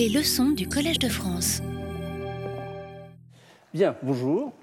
Les 0.00 0.08
leçons 0.08 0.52
du 0.52 0.66
Collège 0.66 0.98
de 0.98 1.10
France. 1.10 1.60
Bien, 3.74 3.94
bonjour. 4.02 4.54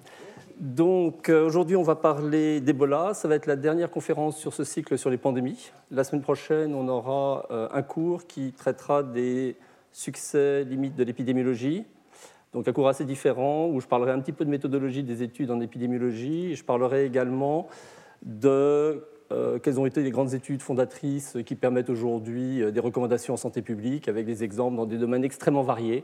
Donc 0.59 1.29
euh, 1.29 1.45
aujourd'hui, 1.45 1.75
on 1.75 1.83
va 1.83 1.93
parler 1.93 2.59
d'Ebola. 2.59 3.13
Ça 3.13 3.27
va 3.27 3.35
être 3.35 3.45
la 3.45 3.55
dernière 3.55 3.91
conférence 3.91 4.35
sur 4.37 4.55
ce 4.55 4.63
cycle 4.63 4.97
sur 4.97 5.11
les 5.11 5.17
pandémies. 5.17 5.69
La 5.91 6.03
semaine 6.03 6.23
prochaine, 6.23 6.73
on 6.73 6.87
aura 6.87 7.45
euh, 7.51 7.67
un 7.71 7.83
cours 7.83 8.25
qui 8.25 8.51
traitera 8.51 9.03
des 9.03 9.57
succès 9.91 10.63
limites 10.63 10.95
de 10.95 11.03
l'épidémiologie. 11.03 11.85
Donc 12.51 12.67
un 12.67 12.73
cours 12.73 12.87
assez 12.87 13.05
différent 13.05 13.67
où 13.67 13.79
je 13.79 13.85
parlerai 13.85 14.13
un 14.13 14.19
petit 14.19 14.33
peu 14.33 14.43
de 14.43 14.49
méthodologie 14.49 15.03
des 15.03 15.21
études 15.21 15.51
en 15.51 15.61
épidémiologie. 15.61 16.55
Je 16.55 16.63
parlerai 16.63 17.05
également 17.05 17.67
de 18.23 19.05
euh, 19.31 19.59
quelles 19.59 19.79
ont 19.79 19.85
été 19.85 20.01
les 20.03 20.11
grandes 20.11 20.33
études 20.33 20.61
fondatrices 20.61 21.37
qui 21.45 21.55
permettent 21.55 21.89
aujourd'hui 21.89 22.71
des 22.71 22.79
recommandations 22.79 23.33
en 23.33 23.37
santé 23.37 23.61
publique 23.61 24.07
avec 24.07 24.25
des 24.25 24.43
exemples 24.43 24.77
dans 24.77 24.85
des 24.85 24.97
domaines 24.97 25.23
extrêmement 25.23 25.63
variés. 25.63 26.03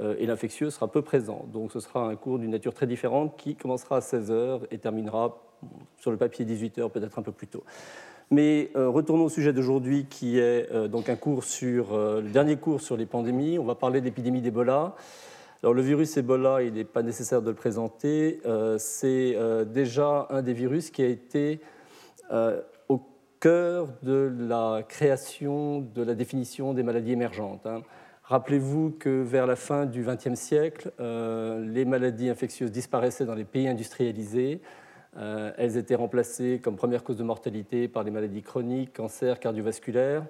Euh, 0.00 0.14
et 0.18 0.26
l'infectieux 0.26 0.70
sera 0.70 0.88
peu 0.88 1.02
présent. 1.02 1.46
Donc 1.52 1.72
ce 1.72 1.80
sera 1.80 2.08
un 2.08 2.16
cours 2.16 2.38
d'une 2.38 2.50
nature 2.50 2.74
très 2.74 2.86
différente 2.86 3.36
qui 3.36 3.56
commencera 3.56 3.96
à 3.96 4.00
16h 4.00 4.60
et 4.70 4.78
terminera 4.78 5.38
sur 5.98 6.12
le 6.12 6.16
papier 6.16 6.44
18h, 6.44 6.90
peut-être 6.90 7.18
un 7.18 7.22
peu 7.22 7.32
plus 7.32 7.48
tôt. 7.48 7.64
Mais 8.30 8.70
euh, 8.76 8.88
retournons 8.88 9.24
au 9.24 9.28
sujet 9.28 9.52
d'aujourd'hui 9.52 10.06
qui 10.08 10.38
est 10.38 10.70
euh, 10.70 10.86
donc 10.86 11.08
un 11.08 11.16
cours 11.16 11.44
sur 11.44 11.96
le 11.96 12.28
dernier 12.28 12.56
cours 12.56 12.80
sur 12.80 12.96
les 12.96 13.06
pandémies. 13.06 13.58
On 13.58 13.64
va 13.64 13.74
parler 13.74 14.00
d'épidémie 14.00 14.40
d'Ebola. 14.40 14.94
Alors 15.62 15.74
le 15.74 15.82
virus 15.82 16.16
Ebola, 16.16 16.62
il 16.62 16.74
n'est 16.74 16.84
pas 16.84 17.02
nécessaire 17.02 17.42
de 17.42 17.50
le 17.50 17.56
présenter. 17.56 18.40
c'est 18.78 19.36
déjà 19.66 20.28
un 20.30 20.40
des 20.40 20.52
virus 20.52 20.90
qui 20.90 21.02
a 21.02 21.08
été 21.08 21.58
au 22.30 23.00
cœur 23.40 23.88
de 24.02 24.32
la 24.38 24.82
création 24.88 25.80
de 25.80 26.02
la 26.02 26.14
définition 26.14 26.74
des 26.74 26.82
maladies 26.82 27.12
émergentes. 27.12 27.66
Hein. 27.66 27.82
Rappelez-vous 28.28 28.90
que 28.90 29.22
vers 29.22 29.46
la 29.46 29.56
fin 29.56 29.86
du 29.86 30.02
XXe 30.02 30.34
siècle, 30.34 30.92
euh, 31.00 31.64
les 31.64 31.86
maladies 31.86 32.28
infectieuses 32.28 32.70
disparaissaient 32.70 33.24
dans 33.24 33.34
les 33.34 33.46
pays 33.46 33.66
industrialisés. 33.68 34.60
Euh, 35.16 35.50
elles 35.56 35.78
étaient 35.78 35.94
remplacées 35.94 36.60
comme 36.62 36.76
première 36.76 37.04
cause 37.04 37.16
de 37.16 37.22
mortalité 37.22 37.88
par 37.88 38.02
les 38.02 38.10
maladies 38.10 38.42
chroniques, 38.42 38.92
cancers, 38.92 39.40
cardiovasculaires. 39.40 40.26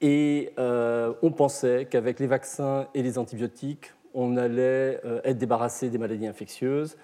Et 0.00 0.54
euh, 0.58 1.12
on 1.20 1.30
pensait 1.30 1.86
qu'avec 1.90 2.18
les 2.18 2.26
vaccins 2.26 2.88
et 2.94 3.02
les 3.02 3.18
antibiotiques, 3.18 3.92
on 4.14 4.38
allait 4.38 4.98
être 5.22 5.36
débarrassé 5.36 5.90
des 5.90 5.98
maladies 5.98 6.26
infectieuses. 6.26 6.96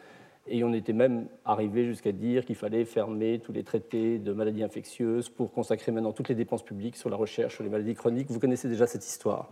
Et 0.46 0.62
on 0.62 0.74
était 0.74 0.92
même 0.92 1.26
arrivé 1.44 1.86
jusqu'à 1.86 2.12
dire 2.12 2.44
qu'il 2.44 2.56
fallait 2.56 2.84
fermer 2.84 3.38
tous 3.38 3.52
les 3.52 3.64
traités 3.64 4.18
de 4.18 4.32
maladies 4.32 4.62
infectieuses 4.62 5.30
pour 5.30 5.52
consacrer 5.52 5.90
maintenant 5.90 6.12
toutes 6.12 6.28
les 6.28 6.34
dépenses 6.34 6.62
publiques 6.62 6.96
sur 6.96 7.08
la 7.08 7.16
recherche 7.16 7.54
sur 7.54 7.64
les 7.64 7.70
maladies 7.70 7.94
chroniques. 7.94 8.30
Vous 8.30 8.40
connaissez 8.40 8.68
déjà 8.68 8.86
cette 8.86 9.06
histoire. 9.06 9.48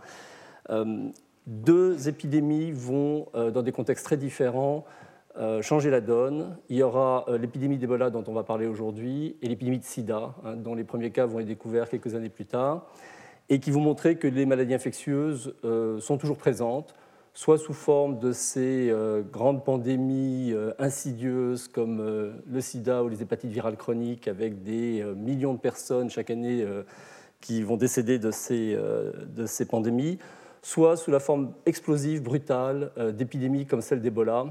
Euh, 0.69 1.09
deux 1.47 2.07
épidémies 2.07 2.71
vont, 2.71 3.27
euh, 3.33 3.49
dans 3.49 3.63
des 3.63 3.71
contextes 3.71 4.05
très 4.05 4.17
différents, 4.17 4.85
euh, 5.35 5.63
changer 5.63 5.89
la 5.89 5.99
donne. 5.99 6.57
Il 6.69 6.77
y 6.77 6.83
aura 6.83 7.25
l'épidémie 7.39 7.79
d'Ebola 7.79 8.11
dont 8.11 8.23
on 8.27 8.33
va 8.33 8.43
parler 8.43 8.67
aujourd'hui 8.67 9.35
et 9.41 9.47
l'épidémie 9.47 9.79
de 9.79 9.83
sida, 9.83 10.35
hein, 10.45 10.55
dont 10.55 10.75
les 10.75 10.83
premiers 10.83 11.09
cas 11.09 11.25
vont 11.25 11.39
être 11.39 11.47
découverts 11.47 11.89
quelques 11.89 12.13
années 12.13 12.29
plus 12.29 12.45
tard, 12.45 12.85
et 13.49 13.59
qui 13.59 13.71
vont 13.71 13.81
montrer 13.81 14.15
que 14.17 14.27
les 14.27 14.45
maladies 14.45 14.75
infectieuses 14.75 15.55
sont 15.99 16.17
toujours 16.17 16.37
présentes, 16.37 16.95
soit 17.33 17.57
sous 17.57 17.73
forme 17.73 18.19
de 18.19 18.31
ces 18.31 18.93
grandes 19.31 19.65
pandémies 19.65 20.53
insidieuses 20.77 21.67
comme 21.67 22.33
le 22.47 22.61
sida 22.61 23.03
ou 23.03 23.09
les 23.09 23.21
hépatites 23.21 23.49
virales 23.49 23.75
chroniques, 23.75 24.27
avec 24.27 24.63
des 24.63 25.03
millions 25.15 25.53
de 25.53 25.59
personnes 25.59 26.09
chaque 26.11 26.29
année 26.29 26.63
qui 27.41 27.63
vont 27.63 27.75
décéder 27.75 28.19
de 28.19 28.29
ces, 28.29 28.75
de 28.75 29.45
ces 29.47 29.65
pandémies, 29.65 30.19
soit 30.63 30.95
sous 30.97 31.11
la 31.11 31.19
forme 31.19 31.53
explosive, 31.67 32.23
brutale, 32.23 32.91
euh, 32.97 33.11
d'épidémies 33.11 33.67
comme 33.67 33.81
celle 33.81 34.01
d'Ebola, 34.01 34.45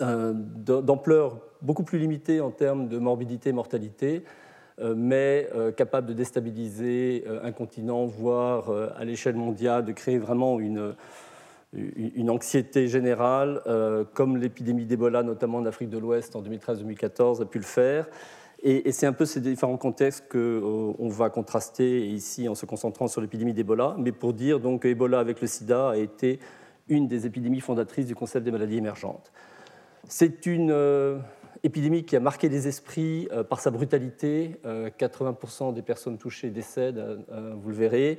euh, 0.00 0.34
d'ampleur 0.34 1.38
beaucoup 1.62 1.84
plus 1.84 1.98
limitée 1.98 2.40
en 2.40 2.50
termes 2.50 2.88
de 2.88 2.98
morbidité 2.98 3.50
et 3.50 3.52
mortalité, 3.52 4.24
euh, 4.80 4.94
mais 4.96 5.48
capable 5.76 6.08
de 6.08 6.12
déstabiliser 6.12 7.24
un 7.42 7.52
continent, 7.52 8.04
voire 8.04 8.70
à 8.96 9.04
l'échelle 9.04 9.36
mondiale, 9.36 9.84
de 9.84 9.92
créer 9.92 10.18
vraiment 10.18 10.58
une, 10.58 10.94
une 11.74 12.30
anxiété 12.30 12.88
générale, 12.88 13.60
comme 14.14 14.36
l'épidémie 14.36 14.86
d'Ebola, 14.86 15.22
notamment 15.22 15.58
en 15.58 15.66
Afrique 15.66 15.90
de 15.90 15.98
l'Ouest 15.98 16.36
en 16.36 16.42
2013-2014, 16.42 17.42
a 17.42 17.44
pu 17.46 17.58
le 17.58 17.64
faire. 17.64 18.06
Et, 18.66 18.92
c'est 18.92 19.06
un 19.06 19.12
peu 19.12 19.26
ces 19.26 19.42
différents 19.42 19.76
contextes 19.76 20.24
qu'on 20.32 20.38
euh, 20.38 21.10
va 21.10 21.28
contraster 21.28 22.08
ici 22.08 22.48
en 22.48 22.54
se 22.54 22.64
concentrant 22.64 23.08
sur 23.08 23.20
l'épidémie 23.20 23.52
d'Ebola, 23.52 23.94
mais 23.98 24.10
pour 24.10 24.32
dire 24.32 24.58
donc 24.58 24.82
que 24.82 24.88
Ebola 24.88 25.20
avec 25.20 25.42
le 25.42 25.46
sida 25.46 25.90
a 25.90 25.96
été 25.96 26.38
une 26.88 27.06
des 27.06 27.26
épidémies 27.26 27.60
fondatrices 27.60 28.06
du 28.06 28.14
concept 28.14 28.42
des 28.42 28.50
maladies 28.50 28.78
émergentes. 28.78 29.32
C'est 30.08 30.46
une 30.46 30.70
euh, 30.70 31.18
épidémie 31.62 32.04
qui 32.04 32.16
a 32.16 32.20
marqué 32.20 32.48
les 32.48 32.66
esprits 32.66 33.28
euh, 33.32 33.44
par 33.44 33.60
sa 33.60 33.70
brutalité. 33.70 34.56
80% 34.64 35.74
des 35.74 35.82
personnes 35.82 36.16
touchées 36.16 36.48
décèdent, 36.48 37.04
vous 37.62 37.68
le 37.68 37.74
verrez. 37.74 38.18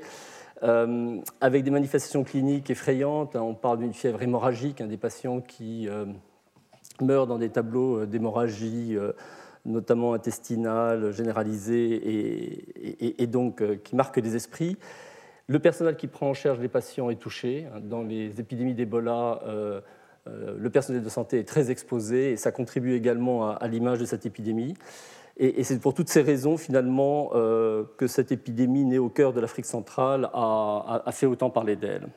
Avec 0.62 1.64
des 1.64 1.72
manifestations 1.72 2.24
cliniques 2.24 2.70
effrayantes. 2.70 3.36
Hein, 3.36 3.42
on 3.42 3.54
parle 3.54 3.80
d'une 3.80 3.94
fièvre 3.94 4.22
hémorragique, 4.22 4.82
hein, 4.82 4.88
des 4.88 4.98
patients 4.98 5.42
qui 5.42 5.88
meurent 7.02 7.28
dans 7.28 7.38
des 7.38 7.50
tableaux 7.50 8.06
d'hémorragie 8.06 8.98
notamment 9.66 10.14
intestinale, 10.14 11.12
généralisée 11.12 12.62
et, 13.22 13.28
donc 13.28 13.62
euh, 13.62 13.76
qui 13.84 13.96
marque 13.96 14.18
les 14.18 14.36
esprits. 14.36 14.78
Le 15.48 15.60
personnel 15.60 15.96
qui 15.96 16.08
prend 16.08 16.30
en 16.30 16.34
charge 16.34 16.60
les 16.60 16.70
patients 16.70 17.10
est 17.10 17.16
touché. 17.16 17.68
Dans 17.82 18.04
les 18.04 18.40
épidémies 18.40 18.74
d'Ebola, 18.74 19.42
euh, 19.46 19.82
euh, 20.28 20.56
le 20.58 20.70
personnel 20.70 21.04
de 21.04 21.10
santé 21.10 21.40
est 21.40 21.48
très 21.48 21.72
exposé 21.72 22.32
et 22.32 22.38
ça 22.38 22.52
contribue 22.52 22.94
également 22.94 23.50
à, 23.50 23.68
l'image 23.68 24.00
de 24.00 24.06
cette 24.06 24.26
épidémie. 24.26 24.76
Et, 25.38 25.64
c'est 25.64 25.80
pour 25.80 25.94
toutes 25.94 26.10
ces 26.10 26.22
raisons, 26.22 26.58
finalement, 26.58 27.30
que 27.32 28.08
cette 28.08 28.32
épidémie 28.32 28.86
née 28.86 29.00
au 29.00 29.10
cœur 29.10 29.34
de 29.34 29.42
l'Afrique 29.42 29.66
centrale 29.66 30.30
a, 30.34 31.12
fait 31.12 31.26
autant 31.26 31.50
parler 31.50 31.76
d'elle. 31.76 32.08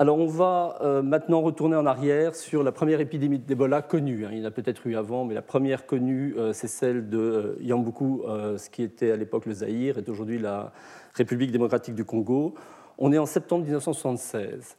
Alors 0.00 0.16
on 0.18 0.26
va 0.26 0.78
euh, 0.80 1.02
maintenant 1.02 1.40
retourner 1.40 1.74
en 1.74 1.84
arrière 1.84 2.36
sur 2.36 2.62
la 2.62 2.70
première 2.70 3.00
épidémie 3.00 3.40
d'Ebola 3.40 3.82
connue. 3.82 4.24
Hein. 4.24 4.28
Il 4.30 4.38
y 4.38 4.42
en 4.42 4.44
a 4.44 4.52
peut-être 4.52 4.86
eu 4.86 4.94
avant, 4.94 5.24
mais 5.24 5.34
la 5.34 5.42
première 5.42 5.86
connue, 5.86 6.36
euh, 6.38 6.52
c'est 6.52 6.68
celle 6.68 7.08
de 7.08 7.18
euh, 7.18 7.56
Yambuku, 7.60 8.22
ce 8.56 8.70
qui 8.70 8.84
était 8.84 9.10
à 9.10 9.16
l'époque 9.16 9.46
le 9.46 9.54
Zaïre, 9.54 9.98
est 9.98 10.08
aujourd'hui 10.08 10.38
la 10.38 10.72
République 11.14 11.50
démocratique 11.50 11.96
du 11.96 12.04
Congo. 12.04 12.54
On 12.96 13.12
est 13.12 13.18
en 13.18 13.26
septembre 13.26 13.64
1976. 13.64 14.76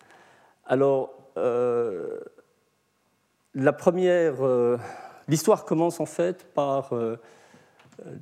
Alors, 0.66 1.14
la 3.56 3.74
première, 3.74 4.36
l'histoire 5.28 5.66
commence 5.66 6.00
en 6.00 6.06
fait 6.06 6.46
par 6.54 6.94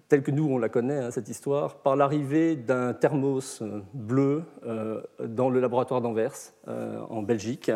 telle 0.07 0.23
que 0.23 0.31
nous 0.31 0.45
on 0.45 0.57
la 0.57 0.69
connaît, 0.69 0.97
hein, 0.97 1.11
cette 1.11 1.29
histoire, 1.29 1.75
par 1.75 1.95
l'arrivée 1.95 2.55
d'un 2.55 2.93
thermos 2.93 3.61
euh, 3.61 3.81
bleu 3.93 4.43
euh, 4.65 5.01
dans 5.23 5.49
le 5.49 5.59
laboratoire 5.59 6.01
d'Anvers, 6.01 6.33
euh, 6.67 6.99
en 7.09 7.21
Belgique, 7.21 7.71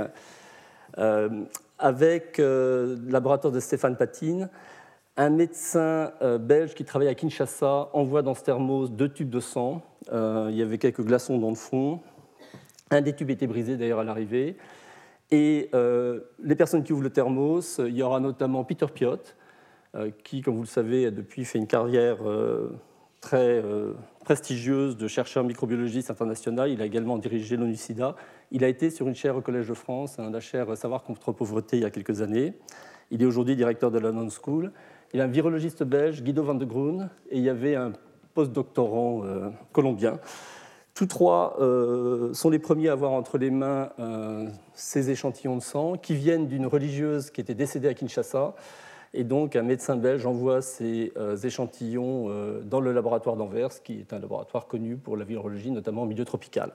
avec 1.79 2.38
le 2.38 2.97
laboratoire 3.07 3.53
de 3.53 3.62
Stéphane 3.62 3.95
Patine. 3.95 4.50
Un 5.16 5.29
médecin 5.29 6.12
belge 6.39 6.73
qui 6.73 6.83
travaille 6.83 7.07
à 7.07 7.16
Kinshasa 7.16 7.89
envoie 7.94 8.22
dans 8.22 8.33
ce 8.33 8.44
thermos 8.44 8.91
deux 8.91 9.07
tubes 9.07 9.29
de 9.29 9.39
sang. 9.39 9.81
il 10.12 10.53
y 10.53 10.62
avait 10.62 10.78
quelques 10.78 11.01
glaçons 11.01 11.38
dans 11.38 11.50
le 11.50 11.56
fond. 11.56 12.01
Un 12.91 13.00
des 13.00 13.13
tubes 13.13 13.29
était 13.29 13.47
brisé 13.47 13.78
d'ailleurs 13.78 14.00
à 14.00 14.03
l'arrivée. 14.03 14.57
Et 15.31 15.69
les 16.44 16.56
personnes 16.56 16.84
qui 16.84 16.94
ouvrent 16.94 17.03
le 17.03 17.09
thermos, 17.09 17.80
il 17.80 17.96
y 17.96 18.03
aura 18.03 18.19
notamment 18.19 18.64
Peter 18.64 18.88
Piot, 18.94 19.18
euh, 19.94 20.09
qui, 20.24 20.42
comme 20.42 20.56
vous 20.56 20.62
le 20.62 20.68
savez, 20.68 21.08
a 21.08 21.12
depuis 21.12 21.44
fait 21.44 21.58
une 21.58 21.68
carrière 21.68 22.18
euh, 22.25 22.80
très 23.19 23.62
euh, 23.62 23.92
prestigieuse 24.24 24.96
de 24.96 25.08
chercheur 25.08 25.44
microbiologiste 25.44 26.09
international. 26.09 26.69
Il 26.69 26.81
a 26.81 26.86
également 26.86 27.18
dirigé 27.18 27.57
l'ONU-SIDA. 27.57 28.16
Il 28.51 28.63
a 28.63 28.69
été 28.69 28.89
sur 28.89 29.07
une 29.10 29.16
chaire 29.16 29.36
au 29.36 29.42
Collège 29.42 29.68
de 29.68 29.74
France, 29.74 30.18
hein, 30.18 30.30
la 30.31 30.39
chaire 30.39 30.78
Savoir 30.78 31.04
contre 31.04 31.33
pauvreté, 31.33 31.75
il 31.75 31.83
y 31.83 31.86
a 31.86 31.89
quelques 31.89 32.22
années. 32.22 32.54
Il 33.10 33.22
est 33.22 33.25
aujourd'hui 33.25 33.57
directeur 33.57 33.92
de 33.92 34.00
la 34.00 34.13
Non 34.13 34.30
School. 34.30 34.72
Il 35.13 35.18
y 35.18 35.22
a 35.22 35.25
un 35.25 35.28
virologiste 35.28 35.83
belge, 35.83 36.24
Guido 36.24 36.42
van 36.42 36.56
de 36.56 36.63
Groen, 36.63 37.10
et 37.30 37.38
il 37.38 37.44
y 37.44 37.50
avait 37.50 37.75
un 37.75 37.92
postdoctorant 38.33 39.24
colombien. 39.74 40.22
Tous 41.01 41.07
trois 41.07 41.57
sont 42.31 42.51
les 42.51 42.59
premiers 42.59 42.89
à 42.89 42.92
avoir 42.92 43.12
entre 43.13 43.39
les 43.39 43.50
mains 43.50 43.89
ces 44.75 45.09
échantillons 45.09 45.56
de 45.56 45.62
sang 45.62 45.94
qui 45.98 46.13
viennent 46.13 46.45
d'une 46.45 46.68
religieuse 46.68 47.31
qui 47.31 47.42
était 47.42 47.56
décédée 47.56 47.88
à 47.88 47.95
Kinshasa 47.95 48.53
et 49.13 49.24
donc, 49.24 49.56
un 49.56 49.63
médecin 49.63 49.98
belge 49.98 50.25
envoie 50.25 50.62
ces 50.62 51.12
euh, 51.18 51.36
échantillons 51.36 52.27
euh, 52.30 52.62
dans 52.62 52.80
le 52.80 52.94
laboratoire 52.94 53.36
d'Anvers, 53.36 53.83
qui 53.83 54.00
est 54.00 54.13
un 54.13 54.19
laboratoire 54.19 54.68
connu 54.68 54.95
pour 54.95 55.18
la 55.18 55.25
virologie, 55.25 55.69
notamment 55.71 56.03
en 56.03 56.06
milieu 56.06 56.24
tropical. 56.24 56.71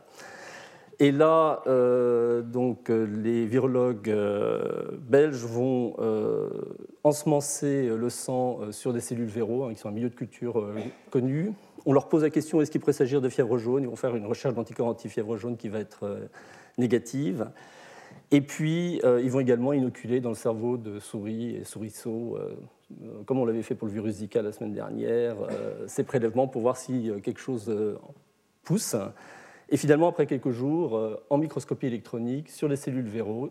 Et 0.99 1.13
là, 1.13 1.63
euh, 1.67 2.43
donc, 2.43 2.91
les 2.91 3.47
virologues 3.47 4.15
belges 5.09 5.45
vont 5.45 5.97
ensemencer 7.05 7.89
le 7.89 8.11
sang 8.11 8.61
sur 8.71 8.93
des 8.93 9.01
cellules 9.01 9.29
véro, 9.29 9.65
hein, 9.65 9.73
qui 9.73 9.81
sont 9.81 9.89
un 9.89 9.93
milieu 9.93 10.11
de 10.11 10.15
culture 10.15 10.67
connu, 11.11 11.53
on 11.87 11.93
leur 11.93 12.09
pose 12.09 12.23
la 12.23 12.31
question 12.31 12.61
est-ce 12.61 12.71
qu'il 12.71 12.81
pourrait 12.81 12.93
s'agir 12.93 13.21
de 13.21 13.29
fièvre 13.29 13.57
jaune? 13.59 13.85
Ils 13.85 13.89
vont 13.89 13.97
faire 13.97 14.15
une 14.15 14.27
recherche 14.27 14.55
d'anticorps 14.55 14.89
anti-fièvre 14.89 15.37
jaune 15.37 15.57
qui 15.57 15.69
va 15.69 15.79
être 15.79 16.29
négative. 16.77 17.49
Et 18.33 18.41
puis, 18.41 19.01
ils 19.05 19.31
vont 19.31 19.41
également 19.41 19.73
inoculer 19.73 20.21
dans 20.21 20.31
le 20.31 20.35
cerveau 20.35 20.77
de 20.77 20.99
souris 20.99 21.55
et 21.57 21.65
souriceaux, 21.65 22.39
comme 23.25 23.39
on 23.39 23.45
l'avait 23.45 23.63
fait 23.63 23.77
pour 23.77 23.87
le 23.87 23.95
virus 23.95 24.17
Zika 24.17 24.43
la 24.43 24.53
semaine 24.53 24.73
dernière, 24.73 25.37
ces 25.87 26.03
prélèvements 26.03 26.49
pour 26.49 26.63
voir 26.63 26.77
si 26.77 27.11
quelque 27.23 27.41
chose 27.41 27.73
pousse. 28.65 28.97
Et 29.69 29.77
finalement, 29.77 30.09
après 30.09 30.27
quelques 30.27 30.51
jours, 30.51 31.01
en 31.31 31.39
microscopie 31.39 31.87
électronique, 31.87 32.51
sur 32.51 32.67
les 32.69 32.77
cellules 32.77 33.09
véro, 33.09 33.51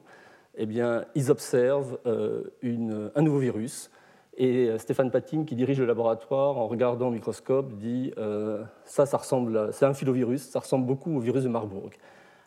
eh 0.58 0.68
ils 1.16 1.32
observent 1.32 1.98
un 2.06 3.22
nouveau 3.22 3.40
virus 3.40 3.90
et 4.38 4.68
euh, 4.68 4.78
Stéphane 4.78 5.12
Patine, 5.12 5.46
qui 5.46 5.56
dirige 5.56 5.80
le 5.80 5.86
laboratoire, 5.86 6.58
en 6.58 6.68
regardant 6.68 7.08
au 7.08 7.12
microscope, 7.12 7.74
dit 7.74 8.14
euh, 8.18 8.64
ça, 8.84 9.06
ça 9.06 9.18
ressemble, 9.18 9.70
c'est 9.72 9.86
un 9.86 9.94
filovirus, 9.94 10.42
ça 10.50 10.60
ressemble 10.60 10.86
beaucoup 10.86 11.16
au 11.16 11.20
virus 11.20 11.44
de 11.44 11.50
Marburg. 11.50 11.92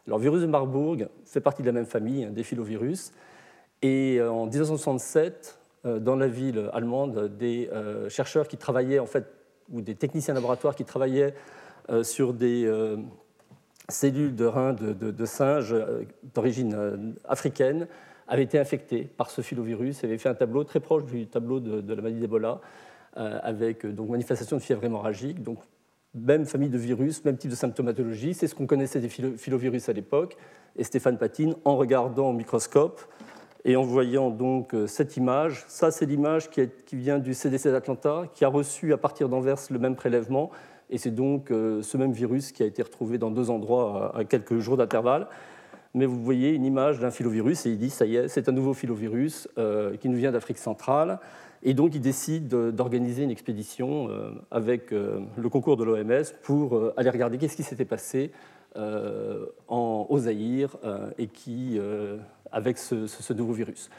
Alors, 0.06 0.18
le 0.18 0.22
virus 0.22 0.42
de 0.42 0.46
Marburg 0.46 1.08
fait 1.24 1.40
partie 1.40 1.62
de 1.62 1.66
la 1.66 1.72
même 1.72 1.86
famille 1.86 2.24
hein, 2.24 2.30
des 2.30 2.42
filovirus. 2.42 3.12
Et 3.80 4.18
euh, 4.18 4.30
en 4.30 4.46
1967, 4.46 5.58
dans 5.84 6.16
la 6.16 6.26
ville 6.26 6.68
allemande, 6.72 7.36
des 7.38 7.70
chercheurs 8.08 8.48
qui 8.48 8.56
travaillaient, 8.56 8.98
en 8.98 9.06
fait, 9.06 9.24
ou 9.72 9.80
des 9.80 9.94
techniciens 9.94 10.34
laboratoires 10.34 10.74
qui 10.74 10.84
travaillaient 10.84 11.34
sur 12.02 12.34
des 12.34 12.68
cellules 13.88 14.34
de 14.34 14.44
reins 14.44 14.72
de, 14.72 14.92
de 14.92 15.24
singes 15.24 15.76
d'origine 16.34 17.14
africaine 17.24 17.86
avait 18.28 18.42
été 18.42 18.58
infecté 18.58 19.08
par 19.16 19.30
ce 19.30 19.40
filovirus 19.40 20.04
et 20.04 20.06
avait 20.06 20.18
fait 20.18 20.28
un 20.28 20.34
tableau 20.34 20.62
très 20.62 20.80
proche 20.80 21.04
du 21.04 21.26
tableau 21.26 21.60
de, 21.60 21.94
la 21.94 22.02
maladie 22.02 22.20
d'Ebola, 22.20 22.60
euh, 23.16 23.38
avec 23.42 23.84
euh, 23.84 23.92
donc 23.92 24.10
manifestation 24.10 24.56
de 24.56 24.62
fièvre 24.62 24.84
hémorragique. 24.84 25.42
Donc, 25.42 25.58
même 26.14 26.44
famille 26.44 26.68
de 26.68 26.78
virus, 26.78 27.24
même 27.24 27.38
type 27.38 27.50
de 27.50 27.56
symptomatologie. 27.56 28.34
C'est 28.34 28.46
ce 28.46 28.54
qu'on 28.54 28.66
connaissait 28.66 29.00
des 29.00 29.08
filovirus 29.08 29.88
à 29.88 29.92
l'époque. 29.92 30.36
Et 30.76 30.84
Stéphane 30.84 31.16
Patine, 31.18 31.54
en 31.64 31.76
regardant 31.76 32.30
au 32.30 32.32
microscope 32.32 33.00
et 33.64 33.76
en 33.76 33.82
voyant 33.82 34.30
donc 34.30 34.74
euh, 34.74 34.86
cette 34.86 35.16
image, 35.16 35.64
ça 35.68 35.90
c'est 35.90 36.06
l'image 36.06 36.50
qui, 36.50 36.68
vient 36.92 37.18
du 37.18 37.34
CDC 37.34 37.70
d'Atlanta, 37.70 38.24
qui 38.34 38.44
a 38.44 38.48
reçu 38.48 38.92
à 38.92 38.98
partir 38.98 39.28
d'Anvers 39.28 39.58
le 39.70 39.78
même 39.78 39.96
prélèvement. 39.96 40.50
Et 40.90 40.96
c'est 40.96 41.10
donc 41.10 41.48
ce 41.50 41.96
même 41.98 42.12
virus 42.12 42.50
qui 42.50 42.62
a 42.62 42.66
été 42.66 42.82
retrouvé 42.82 43.18
dans 43.18 43.30
deux 43.30 43.50
endroits 43.50 44.16
à 44.16 44.24
quelques 44.24 44.58
jours 44.58 44.78
d'intervalle 44.78 45.28
mais 45.94 46.06
vous 46.06 46.22
voyez 46.22 46.52
une 46.52 46.64
image 46.64 46.98
d'un 47.00 47.10
filovirus 47.10 47.66
et 47.66 47.70
il 47.70 47.78
dit 47.78 47.90
ça 47.90 48.06
y 48.06 48.16
est, 48.16 48.28
c'est 48.28 48.48
un 48.48 48.52
nouveau 48.52 48.74
filovirus 48.74 49.48
euh, 49.58 49.96
qui 49.96 50.08
nous 50.08 50.18
vient 50.18 50.32
d'Afrique 50.32 50.58
centrale. 50.58 51.18
Et 51.62 51.74
donc 51.74 51.94
il 51.94 52.00
décide 52.00 52.48
d'organiser 52.48 53.24
une 53.24 53.30
expédition 53.30 54.08
euh, 54.08 54.30
avec 54.50 54.92
euh, 54.92 55.20
le 55.36 55.48
concours 55.48 55.76
de 55.76 55.84
l'OMS 55.84 56.24
pour 56.42 56.92
aller 56.96 57.10
regarder 57.10 57.38
qu'est-ce 57.38 57.56
qui 57.56 57.62
s'était 57.62 57.84
passé 57.84 58.32
en, 58.76 60.06
au 60.08 60.18
Zaïre 60.18 60.76
et 61.16 61.26
qui, 61.26 61.80
avec 62.52 62.78
ce, 62.78 63.32
nouveau 63.32 63.52
virus. 63.52 63.90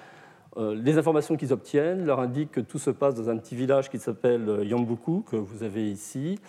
les 0.57 0.97
informations 0.97 1.35
qu'ils 1.35 1.51
obtiennent 1.51 2.05
leur 2.05 2.21
indiquent 2.21 2.51
que 2.51 2.61
tout 2.61 2.77
se 2.77 2.91
passe 2.91 3.15
dans 3.15 3.29
un 3.29 3.35
petit 3.35 3.55
village 3.55 3.89
qui 3.89 3.99
s'appelle 3.99 4.61
Yambuku, 4.63 5.23
que 5.23 5.35
vous 5.35 5.63
avez 5.63 5.91
ici, 5.91 6.39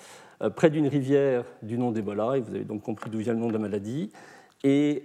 près 0.55 0.71
d'une 0.71 0.87
rivière 0.87 1.45
du 1.63 1.77
nom 1.77 1.91
d'Ebola, 1.91 2.37
et 2.37 2.41
vous 2.41 2.55
avez 2.55 2.65
donc 2.65 2.83
compris 2.83 3.11
d'où 3.11 3.19
vient 3.19 3.33
le 3.33 3.41
nom 3.41 3.49
de 3.49 3.55
la 3.55 3.59
maladie. 3.59 4.13
Et 4.63 5.03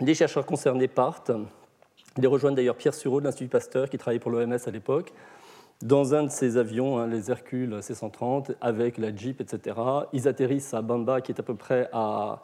les 0.00 0.14
chercheurs 0.14 0.46
concernés 0.46 0.88
partent. 0.88 1.32
Ils 2.18 2.26
rejoignent 2.26 2.54
d'ailleurs 2.54 2.76
Pierre 2.76 2.94
Sureau 2.94 3.20
de 3.20 3.26
l'Institut 3.26 3.48
Pasteur, 3.48 3.88
qui 3.88 3.98
travaillait 3.98 4.20
pour 4.20 4.30
l'OMS 4.30 4.58
à 4.66 4.70
l'époque, 4.70 5.12
dans 5.82 6.14
un 6.14 6.24
de 6.24 6.30
ces 6.30 6.56
avions, 6.56 6.98
hein, 6.98 7.06
les 7.06 7.30
Hercule 7.30 7.82
C-130, 7.82 8.54
avec 8.60 8.98
la 8.98 9.14
Jeep, 9.14 9.40
etc. 9.40 9.76
Ils 10.12 10.28
atterrissent 10.28 10.74
à 10.74 10.82
Bamba, 10.82 11.20
qui 11.20 11.32
est 11.32 11.40
à 11.40 11.42
peu 11.42 11.54
près 11.54 11.88
à 11.92 12.42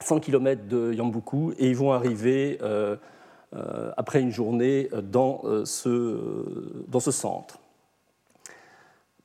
100 0.00 0.20
km 0.20 0.66
de 0.66 0.92
Yambuku, 0.92 1.52
et 1.58 1.68
ils 1.68 1.76
vont 1.76 1.92
arriver, 1.92 2.58
euh, 2.62 2.96
euh, 3.54 3.90
après 3.96 4.20
une 4.20 4.32
journée, 4.32 4.90
dans, 5.02 5.40
euh, 5.44 5.64
ce, 5.64 6.84
dans 6.88 7.00
ce 7.00 7.10
centre. 7.10 7.58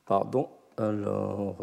Pardon. 0.06 0.48
Alors. 0.78 1.56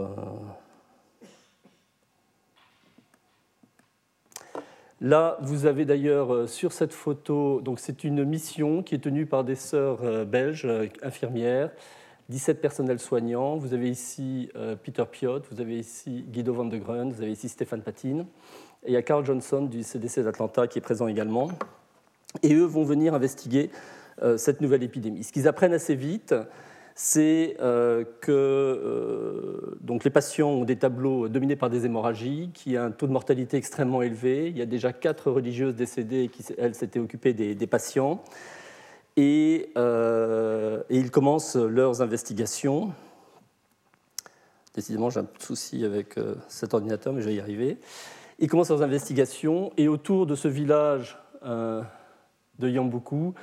Là, 5.01 5.37
vous 5.41 5.65
avez 5.65 5.85
d'ailleurs 5.85 6.33
euh, 6.33 6.47
sur 6.47 6.73
cette 6.73 6.91
photo, 6.91 7.61
donc 7.61 7.79
c'est 7.79 8.03
une 8.03 8.25
mission 8.25 8.83
qui 8.83 8.95
est 8.95 8.99
tenue 8.99 9.25
par 9.25 9.45
des 9.45 9.55
sœurs 9.55 9.99
euh, 10.03 10.25
belges 10.25 10.65
euh, 10.65 10.87
infirmières, 11.01 11.71
17 12.27 12.59
personnels 12.59 12.99
soignants. 12.99 13.55
Vous 13.55 13.73
avez 13.73 13.89
ici 13.89 14.51
Peter 14.83 15.03
Piot, 15.09 15.39
vous 15.49 15.61
avez 15.61 15.79
ici 15.79 16.25
Guido 16.27 16.53
van 16.53 16.65
de 16.65 16.77
Grun, 16.77 17.09
vous 17.09 17.23
avez 17.23 17.31
ici 17.31 17.49
Stéphane 17.49 17.81
Patine, 17.81 18.27
et 18.83 18.89
il 18.89 18.93
y 18.93 18.97
a 18.97 19.01
Carl 19.01 19.25
Johnson 19.25 19.63
du 19.63 19.81
CDC 19.81 20.21
d'Atlanta 20.21 20.67
qui 20.67 20.77
est 20.77 20.81
présent 20.81 21.07
également. 21.07 21.49
Et 22.43 22.53
eux 22.53 22.65
vont 22.65 22.83
venir 22.83 23.15
investiguer 23.15 23.71
cette 24.37 24.61
nouvelle 24.61 24.83
épidémie. 24.83 25.23
Ce 25.23 25.31
qu'ils 25.33 25.47
apprennent 25.47 25.73
assez 25.73 25.95
vite, 25.95 26.35
c'est 27.01 27.55
euh, 27.61 28.03
que 28.19 28.29
euh, 28.29 29.77
donc 29.79 30.03
les 30.03 30.09
patients 30.09 30.49
ont 30.49 30.65
des 30.65 30.75
tableaux 30.75 31.29
dominés 31.29 31.55
par 31.55 31.69
des 31.69 31.85
hémorragies, 31.85 32.49
qui 32.53 32.75
a 32.75 32.83
un 32.83 32.91
taux 32.91 33.07
de 33.07 33.13
mortalité 33.13 33.55
extrêmement 33.55 34.01
élevé. 34.01 34.49
Il 34.49 34.57
y 34.57 34.61
a 34.61 34.65
déjà 34.65 34.91
quatre 34.91 35.31
religieuses 35.31 35.75
décédées 35.75 36.27
qui, 36.27 36.43
elles, 36.57 36.75
s'étaient 36.75 36.99
occupées 36.99 37.31
des, 37.31 37.67
patients. 37.67 38.21
Et, 39.15 39.71
euh, 39.77 40.83
et, 40.89 40.97
ils 40.97 41.09
commencent 41.09 41.55
leurs 41.55 42.01
investigations. 42.01 42.91
Décidément, 44.73 45.09
j'ai 45.09 45.21
un 45.21 45.27
souci 45.39 45.85
avec 45.85 46.15
cet 46.49 46.73
ordinateur, 46.73 47.13
mais 47.13 47.21
je 47.21 47.29
vais 47.29 47.35
y 47.35 47.39
arriver. 47.39 47.77
Ils 48.39 48.49
commencent 48.49 48.71
leurs 48.71 48.83
investigations, 48.83 49.71
et 49.77 49.87
autour 49.87 50.25
de 50.25 50.35
ce 50.35 50.49
village 50.49 51.17
de 51.41 52.69
Yambuku, 52.69 53.35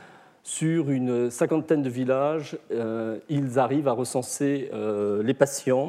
sur 0.46 0.90
une 0.90 1.28
cinquantaine 1.28 1.82
de 1.82 1.90
villages, 1.90 2.56
euh, 2.70 3.18
ils 3.28 3.58
arrivent 3.58 3.88
à 3.88 3.92
recenser 3.92 4.70
euh, 4.72 5.20
les 5.24 5.34
patients 5.34 5.88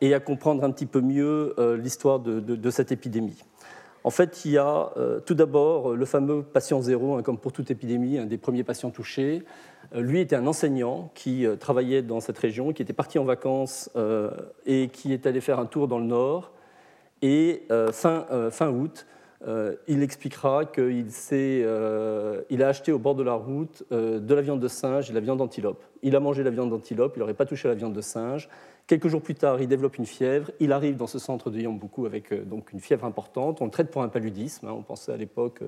et 0.00 0.14
à 0.14 0.20
comprendre 0.20 0.64
un 0.64 0.70
petit 0.70 0.86
peu 0.86 1.02
mieux 1.02 1.54
euh, 1.58 1.76
l'histoire 1.76 2.18
de, 2.18 2.70
cette 2.70 2.92
épidémie. 2.92 3.44
En 4.02 4.08
fait, 4.08 4.46
il 4.46 4.52
y 4.52 4.58
a 4.58 4.90
tout 5.26 5.34
d'abord 5.34 5.94
le 5.94 6.04
fameux 6.06 6.42
patient 6.42 6.80
zéro, 6.80 7.16
hein, 7.16 7.22
comme 7.22 7.36
pour 7.36 7.52
toute 7.52 7.70
épidémie, 7.70 8.16
un 8.16 8.24
des 8.24 8.38
premiers 8.38 8.64
patients 8.64 8.90
touchés. 8.90 9.42
lui 9.94 10.20
était 10.20 10.36
un 10.36 10.46
enseignant 10.46 11.10
qui 11.14 11.46
travaillait 11.60 12.02
dans 12.02 12.20
cette 12.20 12.38
région, 12.38 12.72
qui 12.72 12.80
était 12.80 12.92
parti 12.94 13.18
en 13.18 13.24
vacances 13.24 13.90
et 14.66 14.88
qui 14.88 15.12
est 15.12 15.26
allé 15.26 15.40
faire 15.40 15.58
un 15.58 15.66
tour 15.66 15.88
dans 15.88 15.98
le 15.98 16.04
nord. 16.04 16.52
Et 17.22 17.66
fin, 17.92 18.26
fin 18.50 18.68
août, 18.68 19.06
euh, 19.46 19.74
il 19.88 20.02
expliquera 20.02 20.64
qu'il 20.64 21.06
euh, 21.32 22.42
a 22.50 22.66
acheté 22.66 22.92
au 22.92 22.98
bord 22.98 23.14
de 23.14 23.22
la 23.22 23.34
route 23.34 23.84
euh, 23.92 24.18
de 24.18 24.34
la 24.34 24.40
viande 24.40 24.60
de 24.60 24.68
singe 24.68 25.10
et 25.10 25.12
de 25.12 25.18
la 25.18 25.20
viande 25.20 25.38
d'antilope. 25.38 25.84
Il 26.02 26.16
a 26.16 26.20
mangé 26.20 26.42
la 26.42 26.50
viande 26.50 26.70
d'antilope, 26.70 27.12
il 27.16 27.18
n'aurait 27.18 27.34
pas 27.34 27.44
touché 27.44 27.68
la 27.68 27.74
viande 27.74 27.92
de 27.92 28.00
singe. 28.00 28.48
Quelques 28.86 29.08
jours 29.08 29.20
plus 29.20 29.34
tard, 29.34 29.60
il 29.60 29.68
développe 29.68 29.98
une 29.98 30.06
fièvre. 30.06 30.50
Il 30.60 30.72
arrive 30.72 30.96
dans 30.96 31.06
ce 31.06 31.18
centre 31.18 31.50
de 31.50 31.60
Yambuku 31.60 32.06
avec 32.06 32.32
donc 32.48 32.72
une 32.72 32.80
fièvre 32.80 33.04
importante. 33.04 33.60
On 33.60 33.66
le 33.66 33.70
traite 33.70 33.90
pour 33.90 34.02
un 34.02 34.08
paludisme. 34.08 34.66
Hein. 34.66 34.74
On 34.74 34.82
pensait 34.82 35.12
à 35.12 35.16
l'époque 35.16 35.60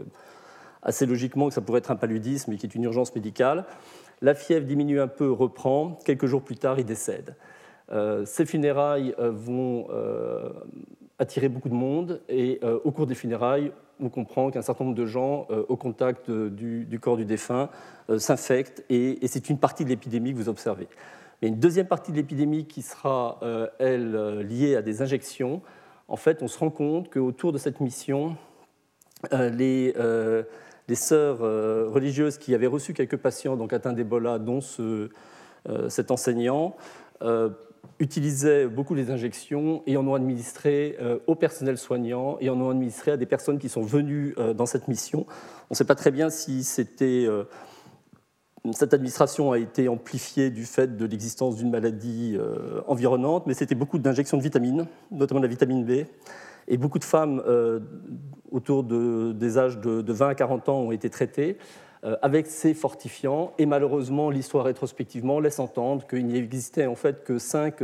assez 0.82 1.06
logiquement 1.06 1.48
que 1.48 1.54
ça 1.54 1.60
pourrait 1.60 1.78
être 1.78 1.90
un 1.90 1.96
paludisme 1.96 2.52
et 2.52 2.56
qui 2.56 2.66
est 2.66 2.74
une 2.74 2.84
urgence 2.84 3.14
médicale. 3.14 3.64
La 4.20 4.34
fièvre 4.34 4.66
diminue 4.66 5.00
un 5.00 5.08
peu, 5.08 5.30
reprend. 5.30 5.98
Quelques 6.04 6.26
jours 6.26 6.42
plus 6.42 6.56
tard, 6.56 6.78
il 6.78 6.84
décède. 6.84 7.36
ces 8.24 8.44
funérailles 8.44 9.14
vont 9.18 9.86
attirer 11.18 11.48
beaucoup 11.48 11.68
de 11.68 11.74
monde 11.74 12.20
et 12.28 12.60
euh, 12.62 12.78
au 12.84 12.90
cours 12.90 13.06
des 13.06 13.14
funérailles, 13.14 13.72
on 14.00 14.10
comprend 14.10 14.50
qu'un 14.50 14.62
certain 14.62 14.84
nombre 14.84 14.96
de 14.96 15.06
gens 15.06 15.46
euh, 15.50 15.64
au 15.68 15.76
contact 15.76 16.30
du, 16.30 16.98
corps 17.00 17.16
du 17.16 17.24
défunt 17.24 17.70
euh, 18.10 18.18
s'infectent 18.18 18.84
et, 18.90 19.18
c'est 19.26 19.48
une 19.48 19.58
partie 19.58 19.84
de 19.84 19.88
l'épidémie 19.88 20.32
que 20.32 20.38
vous 20.38 20.48
observez. 20.48 20.88
Mais 21.40 21.48
une 21.48 21.58
deuxième 21.58 21.86
partie 21.86 22.12
de 22.12 22.16
l'épidémie 22.16 22.66
qui 22.66 22.80
sera, 22.80 23.40
elle, 23.78 24.40
liée 24.40 24.74
à 24.74 24.80
des 24.80 25.02
injections, 25.02 25.60
en 26.08 26.16
fait, 26.16 26.42
on 26.42 26.48
se 26.48 26.58
rend 26.58 26.70
compte 26.70 27.10
qu'autour 27.10 27.52
de 27.52 27.58
cette 27.58 27.80
mission, 27.80 28.38
les, 29.32 29.92
sœurs 30.94 31.40
religieuses 31.92 32.38
qui 32.38 32.54
avaient 32.54 32.66
reçu 32.66 32.94
quelques 32.94 33.18
patients 33.18 33.56
donc 33.56 33.74
atteints 33.74 33.92
d'Ebola, 33.92 34.38
dont 34.38 34.62
ce, 34.62 35.10
cet 35.90 36.10
enseignant, 36.10 36.74
utilisaient 37.98 38.66
beaucoup 38.66 38.94
les 38.94 39.10
injections 39.10 39.82
et 39.86 39.96
en 39.96 40.06
ont 40.06 40.14
administré 40.14 40.96
euh, 41.00 41.18
au 41.26 41.34
personnel 41.34 41.78
soignant 41.78 42.36
et 42.40 42.50
en 42.50 42.60
ont 42.60 42.70
administré 42.70 43.12
à 43.12 43.16
des 43.16 43.26
personnes 43.26 43.58
qui 43.58 43.68
sont 43.68 43.82
venues 43.82 44.34
euh, 44.38 44.54
dans 44.54 44.66
cette 44.66 44.88
mission. 44.88 45.26
On 45.28 45.72
ne 45.72 45.76
sait 45.76 45.84
pas 45.84 45.94
très 45.94 46.10
bien 46.10 46.30
si 46.30 46.66
euh, 47.00 47.44
cette 48.72 48.94
administration 48.94 49.52
a 49.52 49.58
été 49.58 49.88
amplifiée 49.88 50.50
du 50.50 50.64
fait 50.64 50.96
de 50.96 51.06
l'existence 51.06 51.56
d'une 51.56 51.70
maladie 51.70 52.36
environnante, 52.88 53.46
mais 53.46 53.54
c'était 53.54 53.76
beaucoup 53.76 53.98
d'injections 53.98 54.36
de 54.36 54.42
vitamines, 54.42 54.86
notamment 55.10 55.40
de 55.40 55.46
la 55.46 55.50
vitamine 55.50 55.84
B. 55.84 56.06
Et 56.68 56.76
beaucoup 56.76 56.98
de 56.98 57.04
femmes 57.04 57.40
autour 58.50 58.82
de, 58.82 59.32
des 59.32 59.56
âges 59.56 59.78
de, 59.78 60.12
20 60.12 60.28
à 60.28 60.34
40 60.34 60.68
ans 60.68 60.80
ont 60.80 60.90
été 60.90 61.08
traitées 61.10 61.58
avec 62.22 62.46
ces 62.46 62.74
fortifiants. 62.74 63.52
Et 63.58 63.66
malheureusement, 63.66 64.30
l'histoire 64.30 64.64
rétrospectivement 64.64 65.40
laisse 65.40 65.58
entendre 65.58 66.06
qu'il 66.06 66.26
n'y 66.26 66.36
existait 66.36 66.86
en 66.86 66.94
fait 66.94 67.24
que 67.24 67.38
cinq 67.38 67.82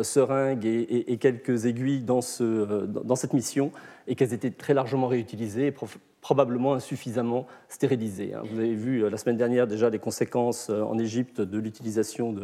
seringues 0.00 0.64
et, 0.64 1.16
quelques 1.18 1.66
aiguilles 1.66 2.00
dans, 2.00 2.20
ce, 2.20 2.86
dans, 2.86 3.16
cette 3.16 3.32
mission 3.32 3.72
et 4.06 4.14
qu'elles 4.14 4.32
étaient 4.32 4.50
très 4.50 4.74
largement 4.74 5.06
réutilisées 5.06 5.66
et 5.66 5.74
probablement 6.20 6.74
insuffisamment 6.74 7.46
stérilisées. 7.68 8.32
Hein. 8.34 8.42
Vous 8.50 8.58
avez 8.58 8.74
vu 8.74 9.08
la 9.08 9.16
semaine 9.16 9.36
dernière 9.36 9.66
déjà 9.66 9.90
les 9.90 9.98
conséquences 9.98 10.70
en 10.70 10.98
Égypte 10.98 11.40
de 11.40 11.58
l'utilisation 11.58 12.34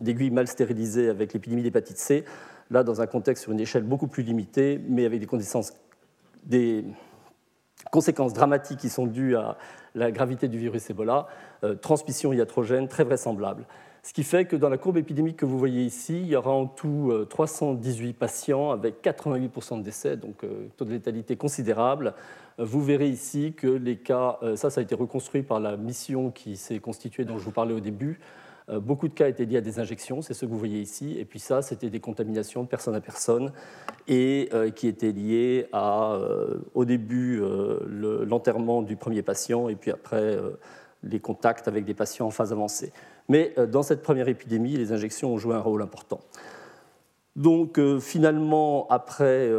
d'aiguilles 0.00 0.30
mal 0.30 0.48
stérilisées 0.48 1.08
avec 1.08 1.32
l'épidémie 1.32 1.62
d'hépatite 1.62 1.98
C 1.98 2.24
là 2.70 2.82
dans 2.82 3.00
un 3.00 3.06
contexte 3.06 3.44
sur 3.44 3.52
une 3.52 3.60
échelle 3.60 3.82
beaucoup 3.82 4.08
plus 4.08 4.22
limitée, 4.22 4.80
mais 4.88 5.04
avec 5.04 5.20
des 5.20 5.28
des 6.44 6.84
conséquences 7.94 8.32
dramatiques 8.32 8.80
qui 8.80 8.88
sont 8.88 9.06
dues 9.06 9.36
à 9.36 9.56
la 9.94 10.10
gravité 10.10 10.48
du 10.48 10.58
virus 10.58 10.90
Ebola, 10.90 11.28
euh, 11.62 11.76
transmission 11.76 12.32
iatrogène 12.32 12.88
très 12.88 13.04
vraisemblable. 13.04 13.66
Ce 14.02 14.12
qui 14.12 14.24
fait 14.24 14.46
que 14.46 14.56
dans 14.56 14.68
la 14.68 14.78
courbe 14.78 14.96
épidémique 14.96 15.36
que 15.36 15.46
vous 15.46 15.60
voyez 15.60 15.84
ici, 15.84 16.20
il 16.22 16.26
y 16.26 16.34
aura 16.34 16.50
en 16.50 16.66
tout 16.66 17.12
318 17.30 18.08
euh, 18.08 18.12
patients 18.18 18.72
avec 18.72 19.00
88% 19.00 19.78
de 19.78 19.82
décès, 19.84 20.16
donc 20.16 20.42
euh, 20.42 20.66
taux 20.76 20.84
de 20.84 20.90
létalité 20.90 21.36
considérable. 21.36 22.14
Vous 22.58 22.82
verrez 22.82 23.08
ici 23.08 23.54
que 23.56 23.68
les 23.68 23.96
cas, 23.96 24.38
ça, 24.56 24.70
ça 24.70 24.80
a 24.80 24.82
été 24.82 24.94
reconstruit 24.94 25.42
par 25.42 25.60
la 25.60 25.76
mission 25.76 26.30
qui 26.30 26.56
s'est 26.56 26.78
constituée 26.78 27.24
dont 27.24 27.38
je 27.38 27.44
vous 27.44 27.50
parlais 27.52 27.74
au 27.74 27.80
début, 27.80 28.20
beaucoup 28.68 29.08
de 29.08 29.14
cas 29.14 29.28
étaient 29.28 29.44
liés 29.44 29.58
à 29.58 29.60
des 29.60 29.78
injections, 29.78 30.22
c'est 30.22 30.34
ce 30.34 30.46
que 30.46 30.50
vous 30.50 30.58
voyez 30.58 30.80
ici, 30.80 31.16
et 31.18 31.24
puis 31.24 31.38
ça, 31.38 31.60
c'était 31.62 31.90
des 31.90 32.00
contaminations 32.00 32.62
de 32.62 32.68
personne 32.68 32.94
à 32.94 33.00
personne, 33.00 33.52
et 34.08 34.48
euh, 34.52 34.70
qui 34.70 34.88
étaient 34.88 35.12
liées 35.12 35.66
à, 35.72 36.14
euh, 36.14 36.58
au 36.74 36.84
début, 36.84 37.42
l'enterrement 37.88 38.82
du 38.82 38.96
premier 38.96 39.22
patient, 39.22 39.68
et 39.68 39.76
puis 39.76 39.90
après, 39.90 40.38
les 41.02 41.20
contacts 41.20 41.68
avec 41.68 41.84
des 41.84 41.94
patients 41.94 42.26
en 42.26 42.30
phase 42.30 42.52
avancée. 42.52 42.92
Mais 43.28 43.54
dans 43.70 43.82
cette 43.82 44.02
première 44.02 44.28
épidémie, 44.28 44.76
les 44.76 44.92
injections 44.92 45.34
ont 45.34 45.38
joué 45.38 45.54
un 45.54 45.60
rôle 45.60 45.82
important. 45.82 46.20
Donc 47.36 47.80
finalement, 48.00 48.86
après 48.88 49.50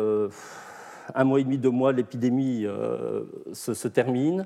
un 1.13 1.23
mois 1.23 1.39
et 1.39 1.43
demi, 1.43 1.57
deux 1.57 1.69
mois, 1.69 1.91
l'épidémie 1.91 2.65
se, 3.53 3.87
termine. 3.87 4.45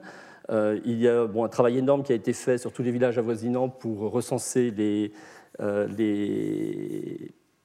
Euh, 0.52 0.80
il 0.84 1.00
y 1.00 1.08
a 1.08 1.22
un 1.22 1.48
travail 1.48 1.78
énorme 1.78 2.04
qui 2.04 2.12
a 2.12 2.16
été 2.16 2.34
fait 2.34 2.58
sur 2.58 2.74
tous 2.74 2.82
les 2.82 2.92
villages 2.92 3.18
avoisinants 3.18 3.70
pour 3.70 4.12
recenser 4.12 4.72
les, 4.72 5.12
euh, 5.62 5.88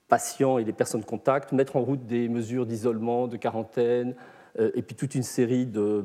patients 0.09 0.59
et 0.59 0.65
les 0.65 0.73
personnes 0.73 1.05
contact, 1.05 1.53
mettre 1.53 1.77
en 1.77 1.81
route 1.81 2.05
des 2.07 2.29
mesures 2.29 2.67
d'isolement, 2.67 3.27
de 3.27 3.37
quarantaine, 3.37 4.15
euh, 4.59 4.71
et 4.75 4.83
puis 4.83 4.95
toute 4.97 5.15
une 5.15 5.23
série 5.23 5.67
de 5.67 6.05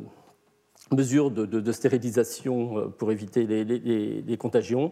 mesures 0.92 1.30
de, 1.30 1.72
stérilisation 1.72 2.92
pour 2.98 3.12
éviter 3.12 3.46
les 3.46 4.38
contagions. 4.38 4.92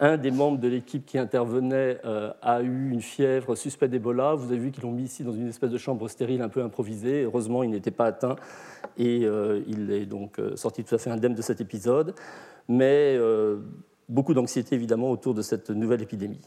Un 0.00 0.16
des 0.16 0.32
membres 0.32 0.58
de 0.58 0.66
l'équipe 0.66 1.06
qui 1.06 1.18
intervenait 1.18 2.00
euh, 2.04 2.32
a 2.42 2.62
eu 2.62 2.90
une 2.90 3.00
fièvre 3.00 3.54
suspecte 3.54 3.92
d'Ebola. 3.92 4.34
Vous 4.34 4.50
avez 4.50 4.58
vu 4.58 4.72
qu'ils 4.72 4.82
l'ont 4.82 4.90
mis 4.90 5.04
ici 5.04 5.22
dans 5.22 5.32
une 5.32 5.48
espèce 5.48 5.70
de 5.70 5.78
chambre 5.78 6.08
stérile 6.08 6.42
un 6.42 6.48
peu 6.48 6.62
improvisée. 6.62 7.22
Heureusement, 7.22 7.62
il 7.62 7.70
n'était 7.70 7.92
pas 7.92 8.06
atteint 8.06 8.34
et 8.98 9.24
euh, 9.24 9.62
il 9.68 9.92
est 9.92 10.06
donc 10.06 10.40
euh, 10.40 10.56
sorti 10.56 10.82
tout 10.82 10.96
à 10.96 10.98
fait 10.98 11.10
indemne 11.10 11.34
de 11.34 11.42
cet 11.42 11.60
épisode. 11.60 12.14
Mais 12.66 13.18
beaucoup 14.08 14.32
d'anxiété 14.32 14.74
évidemment 14.74 15.10
autour 15.10 15.34
de 15.34 15.42
cette 15.42 15.68
nouvelle 15.70 16.00
épidémie. 16.00 16.40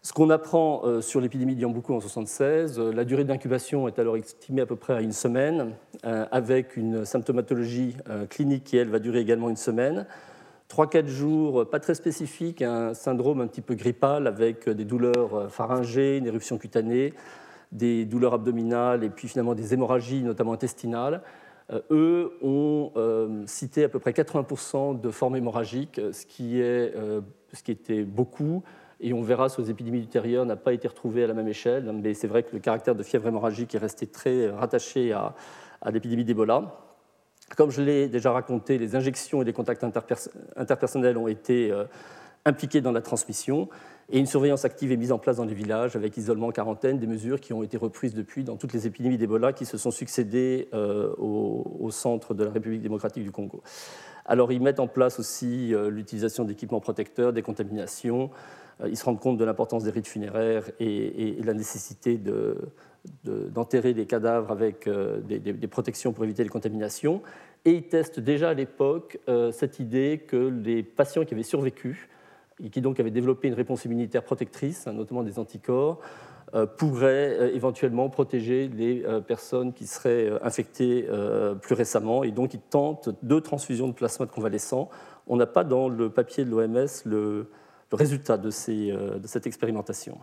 Ce 0.00 0.14
qu'on 0.14 0.30
apprend 0.30 1.02
sur 1.02 1.20
l'épidémie 1.20 1.54
de 1.54 1.60
Yambuku 1.60 1.92
en 1.92 1.96
1976, 1.96 2.78
la 2.78 3.04
durée 3.04 3.24
d'incubation 3.24 3.86
est 3.86 3.98
alors 3.98 4.16
estimée 4.16 4.62
à 4.62 4.66
peu 4.66 4.76
près 4.76 4.94
à 4.94 5.02
une 5.02 5.12
semaine, 5.12 5.74
avec 6.02 6.78
une 6.78 7.04
symptomatologie 7.04 7.94
clinique 8.30 8.64
qui, 8.64 8.78
elle, 8.78 8.88
va 8.88 9.00
durer 9.00 9.18
également 9.18 9.50
une 9.50 9.56
semaine. 9.56 10.06
3-4 10.70 11.06
jours, 11.06 11.68
pas 11.68 11.80
très 11.80 11.94
spécifiques, 11.94 12.62
un 12.62 12.94
syndrome 12.94 13.40
un 13.40 13.46
petit 13.48 13.60
peu 13.60 13.74
grippal 13.74 14.26
avec 14.26 14.68
des 14.68 14.84
douleurs 14.84 15.50
pharyngées, 15.50 16.18
une 16.18 16.26
éruption 16.26 16.58
cutanée, 16.58 17.12
des 17.72 18.04
douleurs 18.04 18.34
abdominales 18.34 19.04
et 19.04 19.10
puis 19.10 19.28
finalement 19.28 19.54
des 19.54 19.74
hémorragies, 19.74 20.22
notamment 20.22 20.52
intestinales. 20.52 21.22
Euh, 21.72 21.80
eux 21.90 22.32
ont 22.42 22.92
euh, 22.96 23.42
cité 23.46 23.84
à 23.84 23.88
peu 23.88 23.98
près 23.98 24.12
80% 24.12 25.00
de 25.00 25.10
formes 25.10 25.36
hémorragiques, 25.36 26.00
ce 26.12 26.26
qui, 26.26 26.60
est, 26.60 26.94
euh, 26.96 27.20
ce 27.52 27.62
qui 27.62 27.70
était 27.70 28.02
beaucoup. 28.02 28.62
Et 29.00 29.12
on 29.12 29.22
verra 29.22 29.48
sur 29.48 29.62
les 29.62 29.70
épidémies 29.70 30.00
ultérieures 30.00 30.44
n'a 30.44 30.56
pas 30.56 30.72
été 30.72 30.86
retrouvé 30.86 31.24
à 31.24 31.26
la 31.26 31.34
même 31.34 31.48
échelle, 31.48 31.90
mais 31.92 32.12
c'est 32.12 32.26
vrai 32.26 32.42
que 32.42 32.52
le 32.52 32.58
caractère 32.58 32.94
de 32.94 33.02
fièvre 33.02 33.28
hémorragique 33.28 33.74
est 33.74 33.78
resté 33.78 34.06
très 34.06 34.50
rattaché 34.50 35.12
à, 35.12 35.34
à 35.80 35.90
l'épidémie 35.90 36.24
d'Ebola. 36.24 36.89
Comme 37.56 37.70
je 37.70 37.82
l'ai 37.82 38.08
déjà 38.08 38.30
raconté, 38.30 38.78
les 38.78 38.94
injections 38.94 39.42
et 39.42 39.44
les 39.44 39.52
contacts 39.52 39.84
interpersonnels 40.56 41.16
ont 41.18 41.26
été 41.26 41.70
euh, 41.72 41.84
impliqués 42.44 42.80
dans 42.80 42.92
la 42.92 43.02
transmission 43.02 43.68
et 44.08 44.18
une 44.18 44.26
surveillance 44.26 44.64
active 44.64 44.92
est 44.92 44.96
mise 44.96 45.12
en 45.12 45.18
place 45.18 45.36
dans 45.36 45.44
les 45.44 45.54
villages 45.54 45.96
avec 45.96 46.16
isolement, 46.16 46.50
quarantaine, 46.50 46.98
des 46.98 47.06
mesures 47.06 47.40
qui 47.40 47.52
ont 47.52 47.62
été 47.62 47.76
reprises 47.76 48.14
depuis 48.14 48.44
dans 48.44 48.56
toutes 48.56 48.72
les 48.72 48.86
épidémies 48.86 49.18
d'Ebola 49.18 49.52
qui 49.52 49.66
se 49.66 49.78
sont 49.78 49.90
succédées 49.90 50.68
euh, 50.74 51.12
au, 51.18 51.90
centre 51.90 52.34
de 52.34 52.44
la 52.44 52.50
République 52.50 52.82
démocratique 52.82 53.24
du 53.24 53.32
Congo. 53.32 53.62
Alors 54.26 54.52
ils 54.52 54.62
mettent 54.62 54.80
en 54.80 54.86
place 54.86 55.18
aussi 55.18 55.74
euh, 55.74 55.90
l'utilisation 55.90 56.44
d'équipements 56.44 56.80
protecteurs, 56.80 57.32
des 57.32 57.42
contaminations, 57.42 58.30
ils 58.86 58.96
se 58.96 59.04
rendent 59.04 59.20
compte 59.20 59.36
de 59.36 59.44
l'importance 59.44 59.84
des 59.84 59.90
rites 59.90 60.08
funéraires 60.08 60.70
et, 60.78 61.38
et 61.38 61.42
la 61.42 61.52
nécessité 61.52 62.16
de, 62.16 62.56
d'enterrer 63.24 63.94
les 63.94 64.06
cadavres 64.06 64.50
avec 64.50 64.86
euh, 64.86 65.20
des, 65.20 65.68
protections 65.68 66.12
pour 66.12 66.24
éviter 66.24 66.42
les 66.42 66.48
contaminations. 66.48 67.22
Et 67.64 67.72
ils 67.72 67.88
testent 67.88 68.20
déjà 68.20 68.50
à 68.50 68.54
l'époque 68.54 69.18
euh, 69.28 69.52
cette 69.52 69.78
idée 69.78 70.22
que 70.26 70.36
les 70.36 70.82
patients 70.82 71.24
qui 71.24 71.34
avaient 71.34 71.42
survécu 71.42 72.08
et 72.62 72.68
qui 72.68 72.80
donc 72.80 73.00
avaient 73.00 73.10
développé 73.10 73.48
une 73.48 73.54
réponse 73.54 73.84
immunitaire 73.84 74.22
protectrice, 74.22 74.86
hein, 74.86 74.92
notamment 74.92 75.22
des 75.22 75.38
anticorps, 75.38 76.00
euh, 76.54 76.66
pourraient 76.66 77.54
éventuellement 77.54 78.10
protéger 78.10 78.68
les 78.68 79.04
personnes 79.26 79.72
qui 79.72 79.86
seraient 79.86 80.30
infectées 80.42 81.06
plus 81.62 81.74
récemment. 81.74 82.22
Et 82.22 82.32
donc 82.32 82.54
ils 82.54 82.60
tentent 82.60 83.10
deux 83.22 83.40
transfusions 83.40 83.88
de 83.88 83.94
plasma 83.94 84.26
de 84.26 84.30
convalescents. 84.30 84.90
On 85.26 85.36
n'a 85.36 85.46
pas 85.46 85.64
dans 85.64 85.88
le 85.88 86.10
papier 86.10 86.44
de 86.44 86.50
l'OMS 86.50 86.86
le, 87.06 87.50
résultat 87.92 88.36
de 88.36 88.50
cette 88.50 89.46
expérimentation. 89.46 90.18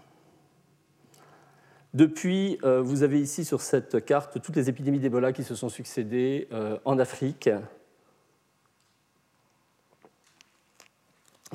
Depuis, 1.97 2.59
euh, 2.63 2.79
vous 2.79 3.01
avez 3.01 3.19
ici 3.19 3.43
sur 3.43 3.59
cette 3.59 4.05
carte 4.05 4.39
toutes 4.39 4.55
les 4.55 4.69
épidémies 4.69 4.99
d'Ebola 4.99 5.33
qui 5.33 5.43
se 5.43 5.55
sont 5.55 5.67
succédées 5.67 6.47
euh, 6.51 6.77
en 6.85 6.99
Afrique, 6.99 7.49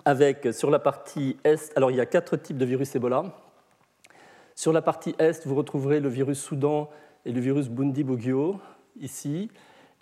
avec 0.04 0.48
sur 0.52 0.68
la 0.68 0.80
partie 0.80 1.36
est, 1.44 1.72
alors 1.76 1.92
il 1.92 1.96
y 1.96 2.00
a 2.00 2.06
quatre 2.06 2.36
types 2.36 2.58
de 2.58 2.64
virus 2.64 2.92
Ebola. 2.96 3.22
Sur 4.56 4.72
la 4.72 4.82
partie 4.82 5.14
est, 5.20 5.46
vous 5.46 5.54
retrouverez 5.54 6.00
le 6.00 6.08
virus 6.08 6.40
Soudan 6.40 6.90
et 7.24 7.30
le 7.30 7.40
virus 7.40 7.68
Bundi-Bugyo, 7.68 8.58
ici. 9.00 9.48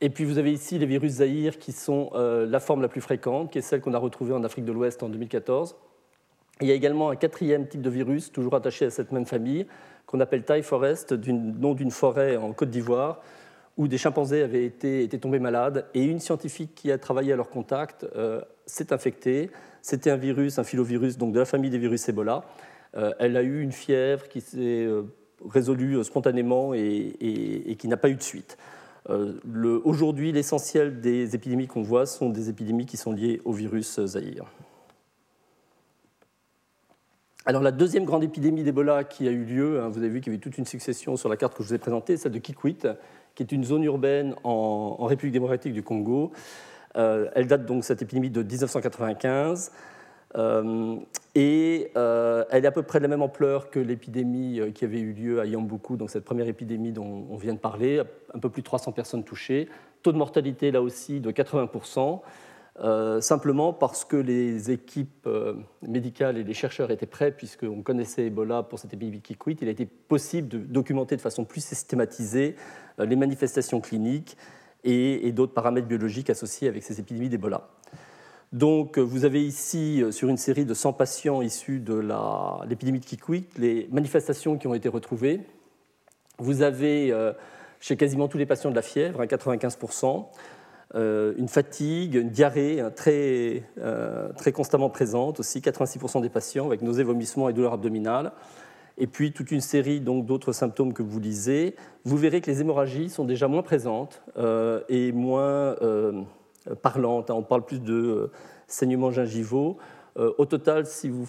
Et 0.01 0.09
puis 0.09 0.25
vous 0.25 0.39
avez 0.39 0.55
ici 0.55 0.79
les 0.79 0.87
virus 0.87 1.13
Zahir 1.17 1.59
qui 1.59 1.73
sont 1.73 2.13
euh, 2.15 2.47
la 2.47 2.61
forme 2.61 2.81
la 2.81 2.89
plus 2.89 3.03
fréquente, 3.03 3.53
qui 3.53 3.59
est 3.59 3.61
celle 3.61 3.83
qu'on 3.83 3.93
a 3.93 3.99
retrouvée 3.99 4.33
en 4.33 4.43
Afrique 4.43 4.65
de 4.65 4.73
l'Ouest 4.73 5.03
en 5.03 5.11
2014. 5.11 5.77
Il 6.63 6.69
y 6.69 6.73
a 6.73 6.75
également 6.75 7.11
un 7.11 7.17
quatrième 7.17 7.67
type 7.69 7.81
de 7.81 7.91
virus, 7.91 8.33
toujours 8.33 8.55
attaché 8.55 8.87
à 8.87 8.91
cette 8.91 9.13
même 9.13 9.25
famille, 9.25 9.67
qu'on 10.11 10.19
appelle 10.19 10.43
Thai 10.43 10.63
Forest, 10.63 11.13
nom 11.13 11.73
d'une 11.73 11.93
forêt 11.93 12.37
en 12.37 12.53
Côte 12.53 12.71
d'Ivoire, 12.71 13.23
où 13.77 13.87
des 13.87 13.97
chimpanzés 13.97 14.43
avaient 14.43 14.65
été, 14.65 15.09
tombés 15.21 15.39
malades, 15.39 15.87
et 15.95 16.03
une 16.03 16.19
scientifique 16.19 16.75
qui 16.75 16.91
a 16.91 16.99
travaillé 16.99 17.33
à 17.33 17.37
leur 17.37 17.49
contact 17.49 18.05
euh, 18.17 18.41
s'est 18.67 18.93
infectée. 18.93 19.51
C'était 19.83 20.11
un 20.11 20.17
virus, 20.17 20.59
un 20.59 20.65
filovirus, 20.65 21.17
donc 21.17 21.33
de 21.33 21.39
la 21.39 21.45
famille 21.45 21.71
des 21.71 21.79
virus 21.79 22.09
Ebola. 22.09 22.43
Euh, 22.97 23.13
elle 23.21 23.37
a 23.37 23.43
eu 23.45 23.63
une 23.63 23.71
fièvre 23.71 24.27
qui 24.27 24.41
s'est 24.41 24.59
euh, 24.85 25.03
résolue 25.49 26.03
spontanément 26.03 26.75
et, 26.75 27.77
qui 27.79 27.87
n'a 27.87 27.97
pas 27.97 28.11
eu 28.11 28.17
de 28.17 28.23
suite. 28.23 28.59
Aujourd'hui, 29.85 30.33
l'essentiel 30.33 31.01
des 31.01 31.37
épidémies 31.37 31.69
qu'on 31.69 31.83
voit 31.83 32.05
sont 32.07 32.31
des 32.31 32.49
épidémies 32.51 32.87
qui 32.87 32.97
sont 32.97 33.13
liées 33.13 33.41
au 33.45 33.53
virus 33.53 34.05
Zahir. 34.05 34.45
Alors 37.47 37.63
la 37.63 37.73
deuxième 37.73 38.05
grande 38.05 38.23
épidémie 38.23 38.65
d'Ebola 38.65 39.03
qui 39.03 39.27
a 39.27 39.31
eu 39.31 39.45
lieu, 39.45 39.81
hein, 39.81 39.89
vous 39.89 39.99
avez 39.99 40.11
vu 40.11 40.21
qu'il 40.21 40.31
y 40.31 40.37
avait 40.37 40.43
toute 40.43 40.59
une 40.59 40.67
succession 40.67 41.17
sur 41.17 41.31
la 41.31 41.39
carte 41.39 41.57
que 41.57 41.63
je 41.63 41.69
vous 41.69 41.75
ai 41.75 41.79
présentée, 41.79 42.19
celle 42.19 42.33
de 42.33 42.39
Kikwit, 42.39 42.87
qui 43.35 43.43
est 43.43 43.51
une 43.51 43.65
zone 43.65 43.83
urbaine 43.83 44.35
en, 44.45 45.07
République 45.07 45.33
démocratique 45.33 45.73
du 45.73 45.83
Congo. 45.83 46.33
Euh, 46.97 47.31
elle 47.35 47.47
date 47.47 47.65
donc 47.65 47.85
cette 47.85 48.03
épidémie 48.03 48.29
de 48.29 48.43
1995 48.43 49.73
euh, 50.37 50.97
et 51.35 51.91
euh, 51.97 52.45
elle 52.51 52.65
est 52.65 52.69
à 52.69 52.73
peu 52.73 52.83
près 52.83 52.99
de 52.99 53.05
la 53.05 53.09
même 53.09 53.23
ampleur 53.23 53.71
que 53.71 53.79
l'épidémie 53.79 54.61
qui 54.75 54.85
avait 54.85 55.01
eu 55.01 55.15
lieu 55.15 55.41
à 55.41 55.47
Yambuku, 55.47 55.97
donc 55.97 56.11
cette 56.11 56.25
première 56.25 56.47
épidémie 56.47 56.93
dont 56.93 57.27
on 57.31 57.37
vient 57.37 57.55
de 57.55 57.59
parler, 57.59 58.03
un 58.35 58.39
peu 58.39 58.51
plus 58.51 58.61
de 58.61 58.67
300 58.67 58.93
personnes 58.93 59.25
touchées, 59.25 59.67
taux 60.03 60.13
de 60.13 60.19
mortalité 60.19 60.71
là 60.73 60.83
aussi 60.83 61.21
de 61.21 61.31
80 61.31 61.71
euh, 62.83 63.21
simplement 63.21 63.75
parce 63.75 64.07
que 64.07 64.17
les 64.17 64.71
équipes 64.71 65.27
euh, 65.27 65.55
médicales 65.83 66.39
et 66.39 66.45
les 66.45 66.55
chercheurs 66.55 66.91
étaient 66.91 67.05
prêts, 67.05 67.31
puisqu'on 67.31 67.83
connaissait 67.83 68.27
Ebola 68.27 68.63
pour 68.63 68.79
cette 68.79 68.95
épidémie 68.95 69.21
qui 69.21 69.37
quitte, 69.37 69.61
il 69.61 69.69
a 69.69 69.71
été 69.71 69.85
possible 69.85 70.49
de 70.49 70.59
documenter 70.59 71.15
de 71.15 71.21
façon 71.21 71.45
plus 71.45 71.63
systématisée 71.63 72.57
euh, 72.99 73.05
les 73.05 73.17
manifestations 73.17 73.83
cliniques 73.83 74.37
et, 74.83 75.31
d'autres 75.33 75.53
paramètres 75.53 75.89
biologiques 75.89 76.31
associés 76.31 76.69
avec 76.69 76.83
ces 76.83 77.01
épidémies 77.01 77.29
d'Ebola. 77.29 77.69
Donc, 78.53 78.99
vous 78.99 79.27
avez 79.27 79.45
ici, 79.45 80.03
sur 80.11 80.29
une 80.29 80.39
série 80.39 80.65
de 80.65 80.75
100 80.75 80.95
patients 80.95 81.43
issus 81.43 81.81
de 81.81 82.03
l'épidémie 82.67 82.99
de 82.99 83.05
Kikwik, 83.05 83.59
les 83.59 83.89
manifestations 83.93 84.57
qui 84.57 84.67
ont 84.67 84.75
été 84.75 84.89
retrouvées. 84.89 85.41
Vous 86.39 86.63
avez 86.63 87.15
chez 87.81 87.97
quasiment 87.97 88.29
tous 88.29 88.39
les 88.39 88.47
patients 88.47 88.71
de 88.71 88.77
la 88.77 88.83
fièvre, 88.83 89.25
95%, 89.25 90.07
euh, 90.07 90.21
une 90.95 91.49
fatigue, 91.49 92.17
une 92.17 92.31
diarrhée 92.31 92.83
très, 92.97 93.63
euh, 93.79 94.33
très 94.33 94.53
constamment 94.53 94.91
présente 94.91 95.41
aussi, 95.41 95.61
86% 95.61 96.21
des 96.21 96.29
patients 96.29 96.67
avec 96.67 96.83
nausées, 96.83 97.05
vomissements 97.05 97.49
et 97.49 97.53
douleurs 97.53 97.75
abdominales. 97.75 98.33
Et 98.99 99.07
puis 99.07 99.33
toute 99.33 99.51
une 99.51 99.61
série 99.61 100.01
d'autres 100.01 100.53
symptômes 100.53 100.93
que 100.93 101.03
vous 101.03 101.21
lisez. 101.21 101.75
Vous 102.05 102.17
verrez 102.17 102.41
que 102.41 102.51
les 102.51 102.61
hémorragies 102.61 103.09
sont 103.09 103.25
déjà 103.25 103.49
moins 103.49 103.63
présentes 103.63 104.23
euh, 104.37 104.83
et 104.89 105.13
moins 105.13 105.77
parlantes. 106.83 107.31
Hein. 107.31 107.35
On 107.37 107.43
parle 107.43 107.65
plus 107.65 107.81
de 107.81 108.31
saignements 108.67 109.11
gingivaux. 109.11 109.79
au 110.17 110.45
total, 110.45 110.87
si 110.87 111.09
vous 111.09 111.27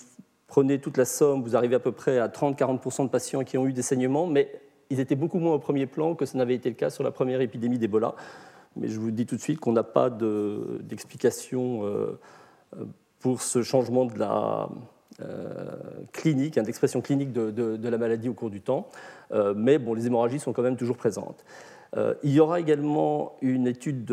prenez 0.47 0.79
toute 0.79 0.97
la 0.97 1.05
somme, 1.05 1.43
vous 1.43 1.55
arrivez 1.55 1.75
à 1.75 1.79
peu 1.79 1.93
près 1.93 2.19
à 2.19 2.27
30-40% 2.27 3.05
de 3.05 3.09
patients 3.09 3.43
qui 3.45 3.57
ont 3.57 3.65
eu 3.65 3.73
des 3.73 3.81
saignements, 3.81 4.27
mais 4.27 4.51
ils 4.89 4.99
étaient 4.99 5.15
beaucoup 5.15 5.39
moins 5.39 5.53
au 5.53 5.59
premier 5.59 5.85
plan 5.85 6.13
que 6.13 6.25
ce 6.25 6.35
n'avait 6.35 6.55
été 6.55 6.67
le 6.67 6.75
cas 6.75 6.89
sur 6.89 7.03
la 7.03 7.11
première 7.11 7.39
épidémie 7.39 7.77
d'Ebola. 7.77 8.15
Mais 8.75 8.87
je 8.87 8.99
vous 8.99 9.11
dis 9.11 9.25
tout 9.25 9.35
de 9.35 9.41
suite 9.41 9.59
qu'on 9.59 9.73
n'a 9.73 9.83
pas 9.83 10.09
d'explication 10.09 11.85
euh, 11.85 12.19
pour 13.19 13.41
ce 13.41 13.63
changement 13.63 14.05
de 14.05 14.17
la 14.17 14.69
euh, 15.21 15.75
clinique, 16.13 16.57
hein, 16.57 16.63
d'expression 16.63 17.01
clinique 17.01 17.33
de, 17.33 17.87
la 17.87 17.97
maladie 17.97 18.29
au 18.29 18.33
cours 18.33 18.49
du 18.49 18.61
temps. 18.61 18.87
Euh, 19.33 19.53
mais 19.55 19.77
bon, 19.77 19.93
les 19.93 20.07
hémorragies 20.07 20.39
sont 20.39 20.53
quand 20.53 20.63
même 20.63 20.77
toujours 20.77 20.97
présentes. 20.97 21.43
il 22.23 22.31
y 22.31 22.39
aura 22.39 22.61
également 22.61 23.35
une 23.41 23.67
étude 23.67 24.07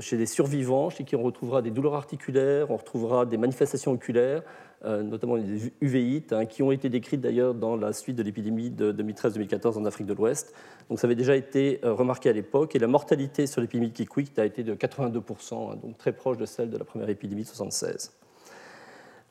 chez 0.00 0.16
les 0.16 0.26
survivants, 0.26 0.88
chez 0.90 1.02
qui 1.02 1.16
on 1.16 1.22
retrouvera 1.22 1.62
des 1.62 1.72
douleurs 1.72 1.96
articulaires, 1.96 2.70
on 2.70 2.76
retrouvera 2.76 3.26
des 3.26 3.36
manifestations 3.36 3.90
oculaires, 3.90 4.42
euh, 4.42 4.67
notamment 4.84 5.34
les 5.34 5.72
uvéites, 5.80 6.32
hein, 6.32 6.46
qui 6.46 6.62
ont 6.62 6.70
été 6.70 6.88
décrites 6.88 7.20
d'ailleurs 7.20 7.54
dans 7.54 7.76
la 7.76 7.92
suite 7.92 8.16
de 8.16 8.22
l'épidémie 8.22 8.70
de 8.70 8.92
2013-2014 8.92 9.76
en 9.76 9.84
Afrique 9.84 10.06
de 10.06 10.14
l'Ouest. 10.14 10.54
Donc 10.88 11.00
ça 11.00 11.06
avait 11.06 11.16
déjà 11.16 11.34
été 11.34 11.80
euh, 11.84 11.92
remarqué 11.92 12.28
à 12.28 12.32
l'époque, 12.32 12.76
et 12.76 12.78
la 12.78 12.86
mortalité 12.86 13.46
sur 13.46 13.60
l'épidémie 13.60 13.88
de 13.88 13.94
Kikwik 13.94 14.38
a 14.38 14.44
été 14.44 14.62
de 14.62 14.74
82%, 14.74 15.72
hein, 15.72 15.76
donc 15.82 15.98
très 15.98 16.12
proche 16.12 16.38
de 16.38 16.46
celle 16.46 16.70
de 16.70 16.78
la 16.78 16.84
première 16.84 17.08
épidémie 17.08 17.42
de 17.42 17.48
1976. 17.48 18.12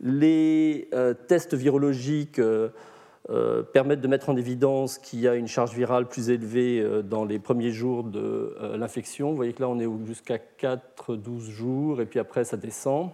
Les 0.01 0.89
euh, 0.93 1.13
tests 1.13 1.53
virologiques 1.53 2.41
permettent 3.73 3.99
de 3.99 4.07
mettre 4.07 4.29
en 4.29 4.37
évidence 4.37 4.97
qu'il 4.97 5.19
y 5.19 5.27
a 5.27 5.35
une 5.35 5.47
charge 5.47 5.75
virale 5.75 6.07
plus 6.07 6.29
élevée 6.29 7.01
dans 7.03 7.25
les 7.25 7.39
premiers 7.39 7.71
jours 7.71 8.05
de 8.05 8.55
l'infection. 8.77 9.31
Vous 9.31 9.35
voyez 9.35 9.51
que 9.51 9.61
là, 9.61 9.67
on 9.67 9.79
est 9.79 10.05
jusqu'à 10.05 10.37
4-12 10.37 11.49
jours, 11.49 11.99
et 11.99 12.05
puis 12.05 12.19
après, 12.19 12.45
ça 12.45 12.55
descend 12.55 13.09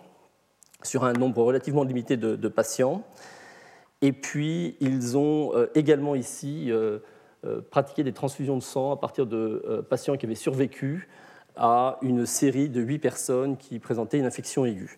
sur 0.86 1.04
un 1.04 1.14
nombre 1.14 1.44
relativement 1.44 1.84
limité 1.84 2.18
de, 2.18 2.48
patients. 2.48 3.04
Et 4.02 4.12
puis, 4.12 4.76
ils 4.80 5.18
ont 5.18 5.56
euh, 5.56 5.68
également 5.76 6.16
ici 6.16 6.72
euh, 6.72 7.00
euh, 7.46 7.62
pratiqué 7.62 8.04
des 8.04 8.12
transfusions 8.12 8.58
de 8.58 8.64
sang 8.64 8.92
à 8.92 8.98
partir 8.98 9.26
de 9.26 9.86
patients 9.90 10.18
qui 10.18 10.26
avaient 10.26 10.36
survécu 10.36 11.08
à 11.56 11.98
une 12.02 12.26
série 12.26 12.70
de 12.70 12.82
huit 12.82 13.00
personnes 13.00 13.58
qui 13.58 13.80
présentaient 13.80 14.18
une 14.18 14.26
infection 14.26 14.66
aiguë. 14.66 14.98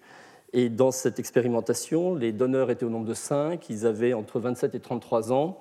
Et 0.54 0.70
dans 0.70 0.92
cette 0.92 1.20
expérimentation, 1.20 2.16
les 2.16 2.32
donneurs 2.32 2.72
étaient 2.72 2.86
au 2.86 2.90
nombre 2.90 3.08
de 3.08 3.14
5, 3.14 3.70
ils 3.70 3.86
avaient 3.86 4.14
entre 4.14 4.40
27 4.40 4.74
et 4.74 4.80
33 4.80 5.34
ans, 5.34 5.60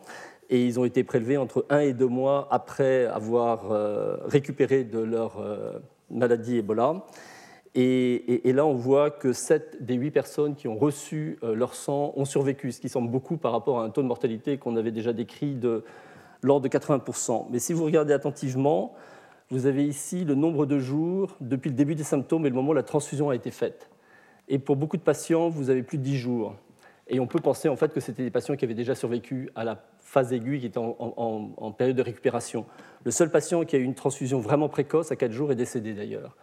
et 0.51 0.65
ils 0.65 0.79
ont 0.79 0.85
été 0.85 1.03
prélevés 1.03 1.37
entre 1.37 1.67
1 1.69 1.81
et 1.81 1.93
2 1.95 2.07
mois 2.07 2.47
après 2.53 3.07
avoir 3.07 3.73
récupéré 4.27 4.85
de 4.85 5.01
leur 5.01 5.43
maladie 6.11 6.59
Ebola. 6.59 7.05
Et, 7.77 8.53
là, 8.53 8.65
on 8.65 8.75
voit 8.75 9.11
que 9.11 9.33
7 9.33 9.85
des 9.85 9.95
8 9.95 10.13
personnes 10.13 10.55
qui 10.55 10.69
ont 10.69 10.77
reçu 10.77 11.39
euh, 11.43 11.57
leur 11.57 11.75
sang 11.75 12.13
ont 12.15 12.25
survécu, 12.25 12.71
ce 12.71 12.81
qui 12.81 12.89
semble 12.89 13.11
beaucoup 13.11 13.37
par 13.37 13.51
rapport 13.51 13.81
à 13.81 13.85
un 13.85 13.91
taux 13.91 14.03
de 14.03 14.07
mortalité 14.07 14.59
qu'on 14.59 14.77
avait 14.77 14.93
déjà 14.93 15.13
décrit 15.13 15.57
de 15.57 15.83
l'ordre 16.43 16.69
de 16.69 16.69
80%. 16.69 17.47
Mais 17.51 17.59
si 17.59 17.73
vous 17.73 17.85
regardez 17.85 18.13
attentivement, 18.13 18.95
vous 19.51 19.67
avez 19.67 19.85
ici 19.85 20.25
le 20.25 20.37
nombre 20.37 20.67
de 20.67 20.79
jours 20.79 21.37
depuis 21.41 21.69
le 21.69 21.75
début 21.75 21.97
des 21.97 22.05
symptômes 22.05 22.47
et 22.47 22.49
le 22.49 22.55
moment 22.55 22.71
où 22.71 22.75
la 22.75 22.85
transfusion 22.85 23.31
a 23.31 23.35
été 23.35 23.51
faite. 23.51 23.91
Et 24.49 24.61
pour 24.61 24.77
beaucoup 24.77 24.97
de 24.97 25.03
patients, 25.03 25.49
vous 25.49 25.69
avez 25.69 25.83
plus 25.83 25.99
de 25.99 26.05
10 26.05 26.17
jours. 26.17 26.55
Et 27.09 27.19
on 27.19 27.27
peut 27.27 27.41
penser 27.41 27.69
en 27.69 27.77
fait 27.77 27.93
que 27.93 28.01
c'était 28.01 28.23
des 28.23 28.31
patients 28.31 28.55
qui 28.55 28.65
avaient 28.65 28.75
déjà 28.75 28.95
survécu 28.95 29.51
à 29.57 29.65
la 29.65 29.83
phase 30.01 30.33
aiguë, 30.33 30.61
qui 30.61 30.67
étaient 30.67 30.79
en, 30.79 31.53
en 31.57 31.73
période 31.73 31.97
de 31.97 32.03
récupération. 32.03 32.67
Le 33.05 33.11
seul 33.11 33.31
patient 33.31 33.65
qui 33.65 33.75
a 33.75 33.81
eu 33.81 33.83
une 33.83 33.95
transfusion 33.95 34.39
vraiment 34.39 34.69
précoce, 34.69 35.11
à 35.11 35.17
4 35.17 35.33
jours, 35.33 35.51
est 35.51 35.57
décédé 35.57 35.93
d'ailleurs. 35.93 36.37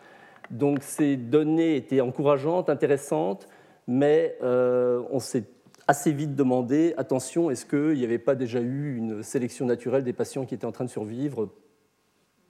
Donc 0.52 0.84
ces 0.84 1.18
données 1.18 1.76
étaient 1.76 2.02
encourageantes, 2.02 2.70
intéressantes, 2.70 3.48
mais 3.88 4.38
euh, 4.44 5.02
on 5.12 5.20
s'est 5.20 5.46
assez 5.88 6.12
vite 6.12 6.36
demandé, 6.36 6.94
attention, 6.98 7.50
est-ce 7.50 7.66
qu'il 7.66 7.98
n'y 7.98 8.04
avait 8.04 8.20
pas 8.20 8.36
déjà 8.36 8.60
eu 8.60 8.96
une 8.96 9.24
sélection 9.24 9.66
naturelle 9.66 10.04
des 10.04 10.14
patients 10.14 10.46
qui 10.46 10.56
étaient 10.56 10.66
en 10.66 10.72
train 10.72 10.86
de 10.86 10.90
survivre 10.90 11.50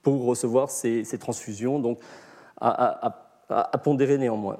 pour 0.02 0.24
recevoir 0.24 0.70
ces, 0.70 1.04
transfusions 1.18 1.78
Donc 1.78 2.00
à, 2.60 3.18
pondérer 3.82 4.18
néanmoins. 4.18 4.58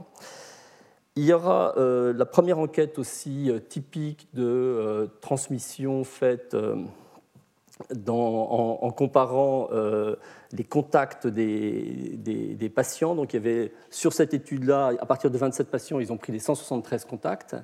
Il 1.14 1.24
y 1.24 1.32
aura 1.32 1.74
euh, 1.76 2.12
la 2.14 2.24
première 2.24 2.58
enquête 2.58 2.98
aussi 2.98 3.50
euh, 3.50 3.58
typique 3.58 4.28
de 4.34 5.10
transmission 5.20 6.04
faite 6.04 6.56
en, 8.08 8.90
comparant 8.90 9.68
euh, 9.72 10.16
les 10.52 10.64
contacts 10.64 11.26
des, 11.26 12.72
patients. 12.74 13.14
Donc, 13.14 13.34
il 13.34 13.70
sur 13.90 14.12
cette 14.12 14.34
étude-là, 14.34 14.92
à 15.00 15.06
partir 15.06 15.30
de 15.30 15.38
27 15.38 15.70
patients, 15.70 16.00
ils 16.00 16.12
ont 16.12 16.16
pris 16.16 16.32
les 16.32 16.38
173 16.38 17.04
contacts. 17.04 17.56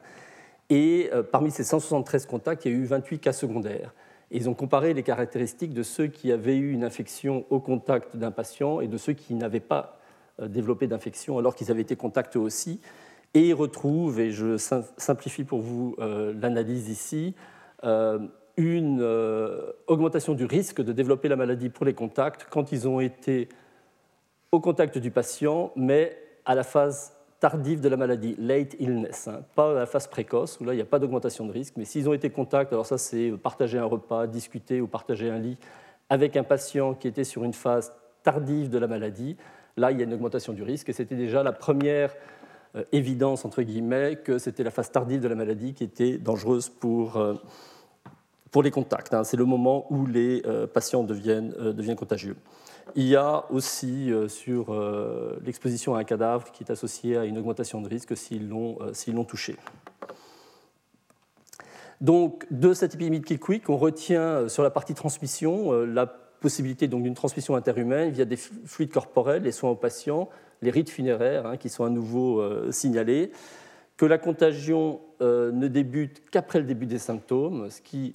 Et 0.70 1.10
euh, 1.12 1.22
parmi 1.22 1.50
ces 1.50 1.64
173 1.64 2.26
contacts, 2.26 2.64
il 2.64 2.72
y 2.72 2.74
a 2.74 2.78
eu 2.78 2.84
28 2.84 3.18
cas 3.20 3.32
secondaires. 3.32 3.94
Et 4.30 4.36
ils 4.36 4.48
ont 4.48 4.54
comparé 4.54 4.92
les 4.92 5.02
caractéristiques 5.02 5.72
de 5.72 5.82
ceux 5.82 6.08
qui 6.08 6.30
avaient 6.32 6.56
eu 6.56 6.72
une 6.72 6.84
infection 6.84 7.46
au 7.48 7.60
contact 7.60 8.16
d'un 8.16 8.30
patient 8.30 8.80
et 8.80 8.88
de 8.88 8.98
ceux 8.98 9.14
qui 9.14 9.34
n'avaient 9.34 9.60
pas 9.60 9.98
euh, 10.40 10.48
développé 10.48 10.86
d'infection 10.86 11.38
alors 11.38 11.54
qu'ils 11.54 11.70
avaient 11.70 11.82
été 11.82 11.96
contactés 11.96 12.38
aussi. 12.38 12.80
Et 13.34 13.48
ils 13.48 13.54
retrouvent, 13.54 14.20
et 14.20 14.30
je 14.30 14.56
simplifie 14.56 15.44
pour 15.44 15.60
vous 15.60 15.96
l'analyse 15.98 16.88
ici, 16.88 17.34
une 18.58 18.98
euh, 19.00 19.70
augmentation 19.86 20.34
du 20.34 20.44
risque 20.44 20.82
de 20.82 20.92
développer 20.92 21.28
la 21.28 21.36
maladie 21.36 21.68
pour 21.68 21.86
les 21.86 21.94
contacts 21.94 22.48
quand 22.50 22.72
ils 22.72 22.88
ont 22.88 22.98
été 22.98 23.48
au 24.50 24.58
contact 24.58 24.98
du 24.98 25.12
patient, 25.12 25.70
mais 25.76 26.18
à 26.44 26.56
la 26.56 26.64
phase 26.64 27.12
tardive 27.38 27.80
de 27.80 27.88
la 27.88 27.96
maladie, 27.96 28.34
late 28.36 28.74
illness, 28.80 29.28
hein, 29.28 29.42
pas 29.54 29.70
à 29.70 29.74
la 29.74 29.86
phase 29.86 30.08
précoce, 30.08 30.58
où 30.60 30.64
là 30.64 30.72
il 30.72 30.76
n'y 30.76 30.82
a 30.82 30.86
pas 30.86 30.98
d'augmentation 30.98 31.46
de 31.46 31.52
risque, 31.52 31.74
mais 31.76 31.84
s'ils 31.84 32.08
ont 32.08 32.12
été 32.12 32.30
contact, 32.30 32.72
alors 32.72 32.84
ça 32.84 32.98
c'est 32.98 33.30
partager 33.40 33.78
un 33.78 33.84
repas, 33.84 34.26
discuter 34.26 34.80
ou 34.80 34.88
partager 34.88 35.30
un 35.30 35.38
lit 35.38 35.56
avec 36.10 36.36
un 36.36 36.42
patient 36.42 36.94
qui 36.94 37.06
était 37.06 37.22
sur 37.22 37.44
une 37.44 37.52
phase 37.52 37.92
tardive 38.24 38.70
de 38.70 38.78
la 38.78 38.88
maladie, 38.88 39.36
là 39.76 39.92
il 39.92 39.98
y 39.98 40.00
a 40.00 40.04
une 40.04 40.14
augmentation 40.14 40.52
du 40.52 40.64
risque, 40.64 40.88
et 40.88 40.92
c'était 40.92 41.14
déjà 41.14 41.44
la 41.44 41.52
première 41.52 42.12
euh, 42.74 42.82
évidence, 42.90 43.44
entre 43.44 43.62
guillemets, 43.62 44.16
que 44.16 44.38
c'était 44.38 44.64
la 44.64 44.72
phase 44.72 44.90
tardive 44.90 45.20
de 45.20 45.28
la 45.28 45.36
maladie 45.36 45.74
qui 45.74 45.84
était 45.84 46.18
dangereuse 46.18 46.68
pour... 46.68 47.18
Euh, 47.18 47.34
pour 48.50 48.62
les 48.62 48.70
contacts. 48.70 49.14
Hein. 49.14 49.24
c'est 49.24 49.36
le 49.36 49.44
moment 49.44 49.86
où 49.90 50.06
les 50.06 50.42
euh, 50.46 50.66
patients 50.66 51.04
deviennent, 51.04 51.54
euh, 51.58 51.72
deviennent, 51.72 51.96
contagieux. 51.96 52.36
Il 52.94 53.04
y 53.04 53.16
a 53.16 53.44
aussi 53.50 54.10
euh, 54.10 54.28
sur 54.28 54.74
l'exposition 55.44 55.94
à 55.94 56.00
un 56.00 56.04
cadavre 56.04 56.50
qui 56.52 56.64
est 56.64 56.70
associée 56.70 57.16
à 57.16 57.24
une 57.24 57.38
augmentation 57.38 57.80
de 57.80 57.88
risque 57.88 58.16
s'ils 58.16 58.48
l'ont 58.48 59.24
touché. 59.26 59.56
Donc, 62.00 62.46
de 62.50 62.72
cette 62.72 62.94
épidémie 62.94 63.20
de 63.20 63.26
Kikwik, 63.26 63.68
on 63.68 63.76
retient 63.76 64.48
sur 64.48 64.62
la 64.62 64.70
partie 64.70 64.94
transmission 64.94 65.72
la 65.72 66.06
possibilité 66.06 66.86
d'une 66.86 67.14
transmission 67.14 67.56
interhumaine 67.56 68.10
via 68.10 68.24
des 68.24 68.36
fluides 68.36 68.92
corporels, 68.92 69.42
les 69.42 69.50
soins 69.50 69.70
aux 69.70 69.76
patients, 69.76 70.28
les 70.62 70.70
rites 70.70 70.90
funéraires 70.90 71.44
hein, 71.46 71.56
qui 71.56 71.68
sont 71.68 71.84
à 71.84 71.90
nouveau 71.90 72.40
signalés, 72.70 73.32
que 73.96 74.06
la 74.06 74.16
contagion 74.16 75.00
ne 75.20 75.66
débute 75.66 76.30
qu'après 76.30 76.60
le 76.60 76.64
début 76.64 76.86
des 76.86 76.98
symptômes, 76.98 77.68
ce 77.68 77.80
qui 77.80 78.14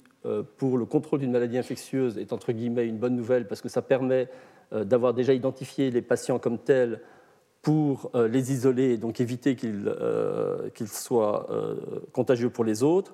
pour 0.56 0.78
le 0.78 0.84
contrôle 0.86 1.20
d'une 1.20 1.32
maladie 1.32 1.58
infectieuse 1.58 2.18
est 2.18 2.32
entre 2.32 2.52
guillemets 2.52 2.86
une 2.86 2.98
bonne 2.98 3.16
nouvelle 3.16 3.46
parce 3.46 3.60
que 3.60 3.68
ça 3.68 3.82
permet 3.82 4.28
euh, 4.72 4.84
d'avoir 4.84 5.14
déjà 5.14 5.34
identifié 5.34 5.90
les 5.90 6.02
patients 6.02 6.38
comme 6.38 6.58
tels 6.58 7.00
pour 7.62 8.10
euh, 8.14 8.28
les 8.28 8.52
isoler 8.52 8.92
et 8.92 8.96
donc 8.96 9.20
éviter 9.20 9.56
qu'ils 9.56 10.88
soient 10.88 11.46
contagieux 12.12 12.50
pour 12.50 12.64
les 12.64 12.82
autres, 12.82 13.12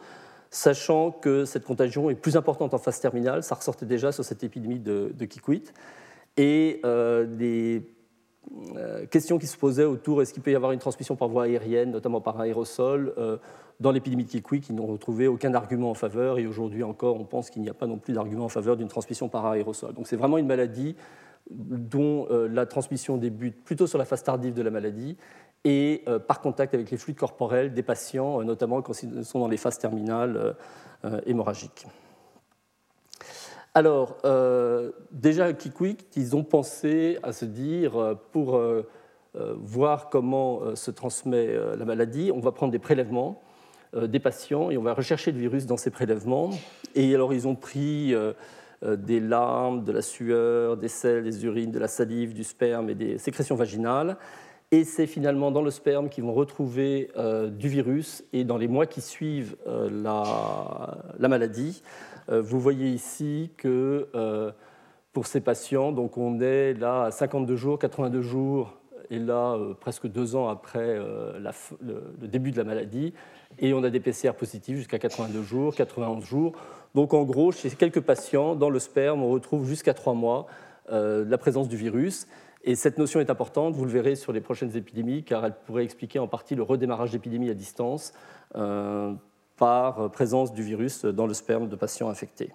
sachant 0.50 1.10
que 1.10 1.44
cette 1.44 1.64
contagion 1.64 2.10
est 2.10 2.14
plus 2.14 2.36
importante 2.36 2.74
en 2.74 2.78
phase 2.78 3.00
terminale, 3.00 3.42
ça 3.42 3.54
ressortait 3.54 3.86
déjà 3.86 4.12
sur 4.12 4.24
cette 4.24 4.42
épidémie 4.42 4.80
de, 4.80 5.12
de 5.14 5.24
Kikwit, 5.24 5.72
et 6.36 6.80
les 6.84 7.82
questions 9.10 9.38
qui 9.38 9.46
se 9.46 9.56
posaient 9.56 9.84
autour 9.84 10.22
est-ce 10.22 10.32
qu'il 10.32 10.42
peut 10.42 10.52
y 10.52 10.56
avoir 10.56 10.72
une 10.72 10.78
transmission 10.78 11.16
par 11.16 11.28
voie 11.28 11.44
aérienne, 11.44 11.90
notamment 11.90 12.20
par 12.20 12.40
aérosol 12.40 13.14
dans 13.80 13.92
l'épidémie 13.92 14.24
de 14.24 14.28
Kikwi, 14.28 14.60
qui 14.60 14.72
n'ont 14.72 14.86
retrouvé 14.86 15.26
aucun 15.26 15.54
argument 15.54 15.90
en 15.90 15.94
faveur, 15.94 16.38
et 16.38 16.46
aujourd'hui 16.46 16.82
encore, 16.82 17.16
on 17.16 17.24
pense 17.24 17.50
qu'il 17.50 17.62
n'y 17.62 17.70
a 17.70 17.74
pas 17.74 17.86
non 17.86 17.96
plus 17.96 18.12
d'argument 18.12 18.44
en 18.44 18.50
faveur 18.50 18.76
d'une 18.76 18.88
transmission 18.88 19.28
par 19.28 19.46
aérosol. 19.46 19.94
Donc 19.94 20.06
c'est 20.06 20.16
vraiment 20.16 20.38
une 20.38 20.46
maladie 20.46 20.96
dont 21.50 22.26
la 22.30 22.66
transmission 22.66 23.16
débute 23.16 23.64
plutôt 23.64 23.86
sur 23.86 23.98
la 23.98 24.04
phase 24.04 24.22
tardive 24.22 24.54
de 24.54 24.62
la 24.62 24.70
maladie 24.70 25.16
et 25.64 26.04
par 26.26 26.40
contact 26.40 26.74
avec 26.74 26.90
les 26.90 26.96
fluides 26.96 27.18
corporels 27.18 27.72
des 27.72 27.82
patients, 27.82 28.42
notamment 28.42 28.82
quand 28.82 29.02
ils 29.02 29.24
sont 29.24 29.40
dans 29.40 29.48
les 29.48 29.56
phases 29.56 29.78
terminales 29.78 30.56
hémorragiques. 31.26 31.86
Alors, 33.74 34.18
euh, 34.24 34.90
déjà 35.12 35.46
à 35.46 35.52
ils 36.16 36.36
ont 36.36 36.42
pensé 36.42 37.18
à 37.22 37.32
se 37.32 37.44
dire, 37.44 37.96
euh, 37.96 38.14
pour 38.32 38.56
euh, 38.56 38.82
voir 39.34 40.10
comment 40.10 40.74
se 40.74 40.90
transmet 40.90 41.54
la 41.76 41.84
maladie, 41.84 42.32
on 42.34 42.40
va 42.40 42.50
prendre 42.50 42.72
des 42.72 42.80
prélèvements 42.80 43.40
des 43.96 44.20
patients 44.20 44.70
et 44.70 44.76
on 44.76 44.82
va 44.82 44.94
rechercher 44.94 45.32
le 45.32 45.38
virus 45.38 45.66
dans 45.66 45.76
ces 45.76 45.90
prélèvements. 45.90 46.50
Et 46.94 47.12
alors, 47.12 47.32
ils 47.32 47.46
ont 47.46 47.56
pris 47.56 48.14
des 48.82 49.20
larmes, 49.20 49.84
de 49.84 49.92
la 49.92 50.02
sueur, 50.02 50.76
des 50.76 50.88
selles, 50.88 51.24
des 51.24 51.44
urines, 51.44 51.72
de 51.72 51.78
la 51.78 51.88
salive, 51.88 52.34
du 52.34 52.44
sperme 52.44 52.90
et 52.90 52.94
des 52.94 53.18
sécrétions 53.18 53.56
vaginales. 53.56 54.16
Et 54.72 54.84
c'est 54.84 55.06
finalement 55.06 55.50
dans 55.52 55.62
le 55.62 55.72
sperme 55.72 56.08
qu'ils 56.08 56.22
vont 56.22 56.34
retrouver 56.34 57.10
du 57.50 57.68
virus. 57.68 58.24
Et 58.32 58.42
dans 58.44 58.58
les 58.58 58.68
mois 58.68 58.86
qui 58.86 59.00
suivent 59.00 59.56
la 59.66 61.28
maladie, 61.28 61.82
vous 62.38 62.60
voyez 62.60 62.88
ici 62.88 63.50
que 63.56 64.08
euh, 64.14 64.52
pour 65.12 65.26
ces 65.26 65.40
patients, 65.40 65.90
donc 65.90 66.16
on 66.16 66.40
est 66.40 66.74
là 66.74 67.04
à 67.04 67.10
52 67.10 67.56
jours, 67.56 67.78
82 67.78 68.22
jours, 68.22 68.78
et 69.10 69.18
là 69.18 69.54
euh, 69.54 69.74
presque 69.74 70.06
deux 70.06 70.36
ans 70.36 70.48
après 70.48 70.96
le, 70.96 72.28
début 72.28 72.52
de 72.52 72.58
la 72.58 72.64
maladie, 72.64 73.12
et 73.58 73.74
on 73.74 73.82
a 73.82 73.90
des 73.90 73.98
PCR 73.98 74.32
positifs 74.38 74.76
jusqu'à 74.76 75.00
82 75.00 75.42
jours, 75.42 75.74
91 75.74 76.24
jours. 76.24 76.52
Donc 76.94 77.14
en 77.14 77.24
gros, 77.24 77.50
chez 77.50 77.70
quelques 77.70 78.00
patients, 78.00 78.54
dans 78.54 78.70
le 78.70 78.78
sperme, 78.78 79.22
on 79.22 79.30
retrouve 79.30 79.66
jusqu'à 79.66 79.94
trois 79.94 80.14
mois 80.14 80.46
la 80.92 81.38
présence 81.38 81.68
du 81.68 81.76
virus. 81.76 82.26
Et 82.64 82.74
cette 82.74 82.98
notion 82.98 83.20
est 83.20 83.30
importante, 83.30 83.74
vous 83.74 83.84
le 83.84 83.92
verrez 83.92 84.16
sur 84.16 84.32
les 84.32 84.40
prochaines 84.40 84.76
épidémies, 84.76 85.22
car 85.22 85.44
elle 85.44 85.54
pourrait 85.54 85.84
expliquer 85.84 86.18
en 86.18 86.26
partie 86.26 86.56
le 86.56 86.62
redémarrage 86.62 87.12
d'épidémies 87.12 87.50
à 87.50 87.54
distance 87.54 88.12
par 89.60 90.10
présence 90.10 90.54
du 90.54 90.62
virus 90.62 91.04
dans 91.04 91.26
le 91.26 91.34
sperme 91.34 91.68
de 91.68 91.76
patients 91.76 92.08
infectés. 92.08 92.50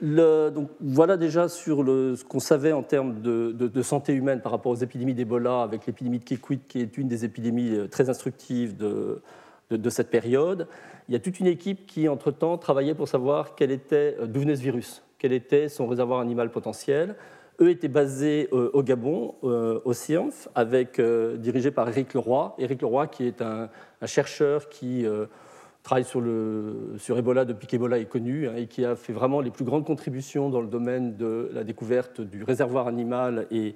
donc, 0.00 0.70
voilà 0.80 1.16
déjà 1.16 1.48
sur 1.48 1.86
ce 1.86 2.24
qu'on 2.24 2.40
savait 2.40 2.72
en 2.72 2.82
termes 2.82 3.22
de, 3.22 3.82
santé 3.82 4.12
humaine 4.12 4.40
par 4.40 4.50
rapport 4.50 4.72
aux 4.72 4.82
épidémies 4.82 5.14
d'Ebola, 5.14 5.62
avec 5.62 5.86
l'épidémie 5.86 6.18
de 6.18 6.24
Kikwit, 6.24 6.66
qui 6.66 6.80
est 6.80 6.98
une 6.98 7.06
des 7.06 7.24
épidémies 7.24 7.76
euh, 7.76 7.86
très 7.86 8.10
instructives 8.10 8.76
de, 8.76 9.22
de, 9.70 9.90
cette 9.90 10.10
période. 10.10 10.66
Il 11.08 11.12
y 11.12 11.16
a 11.16 11.20
toute 11.20 11.38
une 11.38 11.46
équipe 11.46 11.86
qui, 11.86 12.08
entre-temps, 12.08 12.58
travaillait 12.58 12.96
pour 12.96 13.06
savoir 13.06 13.54
quel 13.54 13.70
était, 13.70 14.16
euh, 14.18 14.26
d'où 14.26 14.40
venait 14.40 14.56
ce 14.56 14.62
virus, 14.62 15.04
quel 15.18 15.32
était 15.32 15.68
son 15.68 15.86
réservoir 15.86 16.18
animal 16.18 16.50
potentiel. 16.50 17.14
Eux 17.62 17.68
étaient 17.68 17.88
basés 17.88 18.48
euh, 18.52 18.70
au 18.72 18.82
Gabon, 18.82 19.34
euh, 19.44 19.80
au 19.84 19.92
CIENF, 19.92 20.48
avec, 20.54 20.98
euh, 20.98 21.36
dirigé 21.36 21.70
par 21.70 21.88
Éric 21.88 22.14
Leroy. 22.14 22.54
Éric 22.58 22.80
Leroy, 22.80 23.06
qui 23.08 23.26
est 23.26 23.42
un, 23.42 23.68
chercheur 24.06 24.70
qui 24.70 25.04
travaille 25.82 26.04
sur, 26.04 26.22
le, 26.22 26.94
sur 26.96 27.18
Ebola 27.18 27.44
depuis 27.44 27.66
qu'Ebola 27.66 27.98
est 27.98 28.06
connu 28.06 28.48
hein, 28.48 28.54
et 28.56 28.66
qui 28.66 28.82
a 28.84 28.96
fait 28.96 29.12
vraiment 29.12 29.42
les 29.42 29.50
plus 29.50 29.64
grandes 29.64 29.84
contributions 29.84 30.48
dans 30.48 30.62
le 30.62 30.68
domaine 30.68 31.16
de 31.16 31.50
la 31.52 31.64
découverte 31.64 32.22
du 32.22 32.42
réservoir 32.42 32.86
animal 32.86 33.46
et, 33.50 33.74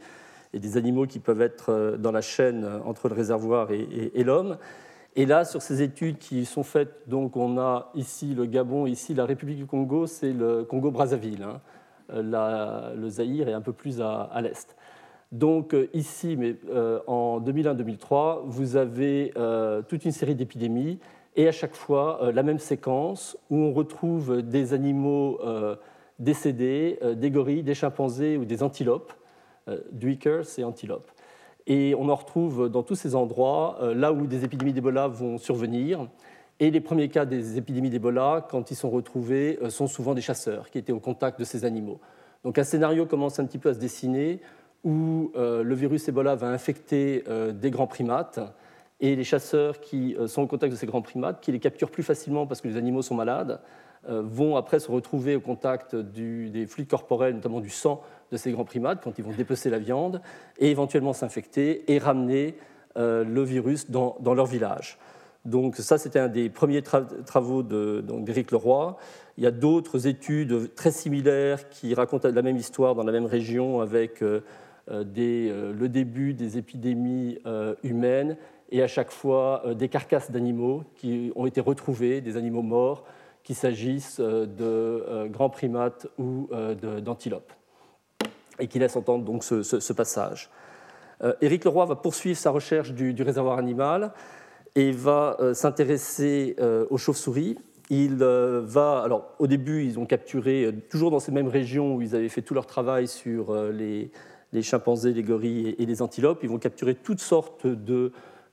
des 0.55 0.77
animaux 0.77 1.07
qui 1.07 1.19
peuvent 1.19 1.43
être 1.43 1.97
dans 1.99 2.13
la 2.13 2.21
chaîne 2.21 2.65
entre 2.85 3.09
le 3.09 3.15
réservoir 3.17 3.71
et, 3.73 4.23
l'homme. 4.23 4.57
Et 5.17 5.27
là, 5.27 5.45
sur 5.45 5.61
ces 5.61 5.83
études 5.83 6.19
qui 6.19 6.45
sont 6.45 6.63
faites, 6.63 7.09
donc 7.09 7.37
on 7.37 7.59
a 7.59 7.91
ici 7.97 8.35
le 8.35 8.47
Gabon, 8.47 8.87
ici 8.87 9.15
la 9.15 9.27
République 9.27 9.59
du 9.59 9.67
Congo, 9.67 10.07
c'est 10.07 10.33
le 10.33 10.63
Congo-Brazzaville. 10.63 11.43
Hein. 11.43 11.61
Euh, 12.13 12.95
le 12.95 13.09
Zaïre 13.09 13.49
est 13.49 13.53
un 13.53 13.61
peu 13.61 13.73
plus 13.73 14.01
à, 14.01 14.41
l'est. 14.43 14.77
Donc 15.33 15.75
euh, 15.75 15.89
ici, 15.95 16.37
mais, 16.37 16.57
euh, 16.71 17.01
en 17.07 17.41
2001-2003, 17.41 18.43
vous 18.45 18.77
avez 18.77 19.33
toute 19.89 20.05
une 20.05 20.13
série 20.13 20.35
d'épidémies 20.35 20.99
et 21.37 21.49
à 21.49 21.53
chaque 21.53 21.75
fois 21.75 22.31
la 22.33 22.43
même 22.43 22.59
séquence 22.59 23.37
où 23.51 23.57
on 23.57 23.73
retrouve 23.73 24.43
des 24.43 24.73
animaux 24.73 25.41
décédés, 26.21 27.01
des 27.17 27.31
gorilles, 27.31 27.65
des 27.65 27.75
chimpanzés 27.75 28.37
ou 28.37 28.45
des 28.45 28.63
antilopes, 28.63 29.13
duikers 29.91 30.59
et 30.59 30.65
antilopes. 30.65 31.11
Et 31.67 31.97
on 31.99 32.09
en 32.09 32.15
retrouve 32.15 32.69
dans 32.69 32.85
tous 32.85 32.95
ces 32.95 33.17
endroits, 33.17 33.79
là 33.97 34.13
où 34.13 34.29
des 34.29 34.45
épidémies 34.45 34.73
d'Ebola 34.73 35.09
vont 35.09 35.39
survenir. 35.39 36.07
Et 36.61 36.71
les 36.71 36.81
premiers 36.81 37.09
cas 37.09 37.25
des 37.25 37.59
épidémies 37.59 37.91
d'Ebola, 37.91 38.47
quand 38.49 38.71
ils 38.71 38.77
sont 38.77 38.91
retrouvés, 38.91 39.59
euh, 39.63 39.71
sont 39.71 39.89
souvent 39.89 40.15
des 40.15 40.21
chasseurs 40.21 40.71
qui 40.71 40.79
étaient 40.79 40.93
au 40.93 41.01
contact 41.01 41.39
de 41.39 41.45
ces 41.45 41.65
animaux. 41.65 42.01
Donc 42.45 42.59
un 42.59 42.65
scénario 42.65 43.07
commence 43.07 43.41
un 43.41 43.47
petit 43.47 43.59
peu 43.59 43.71
à 43.71 43.75
se 43.75 43.79
dessiner 43.79 44.41
où 44.85 45.33
euh, 45.35 45.63
le 45.65 45.75
virus 45.75 46.07
Ebola 46.09 46.37
va 46.37 46.49
infecter 46.49 47.25
euh, 47.29 47.53
des 47.53 47.71
grands 47.71 47.87
primates 47.87 48.39
et 49.01 49.17
les 49.17 49.25
chasseurs 49.25 49.81
qui 49.81 50.17
sont 50.29 50.43
au 50.43 50.47
contact 50.47 50.73
de 50.73 50.79
ces 50.79 50.87
grands 50.87 51.03
primates, 51.03 51.41
qui 51.41 51.51
les 51.51 51.59
capturent 51.59 51.91
plus 51.91 52.05
facilement 52.05 52.47
parce 52.47 52.61
que 52.61 52.69
les 52.69 52.77
animaux 52.77 53.03
sont 53.03 53.17
malades, 53.17 53.61
vont 54.09 54.57
après 54.57 54.79
se 54.79 54.91
retrouver 54.91 55.35
au 55.35 55.41
contact 55.41 55.97
des 55.97 56.67
fluides 56.67 56.89
corporels, 56.89 57.35
notamment 57.35 57.61
du 57.61 57.71
sang 57.71 58.03
de 58.31 58.37
ces 58.37 58.53
grands 58.53 58.65
primates, 58.65 59.03
quand 59.03 59.19
ils 59.19 59.25
vont 59.25 59.33
dépecer 59.33 59.69
la 59.69 59.81
viande, 59.81 60.23
et 60.59 60.71
éventuellement 60.71 61.13
s'infecter 61.13 61.93
et 61.93 61.99
ramener 61.99 62.57
le 62.95 63.43
virus 63.43 63.91
dans 63.91 64.35
leur 64.35 64.47
village. 64.47 64.97
Donc 65.45 65.77
ça, 65.77 65.99
c'était 65.99 66.19
un 66.19 66.29
des 66.29 66.49
premiers 66.49 66.83
travaux 66.83 67.63
d'Éric 67.63 68.51
Leroy. 68.51 68.97
Il 69.37 69.45
y 69.45 69.47
a 69.47 69.51
d'autres 69.51 70.07
études 70.07 70.75
très 70.75 70.91
similaires 70.91 71.69
qui 71.69 71.95
racontent 71.95 72.29
la 72.31 72.43
même 72.43 72.57
histoire 72.57 72.95
dans 72.95 73.03
la 73.03 73.13
même 73.13 73.27
région 73.27 73.81
avec 73.81 74.23
euh, 74.23 74.41
euh, 74.91 75.05
euh, 75.19 75.73
le 75.75 75.89
début 75.89 76.33
des 76.33 76.57
épidémies 76.57 77.39
humaines 77.83 78.37
et 78.71 78.83
à 78.83 78.87
chaque 78.87 79.11
fois 79.11 79.63
des 79.75 79.89
carcasses 79.89 80.31
d'animaux 80.31 80.85
qui 80.97 81.31
ont 81.37 81.47
été 81.47 81.61
retrouvées, 81.61 82.21
des 82.23 82.37
animaux 82.37 82.63
morts, 82.63 83.05
qu'il 83.43 83.57
s'agisse 83.57 84.21
de 84.21 85.29
grands 85.29 85.51
primates 85.51 86.07
ou 86.19 86.49
d'antilopes, 87.03 87.53
et 88.59 88.67
qui 88.67 88.79
laissent 88.79 88.97
entendre 88.97 89.23
donc 89.25 89.45
ce, 89.45 89.93
passage. 89.93 90.51
Éric 91.43 91.65
Leroy 91.65 91.85
va 91.85 91.95
poursuivre 91.95 92.39
sa 92.39 92.51
recherche 92.51 92.93
du 92.93 93.23
réservoir 93.23 93.59
animal 93.59 94.13
et 94.77 94.91
va 94.93 95.37
euh, 95.41 95.55
s'intéresser 95.55 96.57
euh, 96.61 96.87
aux 96.91 96.99
chauves-souris. 96.99 97.57
Il 97.91 98.19
euh, 98.23 98.63
va, 98.65 99.03
alors 99.03 99.35
au 99.39 99.47
début, 99.47 99.85
ils 99.85 99.99
ont 99.99 100.07
capturé, 100.07 100.71
toujours 100.89 101.11
dans 101.11 101.21
ces 101.21 101.33
mêmes 101.33 101.49
régions 101.49 101.95
où 101.95 102.03
ils 102.03 102.17
avaient 102.17 102.29
fait 102.29 102.43
tout 102.43 102.55
leur 102.55 102.67
travail 102.67 103.07
sur 103.07 103.55
les, 103.71 104.11
chimpanzés, 104.63 105.13
les 105.13 105.23
gorilles 105.23 105.75
et 105.79 105.87
les 105.87 106.03
antilopes, 106.03 106.41
ils 106.43 106.49
vont 106.49 106.59
capturer 106.59 106.95
toutes 106.95 107.21
sortes 107.21 107.67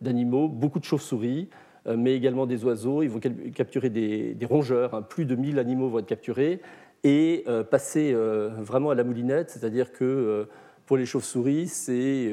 d'animaux, 0.01 0.47
beaucoup 0.47 0.79
de 0.79 0.83
chauves-souris, 0.83 1.49
mais 1.95 2.15
également 2.15 2.45
des 2.45 2.63
oiseaux. 2.65 3.03
Ils 3.03 3.09
vont 3.09 3.19
capturer 3.55 3.89
des, 3.89 4.35
rongeurs, 4.47 4.93
hein. 4.93 5.01
plus 5.01 5.25
de 5.25 5.35
1000 5.35 5.59
animaux 5.59 5.89
vont 5.89 5.99
être 5.99 6.07
capturés, 6.07 6.59
et 7.03 7.45
passer 7.69 8.13
vraiment 8.13 8.89
à 8.89 8.95
la 8.95 9.03
moulinette, 9.03 9.49
c'est-à-dire 9.49 9.91
que 9.91 10.47
pour 10.85 10.97
les 10.97 11.05
chauves-souris, 11.05 11.67
c'est 11.67 12.31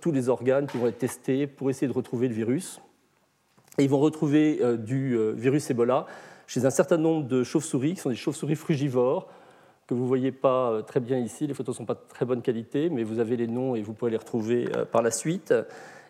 tous 0.00 0.12
les 0.12 0.28
organes 0.28 0.66
qui 0.66 0.76
vont 0.76 0.88
être 0.88 0.98
testés 0.98 1.46
pour 1.46 1.70
essayer 1.70 1.88
de 1.88 1.96
retrouver 1.96 2.28
le 2.28 2.34
virus. 2.34 2.80
Et 3.78 3.84
ils 3.84 3.90
vont 3.90 3.98
retrouver 3.98 4.58
euh, 4.62 4.76
du 4.76 5.16
euh, 5.16 5.32
virus 5.32 5.70
Ebola 5.70 6.06
chez 6.46 6.64
un 6.64 6.70
certain 6.70 6.96
nombre 6.96 7.26
de 7.26 7.42
chauves-souris, 7.42 7.94
qui 7.94 8.00
sont 8.00 8.10
des 8.10 8.16
chauves-souris 8.16 8.54
frugivores, 8.54 9.28
que 9.86 9.94
vous 9.94 10.02
ne 10.02 10.08
voyez 10.08 10.32
pas 10.32 10.70
euh, 10.70 10.82
très 10.82 11.00
bien 11.00 11.18
ici. 11.18 11.46
Les 11.46 11.54
photos 11.54 11.74
ne 11.74 11.78
sont 11.78 11.84
pas 11.84 11.94
de 11.94 12.00
très 12.08 12.24
bonne 12.24 12.40
qualité, 12.40 12.88
mais 12.88 13.02
vous 13.02 13.18
avez 13.18 13.36
les 13.36 13.46
noms 13.46 13.74
et 13.74 13.82
vous 13.82 13.92
pouvez 13.92 14.10
les 14.10 14.16
retrouver 14.16 14.66
par 14.92 15.02
la 15.02 15.10
suite. 15.10 15.52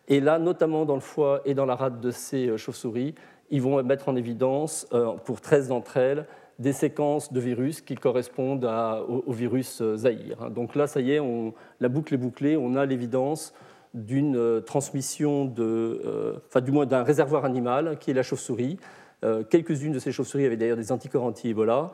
Et 0.09 0.20
là, 0.20 0.38
notamment 0.38 0.85
dans 0.85 0.94
le 0.94 1.00
foie 1.00 1.40
et 1.44 1.55
dans 1.55 1.66
la 1.66 1.74
rate 1.74 2.00
de 2.00 2.12
ces 2.12 2.57
chauves-souris, 2.57 3.14
ils 3.50 3.62
vont 3.62 3.83
mettre 3.83 4.09
en 4.09 4.16
évidence, 4.16 4.87
pour 5.24 5.40
13 5.40 5.68
d'entre 5.68 5.96
elles, 5.96 6.26
des 6.59 6.72
séquences 6.72 7.33
de 7.33 7.40
virus 7.40 7.81
qui 7.81 7.96
correspondent 7.96 8.68
au, 9.09 9.33
virus 9.33 9.83
Zahir. 9.96 10.50
Donc 10.50 10.74
là, 10.74 10.87
ça 10.87 11.00
y 11.00 11.12
est, 11.12 11.20
on, 11.20 11.55
la 11.81 11.88
boucle 11.88 12.14
est 12.14 12.18
bouclée, 12.18 12.57
on 12.57 12.76
a 12.76 12.87
l'évidence 12.87 13.52
d'une 13.96 14.37
euh, 14.37 14.61
transmission, 14.61 15.46
de, 15.46 16.00
euh, 16.04 16.35
enfin 16.46 16.61
du 16.61 16.70
moins 16.70 16.87
d'un 16.87 17.02
réservoir 17.02 17.44
animal 17.44 17.98
qui 17.98 18.12
est 18.12 18.14
la 18.14 18.22
chauve-souris. 18.22 18.78
Euh, 19.24 19.42
quelques-unes 19.42 19.92
de 19.92 19.98
ces 19.98 20.12
chauves-souris 20.12 20.44
avaient 20.44 20.59
d'ailleurs 20.59 20.76
des 20.76 20.92
anticorps 20.92 21.24
anti-Ebola. 21.24 21.90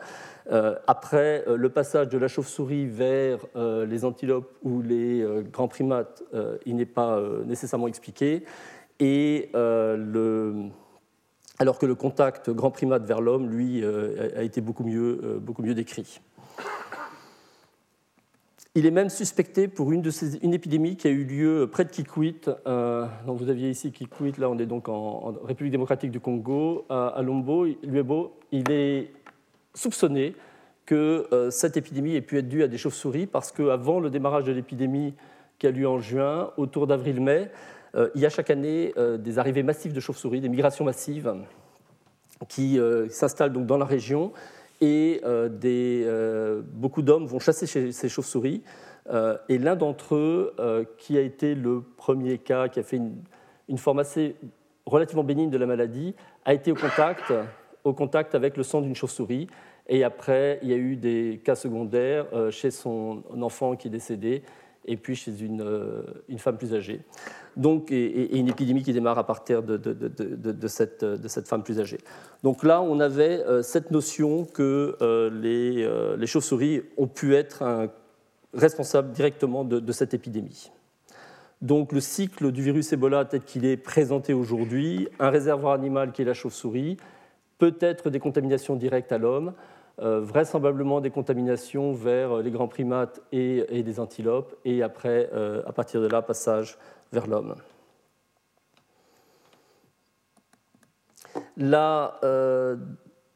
après 0.88 1.44
le 1.46 1.68
passage 1.68 2.08
de 2.08 2.18
la 2.18 2.26
chauve-souris 2.26 2.86
vers 2.86 3.38
les 3.54 4.04
antilopes 4.04 4.52
ou 4.64 4.82
les 4.82 5.24
grands 5.52 5.68
primates, 5.68 6.24
il 6.66 6.74
n'est 6.74 6.84
pas 6.84 7.22
nécessairement 7.46 7.86
expliqué. 7.86 8.42
Et 8.98 9.52
alors 11.60 11.78
que 11.78 11.86
le 11.86 11.94
contact 11.94 12.50
grand 12.50 12.72
primate 12.72 13.04
vers 13.04 13.20
l'homme, 13.20 13.48
lui, 13.48 13.84
a 13.84 14.42
été 14.42 14.60
beaucoup 14.60 14.82
mieux, 14.82 15.38
beaucoup 15.40 15.62
mieux 15.62 15.76
décrit. 15.76 16.20
Il 18.74 18.86
est 18.86 18.90
même 18.90 19.10
suspecté 19.10 19.68
pour 19.68 19.92
une, 19.92 20.00
de 20.00 20.08
ces, 20.08 20.38
une 20.38 20.54
épidémie 20.54 20.96
qui 20.96 21.06
a 21.06 21.10
eu 21.10 21.24
lieu 21.24 21.68
près 21.70 21.84
de 21.84 21.90
Kikwit. 21.90 22.50
Euh, 22.66 23.06
donc 23.26 23.38
vous 23.38 23.50
aviez 23.50 23.68
ici 23.68 23.92
Kikwit, 23.92 24.38
là 24.38 24.48
on 24.48 24.58
est 24.58 24.64
donc 24.64 24.88
en, 24.88 25.34
République 25.44 25.72
démocratique 25.72 26.10
du 26.10 26.20
Congo, 26.20 26.86
à, 26.88 27.20
Lombo, 27.22 27.66
Luebo. 27.82 28.32
Il 28.50 28.70
est 28.70 29.10
soupçonné 29.74 30.34
que 30.86 31.28
euh, 31.32 31.50
cette 31.50 31.76
épidémie 31.76 32.14
ait 32.14 32.22
pu 32.22 32.38
être 32.38 32.48
due 32.48 32.62
à 32.62 32.68
des 32.68 32.78
chauves-souris 32.78 33.26
parce 33.26 33.52
qu'avant 33.52 34.00
le 34.00 34.08
démarrage 34.08 34.44
de 34.44 34.52
l'épidémie 34.52 35.12
qui 35.58 35.66
a 35.66 35.70
lieu 35.70 35.86
en 35.86 35.98
juin, 35.98 36.50
autour 36.56 36.86
d'avril-mai, 36.86 37.50
euh, 37.94 38.08
il 38.14 38.22
y 38.22 38.26
a 38.26 38.30
chaque 38.30 38.48
année 38.48 38.94
des 39.18 39.38
arrivées 39.38 39.62
massives 39.62 39.92
de 39.92 40.00
chauves-souris, 40.00 40.40
des 40.40 40.48
migrations 40.48 40.86
massives 40.86 41.30
qui 42.48 42.78
s'installent 43.10 43.52
donc 43.52 43.66
dans 43.66 43.76
la 43.76 43.84
région 43.84 44.32
et 44.82 45.20
euh, 45.24 45.48
euh, 45.64 46.60
beaucoup 46.74 47.02
d'hommes 47.02 47.26
vont 47.26 47.38
chasser 47.38 47.66
ces 47.66 48.08
chauves-souris. 48.08 48.62
Euh, 49.10 49.38
et 49.48 49.56
l'un 49.58 49.76
d'entre 49.76 50.16
eux, 50.16 50.54
qui 50.98 51.16
a 51.16 51.20
été 51.20 51.54
le 51.54 51.82
premier 51.96 52.38
cas, 52.38 52.68
qui 52.68 52.80
a 52.80 52.82
fait 52.82 52.98
une, 53.68 53.78
forme 53.78 54.00
assez 54.00 54.36
relativement 54.84 55.24
bénigne 55.24 55.50
de 55.50 55.56
la 55.56 55.66
maladie, 55.66 56.14
a 56.44 56.52
été 56.52 56.72
au 56.72 56.74
contact, 56.74 57.32
au 57.84 57.94
contact 57.94 58.34
avec 58.34 58.56
le 58.56 58.64
sang 58.64 58.82
d'une 58.82 58.94
chauve-souris. 58.94 59.46
Et 59.88 60.04
après, 60.04 60.58
il 60.62 60.68
y 60.68 60.72
a 60.72 60.76
eu 60.76 60.96
des 60.96 61.40
cas 61.44 61.54
secondaires 61.54 62.26
chez 62.50 62.70
son 62.70 63.22
enfant 63.40 63.76
qui 63.76 63.88
est 63.88 63.90
décédé 63.90 64.42
et 64.84 64.96
puis 64.96 65.14
chez 65.14 65.32
une, 65.40 65.64
une 66.28 66.38
femme 66.38 66.56
plus 66.56 66.74
âgée. 66.74 67.00
Donc, 67.56 67.92
et, 67.92 68.36
une 68.36 68.48
épidémie 68.48 68.82
qui 68.82 68.92
démarre 68.92 69.18
à 69.18 69.26
partir 69.26 69.62
de, 69.62 69.78
cette, 70.68 71.48
femme 71.48 71.62
plus 71.62 71.80
âgée. 71.80 71.98
Donc 72.42 72.62
là, 72.62 72.80
on 72.82 73.00
avait 73.00 73.44
euh, 73.44 73.62
cette 73.62 73.90
notion 73.90 74.44
que 74.44 74.96
euh, 75.02 75.30
les, 75.30 75.82
euh, 75.82 76.16
les 76.16 76.26
chauves-souris 76.26 76.82
ont 76.96 77.06
pu 77.06 77.34
être 77.34 77.90
responsables 78.54 79.12
directement 79.12 79.64
de, 79.64 79.92
cette 79.92 80.14
épidémie. 80.14 80.70
Donc 81.60 81.92
le 81.92 82.00
cycle 82.00 82.50
du 82.50 82.62
virus 82.62 82.92
Ebola 82.92 83.24
tel 83.24 83.42
qu'il 83.42 83.64
est 83.64 83.76
présenté 83.76 84.32
aujourd'hui, 84.32 85.08
un 85.20 85.30
réservoir 85.30 85.74
animal 85.74 86.10
qui 86.10 86.22
est 86.22 86.24
la 86.24 86.34
chauve-souris, 86.34 86.96
peut-être 87.58 88.10
des 88.10 88.18
contaminations 88.18 88.74
directes 88.74 89.12
à 89.12 89.18
l'homme, 89.18 89.52
vraisemblablement 89.98 91.00
des 91.00 91.10
contaminations 91.10 91.92
vers 91.92 92.38
les 92.38 92.50
grands 92.50 92.68
primates 92.68 93.20
et, 93.30 93.64
et 93.68 93.82
des 93.82 94.00
antilopes, 94.00 94.54
et 94.64 94.82
après, 94.82 95.30
à 95.66 95.72
partir 95.72 96.00
de 96.00 96.08
là, 96.08 96.22
passage 96.22 96.78
vers 97.12 97.26
l'homme. 97.26 97.54
La 101.56 102.18
euh, 102.24 102.76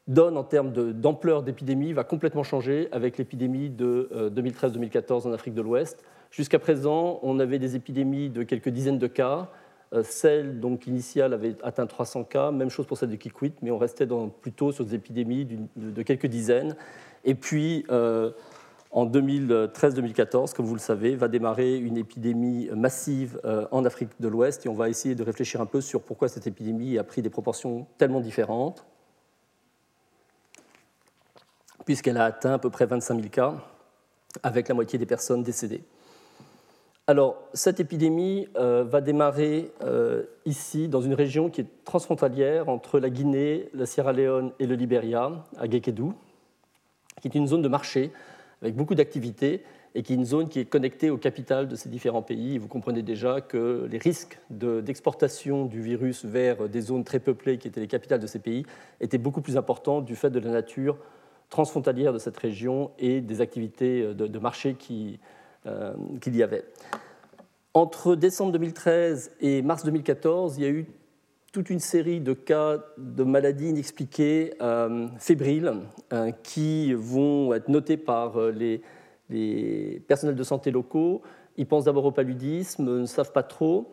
donne 0.07 0.37
en 0.37 0.43
termes 0.43 0.71
d'ampleur 0.71 1.43
d'épidémie 1.43 1.93
va 1.93 2.03
complètement 2.03 2.43
changer 2.43 2.87
avec 2.91 3.17
l'épidémie 3.17 3.69
de 3.69 4.31
2013-2014 4.35 5.27
euh, 5.27 5.29
en 5.29 5.33
Afrique 5.33 5.53
de 5.53 5.61
l'Ouest. 5.61 6.03
Jusqu'à 6.31 6.59
présent, 6.59 7.19
on 7.23 7.39
avait 7.39 7.59
des 7.59 7.75
épidémies 7.75 8.29
de 8.29 8.43
quelques 8.43 8.69
dizaines 8.69 8.99
de 8.99 9.07
cas. 9.07 9.49
Euh, 9.93 10.03
celle 10.03 10.59
donc, 10.59 10.87
initiale 10.87 11.33
avait 11.33 11.55
atteint 11.63 11.87
300 11.87 12.25
cas, 12.25 12.51
même 12.51 12.69
chose 12.69 12.85
pour 12.85 12.97
celle 12.97 13.09
de 13.09 13.15
Kikwit, 13.15 13.55
mais 13.61 13.71
on 13.71 13.77
restait 13.77 14.07
plutôt 14.41 14.71
sur 14.71 14.85
des 14.85 14.95
épidémies 14.95 15.47
de, 15.75 16.01
quelques 16.01 16.27
dizaines. 16.27 16.75
Et 17.23 17.35
puis, 17.35 17.85
en 18.91 19.05
2013-2014, 19.05 20.53
comme 20.53 20.65
vous 20.65 20.73
le 20.73 20.79
savez, 20.79 21.15
va 21.15 21.27
démarrer 21.27 21.77
une 21.77 21.97
épidémie 21.97 22.69
massive 22.73 23.39
euh, 23.43 23.67
en 23.71 23.85
Afrique 23.85 24.09
de 24.19 24.27
l'Ouest 24.27 24.65
et 24.65 24.69
on 24.69 24.73
va 24.73 24.89
essayer 24.89 25.13
de 25.13 25.23
réfléchir 25.23 25.61
un 25.61 25.65
peu 25.65 25.81
sur 25.81 26.01
pourquoi 26.01 26.29
cette 26.29 26.47
épidémie 26.47 26.97
a 26.97 27.03
pris 27.03 27.21
des 27.21 27.29
proportions 27.29 27.85
tellement 27.97 28.21
différentes, 28.21 28.85
puisqu'elle 31.85 32.17
a 32.17 32.25
atteint 32.25 32.53
à 32.53 32.59
peu 32.59 32.69
près 32.69 32.85
25 32.85 33.15
000 33.15 33.29
cas, 33.29 33.55
avec 34.41 34.67
la 34.67 34.75
moitié 34.75 34.97
des 34.97 35.05
personnes 35.05 35.43
décédées. 35.43 35.83
Alors, 37.09 37.41
cette 37.53 37.79
épidémie 37.79 38.49
euh, 38.57 38.83
va 38.83 38.99
démarrer 38.99 39.71
euh, 39.81 40.23
ici, 40.45 40.89
dans 40.89 40.99
une 40.99 41.13
région 41.13 41.49
qui 41.49 41.61
est 41.61 41.67
transfrontalière 41.85 42.67
entre 42.67 42.99
la 42.99 43.09
Guinée, 43.09 43.69
la 43.73 43.85
Sierra 43.85 44.11
Leone 44.11 44.51
et 44.59 44.67
le 44.67 44.75
Libéria, 44.75 45.31
à 45.57 45.69
Gekedou, 45.69 46.13
qui 47.21 47.29
est 47.29 47.35
une 47.35 47.47
zone 47.47 47.61
de 47.61 47.69
marché 47.69 48.11
avec 48.61 48.75
beaucoup 48.75 48.93
d'activités 48.93 49.63
et 49.95 50.03
qui 50.03 50.11
est 50.11 50.15
une 50.17 50.25
zone 50.25 50.49
qui 50.49 50.59
est 50.59 50.65
connectée 50.65 51.09
au 51.09 51.17
capital 51.17 51.69
de 51.69 51.77
ces 51.77 51.87
différents 51.87 52.21
pays. 52.21 52.57
vous 52.57 52.67
comprenez 52.67 53.03
déjà 53.03 53.39
que 53.39 53.87
les 53.89 53.99
risques 53.99 54.37
d'exportation 54.49 55.65
du 55.65 55.81
virus 55.81 56.25
vers 56.25 56.67
des 56.67 56.81
zones 56.81 57.05
très 57.05 57.19
peuplées 57.19 57.57
qui 57.57 57.69
étaient 57.69 57.79
les 57.79 57.87
capitales 57.87 58.19
de 58.19 58.27
ces 58.27 58.39
pays 58.39 58.65
étaient 58.99 59.17
beaucoup 59.17 59.41
plus 59.41 59.55
importants 59.55 60.01
du 60.01 60.17
fait 60.17 60.29
de 60.29 60.39
la 60.39 60.51
nature 60.51 60.97
transfrontalière 61.49 62.11
de 62.11 62.19
cette 62.19 62.37
région 62.37 62.91
et 62.99 63.21
des 63.21 63.39
activités 63.39 64.13
de, 64.13 64.39
marché 64.39 64.75
euh, 64.91 65.13
qu'il 66.21 66.35
y 66.35 66.43
avait. 66.43 66.63
Entre 67.73 68.15
décembre 68.15 68.51
2013 68.53 69.31
et 69.41 69.61
mars 69.61 69.83
2014, 69.83 70.57
il 70.57 70.63
y 70.63 70.65
a 70.65 70.69
eu 70.69 70.87
toute 71.51 71.69
une 71.69 71.79
série 71.79 72.19
de 72.19 72.33
cas 72.33 72.77
de 72.97 73.23
maladies 73.23 73.69
inexpliquées 73.69 74.53
euh, 74.61 75.07
fébriles 75.17 75.73
euh, 76.13 76.31
qui 76.43 76.93
vont 76.93 77.53
être 77.53 77.67
notés 77.67 77.97
par 77.97 78.39
euh, 78.39 78.51
les, 78.51 78.81
les, 79.29 80.03
personnels 80.07 80.35
de 80.35 80.43
santé 80.43 80.71
locaux. 80.71 81.21
Ils 81.55 81.65
pensent 81.65 81.85
d'abord 81.85 82.05
au 82.05 82.11
paludisme, 82.11 82.83
ne 82.83 83.05
savent 83.05 83.31
pas 83.31 83.43
trop. 83.43 83.91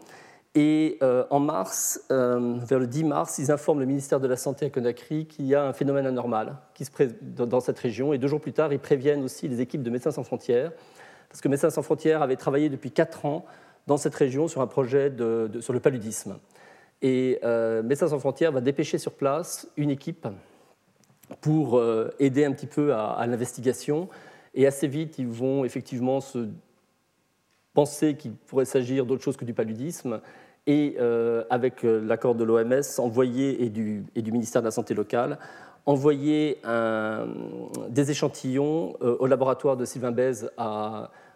Et 0.55 1.01
en 1.31 1.41
mars, 1.41 2.05
vers 2.11 2.79
le 2.79 2.87
10 2.87 3.03
mars, 3.03 3.39
ils 3.39 3.51
informent 3.51 3.81
le 3.81 3.87
ministère 3.87 4.21
de 4.21 4.29
la 4.29 4.37
Santé 4.37 4.67
à 4.67 4.71
Conakry 4.71 5.27
qu'il 5.27 5.47
y 5.47 5.55
a 5.57 5.67
un 5.67 5.73
phénomène 5.73 6.07
anormal 6.07 6.59
qui 6.75 6.85
se 6.85 6.91
dans 7.23 7.59
cette 7.59 7.79
région. 7.81 8.13
Et 8.13 8.19
deux 8.19 8.29
jours 8.29 8.41
plus 8.41 8.53
tard, 8.53 8.73
ils 8.73 8.79
préviennent 8.79 9.25
aussi 9.25 9.49
les 9.49 9.61
équipes 9.61 9.83
de 9.83 9.91
Médecins 9.91 10.13
sans 10.13 10.23
frontières, 10.23 10.71
parce 11.35 11.43
que 11.43 11.49
Médecins 11.49 11.71
sans 11.71 11.83
frontières 11.83 12.23
avait 12.23 12.37
travaillé 12.37 12.69
depuis 12.69 12.93
quatre 12.93 13.27
ans 13.27 13.45
dans 13.89 13.97
cette 13.97 14.15
région 14.15 14.47
sur 14.47 14.61
un 14.61 14.69
projet 14.69 15.13
sur 15.59 15.73
le 15.73 15.81
paludisme. 15.81 16.39
Et 17.03 17.41
euh, 17.43 17.83
Médecins 17.83 18.07
sans 18.07 18.21
frontières 18.21 18.53
va 18.53 18.61
dépêcher 18.61 18.99
sur 18.99 19.11
place 19.11 19.67
une 19.77 19.91
équipe 19.91 20.29
pour 21.41 21.77
euh, 21.77 22.15
aider 22.21 22.45
un 22.45 22.53
petit 22.53 22.69
peu 22.69 22.95
à, 22.95 23.27
l'investigation. 23.27 24.09
Et 24.55 24.69
assez 24.69 24.87
vite, 24.87 25.19
ils 25.19 25.27
vont 25.27 25.65
effectivement 25.65 26.21
se 26.21 26.47
penser 27.73 28.15
qu'il 28.15 28.35
pourrait 28.35 28.65
s'agir 28.65 29.05
d'autre 29.05 29.25
chose 29.25 29.37
que 29.37 29.45
du 29.45 29.55
paludisme. 29.55 30.21
Et 30.69 30.95
euh, 31.01 31.43
avec 31.51 31.83
l'accord 31.83 32.37
de 32.37 32.45
l'OMS 32.45 32.81
envoyer, 32.99 33.65
et 33.65 33.71
du, 33.71 34.05
ministère 34.15 34.63
de 34.63 34.69
la 34.69 34.71
Santé 34.71 34.95
locale, 34.95 35.41
envoyer 35.85 36.59
des 37.89 38.11
échantillons 38.13 38.95
au 39.01 39.27
laboratoire 39.27 39.77
de 39.77 39.85
Sylvain 39.85 40.13
Bèze 40.13 40.49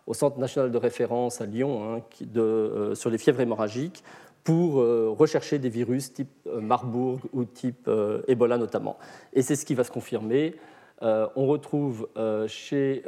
au 0.08 0.14
Centre 0.14 0.38
national 0.38 0.72
de 0.72 0.78
référence 0.78 1.40
à 1.42 1.46
Lyon 1.46 1.82
hein, 1.84 2.02
de, 2.22 2.92
sur 2.94 3.10
les 3.10 3.18
fièvres 3.18 3.40
hémorragiques 3.40 4.02
pour 4.42 4.80
euh, 4.80 5.10
rechercher 5.10 5.58
des 5.58 5.68
virus 5.68 6.14
type 6.14 6.30
euh, 6.46 6.62
Marburg 6.62 7.20
ou 7.34 7.44
type 7.44 7.86
euh, 7.88 8.22
Ebola 8.26 8.56
notamment. 8.56 8.96
Et 9.34 9.42
c'est 9.42 9.54
ce 9.54 9.66
qui 9.66 9.74
va 9.74 9.84
se 9.84 9.90
confirmer. 9.90 10.54
on 11.02 11.46
retrouve 11.46 12.08
chez, 12.48 13.04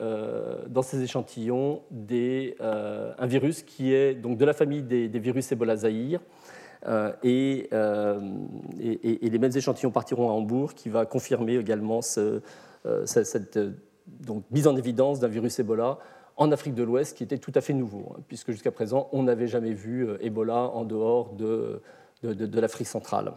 dans 0.68 0.82
ces 0.82 1.02
échantillons 1.02 1.82
des, 1.90 2.56
un 2.60 3.26
virus 3.26 3.62
qui 3.64 3.92
est 3.92 4.14
donc 4.14 4.38
de 4.38 4.44
la 4.44 4.52
famille 4.52 4.82
des, 4.82 5.18
virus 5.18 5.50
Ebola 5.50 5.76
Zahir. 5.76 6.20
Et, 7.24 7.68
et, 8.78 9.28
les 9.34 9.38
mêmes 9.40 9.56
échantillons 9.56 9.90
partiront 9.90 10.28
à 10.30 10.32
Hambourg, 10.32 10.74
qui 10.74 10.88
va 10.88 11.04
confirmer 11.04 11.56
également 11.56 12.00
ce, 12.00 12.42
cette 13.06 13.58
mise 14.52 14.68
en 14.68 14.76
évidence 14.76 15.18
d'un 15.18 15.28
virus 15.28 15.58
Ebola 15.58 15.98
en 16.40 16.50
Afrique 16.53 16.74
de 16.74 16.83
l'Ouest 16.83 17.16
qui 17.16 17.22
était 17.22 17.38
tout 17.38 17.53
à 17.55 17.61
fait 17.61 17.74
nouveau, 17.74 18.14
hein, 18.16 18.22
puisque 18.26 18.50
jusqu'à 18.50 18.72
présent, 18.72 19.09
on 19.12 19.22
n'avait 19.22 19.46
jamais 19.46 19.74
vu 19.74 20.09
euh, 20.09 20.16
Ebola 20.22 20.70
en 20.72 20.85
dehors 20.85 21.35
de, 21.35 21.83
l'Afrique 22.22 22.88
centrale. 22.88 23.33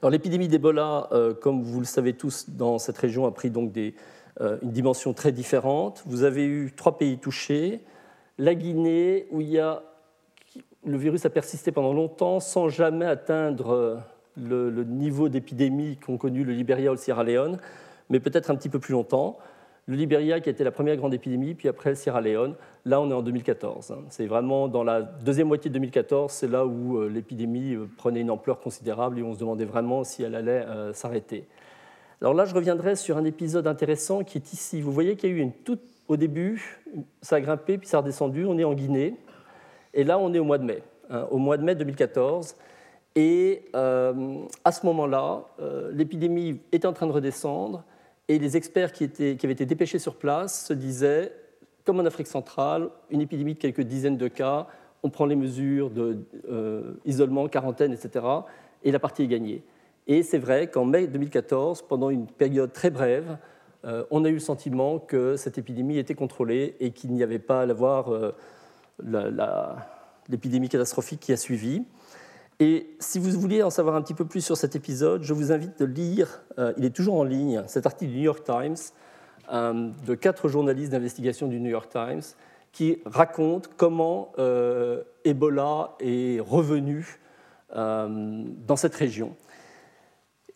Alors, 0.00 0.10
l'épidémie 0.10 0.48
d'Ebola, 0.48 1.08
euh, 1.12 1.34
comme 1.34 1.62
vous 1.62 1.80
le 1.80 1.86
savez 1.86 2.12
tous, 2.12 2.50
dans 2.50 2.78
cette 2.78 2.96
région 2.96 3.26
a 3.26 3.32
pris 3.32 3.50
donc 3.50 3.76
euh, 3.76 4.58
une 4.62 4.70
dimension 4.70 5.12
très 5.12 5.32
différente. 5.32 6.04
Vous 6.06 6.22
avez 6.22 6.44
eu 6.44 6.72
trois 6.76 6.98
pays 6.98 7.18
touchés. 7.18 7.80
La 8.38 8.54
Guinée, 8.54 9.26
où 9.32 9.40
le 9.40 10.96
virus 10.96 11.26
a 11.26 11.30
persisté 11.30 11.72
pendant 11.72 11.92
longtemps 11.92 12.38
sans 12.38 12.68
jamais 12.68 13.06
atteindre 13.06 14.02
le, 14.36 14.70
le 14.70 14.84
niveau 14.84 15.28
d'épidémie 15.28 15.96
qu'ont 15.96 16.18
connu 16.18 16.44
le 16.44 16.52
Libéria 16.52 16.90
ou 16.90 16.94
le 16.94 16.98
Sierra 16.98 17.24
Leone, 17.24 17.58
mais 18.10 18.20
peut-être 18.20 18.50
un 18.50 18.56
petit 18.56 18.68
peu 18.68 18.78
plus 18.78 18.92
longtemps 18.92 19.38
le 19.86 19.96
Libéria 19.96 20.40
qui 20.40 20.48
a 20.48 20.52
été 20.52 20.64
la 20.64 20.70
première 20.70 20.96
grande 20.96 21.12
épidémie, 21.12 21.54
puis 21.54 21.68
après 21.68 21.94
Sierra 21.94 22.20
Leone. 22.20 22.54
Là, 22.86 23.00
on 23.00 23.10
est 23.10 23.14
en 23.14 23.22
2014. 23.22 23.90
Hein. 23.90 23.98
C'est 24.08 24.26
vraiment 24.26 24.68
dans 24.68 24.82
la 24.82 25.02
deuxième 25.02 25.48
moitié 25.48 25.68
de 25.70 25.74
2014, 25.74 26.32
c'est 26.32 26.48
là 26.48 26.64
où 26.64 26.98
euh, 26.98 27.08
l'épidémie 27.08 27.74
euh, 27.74 27.88
prenait 27.96 28.20
une 28.20 28.30
ampleur 28.30 28.60
considérable 28.60 29.18
et 29.18 29.22
on 29.22 29.34
se 29.34 29.38
demandait 29.38 29.64
vraiment 29.64 30.04
si 30.04 30.22
elle 30.22 30.34
allait 30.34 30.64
euh, 30.66 30.92
s'arrêter. 30.92 31.46
Alors 32.20 32.32
là, 32.32 32.46
je 32.46 32.54
reviendrai 32.54 32.96
sur 32.96 33.18
un 33.18 33.24
épisode 33.24 33.66
intéressant 33.66 34.24
qui 34.24 34.38
est 34.38 34.52
ici. 34.52 34.80
Vous 34.80 34.92
voyez 34.92 35.16
qu'il 35.16 35.30
y 35.30 35.32
a 35.32 35.36
eu 35.36 35.40
une 35.40 35.52
toute 35.52 35.82
au 36.08 36.16
début, 36.16 36.82
ça 37.22 37.36
a 37.36 37.40
grimpé, 37.40 37.78
puis 37.78 37.88
ça 37.88 37.98
a 37.98 38.00
redescendu. 38.00 38.44
On 38.46 38.58
est 38.58 38.64
en 38.64 38.74
Guinée. 38.74 39.16
Et 39.92 40.04
là, 40.04 40.18
on 40.18 40.32
est 40.34 40.38
au 40.38 40.44
mois 40.44 40.58
de 40.58 40.64
mai, 40.64 40.82
hein, 41.08 41.26
au 41.30 41.38
mois 41.38 41.56
de 41.56 41.62
mai 41.62 41.74
2014. 41.74 42.56
Et 43.16 43.62
à 43.72 44.72
ce 44.72 44.84
moment-là, 44.86 45.44
l'épidémie 45.92 46.60
était 46.72 46.86
en 46.86 46.92
train 46.92 47.06
de 47.06 47.12
redescendre. 47.12 47.84
Et 48.28 48.38
les 48.38 48.56
experts 48.56 48.92
qui, 48.92 49.04
avaient 49.04 49.52
été 49.52 49.66
dépêchés 49.66 49.98
sur 49.98 50.16
place 50.16 50.66
se 50.66 50.72
disaient 50.72 51.32
comme 51.84 52.00
en 52.00 52.04
Afrique 52.06 52.26
centrale, 52.26 52.88
une 53.10 53.20
épidémie 53.20 53.54
de 53.54 53.58
quelques 53.58 53.82
dizaines 53.82 54.16
de 54.16 54.28
cas, 54.28 54.66
on 55.02 55.10
prend 55.10 55.26
les 55.26 55.36
mesures 55.36 55.90
d'isolement, 55.90 57.46
quarantaine, 57.48 57.92
etc., 57.92 58.24
et 58.82 58.90
la 58.90 58.98
partie 58.98 59.22
est 59.22 59.28
gagnée. 59.28 59.62
Et 60.06 60.22
c'est 60.22 60.38
vrai 60.38 60.68
qu'en 60.68 60.84
mai 60.84 61.06
2014, 61.06 61.82
pendant 61.82 62.10
une 62.10 62.26
période 62.26 62.72
très 62.72 62.90
brève, 62.90 63.38
euh, 63.84 64.04
on 64.10 64.24
a 64.24 64.28
eu 64.28 64.34
le 64.34 64.38
sentiment 64.38 64.98
que 64.98 65.36
cette 65.36 65.58
épidémie 65.58 65.98
était 65.98 66.14
contrôlée 66.14 66.74
et 66.80 66.90
qu'il 66.90 67.12
n'y 67.12 67.22
avait 67.22 67.38
pas 67.38 67.62
à 67.62 67.66
l'avoir 67.66 68.12
euh, 68.12 68.34
l'épidémie 70.28 70.68
catastrophique 70.68 71.20
qui 71.20 71.32
a 71.32 71.36
suivi. 71.36 71.84
Et 72.60 72.94
si 73.00 73.18
vous 73.18 73.30
vouliez 73.38 73.62
en 73.62 73.70
savoir 73.70 73.96
un 73.96 74.02
petit 74.02 74.14
peu 74.14 74.24
plus 74.24 74.44
sur 74.44 74.56
cet 74.56 74.76
épisode, 74.76 75.22
je 75.22 75.34
vous 75.34 75.50
invite 75.52 75.78
de 75.78 75.84
lire, 75.84 76.42
euh, 76.58 76.72
il 76.76 76.84
est 76.84 76.94
toujours 76.94 77.14
en 77.16 77.24
ligne, 77.24 77.62
cet 77.66 77.86
article 77.86 78.12
du 78.12 78.18
New 78.18 78.24
York 78.24 78.44
Times, 78.44 78.76
de 79.52 80.14
quatre 80.14 80.48
journalistes 80.48 80.92
d'investigation 80.92 81.48
du 81.48 81.60
New 81.60 81.68
York 81.68 81.90
Times, 81.90 82.22
qui 82.72 83.02
racontent 83.04 83.68
comment 83.76 84.32
Ebola 85.24 85.96
est 86.00 86.40
revenu 86.40 87.20
dans 87.74 88.76
cette 88.76 88.94
région. 88.94 89.36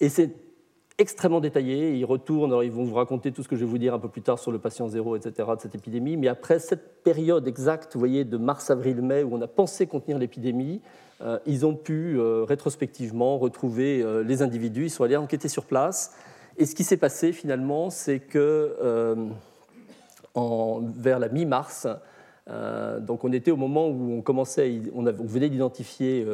Et 0.00 0.08
c'est 0.08 0.30
extrêmement 0.98 1.40
détaillé. 1.40 1.94
Ils 1.94 2.04
retournent, 2.04 2.62
ils 2.64 2.72
vont 2.72 2.84
vous 2.84 2.94
raconter 2.94 3.32
tout 3.32 3.42
ce 3.42 3.48
que 3.48 3.56
je 3.56 3.64
vais 3.64 3.70
vous 3.70 3.78
dire 3.78 3.94
un 3.94 3.98
peu 3.98 4.08
plus 4.08 4.22
tard 4.22 4.38
sur 4.38 4.52
le 4.52 4.58
patient 4.58 4.88
zéro, 4.88 5.16
etc., 5.16 5.48
de 5.54 5.60
cette 5.60 5.74
épidémie. 5.74 6.16
Mais 6.16 6.28
après 6.28 6.58
cette 6.58 7.02
période 7.02 7.46
exacte, 7.46 7.94
vous 7.94 8.00
voyez, 8.00 8.24
de 8.24 8.36
mars, 8.36 8.70
avril, 8.70 9.00
mai, 9.00 9.22
où 9.22 9.34
on 9.34 9.40
a 9.40 9.46
pensé 9.46 9.86
contenir 9.86 10.18
l'épidémie, 10.18 10.80
euh, 10.84 11.07
ils 11.46 11.66
ont 11.66 11.74
pu 11.74 12.18
euh, 12.18 12.44
rétrospectivement 12.44 13.38
retrouver 13.38 14.02
euh, 14.02 14.22
les 14.22 14.42
individus. 14.42 14.84
Ils 14.84 14.90
sont 14.90 15.04
allés 15.04 15.16
enquêter 15.16 15.48
sur 15.48 15.64
place. 15.64 16.14
Et 16.56 16.66
ce 16.66 16.74
qui 16.74 16.84
s'est 16.84 16.96
passé 16.96 17.32
finalement, 17.32 17.90
c'est 17.90 18.18
que 18.20 18.74
vers 20.34 21.18
la 21.18 21.28
mi-mars, 21.28 21.86
donc 23.00 23.22
on 23.22 23.32
était 23.32 23.52
au 23.52 23.56
moment 23.56 23.88
où 23.88 24.12
on 24.12 24.22
commençait, 24.22 24.80
on, 24.92 25.04
venait 25.04 25.48
d'identifier 25.50 26.26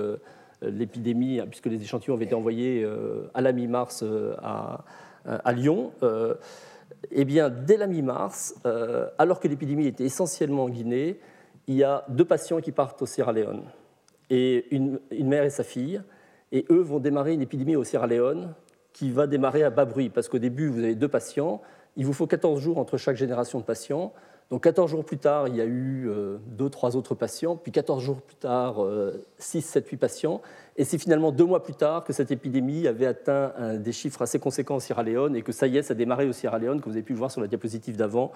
euh, 0.65 0.71
l'épidémie, 0.71 1.41
hein, 1.41 1.47
puisque 1.49 1.67
les 1.67 1.81
échantillons 1.81 2.15
avaient 2.15 2.25
été 2.25 2.35
envoyés 2.35 2.83
euh, 2.85 3.31
à 3.35 3.41
la 3.41 3.53
mi-mars 3.53 4.03
euh, 4.03 4.35
à, 4.43 5.53
Lyon, 5.53 5.93
eh 7.11 7.25
bien, 7.25 7.49
dès 7.49 7.79
la 7.79 7.87
mi-mars, 7.87 8.57
alors 9.17 9.41
que 9.41 9.49
l'épidémie 9.49 9.87
était 9.87 10.05
essentiellement 10.05 10.65
en 10.65 10.69
Guinée, 10.69 11.19
il 11.67 11.77
y 11.77 11.83
a 11.83 12.05
deux 12.11 12.27
patients 12.27 12.61
qui 12.61 12.73
partent 12.73 13.01
au 13.01 13.07
Sierra 13.07 13.33
Leone, 13.33 13.63
et 14.35 14.75
une, 14.75 14.99
mère 15.13 15.45
et 15.45 15.51
sa 15.51 15.65
fille, 15.65 16.03
et 16.53 16.65
eux 16.71 16.81
vont 16.81 16.99
démarrer 16.99 17.33
une 17.35 17.43
épidémie 17.43 17.77
au 17.77 17.85
Sierra 17.85 18.07
Leone 18.07 18.55
qui 18.93 19.11
va 19.11 19.27
démarrer 19.27 19.63
à 19.63 19.71
bas 19.71 19.85
bruit, 19.85 20.09
parce 20.09 20.29
qu'au 20.29 20.39
début, 20.39 20.69
vous 20.69 20.79
avez 20.79 20.95
deux 20.95 21.09
patients, 21.09 21.63
il 21.97 22.07
vous 22.07 22.13
faut 22.13 22.27
14 22.27 22.61
jours 22.61 22.79
entre 22.79 22.97
chaque 22.97 23.17
génération 23.17 23.59
de 23.61 23.65
patients, 23.65 24.13
donc 24.51 24.63
14 24.65 24.91
jours 24.91 25.05
plus 25.05 25.19
tard, 25.19 25.49
il 25.49 25.57
y 25.57 25.61
a 25.61 25.65
eu 25.65 26.07
euh, 26.07 26.37
deux, 26.47 26.69
trois 26.69 26.97
autres 26.97 27.15
patients, 27.15 27.57
puis 27.57 27.73
14 27.73 28.03
jours 28.03 28.21
plus 28.21 28.37
tard, 28.37 28.77
6, 29.39 29.63
7, 29.63 29.89
8 29.89 29.97
patients. 29.97 30.43
Et 30.77 30.85
c'est 30.85 30.99
finalement 30.99 31.33
deux 31.33 31.47
mois 31.47 31.63
plus 31.63 31.75
tard 31.75 32.05
que 32.05 32.13
cette 32.13 32.31
épidémie 32.31 32.87
avait 32.87 33.07
atteint 33.07 33.79
des 33.79 33.93
chiffres 33.93 34.21
assez 34.23 34.39
conséquents 34.39 34.77
au 34.77 34.81
Sierra 34.81 35.03
Leone 35.03 35.35
et 35.35 35.43
que 35.43 35.53
ça 35.53 35.67
y 35.67 35.79
est, 35.79 35.83
ça 35.83 35.93
a 35.93 35.95
démarré 35.95 36.29
au 36.29 36.33
Sierra 36.33 36.59
Leone, 36.59 36.81
comme 36.81 36.93
vous 36.93 36.97
avez 36.97 37.05
pu 37.05 37.15
le 37.15 37.19
voir 37.19 37.31
sur 37.31 37.41
la 37.41 37.47
diapositive 37.47 37.97
d'avant, 37.97 38.33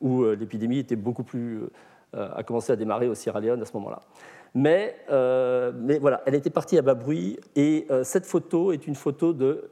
où 0.00 0.22
euh, 0.22 0.34
l'épidémie 0.34 0.78
était 0.78 0.96
beaucoup 0.96 1.24
plus, 1.24 1.60
euh, 2.14 2.28
a 2.34 2.42
commencé 2.42 2.72
à 2.72 2.76
démarrer 2.76 3.08
au 3.08 3.14
Sierra 3.14 3.40
Leone 3.40 3.60
à 3.60 3.64
ce 3.64 3.72
moment-là. 3.74 4.00
Mais, 4.54 4.96
mais 5.08 5.98
voilà, 5.98 6.22
elle 6.26 6.34
était 6.34 6.50
partie 6.50 6.76
à 6.76 6.82
bas 6.82 6.94
bruit 6.94 7.38
et 7.54 7.86
cette 8.02 8.26
photo 8.26 8.72
est 8.72 8.86
une 8.86 8.96
photo 8.96 9.32
de 9.32 9.70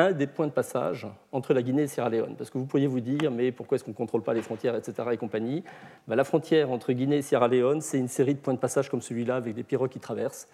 un 0.00 0.12
des 0.12 0.26
points 0.26 0.46
de 0.46 0.52
passage 0.52 1.06
entre 1.32 1.52
la 1.52 1.62
Guinée 1.62 1.82
et 1.82 1.86
Sierra 1.86 2.08
Leone. 2.08 2.34
Parce 2.36 2.50
que 2.50 2.58
vous 2.58 2.66
pourriez 2.66 2.86
vous 2.86 3.00
dire, 3.00 3.30
mais 3.30 3.52
pourquoi 3.52 3.76
est-ce 3.76 3.84
qu'on 3.84 3.90
ne 3.90 3.96
contrôle 3.96 4.22
pas 4.22 4.34
les 4.34 4.42
frontières, 4.42 4.74
etc. 4.74 5.08
et 5.12 5.16
compagnie? 5.16 5.64
Ben, 6.08 6.16
La 6.16 6.24
frontière 6.24 6.70
entre 6.70 6.92
Guinée 6.92 7.18
et 7.18 7.22
Sierra 7.22 7.48
Leone, 7.48 7.80
c'est 7.80 7.98
une 7.98 8.08
série 8.08 8.34
de 8.34 8.40
points 8.40 8.54
de 8.54 8.58
passage 8.58 8.88
comme 8.88 9.02
celui-là, 9.02 9.36
avec 9.36 9.54
des 9.54 9.62
pirogues 9.62 9.90
qui 9.90 10.00
traversent. 10.00 10.48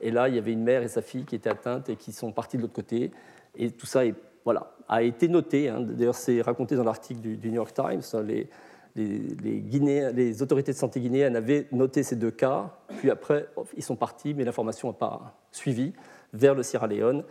Et 0.00 0.10
là, 0.10 0.28
il 0.28 0.34
y 0.34 0.38
avait 0.38 0.52
une 0.52 0.62
mère 0.62 0.82
et 0.82 0.88
sa 0.88 1.02
fille 1.02 1.24
qui 1.24 1.34
étaient 1.34 1.50
atteintes 1.50 1.88
et 1.88 1.96
qui 1.96 2.12
sont 2.12 2.32
parties 2.32 2.56
de 2.56 2.62
l'autre 2.62 2.74
côté. 2.74 3.10
Et 3.56 3.70
tout 3.70 3.86
ça 3.86 4.02
voilà, 4.44 4.72
a 4.88 5.02
été 5.02 5.28
noté. 5.28 5.68
Hein. 5.68 5.80
D'ailleurs, 5.80 6.14
c'est 6.14 6.40
raconté 6.42 6.76
dans 6.76 6.84
l'article 6.84 7.20
du, 7.20 7.48
New 7.48 7.56
York 7.56 7.72
Times. 7.74 8.02
Les, 8.24 8.48
les, 8.94 10.42
autorités 10.42 10.72
de 10.72 10.76
santé 10.76 11.00
guinéennes 11.00 11.36
avaient 11.36 11.66
noté 11.72 12.02
ces 12.02 12.16
deux 12.16 12.30
cas, 12.30 12.76
puis 12.98 13.10
après, 13.10 13.48
ils 13.76 13.82
sont 13.82 13.96
partis, 13.96 14.34
mais 14.34 14.44
l'information 14.44 14.88
n'a 14.88 14.94
pas 14.94 15.38
suivi 15.50 15.92
vers 16.32 16.54
le 16.54 16.62
Sierra 16.62 16.86
Leone 16.86 17.24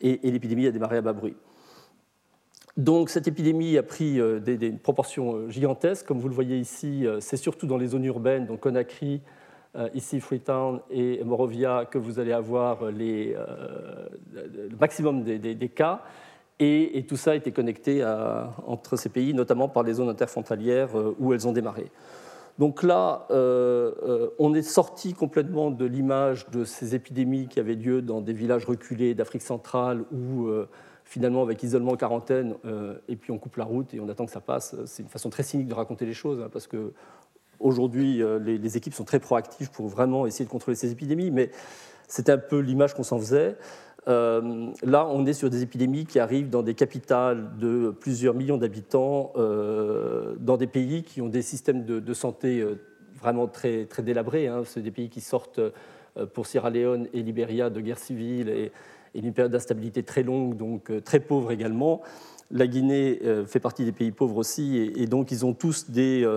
et, 0.00 0.18
l'épidémie 0.30 0.66
a 0.66 0.70
démarré 0.70 0.96
à 0.96 1.00
bas 1.00 1.12
bruit. 1.12 1.36
Donc 2.76 3.08
cette 3.08 3.28
épidémie 3.28 3.78
a 3.78 3.84
pris 3.84 4.18
euh, 4.18 4.40
des, 4.40 4.72
proportions 4.72 5.36
euh, 5.36 5.48
gigantesques, 5.48 6.06
comme 6.06 6.18
vous 6.18 6.28
le 6.28 6.34
voyez 6.34 6.58
ici, 6.58 7.06
euh, 7.06 7.20
c'est 7.20 7.36
surtout 7.36 7.68
dans 7.68 7.76
les 7.76 7.86
zones 7.88 8.04
urbaines, 8.04 8.46
donc 8.46 8.60
Conakry, 8.60 9.22
ici 9.92 10.20
Freetown 10.20 10.80
et 10.88 11.24
Morovia, 11.24 11.84
que 11.84 11.98
vous 11.98 12.20
allez 12.20 12.30
avoir 12.30 12.92
le 12.92 13.34
maximum 14.78 15.24
des, 15.24 15.68
cas. 15.68 16.04
Et, 16.64 17.04
tout 17.06 17.16
ça 17.16 17.34
été 17.34 17.52
connecté 17.52 18.04
entre 18.66 18.96
ces 18.96 19.08
pays, 19.08 19.34
notamment 19.34 19.68
par 19.68 19.82
les 19.82 19.94
zones 19.94 20.08
interfrontalières 20.08 20.90
où 21.18 21.32
elles 21.32 21.46
ont 21.46 21.52
démarré. 21.52 21.90
Donc 22.58 22.84
là, 22.84 23.26
euh, 23.30 23.92
euh, 24.04 24.30
on 24.38 24.54
est 24.54 24.62
sorti 24.62 25.12
complètement 25.12 25.70
de 25.70 25.84
l'image 25.84 26.48
de 26.50 26.64
ces 26.64 26.94
épidémies 26.94 27.48
qui 27.48 27.58
avaient 27.58 27.74
lieu 27.74 28.00
dans 28.00 28.20
des 28.20 28.32
villages 28.32 28.64
reculés 28.64 29.14
d'Afrique 29.14 29.42
centrale 29.42 30.04
où 30.12 30.46
euh, 30.46 30.68
finalement 31.04 31.42
avec 31.42 31.62
isolement, 31.62 31.96
quarantaine, 31.96 32.54
et 33.08 33.16
puis 33.16 33.30
on 33.30 33.38
coupe 33.38 33.56
la 33.56 33.64
route 33.64 33.92
et 33.92 34.00
on 34.00 34.08
attend 34.08 34.24
que 34.24 34.32
ça 34.32 34.40
passe. 34.40 34.74
C'est 34.86 35.02
une 35.02 35.08
façon 35.08 35.28
très 35.28 35.42
cynique 35.42 35.68
de 35.68 35.74
raconter 35.74 36.06
les 36.06 36.14
choses 36.14 36.40
hein, 36.40 36.48
parce 36.50 36.66
que 36.66 36.92
aujourd'hui 37.60 38.22
les, 38.40 38.56
les, 38.56 38.76
équipes 38.78 38.94
sont 38.94 39.04
très 39.04 39.20
proactives 39.20 39.70
pour 39.70 39.86
vraiment 39.86 40.24
essayer 40.26 40.46
de 40.46 40.50
contrôler 40.50 40.76
ces 40.76 40.92
épidémies, 40.92 41.30
mais 41.30 41.50
c'était 42.08 42.32
un 42.32 42.38
peu 42.38 42.58
l'image 42.58 42.94
qu'on 42.94 43.02
s'en 43.02 43.18
faisait. 43.18 43.56
Euh, 44.06 44.70
là, 44.82 45.06
on 45.06 45.24
est 45.24 45.32
sur 45.32 45.50
des 45.50 45.62
épidémies 45.62 46.04
qui 46.04 46.18
arrivent 46.18 46.50
dans 46.50 46.62
des 46.62 46.74
capitales 46.74 47.56
de 47.58 47.90
plusieurs 47.98 48.34
millions 48.34 48.58
d'habitants, 48.58 49.32
euh, 49.36 50.34
dans 50.38 50.56
des 50.56 50.66
pays 50.66 51.02
qui 51.02 51.22
ont 51.22 51.28
des 51.28 51.42
systèmes 51.42 51.84
de, 51.84 52.14
santé 52.14 52.60
euh, 52.60 52.74
vraiment 53.18 53.46
très, 53.46 53.86
très 53.86 54.02
délabrés. 54.02 54.46
Hein. 54.46 54.62
C'est 54.66 54.82
des 54.82 54.90
pays 54.90 55.08
qui 55.08 55.20
sortent 55.20 55.60
pour 56.32 56.46
Sierra 56.46 56.70
Leone 56.70 57.08
et 57.12 57.22
Libéria 57.22 57.70
de 57.70 57.80
guerre 57.80 57.98
civile 57.98 58.48
et, 58.48 58.72
d'une 59.14 59.32
période 59.32 59.52
d'instabilité 59.52 60.02
très 60.02 60.24
longue, 60.24 60.56
donc 60.56 60.90
très 61.04 61.20
pauvre 61.20 61.52
également. 61.52 62.02
La 62.50 62.66
Guinée 62.66 63.20
fait 63.46 63.60
partie 63.60 63.84
des 63.84 63.92
pays 63.92 64.10
pauvres 64.10 64.36
aussi, 64.36 64.92
et, 64.96 65.06
donc 65.06 65.30
ils 65.30 65.46
ont 65.46 65.54
tous 65.54 65.90
des, 65.90 66.28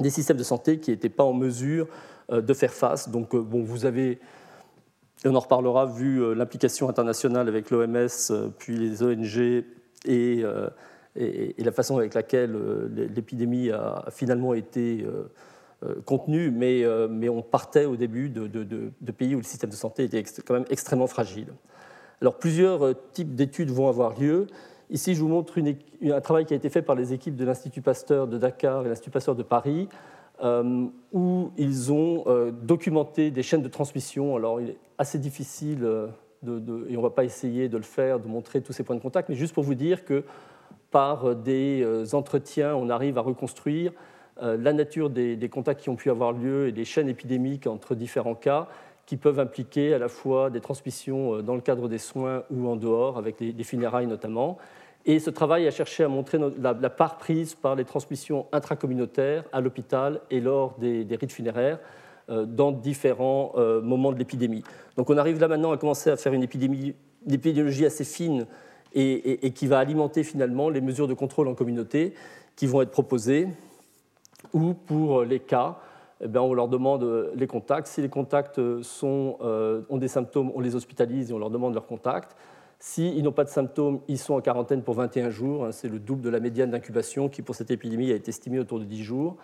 des 0.00 0.10
systèmes 0.10 0.36
de 0.36 0.44
santé 0.44 0.78
qui 0.78 0.92
n'étaient 0.92 1.08
pas 1.08 1.24
en 1.24 1.32
mesure 1.32 1.88
de 2.30 2.54
faire 2.54 2.72
face. 2.72 3.08
Donc, 3.08 3.34
bon, 3.34 3.62
vous 3.62 3.84
avez 3.84 4.20
on 5.24 5.34
en 5.34 5.40
reparlera 5.40 5.86
vu 5.86 6.22
euh, 6.22 6.34
l'implication 6.34 6.88
internationale 6.88 7.48
avec 7.48 7.70
l'OMS, 7.70 8.08
euh, 8.30 8.48
puis 8.58 8.76
les 8.76 9.02
ONG 9.02 9.64
euh, 10.08 10.68
et, 11.16 11.62
la 11.62 11.72
façon 11.72 11.96
avec 11.96 12.14
laquelle 12.14 12.54
l'épidémie 13.14 13.70
a 13.70 14.04
finalement 14.10 14.52
été 14.52 15.04
contenue, 16.04 16.50
mais, 16.50 16.86
on 16.86 17.40
partait 17.40 17.86
au 17.86 17.96
début 17.96 18.28
de, 18.28 19.12
pays 19.12 19.34
où 19.34 19.38
le 19.38 19.44
système 19.44 19.70
de 19.70 19.74
santé 19.74 20.04
était 20.04 20.22
quand 20.46 20.54
même 20.54 20.66
extrêmement 20.68 21.06
fragile. 21.06 21.48
Alors 22.20 22.36
plusieurs 22.36 22.94
types 23.14 23.34
d'études 23.34 23.70
vont 23.70 23.88
avoir 23.88 24.20
lieu. 24.20 24.46
Ici, 24.90 25.14
je 25.14 25.20
vous 25.22 25.28
montre 25.28 25.54
un 25.58 26.20
travail 26.20 26.44
qui 26.44 26.52
a 26.52 26.56
été 26.56 26.68
fait 26.68 26.82
par 26.82 26.94
les 26.94 27.14
équipes 27.14 27.34
de 27.34 27.46
l'Institut 27.46 27.80
Pasteur 27.80 28.28
de 28.28 28.36
Dakar 28.36 28.84
et 28.84 28.88
l'Institut 28.88 29.10
Pasteur 29.10 29.34
de 29.34 29.42
Paris 29.42 29.88
où 30.42 31.50
ils 31.56 31.92
ont 31.92 32.24
euh, 32.26 32.50
documenté 32.50 33.30
des 33.30 33.42
chaînes 33.42 33.62
de 33.62 33.68
transmission. 33.68 34.36
Alors, 34.36 34.60
il 34.60 34.70
est 34.70 34.78
assez 34.98 35.18
difficile, 35.18 35.80
euh, 35.82 36.08
de, 36.42 36.86
et 36.88 36.96
on 36.96 37.00
ne 37.00 37.06
va 37.06 37.10
pas 37.10 37.24
essayer 37.24 37.68
de 37.68 37.76
le 37.76 37.82
faire, 37.82 38.20
de 38.20 38.28
montrer 38.28 38.60
tous 38.60 38.72
ces 38.72 38.82
points 38.82 38.96
de 38.96 39.00
contact, 39.00 39.28
mais 39.28 39.34
juste 39.34 39.54
pour 39.54 39.64
vous 39.64 39.74
dire 39.74 40.04
que 40.04 40.24
par 40.90 41.34
des 41.34 41.84
entretiens, 42.14 42.74
on 42.74 42.88
arrive 42.88 43.18
à 43.18 43.20
reconstruire 43.20 43.92
la 44.40 44.72
nature 44.72 45.10
des, 45.10 45.48
contacts 45.50 45.82
qui 45.82 45.88
ont 45.90 45.96
pu 45.96 46.10
avoir 46.10 46.32
lieu 46.32 46.68
et 46.68 46.72
des 46.72 46.84
chaînes 46.84 47.08
épidémiques 47.08 47.66
entre 47.66 47.94
différents 47.94 48.36
cas 48.36 48.68
qui 49.04 49.16
peuvent 49.16 49.40
impliquer 49.40 49.92
à 49.92 49.98
la 49.98 50.08
fois 50.08 50.48
des 50.48 50.60
transmissions 50.60 51.42
dans 51.42 51.54
le 51.54 51.60
cadre 51.60 51.88
des 51.88 51.98
soins 51.98 52.44
ou 52.50 52.68
en 52.68 52.76
dehors, 52.76 53.18
avec 53.18 53.40
les 53.40 53.64
funérailles 53.64 54.06
notamment, 54.06 54.58
et 55.06 55.20
ce 55.20 55.30
travail 55.30 55.66
a 55.68 55.70
cherché 55.70 56.02
à 56.02 56.08
montrer 56.08 56.38
la, 56.58 56.74
part 56.90 57.16
prise 57.16 57.54
par 57.54 57.76
les 57.76 57.84
transmissions 57.84 58.46
intracommunautaires 58.50 59.44
à 59.52 59.60
l'hôpital 59.60 60.20
et 60.30 60.40
lors 60.40 60.76
des, 60.78 61.06
rites 61.18 61.32
funéraires 61.32 61.78
euh, 62.28 62.44
dans 62.44 62.72
différents 62.72 63.52
euh, 63.56 63.80
moments 63.80 64.10
de 64.10 64.18
l'épidémie. 64.18 64.64
Donc 64.96 65.08
on 65.08 65.16
arrive 65.16 65.40
là 65.40 65.46
maintenant 65.46 65.70
à 65.70 65.76
commencer 65.76 66.10
à 66.10 66.16
faire 66.16 66.32
une, 66.32 66.42
épidémie, 66.42 66.96
épidémiologie 67.30 67.86
assez 67.86 68.02
fine 68.02 68.46
et, 68.94 69.52
qui 69.54 69.66
va 69.66 69.78
alimenter 69.78 70.24
finalement 70.24 70.70
les 70.70 70.80
mesures 70.80 71.06
de 71.06 71.14
contrôle 71.14 71.48
en 71.48 71.54
communauté 71.54 72.14
qui 72.56 72.66
vont 72.66 72.80
être 72.80 72.90
proposées, 72.90 73.46
ou 74.54 74.72
pour 74.72 75.22
les 75.22 75.38
cas, 75.38 75.76
eh 76.24 76.38
on 76.38 76.54
leur 76.54 76.66
demande 76.66 77.30
les 77.34 77.46
contacts. 77.46 77.88
Si 77.88 78.00
les 78.00 78.08
contacts 78.08 78.58
euh, 78.58 79.82
ont 79.90 79.98
des 79.98 80.08
symptômes, 80.08 80.50
on 80.54 80.60
les 80.60 80.74
hospitalise 80.74 81.30
et 81.30 81.34
on 81.34 81.38
leur 81.38 81.50
demande 81.50 81.74
leurs 81.74 81.86
contacts. 81.86 82.34
S'ils 82.78 83.22
n'ont 83.22 83.32
pas 83.32 83.44
de 83.44 83.48
symptômes, 83.48 84.00
ils 84.06 84.18
sont 84.18 84.34
en 84.34 84.40
quarantaine 84.40 84.82
pour 84.82 84.94
21 84.94 85.30
jours. 85.30 85.64
Hein, 85.64 85.72
c'est 85.72 85.88
le 85.88 85.98
double 85.98 86.22
de 86.22 86.28
la 86.28 86.40
médiane 86.40 86.70
d'incubation 86.70 87.28
qui, 87.28 87.42
pour 87.42 87.54
cette 87.54 87.70
épidémie, 87.70 88.12
a 88.12 88.14
été 88.14 88.28
estimée 88.28 88.58
autour 88.58 88.78
de 88.78 88.84
10 88.84 89.02
jours. 89.02 89.36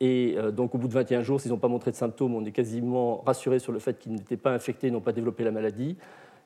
Et 0.00 0.34
euh, 0.36 0.50
donc, 0.50 0.74
au 0.74 0.78
bout 0.78 0.88
de 0.88 0.92
21 0.92 1.22
jours, 1.22 1.40
s'ils 1.40 1.50
n'ont 1.50 1.58
pas 1.58 1.68
montré 1.68 1.90
de 1.90 1.96
symptômes, 1.96 2.34
on 2.34 2.44
est 2.44 2.52
quasiment 2.52 3.22
rassuré 3.26 3.58
sur 3.58 3.72
le 3.72 3.80
fait 3.80 3.98
qu'ils 3.98 4.12
n'étaient 4.12 4.36
pas 4.36 4.52
infectés, 4.52 4.90
n'ont 4.90 5.00
pas 5.00 5.12
développé 5.12 5.42
la 5.42 5.50
maladie. 5.50 5.96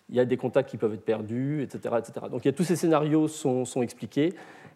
Il 0.09 0.17
y 0.17 0.21
a 0.21 0.25
des 0.25 0.37
contacts 0.37 0.71
qui 0.71 0.79
peuvent 0.79 0.95
être 0.95 1.05
perdus, 1.05 1.63
etc. 1.63 1.97
etc. 1.99 2.27
Donc, 2.31 2.45
il 2.45 2.49
y 2.49 2.51
a, 2.51 2.53
tous 2.53 2.65
ces 2.65 2.77
scénarios 2.77 3.29
sont, 3.29 3.65
expliqués. 3.83 4.35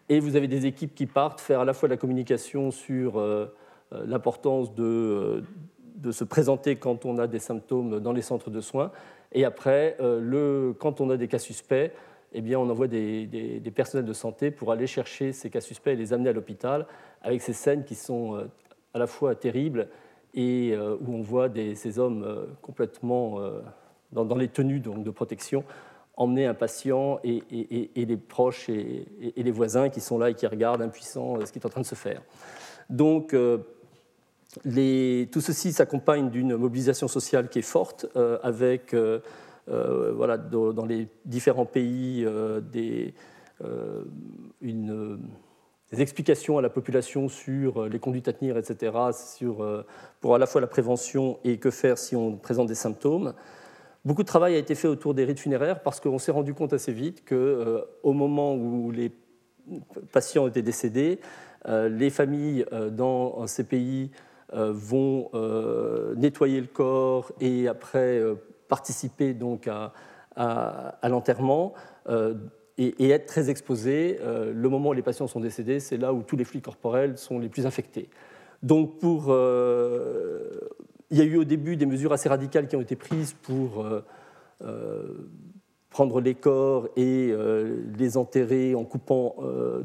Et 0.09 0.19
vous 0.19 0.35
avez 0.35 0.47
des 0.47 0.65
équipes 0.67 0.93
qui 0.93 1.05
partent 1.05 1.41
faire 1.41 1.61
à 1.61 1.65
la 1.65 1.73
fois 1.73 1.89
la 1.89 1.97
communication 1.97 2.71
sur 2.71 3.17
euh, 3.17 3.47
euh, 3.93 4.05
l'importance 4.05 4.73
de, 4.75 5.43
se 6.11 6.23
présenter 6.23 6.75
quand 6.75 7.05
on 7.05 7.17
a 7.17 7.27
des 7.27 7.39
symptômes 7.39 7.99
dans 7.99 8.13
les 8.13 8.21
centres 8.21 8.49
de 8.49 8.61
soins. 8.61 8.91
Et 9.31 9.45
après, 9.45 9.97
le, 9.99 10.73
quand 10.77 11.01
on 11.01 11.09
a 11.09 11.17
des 11.17 11.27
cas 11.27 11.39
suspects, 11.39 11.91
eh 12.33 12.41
bien, 12.41 12.59
on 12.59 12.69
envoie 12.69 12.87
des, 12.87 13.61
personnels 13.75 14.05
de 14.05 14.13
santé 14.13 14.51
pour 14.51 14.71
aller 14.71 14.87
chercher 14.87 15.33
ces 15.33 15.49
cas 15.49 15.61
suspects 15.61 15.91
et 15.91 15.95
les 15.95 16.13
amener 16.13 16.29
à 16.29 16.33
l'hôpital 16.33 16.87
avec 17.21 17.41
ces 17.41 17.53
scènes 17.53 17.83
qui 17.83 17.95
sont 17.95 18.47
à 18.93 18.99
la 18.99 19.07
fois 19.07 19.35
terrible 19.35 19.89
et 20.33 20.71
euh, 20.73 20.95
où 21.01 21.13
on 21.13 21.21
voit 21.21 21.49
ces 21.75 21.99
hommes 21.99 22.23
euh, 22.23 22.45
complètement 22.61 23.39
euh, 23.39 23.61
dans, 24.11 24.35
les 24.35 24.47
tenues 24.47 24.79
de 24.79 25.09
protection 25.11 25.63
emmener 26.15 26.47
un 26.47 26.55
patient 26.55 27.19
et, 27.23 27.43
les 27.95 28.17
proches 28.17 28.69
et, 28.69 29.05
les 29.35 29.51
voisins 29.51 29.89
qui 29.89 30.01
sont 30.01 30.17
là 30.17 30.31
et 30.31 30.33
qui 30.33 30.47
regardent 30.47 30.81
impuissants 30.81 31.45
ce 31.45 31.51
qui 31.51 31.59
est 31.59 31.65
en 31.65 31.69
train 31.69 31.81
de 31.81 31.85
se 31.85 31.93
faire. 31.93 32.23
Donc, 32.89 33.35
tout 34.63 35.41
ceci 35.41 35.73
s'accompagne 35.73 36.29
d'une 36.29 36.55
mobilisation 36.55 37.07
sociale 37.07 37.49
qui 37.49 37.59
est 37.59 37.63
forte, 37.63 38.07
avec 38.43 38.95
voilà, 39.67 40.37
dans 40.37 40.85
les 40.85 41.07
différents 41.25 41.65
pays 41.65 42.25
des, 42.71 43.13
explications 45.91 46.57
à 46.57 46.61
la 46.61 46.69
population 46.69 47.29
sur 47.29 47.83
euh, 47.83 47.89
les 47.89 47.99
conduites 47.99 48.27
à 48.27 48.33
tenir, 48.33 48.57
etc., 48.57 48.93
euh, 49.41 49.83
pour 50.19 50.35
à 50.35 50.37
la 50.37 50.45
fois 50.45 50.61
la 50.61 50.67
prévention 50.67 51.39
et 51.43 51.57
que 51.57 51.71
faire 51.71 51.97
si 51.97 52.15
on 52.15 52.37
présente 52.37 52.67
des 52.67 52.75
symptômes. 52.75 53.33
Beaucoup 54.03 54.23
de 54.23 54.27
travail 54.27 54.55
a 54.55 54.57
été 54.57 54.75
fait 54.75 54.87
autour 54.87 55.13
des 55.13 55.25
rites 55.25 55.39
funéraires 55.39 55.81
parce 55.81 55.99
qu'on 55.99 56.19
s'est 56.19 56.31
rendu 56.31 56.53
compte 56.53 56.73
assez 56.73 56.91
vite 56.91 57.27
qu'au 57.27 57.35
euh, 57.35 57.85
au 58.03 58.13
moment 58.13 58.55
où 58.55 58.91
les 58.91 59.11
patients 60.11 60.47
étaient 60.47 60.61
décédés, 60.61 61.19
les 61.65 62.09
familles 62.09 62.65
dans 62.93 63.45
ces 63.45 63.65
pays 63.65 64.11
vont 64.53 65.29
nettoyer 66.15 66.61
le 66.61 66.67
corps 66.67 67.31
et 67.39 67.67
après 67.67 68.21
participer 68.67 69.33
donc 69.33 69.67
à, 69.67 69.93
l'enterrement 71.03 71.73
et, 72.77 73.09
être 73.09 73.25
très 73.25 73.49
exposé. 73.49 74.19
Euh, 74.21 74.53
le 74.53 74.69
moment 74.69 74.89
où 74.89 74.93
les 74.93 75.01
patients 75.01 75.27
sont 75.27 75.39
décédés, 75.39 75.79
c'est 75.79 75.97
là 75.97 76.13
où 76.13 76.23
tous 76.23 76.35
les 76.35 76.43
fluides 76.43 76.63
corporels 76.63 77.17
sont 77.17 77.39
les 77.39 77.49
plus 77.49 77.65
infectés. 77.65 78.09
Donc, 78.63 78.99
pour, 78.99 79.25
euh, 79.29 80.49
il 81.09 81.17
y 81.17 81.21
a 81.21 81.23
eu 81.23 81.37
au 81.37 81.43
début 81.43 81.75
des 81.75 81.85
mesures 81.85 82.13
assez 82.13 82.29
radicales 82.29 82.67
qui 82.67 82.75
ont 82.75 82.81
été 82.81 82.95
prises 82.95 83.33
pour 83.41 83.85
euh, 84.63 85.29
prendre 85.97 86.21
les 86.21 86.35
corps 86.35 86.89
et 86.95 87.33
les 87.97 88.17
enterrer 88.17 88.75
en 88.75 88.83
coupant 88.83 89.35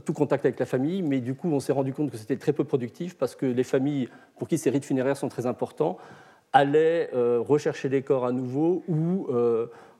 tout 0.04 0.12
contact 0.12 0.44
avec 0.44 0.60
la 0.60 0.66
famille, 0.66 1.00
mais 1.00 1.20
du 1.20 1.34
coup, 1.34 1.48
on 1.50 1.58
s'est 1.58 1.72
rendu 1.72 1.94
compte 1.94 2.10
que 2.10 2.18
c'était 2.18 2.36
très 2.36 2.52
peu 2.52 2.64
productif 2.64 3.16
parce 3.16 3.34
que 3.34 3.46
les 3.46 3.64
familles 3.64 4.10
pour 4.36 4.46
qui 4.46 4.58
ces 4.58 4.68
rites 4.68 4.84
funéraires 4.84 5.16
sont 5.16 5.30
très 5.30 5.46
importants 5.46 5.96
allaient 6.52 7.08
rechercher 7.14 7.88
les 7.88 8.02
corps 8.02 8.26
à 8.26 8.32
nouveau 8.32 8.82
ou 8.88 9.26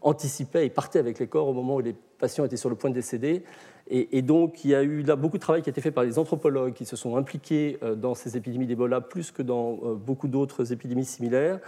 anticipaient 0.03 0.67
et 0.67 0.71
partaient 0.71 0.99
avec 0.99 1.19
les 1.19 1.29
corps 1.29 1.49
au 1.49 1.55
moment 1.55 1.77
où 1.77 1.81
les 1.81 1.95
patients 2.19 2.45
étaient 2.45 2.59
sur 2.59 2.69
le 2.69 2.77
point 2.77 2.91
de 2.91 2.95
décéder. 2.95 3.43
Et, 3.89 4.23
donc, 4.23 4.65
il 4.65 4.71
y 4.71 4.75
a 4.75 4.83
eu 4.83 5.03
là 5.03 5.17
beaucoup 5.17 5.37
de 5.37 5.43
travail 5.43 5.61
qui 5.61 5.69
a 5.69 5.73
été 5.73 5.81
fait 5.81 5.91
par 5.91 6.05
les 6.05 6.19
anthropologues 6.19 6.73
qui 6.73 6.87
se 6.87 6.97
sont 6.97 7.17
impliqués 7.17 7.79
euh, 7.83 7.95
dans 7.95 8.15
ces 8.15 8.37
épidémies 8.37 8.67
d'Ebola, 8.67 9.01
plus 9.01 9.33
que 9.33 9.43
dans 9.43 9.81
euh, 9.83 9.95
beaucoup 9.95 10.29
d'autres 10.29 10.73
épidémies 10.73 11.05
similaires, 11.05 11.59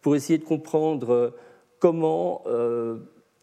pour 0.00 0.14
essayer 0.14 0.38
de 0.38 0.44
comprendre 0.44 1.12
euh, 1.12 1.30
comment 1.80 2.42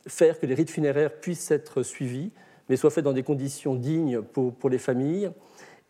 faire 0.08 0.40
que 0.40 0.46
les 0.46 0.54
rites 0.54 0.72
funéraires 0.72 1.20
puissent 1.20 1.52
être 1.52 1.84
suivis, 1.84 2.32
mais 2.68 2.76
soient 2.76 2.92
faits 2.92 3.04
dans 3.04 3.14
des 3.14 3.24
conditions 3.24 3.76
dignes 3.76 4.22
pour, 4.22 4.54
pour 4.54 4.70
les 4.70 4.78
familles 4.78 5.32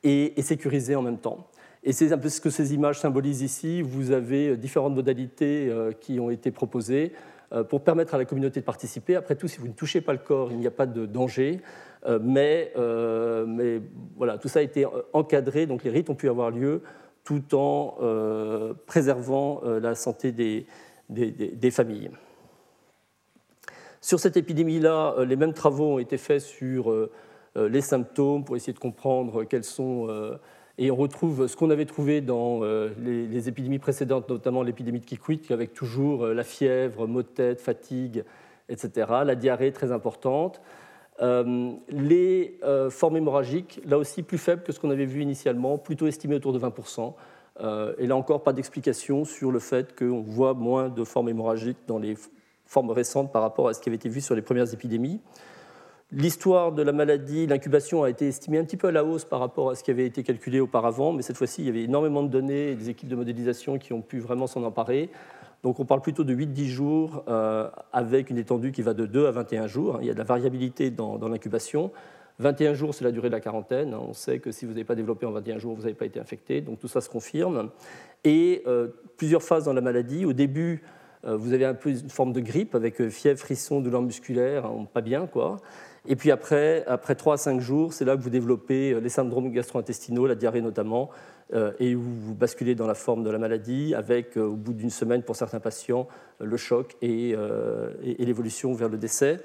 et, 0.04 0.40
et 0.40 0.42
sécurisés 0.42 0.96
en 0.96 1.02
même 1.02 1.20
temps. 1.20 1.48
Et 1.84 1.94
c'est 1.94 2.12
un 2.12 2.18
peu 2.18 2.30
ce 2.30 2.42
que 2.42 2.50
ces 2.50 2.74
images 2.74 3.00
symbolisent 3.00 3.42
ici. 3.42 3.82
Vous 3.82 4.12
avez 4.12 4.58
différentes 4.58 4.96
modalités 4.96 5.72
qui 6.02 6.20
ont 6.20 6.30
été 6.30 6.52
proposées. 6.52 7.14
Euh, 7.52 7.64
pour 7.64 7.84
permettre 7.84 8.14
à 8.14 8.20
la 8.20 8.26
communauté 8.26 8.60
de 8.60 8.66
participer. 8.66 9.16
Après 9.16 9.36
tout, 9.36 9.48
si 9.48 9.58
vous 9.58 9.68
ne 9.68 9.74
touchez 9.74 10.02
pas 10.02 10.14
le 10.14 10.20
corps, 10.20 10.52
il 10.52 10.60
n'y 10.60 10.68
a 10.68 10.72
pas 10.72 10.86
de 10.86 11.08
danger. 11.08 11.62
Euh, 12.06 12.20
mais, 12.22 12.72
euh, 12.78 13.46
mais, 13.48 13.82
voilà, 14.16 14.38
tout 14.38 14.48
ça 14.48 14.60
a 14.60 14.62
été 14.62 14.86
encadré, 15.14 15.66
donc 15.66 15.84
les 15.84 15.90
rites 15.90 16.12
ont 16.12 16.16
pu 16.16 16.30
avoir 16.30 16.52
lieu 16.52 16.84
tout 17.24 17.56
en 17.56 17.98
préservant 18.88 19.62
la 19.64 19.94
santé 19.94 20.32
des, 20.32 20.66
des, 21.10 21.30
des, 21.32 21.72
familles. 21.72 22.10
Sur 24.02 24.20
cette 24.20 24.38
épidémie-là, 24.38 25.16
les 25.26 25.36
mêmes 25.36 25.54
travaux 25.54 25.96
ont 25.96 26.00
été 26.00 26.18
faits 26.18 26.42
sur 26.42 26.94
les 27.56 27.82
symptômes 27.82 28.46
pour 28.46 28.56
essayer 28.56 28.74
de 28.74 28.80
comprendre 28.80 29.44
quels 29.44 29.66
sont 29.66 30.08
et 30.82 30.92
on 30.92 30.96
retrouve 30.96 31.48
ce 31.48 31.58
qu'on 31.58 31.72
avait 31.72 31.86
trouvé 31.86 32.22
dans 32.22 32.64
euh, 32.64 32.90
les, 33.04 33.50
épidémies 33.50 33.80
précédentes, 33.80 34.30
notamment 34.30 34.64
l'épidémie 34.64 35.02
de 35.02 35.06
Kikwit, 35.06 35.52
avec 35.52 35.74
toujours 35.74 36.24
euh, 36.24 36.34
la 36.34 36.46
fièvre, 36.46 37.06
maux 37.06 37.22
de 37.22 37.28
tête, 37.28 37.60
fatigue, 37.60 38.24
etc. 38.70 39.08
La 39.26 39.36
diarrhée 39.36 39.74
très 39.74 39.92
importante. 39.92 40.62
Euh, 41.22 41.74
les 41.90 42.58
formes 42.92 43.18
hémorragiques, 43.18 43.82
là 43.86 43.98
aussi 43.98 44.24
plus 44.24 44.38
faibles 44.38 44.64
que 44.64 44.72
ce 44.72 44.80
qu'on 44.80 44.90
avait 44.90 45.06
vu 45.06 45.22
initialement, 45.22 45.78
plutôt 45.78 46.08
estimées 46.08 46.36
autour 46.36 46.54
de 46.54 46.60
20%. 46.60 47.14
et 47.98 48.08
là 48.08 48.16
encore, 48.16 48.42
pas 48.44 48.54
d'explication 48.54 49.26
sur 49.26 49.52
le 49.52 49.60
fait 49.60 49.94
qu'on 50.00 50.22
voit 50.22 50.54
moins 50.54 50.88
de 50.88 51.04
formes 51.04 51.28
hémorragiques 51.28 51.80
dans 51.88 52.00
les 52.00 52.16
formes 52.70 52.92
récentes 52.92 53.34
par 53.34 53.42
rapport 53.42 53.68
à 53.68 53.74
ce 53.74 53.82
qui 53.82 53.90
avait 53.90 53.98
été 53.98 54.10
vu 54.10 54.22
sur 54.22 54.36
les 54.36 54.44
premières 54.44 54.72
épidémies. 54.72 55.20
L'histoire 56.12 56.72
de 56.72 56.84
la 56.84 56.92
maladie, 56.92 57.48
l'incubation 57.48 58.04
a 58.04 58.10
été 58.10 58.28
estimée 58.28 58.60
un 58.60 58.64
petit 58.64 58.78
peu 58.78 58.88
à 58.88 58.92
la 58.92 59.04
hausse 59.04 59.26
par 59.26 59.40
rapport 59.40 59.72
à 59.72 59.76
ce 59.76 59.84
qui 59.84 59.92
avait 59.92 60.06
été 60.06 60.24
calculé 60.24 60.60
auparavant, 60.60 61.12
mais 61.12 61.24
cette 61.24 61.38
fois-ci, 61.38 61.62
il 61.64 61.66
y 61.66 61.70
avait 61.70 61.84
énormément 61.84 62.24
de 62.24 62.30
données 62.30 62.72
et 62.72 62.76
des 62.76 62.90
équipes 62.90 63.10
de 63.10 63.16
modélisation 63.16 63.78
qui 63.80 63.92
ont 63.92 64.02
pu 64.02 64.20
vraiment 64.20 64.48
s'en 64.48 64.64
emparer. 64.64 65.10
Donc 65.64 65.80
on 65.80 65.86
parle 65.86 66.02
plutôt 66.02 66.24
de 66.24 66.34
8-10 66.34 66.66
jours 66.68 67.24
euh, 67.28 67.70
avec 67.92 68.30
une 68.30 68.38
étendue 68.38 68.72
qui 68.72 68.82
va 68.82 68.94
de 68.94 69.06
2 69.06 69.28
à 69.28 69.32
21 69.32 69.68
jours. 69.68 69.98
Il 70.02 70.08
y 70.08 70.10
a 70.10 70.14
de 70.14 70.20
la 70.20 70.24
variabilité 70.24 70.92
dans, 70.92 71.18
l'incubation. 71.28 71.92
21 72.38 72.76
jours, 72.76 72.94
c'est 72.94 73.04
la 73.04 73.12
durée 73.12 73.30
de 73.30 73.34
la 73.34 73.42
quarantaine. 73.42 73.94
On 73.96 74.14
sait 74.14 74.40
que 74.40 74.52
si 74.52 74.66
vous 74.66 74.72
n'avez 74.72 74.86
pas 74.86 74.96
développé 74.96 75.26
en 75.26 75.32
21 75.32 75.58
jours, 75.58 75.76
vous 75.76 75.82
n'avez 75.82 75.96
pas 75.96 76.06
été 76.06 76.20
infecté. 76.20 76.62
Donc 76.62 76.80
tout 76.80 76.88
ça 76.88 77.02
se 77.02 77.10
confirme. 77.10 77.70
Et 78.24 78.64
euh, 78.68 78.88
plusieurs 79.18 79.44
phases 79.44 79.66
dans 79.66 79.74
la 79.74 79.82
maladie. 79.82 80.26
Au 80.26 80.34
début, 80.34 80.82
vous 81.24 81.54
avez 81.54 81.66
un 81.66 81.74
peu 81.74 81.90
une 81.90 82.10
forme 82.10 82.32
de 82.32 82.40
grippe 82.40 82.76
avec 82.76 83.10
fièvre, 83.10 83.40
frisson, 83.40 83.82
douleur 83.82 84.02
musculaire, 84.02 84.66
hein, 84.66 84.88
pas 84.94 85.02
bien 85.02 85.28
quoi. 85.28 85.58
Et 86.08 86.16
puis 86.16 86.32
après, 86.32 86.86
après 86.88 87.16
3 87.16 87.36
à 87.36 87.38
5 87.38 87.60
jours, 87.60 87.94
c'est 87.94 88.06
là 88.06 88.16
que 88.16 88.22
vous 88.22 88.30
développez 88.30 88.94
euh, 88.94 89.00
les 89.00 89.10
syndromes 89.10 89.52
gastro-intestinaux, 89.52 90.28
la 90.28 90.36
diarrhée 90.36 90.62
notamment, 90.62 91.10
euh, 91.54 91.72
et 91.80 91.96
où 91.96 92.02
vous 92.02 92.36
basculez 92.36 92.76
dans 92.76 92.88
la 92.88 92.94
forme 92.94 93.24
de 93.24 93.30
la 93.30 93.38
maladie, 93.38 93.94
avec 93.96 94.38
euh, 94.38 94.46
au 94.46 94.56
bout 94.56 94.74
d'une 94.74 94.90
semaine 94.90 95.24
pour 95.24 95.36
certains 95.36 95.60
patients 95.60 96.08
le 96.40 96.58
choc 96.58 96.96
et, 97.02 97.36
l'évolution 98.18 98.74
vers 98.74 98.88
le 98.88 98.98
décès. 98.98 99.42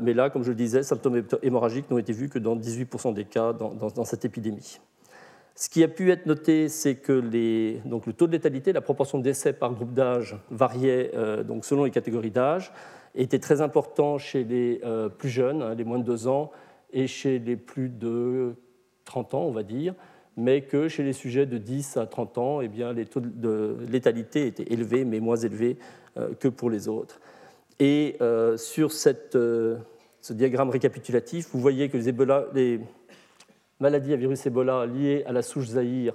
mais 0.00 0.12
là, 0.12 0.28
comme 0.28 0.42
je 0.42 0.48
le 0.48 0.56
disais, 0.56 0.82
symptômes 0.82 1.22
hémorragiques 1.42 1.88
n'ont 1.88 1.98
été 1.98 2.12
vus 2.12 2.28
que 2.28 2.40
dans 2.40 2.56
18% 2.56 3.14
des 3.14 3.24
cas 3.24 3.52
dans, 3.52 4.04
cette 4.04 4.24
épidémie. 4.24 4.80
Ce 5.56 5.68
qui 5.68 5.82
a 5.82 5.88
pu 5.88 6.12
être 6.12 6.26
noté, 6.26 6.68
c'est 6.68 6.96
que 6.96 7.12
le 7.12 8.12
taux 8.12 8.26
de 8.26 8.32
létalité, 8.32 8.72
la 8.72 8.82
proportion 8.82 9.18
de 9.18 9.24
décès 9.24 9.54
par 9.54 9.72
groupe 9.72 9.94
d'âge 9.94 10.36
variait 10.50 11.10
donc 11.44 11.64
selon 11.64 11.84
les 11.84 11.90
catégories 11.90 12.30
d'âge 12.30 12.72
était 13.16 13.38
très 13.38 13.60
important 13.60 14.18
chez 14.18 14.44
les 14.44 14.80
euh, 14.84 15.08
plus 15.08 15.28
jeunes, 15.28 15.62
hein, 15.62 15.74
les 15.74 15.84
moins 15.84 15.98
de 15.98 16.04
2 16.04 16.28
ans, 16.28 16.50
et 16.92 17.06
chez 17.06 17.38
les 17.38 17.56
plus 17.56 17.88
de 17.88 18.54
30 19.04 19.34
ans, 19.34 19.42
on 19.42 19.50
va 19.50 19.62
dire, 19.62 19.94
mais 20.36 20.62
que 20.62 20.88
chez 20.88 21.02
les 21.02 21.14
sujets 21.14 21.46
de 21.46 21.58
10 21.58 21.96
à 21.96 22.06
30 22.06 22.38
ans, 22.38 22.60
eh 22.60 22.68
bien, 22.68 22.92
les 22.92 23.06
taux 23.06 23.20
de 23.20 23.76
létalité 23.90 24.46
étaient 24.46 24.70
élevés, 24.72 25.04
mais 25.04 25.20
moins 25.20 25.36
élevés 25.36 25.78
euh, 26.18 26.34
que 26.38 26.48
pour 26.48 26.70
les 26.70 26.88
autres. 26.88 27.20
Et 27.78 28.16
euh, 28.20 28.56
sur 28.56 28.92
ce 28.92 29.86
diagramme 30.30 30.70
récapitulatif, 30.70 31.48
vous 31.52 31.60
voyez 31.60 31.88
que 31.88 31.96
les, 31.96 32.12
les, 32.54 32.80
maladies 33.80 34.12
à 34.12 34.16
virus 34.16 34.46
Ebola 34.46 34.86
liées 34.86 35.24
à 35.26 35.32
la 35.32 35.42
souche 35.42 35.66
Zahir 35.66 36.14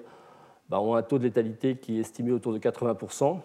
bah, 0.69 0.79
ont 0.79 0.95
un 0.95 1.03
taux 1.03 1.19
de 1.19 1.23
létalité 1.23 1.75
qui 1.75 1.97
est 1.97 2.01
estimé 2.01 2.31
autour 2.31 2.53
de 2.53 2.59
80%. 2.59 3.39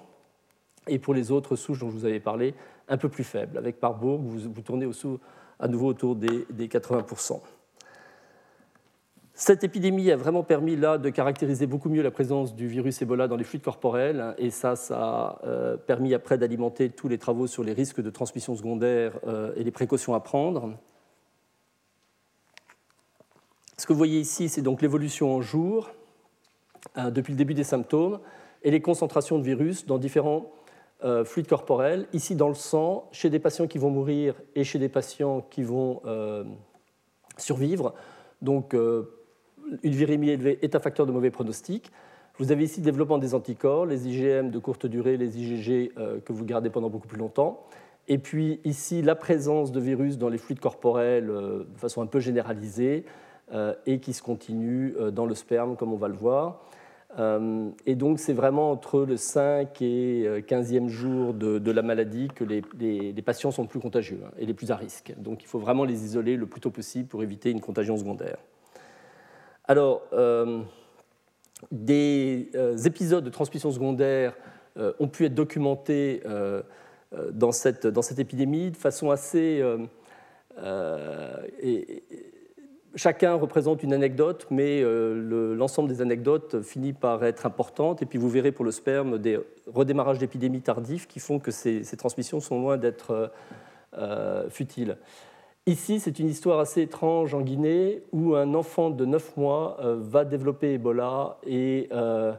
Et 0.88 0.98
pour 0.98 1.14
les 1.14 1.32
autres 1.32 1.56
souches 1.56 1.80
dont 1.80 1.90
je 1.90 1.96
vous 1.96 2.04
avais 2.04 2.20
parlé, 2.20 2.54
un 2.88 2.96
peu 2.96 3.08
plus 3.08 3.24
faible. 3.24 3.58
Avec 3.58 3.80
Parbourg, 3.80 4.20
vous, 4.20 4.50
vous 4.52 4.60
tournez 4.62 4.88
à 5.58 5.68
nouveau 5.68 5.88
autour 5.88 6.14
des, 6.14 6.46
80%. 6.52 7.40
Cette 9.34 9.64
épidémie 9.64 10.10
a 10.10 10.16
vraiment 10.16 10.44
permis 10.44 10.76
là 10.76 10.96
de 10.96 11.10
caractériser 11.10 11.66
beaucoup 11.66 11.90
mieux 11.90 12.02
la 12.02 12.10
présence 12.10 12.54
du 12.54 12.68
virus 12.68 13.02
Ebola 13.02 13.28
dans 13.28 13.36
les 13.36 13.44
fluides 13.44 13.64
corporels 13.64 14.34
et 14.38 14.50
ça, 14.50 14.76
ça 14.76 14.98
a 14.98 15.40
euh, 15.44 15.76
permis 15.76 16.14
après 16.14 16.38
d'alimenter 16.38 16.88
tous 16.88 17.08
les 17.08 17.18
travaux 17.18 17.46
sur 17.46 17.62
les 17.62 17.74
risques 17.74 18.00
de 18.00 18.08
transmission 18.08 18.54
secondaire 18.54 19.18
euh, 19.26 19.52
et 19.56 19.64
les 19.64 19.70
précautions 19.70 20.14
à 20.14 20.20
prendre. 20.20 20.70
Ce 23.76 23.86
que 23.86 23.92
vous 23.92 23.98
voyez 23.98 24.20
ici, 24.20 24.48
c'est 24.48 24.62
donc 24.62 24.82
l'évolution 24.82 25.34
en 25.34 25.42
jours 25.42 25.90
euh, 26.96 27.10
depuis 27.10 27.32
le 27.32 27.36
début 27.36 27.54
des 27.54 27.64
symptômes 27.64 28.20
et 28.62 28.70
les 28.70 28.80
concentrations 28.80 29.38
de 29.38 29.44
virus 29.44 29.86
dans 29.86 29.98
différents 29.98 30.50
fluides 31.26 31.46
corporels, 31.46 32.08
ici 32.14 32.34
dans 32.34 32.48
le 32.48 32.54
sang, 32.54 33.08
chez 33.12 33.28
des 33.28 33.38
patients 33.38 33.66
qui 33.66 33.76
vont 33.76 33.90
mourir 33.90 34.34
et 34.54 34.64
chez 34.64 34.78
des 34.78 34.88
patients 34.88 35.42
qui 35.42 35.62
vont 35.62 36.00
survivre. 37.36 37.94
Donc, 38.40 38.74
une 39.82 39.92
virémie 39.92 40.30
élevée 40.30 40.58
est 40.62 40.74
un 40.74 40.80
facteur 40.80 41.06
de 41.06 41.12
mauvais 41.12 41.30
pronostic. 41.30 41.92
Vous 42.38 42.52
avez 42.52 42.64
ici 42.64 42.80
le 42.80 42.84
développement 42.84 43.18
des 43.18 43.34
anticorps, 43.34 43.86
les 43.86 44.08
IgM 44.08 44.50
de 44.50 44.58
courte 44.58 44.86
durée, 44.86 45.16
les 45.16 45.38
IgG 45.38 45.92
euh, 45.96 46.20
que 46.20 46.32
vous 46.32 46.44
gardez 46.44 46.68
pendant 46.68 46.90
beaucoup 46.90 47.08
plus 47.08 47.18
longtemps. 47.18 47.64
Et 48.08 48.18
puis 48.18 48.60
ici, 48.64 49.00
la 49.00 49.14
présence 49.14 49.72
de 49.72 49.80
virus 49.80 50.18
dans 50.18 50.28
les 50.28 50.36
fluides 50.36 50.60
corporels 50.60 51.30
euh, 51.30 51.64
de 51.64 51.78
façon 51.78 52.02
un 52.02 52.06
peu 52.06 52.20
généralisée 52.20 53.04
euh, 53.06 53.10
et 53.86 54.00
qui 54.00 54.12
se 54.12 54.22
continue 54.22 54.94
dans 55.12 55.26
le 55.26 55.34
sperme, 55.34 55.76
comme 55.76 55.92
on 55.92 55.96
va 55.96 56.08
le 56.08 56.14
voir. 56.14 56.64
et 57.86 57.94
donc, 57.94 58.18
c'est 58.18 58.32
vraiment 58.32 58.72
entre 58.72 59.02
le 59.02 59.16
5 59.16 59.80
et 59.82 60.42
15e 60.48 60.88
jour 60.88 61.32
de, 61.32 61.70
la 61.70 61.82
maladie 61.82 62.28
que 62.34 62.44
les, 62.44 62.62
les, 62.78 63.22
patients 63.22 63.52
sont 63.52 63.66
plus 63.66 63.80
contagieux 63.80 64.20
hein, 64.24 64.30
et 64.38 64.46
les 64.46 64.54
plus 64.54 64.70
à 64.72 64.76
risque. 64.76 65.14
Donc, 65.16 65.42
il 65.42 65.46
faut 65.46 65.60
vraiment 65.60 65.84
les 65.84 66.04
isoler 66.04 66.36
le 66.36 66.46
plus 66.46 66.60
tôt 66.60 66.70
possible 66.70 67.08
pour 67.08 67.22
éviter 67.22 67.50
une 67.50 67.60
contagion 67.60 67.96
secondaire. 67.96 68.38
Alors, 69.68 70.02
euh, 70.12 70.62
des 71.72 72.50
euh, 72.54 72.76
épisodes 72.76 73.24
de 73.24 73.30
transmission 73.30 73.72
secondaire 73.72 74.36
euh, 74.76 74.92
ont 75.00 75.08
pu 75.08 75.24
être 75.24 75.34
documentés 75.34 76.22
dans 77.32 77.52
cette, 77.52 77.86
épidémie 78.18 78.70
de 78.70 78.76
façon 78.76 79.10
assez... 79.10 79.62
chacun 82.96 83.34
représente 83.34 83.82
une 83.82 83.92
anecdote, 83.92 84.46
mais 84.50 84.82
l'ensemble 84.82 85.88
des 85.88 86.02
anecdotes 86.02 86.62
finit 86.62 86.92
par 86.92 87.24
être 87.24 87.46
importante. 87.46 88.02
Et 88.02 88.06
puis 88.06 88.18
vous 88.18 88.28
verrez 88.28 88.52
pour 88.52 88.64
le 88.64 88.72
sperme 88.72 89.18
des 89.18 89.38
redémarrages 89.72 90.18
d'épidémies 90.18 90.62
tardifs 90.62 91.06
qui 91.06 91.20
font 91.20 91.38
que 91.38 91.50
ces, 91.50 91.84
transmissions 91.96 92.40
sont 92.40 92.60
loin 92.60 92.76
d'être 92.76 93.30
futiles. 94.50 94.96
Ici, 95.68 95.98
c'est 95.98 96.20
une 96.20 96.28
histoire 96.28 96.60
assez 96.60 96.82
étrange 96.82 97.34
en 97.34 97.40
Guinée 97.40 98.04
où 98.12 98.36
un 98.36 98.54
enfant 98.54 98.88
de 98.88 99.04
9 99.04 99.36
mois 99.36 99.76
euh, 99.80 99.96
va 99.98 100.24
développer 100.24 100.74
Ebola 100.74 101.38
et, 101.44 101.88
euh, 101.90 102.34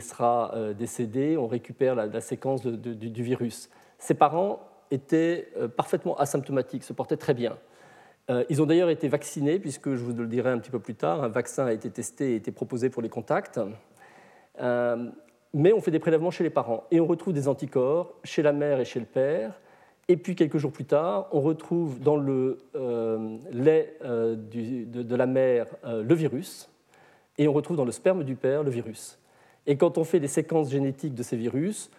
sera 0.00 0.52
euh, 0.54 0.72
décédé. 0.72 1.36
On 1.36 1.48
récupère 1.48 1.96
la, 1.96 2.20
séquence 2.20 2.64
du, 2.64 3.22
virus. 3.24 3.70
Ses 3.98 4.14
parents 4.14 4.60
étaient 4.92 5.48
parfaitement 5.76 6.16
asymptomatiques, 6.16 6.84
se 6.84 6.92
portaient 6.92 7.16
très 7.16 7.34
bien. 7.34 7.56
Ils 8.48 8.62
ont 8.62 8.66
d'ailleurs 8.66 8.88
été 8.88 9.08
vaccinés, 9.08 9.58
puisque 9.58 9.94
je 9.94 10.02
vous 10.02 10.14
le 10.14 10.26
dirai 10.26 10.50
un 10.50 10.58
petit 10.58 10.70
peu 10.70 10.78
plus 10.78 10.94
tard, 10.94 11.22
un 11.22 11.28
vaccin 11.28 11.66
a 11.66 11.72
été 11.72 11.90
testé 11.90 12.32
et 12.32 12.36
été 12.36 12.52
proposé 12.52 12.88
pour 12.88 13.02
les 13.02 13.10
contacts. 13.10 13.60
mais 14.58 15.72
on 15.72 15.80
fait 15.80 15.90
des 15.90 15.98
prélèvements 15.98 16.30
chez 16.30 16.44
les 16.44 16.50
parents 16.50 16.84
et 16.90 17.00
on 17.00 17.06
retrouve 17.06 17.34
des 17.34 17.48
anticorps 17.48 18.14
chez 18.24 18.42
la 18.42 18.52
mère 18.52 18.80
et 18.80 18.84
chez 18.84 19.00
le 19.00 19.06
père 19.06 19.60
et 20.08 20.16
puis 20.16 20.34
quelques 20.34 20.58
jours 20.58 20.72
plus 20.72 20.84
tard, 20.84 21.28
on 21.32 21.40
retrouve 21.40 22.00
dans 22.00 22.16
le 22.16 22.58
euh, 22.74 23.38
lait 23.50 23.96
euh, 24.04 24.36
de, 24.36 25.16
la 25.16 25.26
mère 25.26 25.66
euh, 25.84 26.02
le 26.02 26.14
virus, 26.14 26.68
et 27.38 27.48
on 27.48 27.52
retrouve 27.52 27.76
dans 27.76 27.86
le 27.86 27.92
sperme 27.92 28.22
du 28.22 28.36
père 28.36 28.62
le 28.62 28.70
virus. 28.70 29.18
Et 29.66 29.76
quand 29.76 29.96
on 29.96 30.04
fait 30.04 30.20
des 30.20 30.28
séquences 30.28 30.70
génétiques 30.70 31.14
de 31.14 31.22
ces 31.22 31.36
virus, 31.36 31.90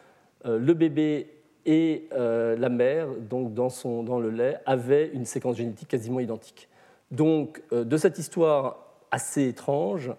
le 0.46 0.74
bébé 0.76 1.35
et 1.66 2.08
la 2.12 2.70
mère, 2.70 3.08
donc 3.20 3.54
dans, 3.54 4.20
le 4.20 4.30
lait, 4.30 4.58
avaient 4.66 5.10
une 5.14 5.26
séquence 5.26 5.58
génétique 5.58 5.88
quasiment 5.88 6.20
identique. 6.20 6.70
Donc 7.12 7.62
de 7.72 7.98
cette 7.98 8.20
histoire 8.20 8.78
assez 9.12 9.48
étrange, 9.48 10.12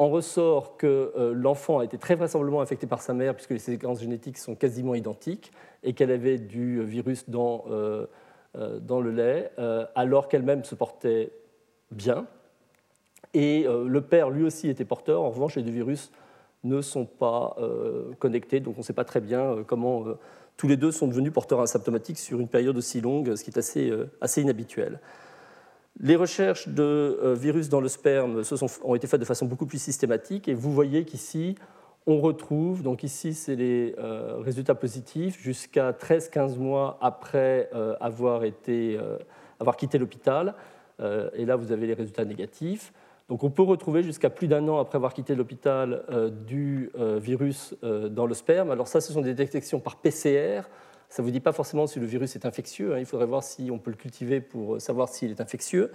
en 0.00 0.08
ressort 0.08 0.78
que 0.78 1.12
euh, 1.18 1.34
l'enfant 1.34 1.80
a 1.80 1.84
été 1.84 1.98
très 1.98 2.14
vraisemblablement 2.14 2.62
infecté 2.62 2.86
par 2.86 3.02
sa 3.02 3.12
mère, 3.12 3.34
puisque 3.34 3.50
les 3.50 3.58
séquences 3.58 4.00
génétiques 4.00 4.38
sont 4.38 4.54
quasiment 4.54 4.94
identiques, 4.94 5.52
et 5.82 5.92
qu'elle 5.92 6.10
avait 6.10 6.38
du 6.38 6.82
virus 6.82 7.26
euh, 7.28 8.06
euh, 8.56 8.78
dans 8.80 9.02
le 9.02 9.10
lait, 9.10 9.52
alors 9.94 10.28
qu'elle-même 10.28 10.64
se 10.64 10.74
portait 10.74 11.32
bien. 11.90 12.26
Et 13.34 13.66
le 13.68 14.00
père, 14.00 14.30
lui 14.30 14.44
aussi, 14.44 14.68
était 14.68 14.86
porteur. 14.86 15.22
En 15.22 15.30
revanche, 15.30 15.54
les 15.54 15.62
deux 15.62 15.70
virus 15.70 16.10
ne 16.64 16.80
sont 16.80 17.04
pas 17.04 17.56
connectés, 18.18 18.58
donc 18.58 18.74
on 18.76 18.80
ne 18.80 18.84
sait 18.84 18.92
pas 18.92 19.04
très 19.04 19.20
bien 19.20 19.62
comment 19.66 20.04
tous 20.60 20.68
les 20.68 20.76
deux 20.76 20.92
sont 20.92 21.08
devenus 21.08 21.32
porteurs 21.32 21.62
asymptomatiques 21.62 22.18
sur 22.18 22.38
une 22.38 22.46
période 22.46 22.76
aussi 22.76 23.00
longue, 23.00 23.34
ce 23.34 23.42
qui 23.42 23.50
est 23.50 23.58
assez, 23.58 23.90
assez 24.20 24.42
inhabituel. 24.42 25.00
Les 25.98 26.16
recherches 26.16 26.68
de 26.68 26.82
euh, 26.82 27.34
virus 27.34 27.68
dans 27.68 27.80
le 27.80 27.88
sperme 27.88 28.42
ont 28.84 28.94
été 28.94 29.06
faites 29.06 29.20
de 29.20 29.26
façon 29.26 29.46
beaucoup 29.46 29.66
plus 29.66 29.80
systématique 29.80 30.48
et 30.48 30.54
vous 30.54 30.72
voyez 30.72 31.04
qu'ici, 31.04 31.56
on 32.06 32.20
retrouve, 32.20 32.82
donc 32.82 33.02
ici 33.02 33.34
c'est 33.34 33.56
les 33.56 33.94
euh, 33.98 34.36
résultats 34.38 34.74
positifs, 34.74 35.38
jusqu'à 35.42 35.92
13-15 35.92 36.58
mois 36.58 36.98
après 37.02 37.68
euh, 37.74 37.96
avoir, 38.00 38.44
été, 38.44 38.98
avoir 39.58 39.76
quitté 39.76 39.98
l'hôpital. 39.98 40.54
et 41.00 41.46
là, 41.46 41.56
vous 41.56 41.72
avez 41.72 41.86
les 41.86 41.94
résultats 41.94 42.24
négatifs. 42.24 42.92
Donc 43.30 43.42
on 43.44 43.48
peut 43.50 43.62
retrouver 43.62 44.02
jusqu'à 44.02 44.28
plus 44.28 44.48
d'un 44.48 44.68
an 44.68 44.78
après 44.78 44.96
avoir 44.96 45.14
quitté 45.14 45.34
l'hôpital 45.34 46.04
du 46.46 46.90
virus 46.98 47.74
dans 47.82 48.26
le 48.26 48.34
sperme. 48.34 48.72
Alors 48.72 48.88
ça, 48.88 49.00
ce 49.00 49.12
sont 49.12 49.22
des 49.22 49.34
détections 49.34 49.80
par 49.80 49.96
PCR. 49.96 50.62
Ça 51.10 51.22
ne 51.22 51.26
vous 51.26 51.32
dit 51.32 51.40
pas 51.40 51.52
forcément 51.52 51.86
si 51.88 51.98
le 51.98 52.06
virus 52.06 52.36
est 52.36 52.46
infectieux. 52.46 52.94
Hein. 52.94 52.98
Il 53.00 53.06
faudrait 53.06 53.26
voir 53.26 53.42
si 53.42 53.70
on 53.70 53.78
peut 53.78 53.90
le 53.90 53.96
cultiver 53.96 54.40
pour 54.40 54.80
savoir 54.80 55.08
s'il 55.08 55.30
est 55.30 55.40
infectieux. 55.40 55.90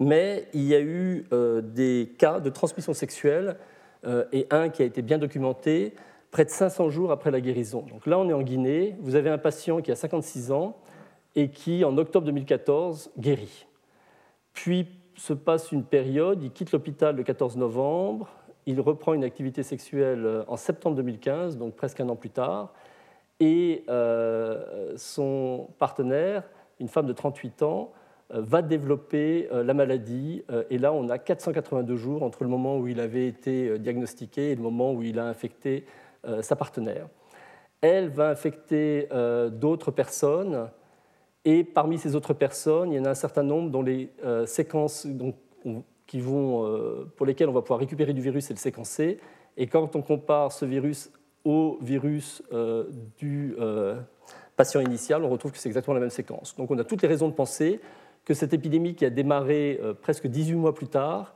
Mais 0.00 0.48
il 0.52 0.64
y 0.64 0.74
a 0.74 0.80
eu 0.80 1.24
euh, 1.32 1.60
des 1.60 2.12
cas 2.18 2.40
de 2.40 2.50
transmission 2.50 2.92
sexuelle 2.92 3.56
euh, 4.04 4.24
et 4.32 4.46
un 4.50 4.68
qui 4.68 4.82
a 4.82 4.84
été 4.84 5.02
bien 5.02 5.18
documenté 5.18 5.94
près 6.32 6.44
de 6.44 6.50
500 6.50 6.90
jours 6.90 7.12
après 7.12 7.30
la 7.30 7.40
guérison. 7.40 7.82
Donc 7.82 8.06
là, 8.06 8.18
on 8.18 8.28
est 8.28 8.32
en 8.32 8.42
Guinée. 8.42 8.96
Vous 9.00 9.14
avez 9.14 9.30
un 9.30 9.38
patient 9.38 9.80
qui 9.80 9.92
a 9.92 9.96
56 9.96 10.50
ans 10.50 10.76
et 11.36 11.48
qui, 11.50 11.84
en 11.84 11.96
octobre 11.96 12.26
2014, 12.26 13.12
guérit. 13.18 13.66
Puis 14.52 14.88
se 15.16 15.32
passe 15.32 15.72
une 15.72 15.84
période, 15.84 16.42
il 16.42 16.50
quitte 16.50 16.72
l'hôpital 16.72 17.16
le 17.16 17.22
14 17.22 17.56
novembre, 17.56 18.28
il 18.66 18.80
reprend 18.80 19.14
une 19.14 19.24
activité 19.24 19.62
sexuelle 19.62 20.24
euh, 20.24 20.44
en 20.48 20.56
septembre 20.56 20.96
2015, 20.96 21.56
donc 21.56 21.74
presque 21.74 22.00
un 22.00 22.08
an 22.08 22.16
plus 22.16 22.30
tard, 22.30 22.72
et 23.40 23.84
euh, 23.88 24.92
son 24.96 25.68
partenaire, 25.78 26.42
une 26.80 26.88
femme 26.88 27.06
de 27.06 27.12
38 27.12 27.62
ans, 27.62 27.92
euh, 28.34 28.40
va 28.40 28.62
développer 28.62 29.48
la 29.52 29.72
maladie. 29.72 30.42
et 30.70 30.78
là, 30.78 30.92
on 30.92 31.08
a 31.08 31.18
482 31.18 31.96
jours 31.96 32.22
entre 32.22 32.42
le 32.42 32.50
moment 32.50 32.76
où 32.76 32.88
il 32.88 32.98
avait 33.00 33.28
été 33.28 33.78
diagnostiqué 33.78 34.50
et 34.50 34.54
le 34.56 34.62
moment 34.62 34.92
où 34.92 35.02
il 35.02 35.18
a 35.18 35.26
infecté 35.26 35.86
sa 36.40 36.56
partenaire. 36.56 37.06
Elle 37.82 38.08
va 38.08 38.30
infecter 38.30 39.08
d'autres 39.52 39.92
personnes. 39.92 40.68
Et 41.46 41.64
parmi 41.64 41.96
ces 41.96 42.14
autres 42.14 42.34
personnes, 42.34 42.92
il 42.92 42.96
y 42.96 43.00
en 43.00 43.06
a 43.06 43.10
un 43.10 43.14
certain 43.14 43.44
nombre 43.44 43.70
dont 43.70 43.82
les 43.82 44.10
séquences 44.46 45.06
qui 46.06 46.20
vont, 46.20 47.08
pour 47.16 47.24
lesquelles 47.24 47.48
on 47.48 47.52
va 47.52 47.62
pouvoir 47.62 47.78
récupérer 47.78 48.12
du 48.12 48.20
virus 48.20 48.50
et 48.50 48.52
le 48.52 48.58
séquencer. 48.58 49.20
Et 49.56 49.66
quand 49.66 49.96
on 49.96 50.02
compare 50.02 50.52
ce 50.52 50.64
virus 50.64 51.10
au 51.44 51.78
virus 51.80 52.42
euh, 52.52 52.84
du 53.18 53.54
euh, 53.58 54.00
patient 54.56 54.80
initial, 54.80 55.24
on 55.24 55.28
retrouve 55.28 55.52
que 55.52 55.58
c'est 55.58 55.68
exactement 55.68 55.94
la 55.94 56.00
même 56.00 56.10
séquence. 56.10 56.56
Donc 56.56 56.70
on 56.70 56.78
a 56.78 56.84
toutes 56.84 57.02
les 57.02 57.08
raisons 57.08 57.28
de 57.28 57.34
penser 57.34 57.80
que 58.24 58.34
cette 58.34 58.52
épidémie 58.52 58.96
qui 58.96 59.04
a 59.04 59.10
démarré 59.10 59.78
euh, 59.82 59.94
presque 59.94 60.26
18 60.26 60.54
mois 60.56 60.74
plus 60.74 60.88
tard 60.88 61.34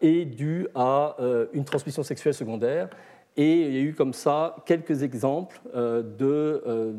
est 0.00 0.24
due 0.24 0.66
à 0.74 1.16
une 1.52 1.64
transmission 1.64 2.02
sexuelle 2.02 2.34
secondaire. 2.34 2.90
Et 3.36 3.60
il 3.60 3.72
y 3.72 3.78
a 3.78 3.82
eu 3.82 3.94
comme 3.94 4.12
ça 4.12 4.56
quelques 4.66 5.04
exemples 5.04 5.60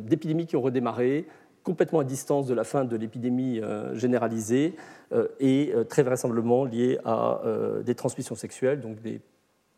d'épidémies 0.05 0.45
qui 0.45 0.55
ont 0.55 0.61
redémarré 0.61 1.27
complètement 1.63 1.99
à 1.99 2.03
distance 2.03 2.47
de 2.47 2.53
la 2.53 2.63
fin 2.63 2.85
de 2.85 2.95
l'épidémie 2.95 3.61
généralisée 3.93 4.75
et 5.39 5.73
très 5.89 6.03
vraisemblablement 6.03 6.65
liées 6.65 6.99
à 7.05 7.41
des 7.83 7.95
transmissions 7.95 8.35
sexuelles, 8.35 8.81
donc 8.81 9.01
des 9.01 9.21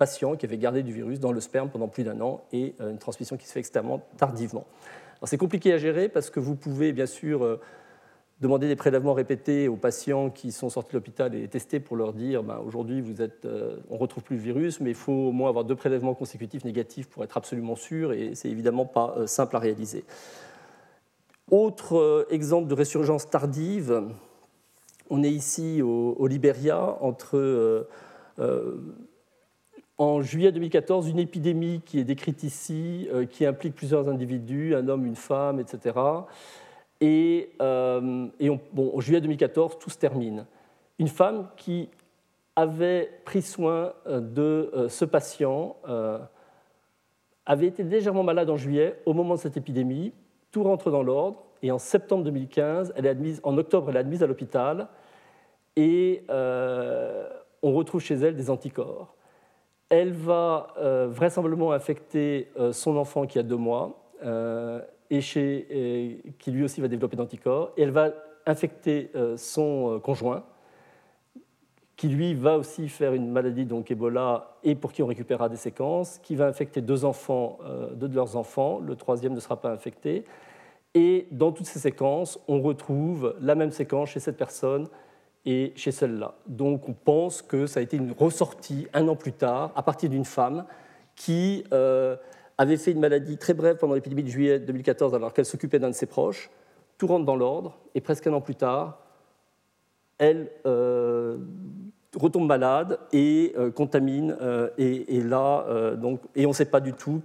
patients 0.02 0.36
qui 0.36 0.48
avaient 0.48 0.58
gardé 0.58 0.82
du 0.82 0.92
virus 0.92 1.20
dans 1.20 1.32
le 1.32 1.40
sperme 1.40 1.70
pendant 1.70 1.88
plus 1.88 2.04
d'un 2.04 2.20
an 2.22 2.44
et 2.52 2.74
euh, 2.82 2.90
une 2.90 2.98
transmission 2.98 3.38
qui 3.38 3.46
se 3.46 3.52
fait 3.52 3.60
extrêmement 3.60 4.02
tardivement. 4.18 4.66
C'est 5.26 5.38
compliqué 5.38 5.72
à 5.74 5.78
gérer 5.78 6.10
parce 6.10 6.32
que 6.32 6.40
vous 6.40 6.56
pouvez 6.56 6.92
bien 6.92 7.06
sûr 7.06 7.44
euh, 7.44 7.60
demander 8.40 8.68
des 8.68 8.76
prélèvements 8.76 9.14
répétés 9.14 9.68
aux 9.68 9.76
patients 9.76 10.32
qui 10.32 10.52
sont 10.52 10.72
sortis 10.72 10.94
de 10.94 10.98
l'hôpital 10.98 11.36
et 11.36 11.48
tester 11.48 11.80
pour 11.80 11.98
leur 11.98 12.14
dire 12.14 12.42
ben, 12.42 12.58
aujourd'hui 12.66 13.00
vous 13.00 13.22
êtes, 13.22 13.46
euh, 13.46 13.78
on 13.92 13.94
ne 13.94 14.00
retrouve 14.00 14.24
plus 14.24 14.38
le 14.38 14.42
virus, 14.42 14.80
mais 14.80 14.90
il 14.90 14.96
faut 14.96 15.12
au 15.12 15.32
moins 15.32 15.50
avoir 15.50 15.66
deux 15.66 15.76
prélèvements 15.76 16.16
consécutifs 16.16 16.66
négatifs 16.66 17.08
pour 17.08 17.24
être 17.24 17.38
absolument 17.38 17.76
sûr 17.76 18.12
et 18.12 18.34
c'est 18.34 18.50
évidemment 18.50 18.88
pas 18.88 19.28
simple 19.28 19.56
à 19.56 19.60
réaliser. 19.60 20.04
Autre 21.52 22.26
exemple 22.32 22.68
de 22.68 22.74
résurgence 22.74 23.30
tardive, 23.30 24.02
on 25.10 25.22
est 25.22 25.30
ici 25.30 25.82
au, 25.82 26.16
au 26.18 26.28
Libéria, 26.28 26.98
entre 27.02 27.88
en 30.02 30.22
juillet 30.22 30.52
2014 30.52 31.10
une 31.10 31.20
épidémie 31.20 31.82
qui 31.86 32.00
est 32.00 32.04
décrite 32.04 32.42
ici, 32.42 33.08
euh, 33.14 33.26
qui 33.26 33.46
implique 33.46 33.76
plusieurs 33.76 34.10
individus, 34.10 34.74
un 34.76 34.88
homme, 34.88 35.06
une 35.06 35.16
femme, 35.16 35.60
etc. 35.60 35.96
Et, 37.02 37.52
euh, 37.62 38.28
bon, 38.74 38.92
en 38.96 39.00
juillet 39.00 39.22
2014, 39.22 39.78
tout 39.80 39.92
se 39.92 39.98
termine. 39.98 40.48
Une 40.98 41.08
femme 41.08 41.50
qui 41.56 41.90
avait 42.56 43.12
pris 43.26 43.44
soin 43.44 43.94
euh, 44.08 44.20
de 44.20 44.88
ce 44.90 45.06
patient 45.06 45.76
avait 47.46 47.68
été 47.68 47.84
légèrement 47.84 48.24
malade 48.24 48.50
en 48.50 48.58
juillet 48.58 49.00
au 49.06 49.14
moment 49.14 49.36
de 49.36 49.40
cette 49.40 49.58
épidémie. 49.58 50.14
Tout 50.52 50.64
rentre 50.64 50.92
dans 50.92 51.04
l'ordre. 51.04 51.44
Et 51.64 51.72
en 51.72 51.78
septembre 51.78 52.24
2015, 52.24 52.94
elle 52.96 53.06
est 53.06 53.10
admise, 53.10 53.40
en 53.44 53.58
octobre, 53.58 53.90
elle 53.90 53.96
est 53.96 54.00
admise 54.00 54.24
à 54.24 54.28
l'hôpital. 54.28 54.88
Et 55.76 56.24
on 57.62 57.74
retrouve 57.74 58.02
chez 58.02 58.16
elle 58.16 58.36
des 58.36 58.50
anticorps. 58.50 59.16
Elle 59.90 60.14
va 60.14 60.68
euh, 60.78 61.08
vraisemblablement 61.10 61.74
infecter 61.74 62.50
euh, 62.58 62.72
son 62.72 62.96
enfant 62.96 63.28
qui 63.28 63.38
a 63.40 63.44
deux 63.44 63.58
mois 63.58 64.10
euh, 64.24 64.80
et, 65.10 65.20
qui 65.20 66.52
lui 66.52 66.64
aussi 66.64 66.80
va 66.80 66.88
développer 66.88 67.18
d'anticorps. 67.18 67.74
Et 67.76 67.84
elle 67.84 67.92
va 67.92 68.12
infecter 68.46 69.12
son 69.36 70.00
conjoint 70.04 70.44
qui 72.02 72.10
lui 72.10 72.34
va 72.34 72.58
aussi 72.58 72.90
faire 72.90 73.14
une 73.14 73.30
maladie, 73.30 73.64
donc 73.64 73.92
Ebola, 73.92 74.56
et 74.64 74.74
pour 74.74 74.92
qui 74.92 75.04
on 75.04 75.06
récupérera 75.06 75.50
des 75.50 75.56
séquences, 75.56 76.18
qui 76.24 76.36
va 76.36 76.48
infecter 76.48 76.82
deux 76.82 77.06
enfants, 77.06 77.60
deux 77.94 78.08
de 78.08 78.16
leurs 78.16 78.36
enfants, 78.38 78.80
le 78.80 78.96
troisième 78.96 79.36
ne 79.36 79.40
sera 79.40 79.62
pas 79.62 79.70
infecté. 79.70 80.26
Et 80.96 81.28
dans 81.30 81.52
toutes 81.52 81.68
ces 81.68 81.78
séquences, 81.78 82.40
on 82.48 82.60
retrouve 82.60 83.36
la 83.40 83.54
même 83.54 83.70
séquence 83.70 84.10
chez 84.10 84.20
cette 84.20 84.36
personne 84.36 84.88
et 85.46 85.74
chez 85.76 85.92
celle-là. 85.92 86.34
Donc 86.48 86.90
on 86.90 86.94
pense 86.94 87.44
que 87.44 87.68
ça 87.68 87.82
a 87.82 87.84
été 87.84 87.98
une 87.98 88.14
ressortie 88.14 88.88
un 88.96 89.08
an 89.08 89.16
plus 89.16 89.34
tard, 89.34 89.72
à 89.76 89.84
partir 89.84 90.10
d'une 90.10 90.26
femme 90.26 90.66
qui 91.16 91.66
euh, 91.72 92.16
avait 92.58 92.78
fait 92.78 92.94
une 92.94 93.00
maladie 93.00 93.38
très 93.38 93.54
brève 93.54 93.78
pendant 93.78 93.94
l'épidémie 93.94 94.24
de 94.24 94.30
juillet 94.30 94.60
2014 94.60 95.14
alors 95.14 95.34
qu'elle 95.34 95.46
s'occupait 95.46 95.78
d'un 95.78 95.92
de 95.92 95.96
ses 95.96 96.08
proches. 96.08 96.50
Tout 96.98 97.06
rentre 97.06 97.26
dans 97.26 97.36
l'ordre 97.36 97.78
et 97.94 98.02
presque 98.02 98.26
un 98.26 98.34
an 98.34 98.42
plus 98.42 98.56
tard, 98.56 98.98
elle 100.18 100.52
euh, 100.68 101.38
retombe 102.16 102.48
malade 102.48 103.00
et 103.14 103.54
euh, 103.58 103.72
contamine. 103.72 104.36
Et, 104.78 105.22
là, 105.22 105.66
donc, 105.96 106.22
et 106.36 106.46
on 106.46 106.50
ne 106.50 106.54
sait 106.54 106.66
pas 106.66 106.80
du 106.80 106.94
tout 106.94 107.22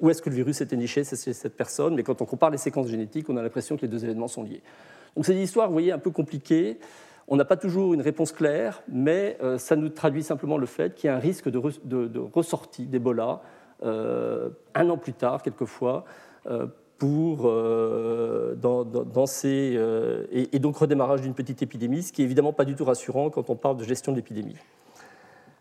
où 0.00 0.10
est-ce 0.10 0.22
que 0.22 0.30
le 0.30 0.36
virus 0.36 0.60
était 0.60 0.76
niché 0.76 1.04
chez 1.04 1.32
cette 1.32 1.56
personne. 1.56 1.94
Mais 1.94 2.02
quand 2.02 2.20
on 2.22 2.24
compare 2.24 2.50
les 2.50 2.58
séquences 2.58 2.88
génétiques, 2.88 3.28
on 3.28 3.36
a 3.36 3.42
l'impression 3.42 3.76
que 3.76 3.82
les 3.82 3.88
deux 3.88 4.04
événements 4.04 4.28
sont 4.28 4.42
liés. 4.42 4.62
Donc 5.14 5.24
c'est 5.24 5.32
une 5.32 5.40
histoire, 5.40 5.68
vous 5.68 5.72
voyez, 5.72 5.92
un 5.92 5.98
peu 5.98 6.10
compliquée. 6.10 6.78
On 7.28 7.36
n'a 7.36 7.44
pas 7.44 7.56
toujours 7.56 7.94
une 7.94 8.02
réponse 8.02 8.30
claire, 8.30 8.82
mais 8.88 9.36
euh, 9.42 9.58
ça 9.58 9.74
nous 9.74 9.88
traduit 9.88 10.22
simplement 10.22 10.58
le 10.58 10.66
fait 10.66 10.94
qu'il 10.94 11.08
y 11.08 11.10
a 11.10 11.16
un 11.16 11.20
risque 11.20 11.48
de, 11.48 11.58
ressortie 12.32 12.86
d'Ebola 12.86 13.40
euh, 13.82 14.50
un 14.74 14.88
an 14.90 14.96
plus 14.96 15.12
tard, 15.12 15.42
quelquefois, 15.42 16.04
euh, 17.02 18.54
pour, 18.54 18.84
dans, 18.84 19.26
ces, 19.26 19.78
et, 20.30 20.58
donc 20.58 20.76
redémarrage 20.76 21.20
d'une 21.20 21.34
petite 21.34 21.62
épidémie, 21.62 22.02
ce 22.02 22.12
qui 22.12 22.22
est 22.22 22.24
évidemment 22.24 22.52
pas 22.52 22.64
du 22.64 22.74
tout 22.74 22.84
rassurant 22.84 23.30
quand 23.30 23.50
on 23.50 23.56
parle 23.56 23.76
de 23.76 23.84
gestion 23.84 24.12
de 24.12 24.16
l'épidémie. 24.16 24.56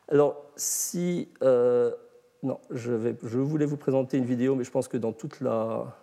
Alors, 0.09 0.43
si. 0.55 1.29
non, 1.41 2.59
je, 2.71 3.39
voulais 3.39 3.65
vous 3.65 3.77
présenter 3.77 4.17
une 4.17 4.25
vidéo, 4.25 4.55
mais 4.55 4.63
je 4.63 4.71
pense 4.71 4.87
que 4.87 4.97
dans 4.97 5.13
toute 5.13 5.41
la 5.41 5.95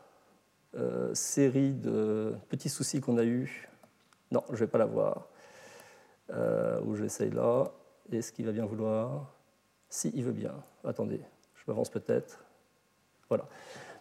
série 1.15 1.73
de 1.73 2.35
petits 2.49 2.69
soucis 2.69 3.01
qu'on 3.01 3.19
a 3.19 3.25
eus, 3.25 3.69
non, 4.33 4.43
je 4.49 4.55
ne 4.55 4.59
vais 4.59 4.67
pas 4.67 4.79
la 4.79 4.87
voir 4.87 5.29
euh, 6.31 6.81
où 6.87 6.97
j'essaye 6.97 7.31
là. 7.31 7.71
Est-ce 8.11 8.33
qu'il 8.33 8.47
va 8.47 8.53
bien 8.53 8.65
vouloir? 8.65 9.27
Si, 9.89 10.11
il 10.15 10.25
veut 10.25 10.33
bien. 10.33 10.55
Attendez, 10.85 11.21
je 11.55 11.63
m'avance 11.69 11.91
peut-être. 11.91 12.43
Voilà. 13.29 13.47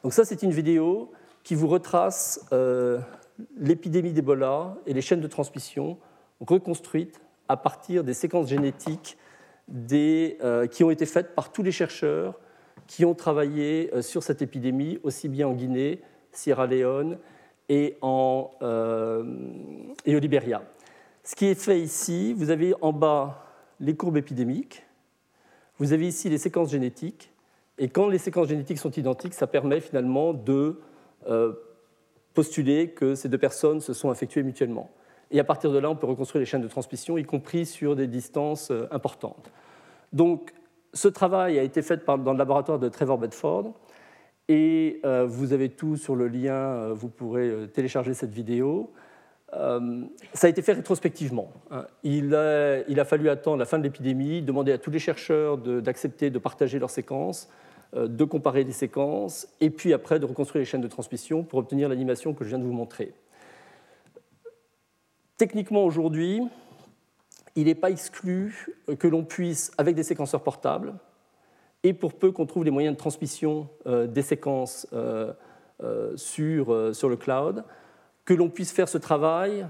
Donc 0.04 0.14
ça, 0.14 0.24
c'est 0.24 0.42
une 0.42 0.52
vidéo 0.52 1.12
qui 1.44 1.56
vous 1.56 1.68
retrace 1.68 2.46
euh, 2.54 3.00
l'épidémie 3.58 4.14
d'Ebola 4.14 4.76
et 4.86 4.94
les 4.94 5.02
chaînes 5.02 5.22
de 5.22 5.28
transmission 5.28 5.98
reconstruites 6.40 7.22
à 7.48 7.58
partir 7.58 8.04
des 8.04 8.14
séquences 8.14 8.48
génétiques 8.48 9.18
euh, 9.92 10.68
qui 10.68 10.84
ont 10.84 10.92
été 10.92 11.06
faites 11.06 11.36
par 11.36 11.52
tous 11.52 11.64
les 11.64 11.72
chercheurs 11.72 12.40
qui 12.88 13.06
ont 13.06 13.14
travaillé 13.14 13.90
euh, 13.94 14.02
sur 14.02 14.24
cette 14.24 14.42
épidémie, 14.42 15.00
aussi 15.04 15.30
bien 15.30 15.48
en 15.48 15.54
Guinée, 15.54 16.02
Sierra 16.32 16.68
Leone 16.68 17.18
et, 17.70 17.98
en, 18.02 18.52
et 20.06 20.16
au 20.16 20.20
Libéria. 20.20 20.62
Ce 21.24 21.36
qui 21.36 21.46
est 21.46 21.56
fait 21.56 21.80
ici, 21.80 22.34
vous 22.34 22.50
avez 22.50 22.74
en 22.82 22.92
bas 22.92 23.46
les 23.80 23.96
courbes 23.96 24.18
épidémiques, 24.18 24.84
vous 25.78 25.94
avez 25.94 26.08
ici 26.08 26.30
les 26.30 26.38
séquences 26.38 26.72
génétiques, 26.72 27.32
et 27.78 27.90
quand 27.90 28.08
les 28.08 28.18
séquences 28.18 28.48
génétiques 28.48 28.78
sont 28.78 28.92
identiques, 28.92 29.34
ça 29.34 29.48
permet 29.48 29.80
finalement 29.80 30.34
de 30.34 30.80
postuler 32.34 32.90
que 32.90 33.16
ces 33.16 33.30
deux 33.30 33.38
personnes 33.38 33.82
se 33.82 33.94
sont 33.94 34.10
infectuées 34.10 34.44
mutuellement. 34.44 34.90
Et 35.32 35.40
à 35.40 35.44
partir 35.44 35.72
de 35.72 35.80
là, 35.80 35.90
on 35.90 35.96
peut 35.96 36.08
reconstruire 36.08 36.42
les 36.42 36.46
chaînes 36.46 36.62
de 36.62 36.68
transmission, 36.68 37.18
y 37.18 37.24
compris 37.24 37.66
sur 37.66 37.96
des 37.96 38.08
distances 38.08 38.70
euh, 38.72 38.88
importantes. 38.92 39.52
Donc, 40.12 40.54
ce 40.94 41.08
travail 41.08 41.58
a 41.58 41.64
été 41.64 41.82
fait 41.82 42.06
dans 42.06 42.34
le 42.34 42.38
laboratoire 42.38 42.80
de 42.80 42.90
Trevor 42.90 43.18
Bedford, 43.18 43.74
et 44.50 45.00
euh, 45.06 45.26
vous 45.26 45.54
avez 45.54 45.70
tout 45.70 45.96
sur 45.96 46.16
le 46.18 46.28
lien, 46.28 46.90
vous 46.90 47.08
pourrez 47.08 47.70
télécharger 47.74 48.14
cette 48.14 48.32
vidéo. 48.32 48.92
Euh, 49.54 50.04
ça 50.34 50.48
a 50.48 50.50
été 50.50 50.62
fait 50.62 50.74
rétrospectivement. 50.74 51.52
Hein. 51.72 51.86
Il 52.04 52.36
a, 52.36 53.06
fallu 53.06 53.30
attendre 53.30 53.58
la 53.58 53.66
fin 53.66 53.78
de 53.78 53.84
l'épidémie, 53.84 54.42
demander 54.42 54.72
à 54.72 54.78
tous 54.78 54.92
les 54.92 55.00
chercheurs 55.00 55.58
d'accepter 55.58 56.30
de, 56.30 56.40
partager 56.40 56.80
leurs 56.80 56.90
séquences, 56.90 57.50
euh, 57.50 57.71
de 57.94 58.24
comparer 58.24 58.64
les 58.64 58.72
séquences, 58.72 59.48
et 59.60 59.70
puis 59.70 59.94
après 59.94 60.20
de 60.20 60.26
reconstruire 60.26 60.62
les 60.62 60.66
chaînes 60.66 60.82
de 60.82 60.88
transmission 60.88 61.44
pour 61.44 61.60
obtenir 61.60 61.90
l'animation 61.90 62.34
que 62.34 62.44
je 62.44 62.50
viens 62.50 62.60
de 62.60 62.64
vous 62.64 62.74
montrer. 62.74 63.14
Techniquement, 65.38 65.84
aujourd'hui, 65.84 66.42
il 67.56 67.66
n'est 67.66 67.76
pas 67.76 67.90
exclu 67.90 68.68
que 69.00 69.08
l'on 69.08 69.24
puisse, 69.24 69.72
avec 69.78 69.96
des 69.96 70.04
séquenceurs 70.04 70.44
portables, 70.44 70.94
et 71.84 71.94
pour 71.94 72.14
peu 72.14 72.32
qu'on 72.32 72.46
trouve 72.46 72.64
les 72.64 72.72
moyens 72.72 72.96
de 72.96 73.00
transmission 73.00 73.68
euh, 73.88 74.08
des 74.08 74.22
séquences 74.22 74.88
sur, 76.16 76.96
sur 76.96 77.10
le 77.10 77.18
cloud, 77.18 77.64
que 78.24 78.34
l'on 78.34 78.50
puisse 78.50 78.72
faire 78.72 78.88
ce 78.88 78.98
travail, 78.98 79.68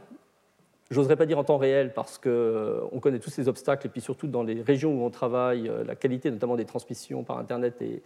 j'oserais 0.91 1.15
pas 1.15 1.25
dire 1.25 1.39
en 1.39 1.43
temps 1.43 1.57
réel 1.57 1.93
parce 1.93 2.17
qu'on 2.19 2.29
euh, 2.29 2.99
connaît 3.01 3.19
tous 3.19 3.31
ces 3.31 3.47
obstacles 3.47 3.87
et 3.87 3.89
puis 3.89 4.01
surtout 4.01 4.27
dans 4.27 4.43
les 4.43 4.61
régions 4.61 4.93
où 4.93 5.03
on 5.03 5.09
travaille, 5.09 5.67
euh, 5.67 5.83
la 5.83 5.95
qualité 5.95 6.29
notamment 6.29 6.57
des 6.57 6.65
transmissions 6.65 7.23
par 7.23 7.39
Internet 7.39 7.81
est, 7.81 8.03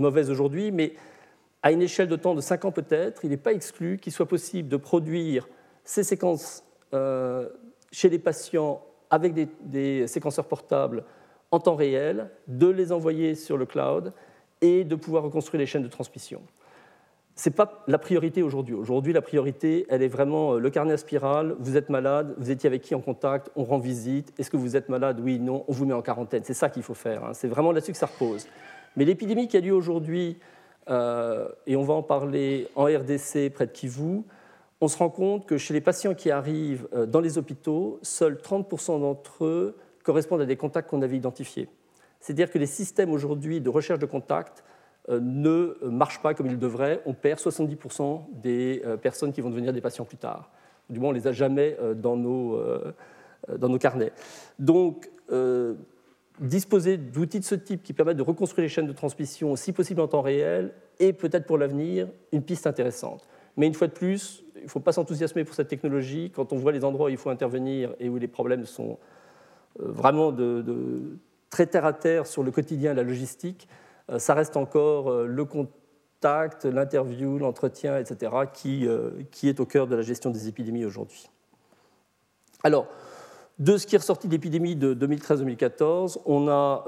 mauvaise, 0.00 0.30
aujourd'hui, 0.30 0.72
mais 0.72 0.92
à 1.62 1.72
une 1.72 1.80
échelle 1.80 2.08
de 2.08 2.16
temps 2.16 2.34
de 2.34 2.40
5 2.40 2.66
ans 2.66 2.72
peut-être, 2.72 3.24
il 3.24 3.30
n'est 3.30 3.36
pas 3.36 3.52
exclu 3.52 3.98
qu'il 3.98 4.12
soit 4.12 4.26
possible 4.26 4.68
de 4.68 4.76
produire 4.76 5.48
ces 5.84 6.02
séquences 6.02 6.64
euh, 6.92 7.48
chez 7.92 8.08
les 8.08 8.18
patients 8.18 8.84
avec 9.10 9.34
des, 9.62 10.06
séquenceurs 10.06 10.46
portables 10.46 11.04
en 11.50 11.60
temps 11.60 11.76
réel, 11.76 12.30
de 12.46 12.66
les 12.66 12.92
envoyer 12.92 13.34
sur 13.34 13.56
le 13.56 13.64
cloud 13.64 14.12
et 14.60 14.84
de 14.84 14.94
pouvoir 14.96 15.22
reconstruire 15.22 15.60
les 15.60 15.66
chaînes 15.66 15.82
de 15.82 15.88
transmission 15.88 16.42
n'est 17.46 17.54
pas 17.54 17.84
la 17.86 17.98
priorité 17.98 18.42
aujourd'hui. 18.42 18.74
Aujourd'hui, 18.74 19.12
la 19.12 19.22
priorité, 19.22 19.86
elle 19.88 20.02
est 20.02 20.08
vraiment 20.08 20.54
euh, 20.54 20.58
le 20.58 20.70
carnet 20.70 20.94
à 20.94 20.96
spirale. 20.96 21.54
Vous 21.60 21.76
êtes 21.76 21.88
malade, 21.88 22.34
vous 22.38 22.50
étiez 22.50 22.66
avec 22.66 22.82
qui 22.82 22.94
en 22.94 23.00
contact, 23.00 23.50
on 23.54 23.64
rend 23.64 23.78
visite. 23.78 24.32
Est-ce 24.38 24.50
que 24.50 24.56
vous 24.56 24.76
êtes 24.76 24.88
malade? 24.88 25.20
Oui, 25.22 25.38
non, 25.38 25.64
on 25.68 25.72
vous 25.72 25.86
met 25.86 25.94
en 25.94 26.02
quarantaine. 26.02 26.42
C'est 26.44 26.54
ça 26.54 26.68
qu'il 26.68 26.82
faut 26.82 26.94
faire. 26.94 27.24
Hein. 27.24 27.34
C'est 27.34 27.48
vraiment 27.48 27.72
là-dessus 27.72 27.92
que 27.92 27.98
ça 27.98 28.06
repose. 28.06 28.46
Mais 28.96 29.04
l'épidémie 29.04 29.46
qui 29.46 29.56
a 29.56 29.60
lieu 29.60 29.72
aujourd'hui, 29.72 30.38
euh, 30.90 31.48
et 31.66 31.76
on 31.76 31.82
va 31.82 31.94
en 31.94 32.02
parler 32.02 32.68
en 32.74 32.84
RDC 32.84 33.50
près 33.50 33.66
de 33.66 33.72
Kivu, 33.72 34.22
on 34.80 34.88
se 34.88 34.96
rend 34.96 35.10
compte 35.10 35.46
que 35.46 35.58
chez 35.58 35.74
les 35.74 35.80
patients 35.80 36.14
qui 36.14 36.30
arrivent 36.30 36.88
euh, 36.94 37.06
dans 37.06 37.20
les 37.20 37.36
hôpitaux, 37.36 37.98
seuls 38.02 38.34
30% 38.36 39.00
d'entre 39.00 39.44
eux 39.44 39.76
correspondent 40.02 40.40
à 40.40 40.46
des 40.46 40.56
contacts 40.56 40.88
qu'on 40.88 41.02
avait 41.02 41.16
identifiés. 41.16 41.68
C'est-à-dire 42.20 42.50
que 42.50 42.58
les 42.58 42.66
systèmes 42.66 43.12
aujourd'hui 43.12 43.60
de 43.60 43.68
recherche 43.68 43.98
de 43.98 44.06
contacts 44.06 44.64
ne 45.08 45.76
marche 45.82 46.20
pas 46.20 46.34
comme 46.34 46.46
il 46.46 46.58
devrait. 46.58 47.00
On 47.06 47.14
perd 47.14 47.40
70% 47.40 48.22
des 48.42 48.82
euh, 48.84 48.96
personnes 48.96 49.32
qui 49.32 49.40
vont 49.40 49.50
devenir 49.50 49.72
des 49.72 49.80
patients 49.80 50.04
plus 50.04 50.16
tard. 50.16 50.50
Du 50.90 51.00
moins, 51.00 51.10
on 51.10 51.12
ne 51.12 51.18
les 51.18 51.26
a 51.26 51.32
jamais 51.32 51.76
euh, 51.80 51.94
dans 51.94 52.16
nos, 52.16 52.60
dans 53.56 53.68
nos 53.68 53.78
carnets. 53.78 54.12
Donc, 54.58 55.10
disposer 56.40 56.96
d'outils 56.96 57.40
de 57.40 57.44
ce 57.44 57.54
type 57.54 57.82
qui 57.82 57.92
permettent 57.92 58.16
de 58.16 58.22
reconstruire 58.22 58.62
les 58.62 58.68
chaînes 58.68 58.86
de 58.86 58.92
transmission, 58.92 59.56
si 59.56 59.72
possible 59.72 60.00
en 60.00 60.08
temps 60.08 60.22
réel, 60.22 60.72
est 61.00 61.12
peut-être 61.12 61.46
pour 61.46 61.58
l'avenir 61.58 62.08
une 62.32 62.42
piste 62.42 62.66
intéressante. 62.66 63.26
Mais 63.56 63.66
une 63.66 63.74
fois 63.74 63.88
de 63.88 63.92
plus, 63.92 64.44
il 64.56 64.64
ne 64.64 64.68
faut 64.68 64.80
pas 64.80 64.92
s'enthousiasmer 64.92 65.44
pour 65.44 65.54
cette 65.54 65.68
technologie. 65.68 66.30
Quand 66.34 66.52
on 66.52 66.56
voit 66.56 66.72
les 66.72 66.84
endroits 66.84 67.06
où 67.06 67.10
il 67.10 67.16
faut 67.16 67.30
intervenir 67.30 67.94
et 67.98 68.08
où 68.08 68.16
les 68.18 68.28
problèmes 68.28 68.64
sont 68.64 68.98
vraiment 69.78 70.32
de, 70.32 70.62
de 70.62 71.18
très 71.50 71.66
terre 71.66 71.84
à 71.84 71.92
terre 71.92 72.26
sur 72.26 72.42
le 72.42 72.50
quotidien 72.50 72.92
et 72.92 72.94
la 72.94 73.02
logistique, 73.02 73.68
euh, 73.68 73.74
ça 74.16 74.34
reste 74.34 74.56
encore 74.56 75.10
euh, 75.10 75.44
contact, 75.44 76.64
l'interview, 76.64 77.38
l'entretien, 77.38 77.98
etc., 77.98 78.32
qui, 78.52 78.88
qui 79.30 79.48
est 79.48 79.60
au 79.60 79.66
cœur 79.66 79.86
de 79.86 79.94
la 79.94 80.02
gestion 80.02 80.30
des 80.30 80.48
épidémies 80.48 80.84
aujourd'hui. 80.84 81.28
Alors, 82.64 82.88
de 83.58 83.76
ce 83.76 83.86
qui 83.86 83.94
est 83.94 83.98
ressorti 83.98 84.26
de 84.26 84.32
l'épidémie 84.32 84.74
de 84.74 84.94
2013-2014, 84.94 86.18
on 86.26 86.48
a, 86.48 86.84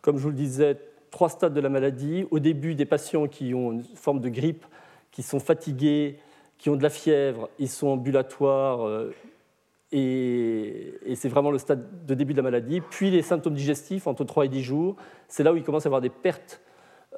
comme 0.00 0.16
je 0.16 0.22
vous 0.22 0.30
le 0.30 0.34
disais, 0.34 0.78
trois 1.10 1.28
stades 1.28 1.52
de 1.52 1.60
la 1.60 1.68
maladie. 1.68 2.26
Au 2.30 2.38
début, 2.38 2.74
des 2.74 2.86
patients 2.86 3.26
qui 3.26 3.52
ont 3.54 3.72
une 3.72 3.84
forme 3.94 4.20
de 4.20 4.28
grippe, 4.28 4.64
qui 5.10 5.22
sont 5.22 5.40
fatigués, 5.40 6.18
qui 6.58 6.70
ont 6.70 6.76
de 6.76 6.82
la 6.82 6.90
fièvre, 6.90 7.48
ils 7.58 7.68
sont 7.68 7.88
ambulatoires, 7.88 8.86
euh, 8.86 9.14
et, 9.92 10.94
c'est 11.14 11.28
vraiment 11.28 11.50
le 11.50 11.58
stade 11.58 12.06
de 12.06 12.14
début 12.14 12.32
de 12.32 12.38
la 12.38 12.44
maladie. 12.44 12.80
Puis 12.80 13.10
les 13.10 13.22
symptômes 13.22 13.54
digestifs, 13.54 14.06
entre 14.06 14.24
3 14.24 14.46
et 14.46 14.48
10 14.48 14.62
jours, 14.62 14.96
c'est 15.28 15.42
là 15.42 15.52
où 15.52 15.56
il 15.56 15.62
commence 15.62 15.86
à 15.86 15.88
avoir 15.88 16.00
des 16.00 16.10
pertes 16.10 16.60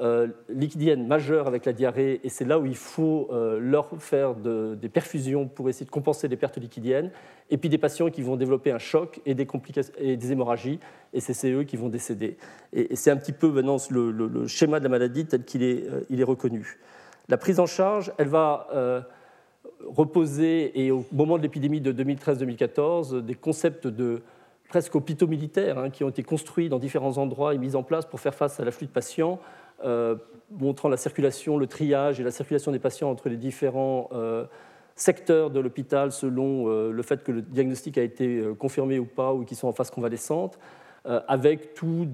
euh, 0.00 0.28
liquidiennes 0.48 1.06
majeures 1.06 1.46
avec 1.46 1.66
la 1.66 1.74
diarrhée, 1.74 2.20
et 2.24 2.30
c'est 2.30 2.46
là 2.46 2.58
où 2.58 2.64
il 2.64 2.76
faut 2.76 3.28
euh, 3.30 3.58
leur 3.60 3.90
faire 3.98 4.34
des 4.34 4.88
perfusions 4.88 5.46
pour 5.48 5.68
essayer 5.68 5.84
de 5.84 5.90
compenser 5.90 6.28
les 6.28 6.36
pertes 6.36 6.56
liquidiennes. 6.56 7.10
Et 7.50 7.58
puis 7.58 7.68
des 7.68 7.76
patients 7.76 8.08
qui 8.08 8.22
vont 8.22 8.36
développer 8.36 8.72
un 8.72 8.78
choc 8.78 9.20
et 9.26 9.34
des, 9.34 9.44
complications, 9.44 9.92
et 9.98 10.16
des 10.16 10.32
hémorragies, 10.32 10.80
et 11.12 11.20
c'est 11.20 11.52
eux 11.52 11.64
qui 11.64 11.76
vont 11.76 11.90
décéder. 11.90 12.38
Et, 12.72 12.96
c'est 12.96 13.10
un 13.10 13.18
petit 13.18 13.32
peu 13.32 13.50
maintenant 13.50 13.76
le, 13.90 14.46
schéma 14.46 14.78
de 14.78 14.84
la 14.84 14.88
maladie 14.88 15.26
tel 15.26 15.44
qu'il 15.44 15.62
est, 15.62 15.84
il 16.08 16.22
est 16.22 16.24
reconnu. 16.24 16.78
La 17.28 17.36
prise 17.36 17.60
en 17.60 17.66
charge, 17.66 18.12
elle 18.16 18.28
va 18.28 19.06
reposer, 19.86 20.80
et 20.80 20.90
au 20.90 21.04
moment 21.12 21.38
de 21.38 21.42
l'épidémie 21.42 21.80
de 21.80 21.92
2013-2014, 21.92 23.20
des 23.20 23.34
concepts 23.34 23.86
de 23.86 24.22
presque 24.72 24.94
hôpitaux 24.94 25.26
militaires 25.26 25.78
hein, 25.78 25.90
qui 25.90 26.02
ont 26.02 26.08
été 26.08 26.22
construits 26.22 26.70
dans 26.70 26.78
différents 26.78 27.18
endroits 27.18 27.54
et 27.54 27.58
mis 27.58 27.76
en 27.76 27.82
place 27.82 28.06
pour 28.06 28.20
faire 28.20 28.34
face 28.34 28.58
à 28.58 28.64
l'afflux 28.64 28.86
de 28.86 28.92
patients, 28.92 29.38
euh, 29.84 30.16
montrant 30.50 30.88
la 30.88 30.96
circulation, 30.96 31.58
le 31.58 31.66
triage 31.66 32.20
et 32.20 32.22
la 32.22 32.30
circulation 32.30 32.72
des 32.72 32.78
patients 32.78 33.10
entre 33.10 33.28
les 33.28 33.36
différents 33.36 34.08
euh, 34.12 34.46
secteurs 34.96 35.50
de 35.50 35.60
l'hôpital 35.60 36.10
selon 36.10 36.68
euh, 36.68 36.90
le 36.90 37.02
fait 37.02 37.22
que 37.22 37.32
le 37.32 37.42
diagnostic 37.42 37.98
a 37.98 38.02
été 38.02 38.42
confirmé 38.58 38.98
ou 38.98 39.04
pas, 39.04 39.34
ou 39.34 39.44
qu'ils 39.44 39.58
sont 39.58 39.68
en 39.68 39.72
phase 39.72 39.90
convalescente, 39.90 40.58
avec 41.26 41.74
tout 41.74 42.06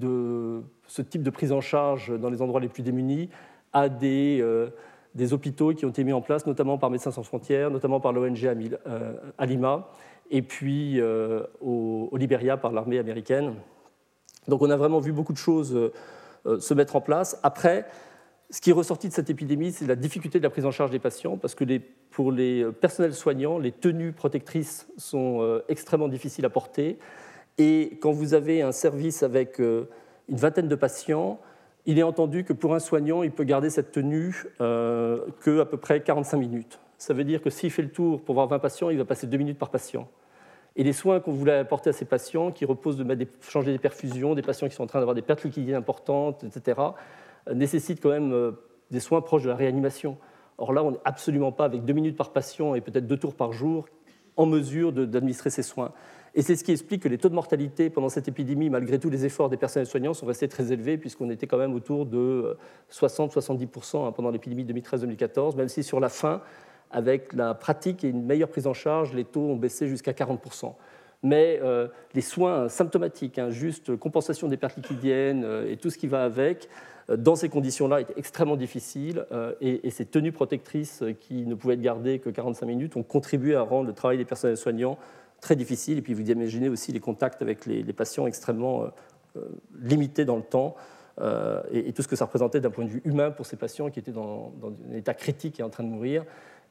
ce 0.87 1.01
type 1.03 1.21
de 1.21 1.29
prise 1.29 1.51
en 1.51 1.61
charge 1.61 2.19
dans 2.19 2.29
les 2.29 2.41
endroits 2.41 2.59
les 2.59 2.69
plus 2.69 2.81
démunis 2.81 3.29
à 3.71 3.87
des 3.87 4.43
des 5.15 5.33
hôpitaux 5.33 5.73
qui 5.73 5.85
ont 5.85 5.89
été 5.89 6.03
mis 6.03 6.13
en 6.13 6.21
place, 6.21 6.45
notamment 6.45 6.77
par 6.77 6.89
Médecins 6.89 7.11
sans 7.11 7.23
frontières, 7.23 7.71
notamment 7.71 7.99
par 7.99 8.13
l'ONG 8.13 8.45
euh, 8.45 9.13
à 9.37 9.45
Lima, 9.45 9.89
et 10.29 10.41
puis 10.41 10.99
euh, 10.99 11.43
au, 11.61 12.15
Liberia 12.15 12.57
par 12.57 12.71
l'armée 12.71 12.99
américaine. 12.99 13.55
Donc 14.47 14.61
on 14.61 14.69
a 14.69 14.77
vraiment 14.77 14.99
vu 14.99 15.11
beaucoup 15.11 15.33
de 15.33 15.37
choses 15.37 15.75
euh, 16.45 16.59
se 16.59 16.73
mettre 16.73 16.95
en 16.95 17.01
place. 17.01 17.39
Après, 17.43 17.87
ce 18.51 18.61
qui 18.61 18.69
est 18.69 18.73
ressorti 18.73 19.09
de 19.09 19.13
cette 19.13 19.29
épidémie, 19.29 19.71
c'est 19.71 19.87
la 19.87 19.95
difficulté 19.95 20.39
de 20.39 20.43
la 20.43 20.49
prise 20.49 20.65
en 20.65 20.71
charge 20.71 20.91
des 20.91 20.99
patients, 20.99 21.37
parce 21.37 21.55
que 21.55 21.65
pour 22.11 22.31
les 22.31 22.65
personnels 22.71 23.13
soignants, 23.13 23.59
les 23.59 23.71
tenues 23.71 24.11
protectrices 24.11 24.87
sont 24.97 25.61
extrêmement 25.67 26.07
difficiles 26.07 26.45
à 26.45 26.49
porter. 26.49 26.97
Et 27.59 27.99
quand 28.01 28.11
vous 28.11 28.33
avez 28.33 28.63
un 28.63 28.71
service 28.71 29.21
avec 29.21 29.59
une 29.59 29.85
vingtaine 30.29 30.67
de 30.67 30.73
patients, 30.73 31.39
il 31.89 31.97
est 31.97 32.03
entendu 32.03 32.43
que 32.43 32.53
pour 32.53 32.75
un 32.75 32.79
soignant, 32.79 33.23
il 33.23 33.31
peut 33.31 33.43
garder 33.43 33.71
cette 33.71 33.91
tenue 33.91 34.45
euh, 34.61 35.25
que 35.39 35.61
à 35.61 35.65
peu 35.65 35.77
près 35.77 36.03
45 36.03 36.37
minutes. 36.37 36.79
Ça 36.99 37.15
veut 37.15 37.23
dire 37.23 37.41
que 37.41 37.49
s'il 37.49 37.71
fait 37.71 37.81
le 37.81 37.89
tour 37.89 38.21
pour 38.21 38.35
voir 38.35 38.47
20 38.47 38.59
patients, 38.59 38.89
il 38.91 38.99
va 38.99 39.05
passer 39.05 39.25
2 39.25 39.35
minutes 39.37 39.57
par 39.57 39.71
patient. 39.71 40.07
Et 40.75 40.83
les 40.83 40.93
soins 40.93 41.19
qu'on 41.19 41.31
voulait 41.31 41.57
apporter 41.57 41.89
à 41.89 41.93
ces 41.93 42.05
patients, 42.05 42.51
qui 42.51 42.63
reposent 42.63 42.95
de 42.95 43.27
changer 43.41 43.71
des 43.71 43.79
perfusions, 43.79 44.35
des 44.35 44.43
patients 44.43 44.69
qui 44.69 44.75
sont 44.75 44.83
en 44.83 44.87
train 44.87 44.99
d'avoir 44.99 45.15
des 45.15 45.23
pertes 45.23 45.43
liquidiennes 45.43 45.77
importantes, 45.77 46.43
etc., 46.43 46.79
euh, 47.47 47.55
nécessitent 47.55 48.03
quand 48.03 48.11
même 48.11 48.33
euh, 48.33 48.51
des 48.91 48.99
soins 48.99 49.21
proches 49.21 49.41
de 49.41 49.49
la 49.49 49.55
réanimation. 49.55 50.19
Or 50.59 50.73
là, 50.73 50.83
on 50.83 50.91
n'est 50.91 50.99
absolument 51.05 51.51
pas, 51.51 51.65
avec 51.65 51.85
2 51.85 51.93
minutes 51.93 52.17
par 52.17 52.33
patient 52.33 52.75
et 52.75 52.81
peut-être 52.81 53.07
2 53.07 53.17
tours 53.17 53.33
par 53.33 53.51
jour, 53.51 53.87
en 54.37 54.45
mesure 54.45 54.93
d'administrer 54.93 55.49
ces 55.49 55.63
soins. 55.63 55.91
Et 56.35 56.41
c'est 56.41 56.55
ce 56.55 56.63
qui 56.63 56.71
explique 56.71 57.03
que 57.03 57.09
les 57.09 57.17
taux 57.17 57.29
de 57.29 57.33
mortalité 57.33 57.89
pendant 57.89 58.09
cette 58.09 58.27
épidémie, 58.27 58.69
malgré 58.69 58.99
tous 58.99 59.09
les 59.09 59.25
efforts 59.25 59.49
des 59.49 59.57
personnels 59.57 59.87
soignants, 59.87 60.13
sont 60.13 60.25
restés 60.25 60.47
très 60.47 60.71
élevés, 60.71 60.97
puisqu'on 60.97 61.29
était 61.29 61.47
quand 61.47 61.57
même 61.57 61.73
autour 61.73 62.05
de 62.05 62.57
60-70% 62.91 64.03
euh, 64.03 64.07
hein, 64.07 64.11
pendant 64.11 64.29
l'épidémie 64.29 64.65
2013-2014, 64.65 65.55
même 65.55 65.69
si 65.69 65.83
sur 65.83 65.99
la 65.99 66.09
fin, 66.09 66.41
avec 66.91 67.33
la 67.33 67.53
pratique 67.53 68.03
et 68.03 68.09
une 68.09 68.25
meilleure 68.25 68.49
prise 68.49 68.67
en 68.67 68.73
charge, 68.73 69.13
les 69.13 69.25
taux 69.25 69.41
ont 69.41 69.55
baissé 69.55 69.87
jusqu'à 69.87 70.11
40%. 70.11 70.73
Mais 71.21 71.59
euh, 71.61 71.87
les 72.13 72.21
soins 72.21 72.69
symptomatiques, 72.69 73.39
hein, 73.39 73.49
juste 73.49 73.97
compensation 73.97 74.47
des 74.47 74.55
pertes 74.55 74.77
liquidiennes 74.77 75.43
euh, 75.43 75.69
et 75.69 75.77
tout 75.77 75.89
ce 75.89 75.97
qui 75.97 76.07
va 76.07 76.23
avec, 76.23 76.69
dans 77.09 77.35
ces 77.35 77.49
conditions-là, 77.49 78.01
étaient 78.01 78.13
extrêmement 78.17 78.55
difficiles. 78.55 79.25
et, 79.61 79.87
et, 79.87 79.89
ces 79.89 80.05
tenues 80.05 80.31
protectrices 80.31 81.03
qui 81.19 81.47
ne 81.47 81.55
pouvaient 81.55 81.73
être 81.73 81.81
gardées 81.81 82.19
que 82.19 82.29
45 82.29 82.67
minutes 82.67 82.95
ont 82.97 83.03
contribué 83.03 83.55
à 83.55 83.63
rendre 83.63 83.87
le 83.87 83.93
travail 83.93 84.19
des 84.19 84.25
personnels 84.25 84.57
soignants 84.57 84.95
très 85.41 85.55
difficile. 85.55 85.97
Et 85.97 86.01
puis 86.01 86.13
vous 86.13 86.29
imaginez 86.29 86.69
aussi 86.69 86.91
les 86.91 86.99
contacts 86.99 87.41
avec 87.41 87.65
les, 87.65 87.83
patients 87.93 88.27
extrêmement 88.27 88.83
euh, 88.83 88.87
euh, 89.37 89.47
limités 89.81 90.25
dans 90.25 90.37
le 90.37 90.43
temps 90.43 90.75
euh, 91.21 91.61
et, 91.71 91.91
tout 91.93 92.01
ce 92.01 92.07
que 92.07 92.15
ça 92.15 92.25
représentait 92.25 92.61
d'un 92.61 92.69
point 92.69 92.85
de 92.85 92.89
vue 92.89 93.01
humain 93.03 93.31
pour 93.31 93.45
ces 93.45 93.57
patients 93.57 93.89
qui 93.89 93.99
étaient 93.99 94.11
dans, 94.11 94.53
un 94.89 94.95
état 94.95 95.13
critique 95.13 95.59
et 95.59 95.63
en 95.63 95.69
train 95.69 95.83
de 95.83 95.89
mourir, 95.89 96.23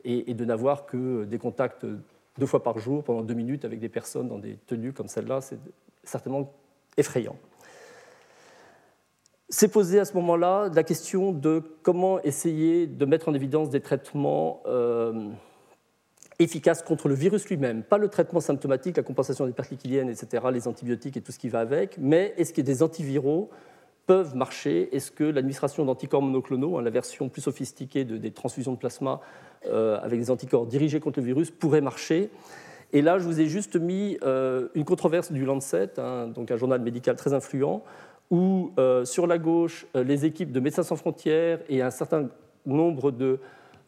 et, 0.05 0.33
de 0.33 0.45
n'avoir 0.45 0.87
que 0.87 1.25
des 1.25 1.39
contacts 1.39 1.85
deux 2.39 2.47
fois 2.47 2.63
par 2.63 2.79
jour 2.79 3.03
pendant 3.03 3.23
deux 3.23 3.35
minutes 3.35 3.65
avec 3.65 3.81
des 3.81 3.89
personnes 3.89 4.29
dans 4.29 4.39
des 4.39 4.57
tenues 4.67 4.93
comme 4.93 5.09
celle-là, 5.09 5.41
c'est 5.41 5.59
certainement 6.05 6.53
effrayant. 6.97 7.37
C'est 9.51 9.69
posé 9.69 9.99
à 9.99 10.05
ce 10.05 10.15
moment-là 10.15 10.71
la 10.73 10.85
question 10.85 11.33
de 11.33 11.63
comment 11.83 12.21
essayer 12.23 12.87
de 12.87 13.05
mettre 13.07 13.29
en 13.29 13.35
évidence 13.35 13.71
des 13.71 13.81
traitements 13.81 14.63
efficace 16.39 16.83
contre 16.83 17.09
le 17.09 17.15
virus 17.15 17.49
lui-même, 17.49 17.83
pas 17.83 17.99
le 17.99 18.09
traitement 18.09 18.41
symptomatique, 18.41 18.97
la 18.97 19.03
compensation 19.03 19.47
des 19.47 19.53
pertes 19.53 19.71
liquidiennes, 19.71 20.09
etc., 20.09 20.47
les 20.53 20.69
antibiotiques 20.69 21.17
et 21.17 21.21
tout 21.21 21.33
ce 21.33 21.39
qui 21.39 21.49
va 21.49 21.61
avec, 21.61 21.97
mais 21.99 22.35
est-ce 22.37 22.53
que 22.53 22.61
des 22.61 22.83
antiviraux 22.83 23.51
peuvent 24.07 24.37
marcher? 24.37 24.95
Est-ce 24.95 25.11
que 25.11 25.25
l'administration 25.25 25.85
d'anticorps 25.85 26.23
monoclonaux, 26.23 26.79
hein, 26.79 26.83
la 26.83 26.91
version 26.91 27.29
plus 27.29 27.43
sophistiquée 27.43 28.05
des 28.05 28.31
transfusions 28.31 28.73
de 28.73 28.79
plasma 28.79 29.21
euh, 29.67 29.99
avec 30.01 30.21
des 30.21 30.31
anticorps 30.31 30.67
dirigés 30.67 31.01
contre 31.01 31.19
le 31.19 31.27
virus, 31.27 31.51
pourrait 31.51 31.81
marcher? 31.81 32.31
Et 32.93 33.03
là, 33.03 33.19
je 33.19 33.25
vous 33.25 33.41
ai 33.41 33.47
juste 33.47 33.77
mis 33.77 34.17
euh, 34.23 34.69
une 34.75 34.85
controverse 34.85 35.33
du 35.33 35.45
Lancet, 35.45 35.99
hein, 35.99 36.29
donc 36.29 36.51
un 36.51 36.57
journal 36.57 36.81
médical 36.81 37.17
très 37.17 37.35
influent, 37.35 37.83
où 38.31 38.73
euh, 38.79 39.05
sur 39.05 39.27
la 39.27 39.39
gauche, 39.39 39.87
les 39.95 40.25
équipes 40.25 40.53
de 40.53 40.61
Médecins 40.61 40.85
sans 40.85 40.97
frontières 40.97 41.61
et 41.69 41.83
un 41.83 41.91
certain 41.91 42.29
nombre 42.65 43.11
de 43.11 43.41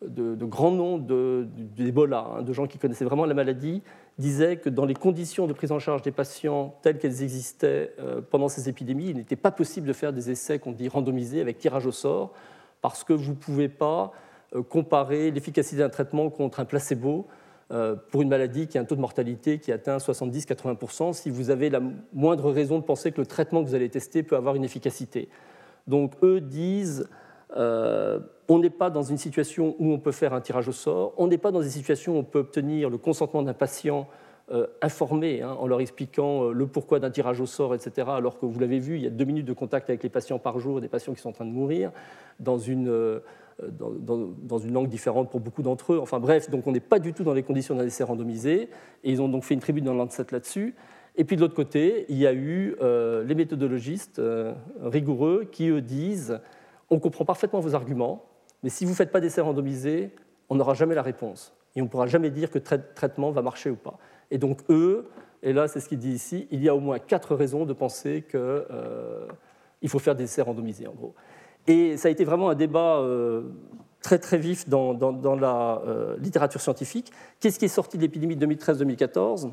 de, 0.06 0.44
grands 0.44 0.70
noms 0.70 0.98
d'Ebola, 0.98 2.26
hein, 2.36 2.42
de 2.42 2.52
gens 2.52 2.66
qui 2.66 2.78
connaissaient 2.78 3.04
vraiment 3.04 3.26
la 3.26 3.34
maladie, 3.34 3.82
disaient 4.18 4.56
que 4.56 4.68
dans 4.68 4.86
les 4.86 4.94
conditions 4.94 5.46
de 5.46 5.52
prise 5.52 5.72
en 5.72 5.78
charge 5.78 6.02
des 6.02 6.10
patients 6.10 6.74
telles 6.82 6.98
qu'elles 6.98 7.22
existaient 7.22 7.94
euh, 7.98 8.20
pendant 8.20 8.48
ces 8.48 8.68
épidémies, 8.68 9.10
il 9.10 9.16
n'était 9.16 9.36
pas 9.36 9.50
possible 9.50 9.86
de 9.86 9.92
faire 9.92 10.12
des 10.12 10.30
essais 10.30 10.58
qu'on 10.58 10.72
dit 10.72 10.88
randomisés 10.88 11.40
avec 11.40 11.58
tirage 11.58 11.86
au 11.86 11.92
sort, 11.92 12.32
parce 12.80 13.04
que 13.04 13.12
vous 13.12 13.30
ne 13.30 13.36
pouvez 13.36 13.68
pas 13.68 14.12
euh, 14.54 14.62
comparer 14.62 15.30
l'efficacité 15.30 15.76
d'un 15.76 15.90
traitement 15.90 16.30
contre 16.30 16.60
un 16.60 16.64
placebo 16.64 17.26
euh, 17.72 17.94
pour 18.10 18.22
une 18.22 18.28
maladie 18.28 18.66
qui 18.66 18.78
a 18.78 18.80
un 18.80 18.84
taux 18.84 18.96
de 18.96 19.00
mortalité 19.00 19.58
qui 19.58 19.70
atteint 19.70 19.98
70-80%, 19.98 21.12
si 21.12 21.30
vous 21.30 21.50
avez 21.50 21.70
la 21.70 21.80
moindre 22.12 22.50
raison 22.50 22.78
de 22.78 22.84
penser 22.84 23.12
que 23.12 23.20
le 23.20 23.26
traitement 23.26 23.62
que 23.62 23.68
vous 23.68 23.74
allez 23.74 23.90
tester 23.90 24.22
peut 24.22 24.36
avoir 24.36 24.54
une 24.54 24.64
efficacité. 24.64 25.28
Donc 25.86 26.14
eux 26.22 26.40
disent 26.40 27.08
euh, 27.56 28.20
on 28.48 28.58
n'est 28.58 28.70
pas 28.70 28.90
dans 28.90 29.02
une 29.02 29.18
situation 29.18 29.74
où 29.78 29.92
on 29.92 29.98
peut 29.98 30.12
faire 30.12 30.34
un 30.34 30.40
tirage 30.40 30.68
au 30.68 30.72
sort, 30.72 31.14
on 31.16 31.26
n'est 31.26 31.38
pas 31.38 31.50
dans 31.50 31.62
une 31.62 31.70
situation 31.70 32.16
où 32.16 32.18
on 32.18 32.24
peut 32.24 32.40
obtenir 32.40 32.90
le 32.90 32.98
consentement 32.98 33.42
d'un 33.42 33.54
patient 33.54 34.08
euh, 34.52 34.66
informé 34.82 35.42
hein, 35.42 35.56
en 35.58 35.66
leur 35.66 35.80
expliquant 35.80 36.44
euh, 36.44 36.52
le 36.52 36.66
pourquoi 36.66 37.00
d'un 37.00 37.10
tirage 37.10 37.40
au 37.40 37.46
sort, 37.46 37.74
etc. 37.74 38.08
Alors 38.10 38.38
que 38.38 38.46
vous 38.46 38.58
l'avez 38.58 38.78
vu, 38.78 38.96
il 38.96 39.02
y 39.02 39.06
a 39.06 39.10
deux 39.10 39.24
minutes 39.24 39.46
de 39.46 39.52
contact 39.52 39.88
avec 39.90 40.02
les 40.02 40.08
patients 40.08 40.38
par 40.38 40.58
jour, 40.58 40.80
des 40.80 40.88
patients 40.88 41.12
qui 41.12 41.20
sont 41.20 41.30
en 41.30 41.32
train 41.32 41.44
de 41.44 41.52
mourir, 41.52 41.92
dans 42.38 42.58
une, 42.58 43.20
dans, 43.62 44.58
une 44.58 44.72
langue 44.72 44.88
différente 44.88 45.30
pour 45.30 45.40
beaucoup 45.40 45.62
d'entre 45.62 45.92
eux. 45.92 45.98
Enfin 46.00 46.18
bref, 46.18 46.50
donc 46.50 46.66
on 46.66 46.72
n'est 46.72 46.80
pas 46.80 46.98
du 46.98 47.12
tout 47.12 47.22
dans 47.22 47.34
les 47.34 47.42
conditions 47.42 47.74
d'un 47.74 47.86
essai 47.86 48.02
randomisé, 48.02 48.70
et 49.04 49.10
ils 49.10 49.22
ont 49.22 49.28
donc 49.28 49.44
fait 49.44 49.54
une 49.54 49.60
tribune 49.60 49.84
dans 49.84 49.94
Lancet 49.94 50.26
là-dessus. 50.32 50.74
Et 51.16 51.24
puis 51.24 51.36
de 51.36 51.42
l'autre 51.42 51.54
côté, 51.54 52.06
il 52.08 52.16
y 52.16 52.26
a 52.26 52.32
eu 52.32 52.74
les 53.24 53.34
méthodologistes 53.34 54.20
rigoureux 54.82 55.48
qui, 55.50 55.68
eux, 55.68 55.80
disent 55.80 56.40
on 56.90 56.98
comprend 56.98 57.24
parfaitement 57.24 57.60
vos 57.60 57.74
arguments, 57.74 58.24
mais 58.62 58.70
si 58.70 58.84
vous 58.84 58.90
ne 58.90 58.96
faites 58.96 59.12
pas 59.12 59.20
d'essais 59.20 59.40
randomisés, 59.40 60.10
on 60.48 60.56
n'aura 60.56 60.74
jamais 60.74 60.94
la 60.94 61.02
réponse. 61.02 61.54
Et 61.76 61.80
on 61.80 61.84
ne 61.84 61.88
pourra 61.90 62.06
jamais 62.06 62.30
dire 62.30 62.50
que 62.50 62.58
le 62.58 62.64
traitement 62.94 63.30
va 63.30 63.42
marcher 63.42 63.70
ou 63.70 63.76
pas. 63.76 63.98
Et 64.30 64.38
donc 64.38 64.58
eux, 64.68 65.08
et 65.42 65.52
là 65.52 65.68
c'est 65.68 65.80
ce 65.80 65.88
qu'il 65.88 65.98
dit 65.98 66.12
ici, 66.12 66.48
il 66.50 66.62
y 66.62 66.68
a 66.68 66.74
au 66.74 66.80
moins 66.80 66.98
quatre 66.98 67.34
raisons 67.34 67.64
de 67.64 67.72
penser 67.72 68.24
qu'il 68.28 68.40
euh, 68.40 69.26
faut 69.86 69.98
faire 69.98 70.16
des 70.16 70.24
essais 70.24 70.42
randomisés 70.42 70.86
en 70.86 70.92
gros. 70.92 71.14
Et 71.66 71.96
ça 71.96 72.08
a 72.08 72.10
été 72.10 72.24
vraiment 72.24 72.50
un 72.50 72.54
débat 72.54 72.98
euh, 72.98 73.42
très 74.02 74.18
très 74.18 74.38
vif 74.38 74.68
dans, 74.68 74.92
la 75.36 75.82
euh, 75.86 76.16
littérature 76.18 76.60
scientifique. 76.60 77.12
Qu'est-ce 77.38 77.58
qui 77.58 77.66
est 77.66 77.68
sorti 77.68 77.96
de 77.96 78.02
l'épidémie 78.02 78.36
de 78.36 78.46
2013-2014 78.46 79.50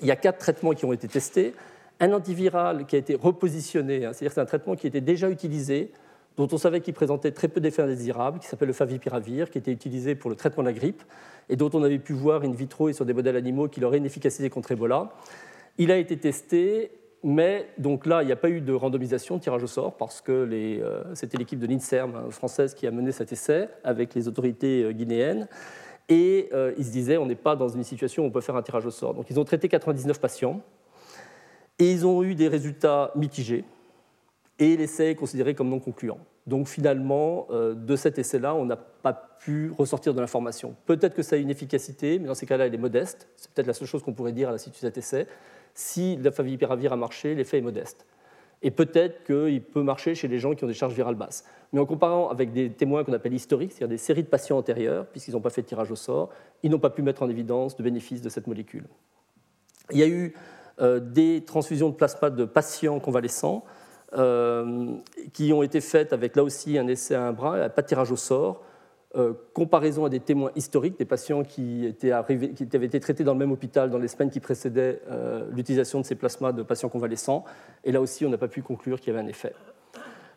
Il 0.00 0.06
y 0.06 0.10
a 0.10 0.16
quatre 0.16 0.38
traitements 0.38 0.72
qui 0.72 0.84
ont 0.84 0.92
été 0.92 1.08
testés. 1.08 1.54
Un 1.98 2.12
antiviral 2.12 2.86
qui 2.86 2.94
a 2.94 2.98
été 2.98 3.14
repositionné, 3.14 4.04
hein, 4.04 4.12
c'est-à-dire 4.12 4.32
c'est 4.32 4.40
un 4.40 4.46
traitement 4.46 4.76
qui 4.76 4.86
était 4.86 5.00
déjà 5.00 5.30
utilisé 5.30 5.92
dont 6.36 6.48
on 6.52 6.58
savait 6.58 6.80
qu'il 6.80 6.94
présentait 6.94 7.32
très 7.32 7.48
peu 7.48 7.60
d'effets 7.60 7.82
indésirables, 7.82 8.38
qui 8.38 8.46
s'appelle 8.46 8.68
le 8.68 8.74
favipiravir, 8.74 9.50
qui 9.50 9.58
était 9.58 9.72
utilisé 9.72 10.14
pour 10.14 10.30
le 10.30 10.36
traitement 10.36 10.62
de 10.62 10.68
la 10.68 10.74
grippe, 10.74 11.02
et 11.48 11.56
dont 11.56 11.70
on 11.72 11.82
avait 11.82 11.98
pu 11.98 12.12
voir 12.12 12.42
in 12.42 12.52
vitro 12.52 12.88
et 12.88 12.92
sur 12.92 13.04
des 13.06 13.14
modèles 13.14 13.36
animaux 13.36 13.68
qu'il 13.68 13.84
aurait 13.84 13.98
une 13.98 14.06
efficacité 14.06 14.50
contre 14.50 14.72
Ebola. 14.72 15.10
Il 15.78 15.90
a 15.90 15.96
été 15.96 16.16
testé, 16.16 16.90
mais 17.22 17.68
donc 17.78 18.06
là, 18.06 18.22
il 18.22 18.26
n'y 18.26 18.32
a 18.32 18.36
pas 18.36 18.50
eu 18.50 18.60
de 18.60 18.72
randomisation, 18.72 19.36
de 19.36 19.42
tirage 19.42 19.62
au 19.62 19.66
sort, 19.66 19.96
parce 19.96 20.20
que 20.20 20.32
euh, 20.32 21.02
c'était 21.14 21.38
l'équipe 21.38 21.58
de 21.58 21.66
l'INSERM 21.66 22.14
hein, 22.14 22.30
française 22.30 22.74
qui 22.74 22.86
a 22.86 22.90
mené 22.90 23.12
cet 23.12 23.32
essai 23.32 23.68
avec 23.84 24.14
les 24.14 24.28
autorités 24.28 24.84
euh, 24.84 24.92
guinéennes. 24.92 25.48
Et 26.08 26.48
euh, 26.52 26.72
ils 26.78 26.84
se 26.84 26.92
disaient, 26.92 27.16
on 27.16 27.26
n'est 27.26 27.34
pas 27.34 27.56
dans 27.56 27.68
une 27.68 27.82
situation 27.82 28.24
où 28.24 28.26
on 28.26 28.30
peut 28.30 28.40
faire 28.40 28.56
un 28.56 28.62
tirage 28.62 28.86
au 28.86 28.90
sort. 28.90 29.14
Donc 29.14 29.26
ils 29.30 29.40
ont 29.40 29.44
traité 29.44 29.68
99 29.68 30.20
patients, 30.20 30.60
et 31.78 31.90
ils 31.90 32.06
ont 32.06 32.22
eu 32.22 32.34
des 32.34 32.48
résultats 32.48 33.12
mitigés, 33.16 33.64
et 34.58 34.76
l'essai 34.76 35.10
est 35.10 35.14
considéré 35.14 35.54
comme 35.54 35.68
non 35.68 35.80
concluant. 35.80 36.18
Donc 36.46 36.68
finalement, 36.68 37.48
de 37.50 37.96
cet 37.96 38.18
essai-là, 38.18 38.54
on 38.54 38.64
n'a 38.64 38.76
pas 38.76 39.12
pu 39.12 39.72
ressortir 39.76 40.14
de 40.14 40.20
l'information. 40.20 40.76
Peut-être 40.86 41.14
que 41.14 41.22
ça 41.22 41.36
a 41.36 41.38
une 41.38 41.50
efficacité, 41.50 42.18
mais 42.18 42.28
dans 42.28 42.34
ces 42.34 42.46
cas-là, 42.46 42.66
elle 42.66 42.74
est 42.74 42.78
modeste. 42.78 43.28
C'est 43.36 43.50
peut-être 43.50 43.66
la 43.66 43.74
seule 43.74 43.88
chose 43.88 44.02
qu'on 44.02 44.12
pourrait 44.12 44.32
dire 44.32 44.48
à 44.48 44.52
la 44.52 44.58
suite 44.58 44.74
de 44.74 44.78
cet 44.78 44.96
essai 44.96 45.26
si 45.76 46.16
la 46.16 46.32
favipiravir 46.32 46.92
a 46.92 46.96
marché, 46.96 47.34
l'effet 47.34 47.58
est 47.58 47.62
modeste. 47.62 48.06
Et 48.62 48.70
peut-être 48.70 49.24
qu'il 49.24 49.62
peut 49.62 49.82
marcher 49.82 50.14
chez 50.14 50.26
les 50.26 50.38
gens 50.38 50.54
qui 50.54 50.64
ont 50.64 50.66
des 50.66 50.74
charges 50.74 50.94
virales 50.94 51.14
basses. 51.14 51.44
Mais 51.72 51.80
en 51.80 51.86
comparant 51.86 52.30
avec 52.30 52.52
des 52.52 52.70
témoins 52.70 53.04
qu'on 53.04 53.12
appelle 53.12 53.34
historiques, 53.34 53.72
c'est-à-dire 53.72 53.94
des 53.94 53.98
séries 53.98 54.22
de 54.22 54.28
patients 54.28 54.56
antérieurs, 54.56 55.06
puisqu'ils 55.06 55.32
n'ont 55.32 55.40
pas 55.42 55.50
fait 55.50 55.62
de 55.62 55.66
tirage 55.66 55.90
au 55.90 55.96
sort, 55.96 56.30
ils 56.62 56.70
n'ont 56.70 56.78
pas 56.78 56.90
pu 56.90 57.02
mettre 57.02 57.22
en 57.22 57.28
évidence 57.28 57.76
de 57.76 57.82
bénéfices 57.82 58.22
de 58.22 58.30
cette 58.30 58.46
molécule. 58.46 58.86
Il 59.92 59.98
y 59.98 60.02
a 60.02 60.08
eu 60.08 60.34
euh, 60.80 60.98
des 60.98 61.44
transfusions 61.44 61.90
de 61.90 61.94
plasma 61.94 62.30
de 62.30 62.46
patients 62.46 62.98
convalescents 62.98 63.64
euh, 63.66 63.70
qui 65.32 65.52
ont 65.52 65.62
été 65.62 65.80
faites 65.80 66.12
avec 66.12 66.36
là 66.36 66.42
aussi 66.42 66.78
un 66.78 66.88
essai 66.88 67.14
à 67.14 67.22
un 67.22 67.32
bras, 67.32 67.68
pas 67.68 67.82
de 67.82 67.86
tirage 67.86 68.10
au 68.10 68.16
sort, 68.16 68.62
euh, 69.16 69.32
comparaison 69.54 70.04
à 70.04 70.10
des 70.10 70.20
témoins 70.20 70.50
historiques, 70.56 70.98
des 70.98 71.06
patients 71.06 71.42
qui, 71.42 71.94
avaient 72.12 72.86
été 72.86 73.00
traités 73.00 73.24
dans 73.24 73.32
le 73.32 73.38
même 73.38 73.50
hôpital 73.50 73.88
dans 73.88 73.96
les 73.96 74.08
semaines 74.08 74.28
qui 74.28 74.40
précédaient 74.40 75.00
euh, 75.10 75.46
l'utilisation 75.52 76.00
de 76.00 76.04
ces 76.04 76.16
plasmas 76.16 76.52
de 76.52 76.62
patients 76.62 76.90
convalescents. 76.90 77.44
Et 77.82 77.92
là 77.92 78.02
aussi, 78.02 78.26
on 78.26 78.28
n'a 78.28 78.36
pas 78.36 78.48
pu 78.48 78.60
conclure 78.60 79.00
qu'il 79.00 79.14
y 79.14 79.16
avait 79.16 79.24
un 79.24 79.28
effet. 79.28 79.54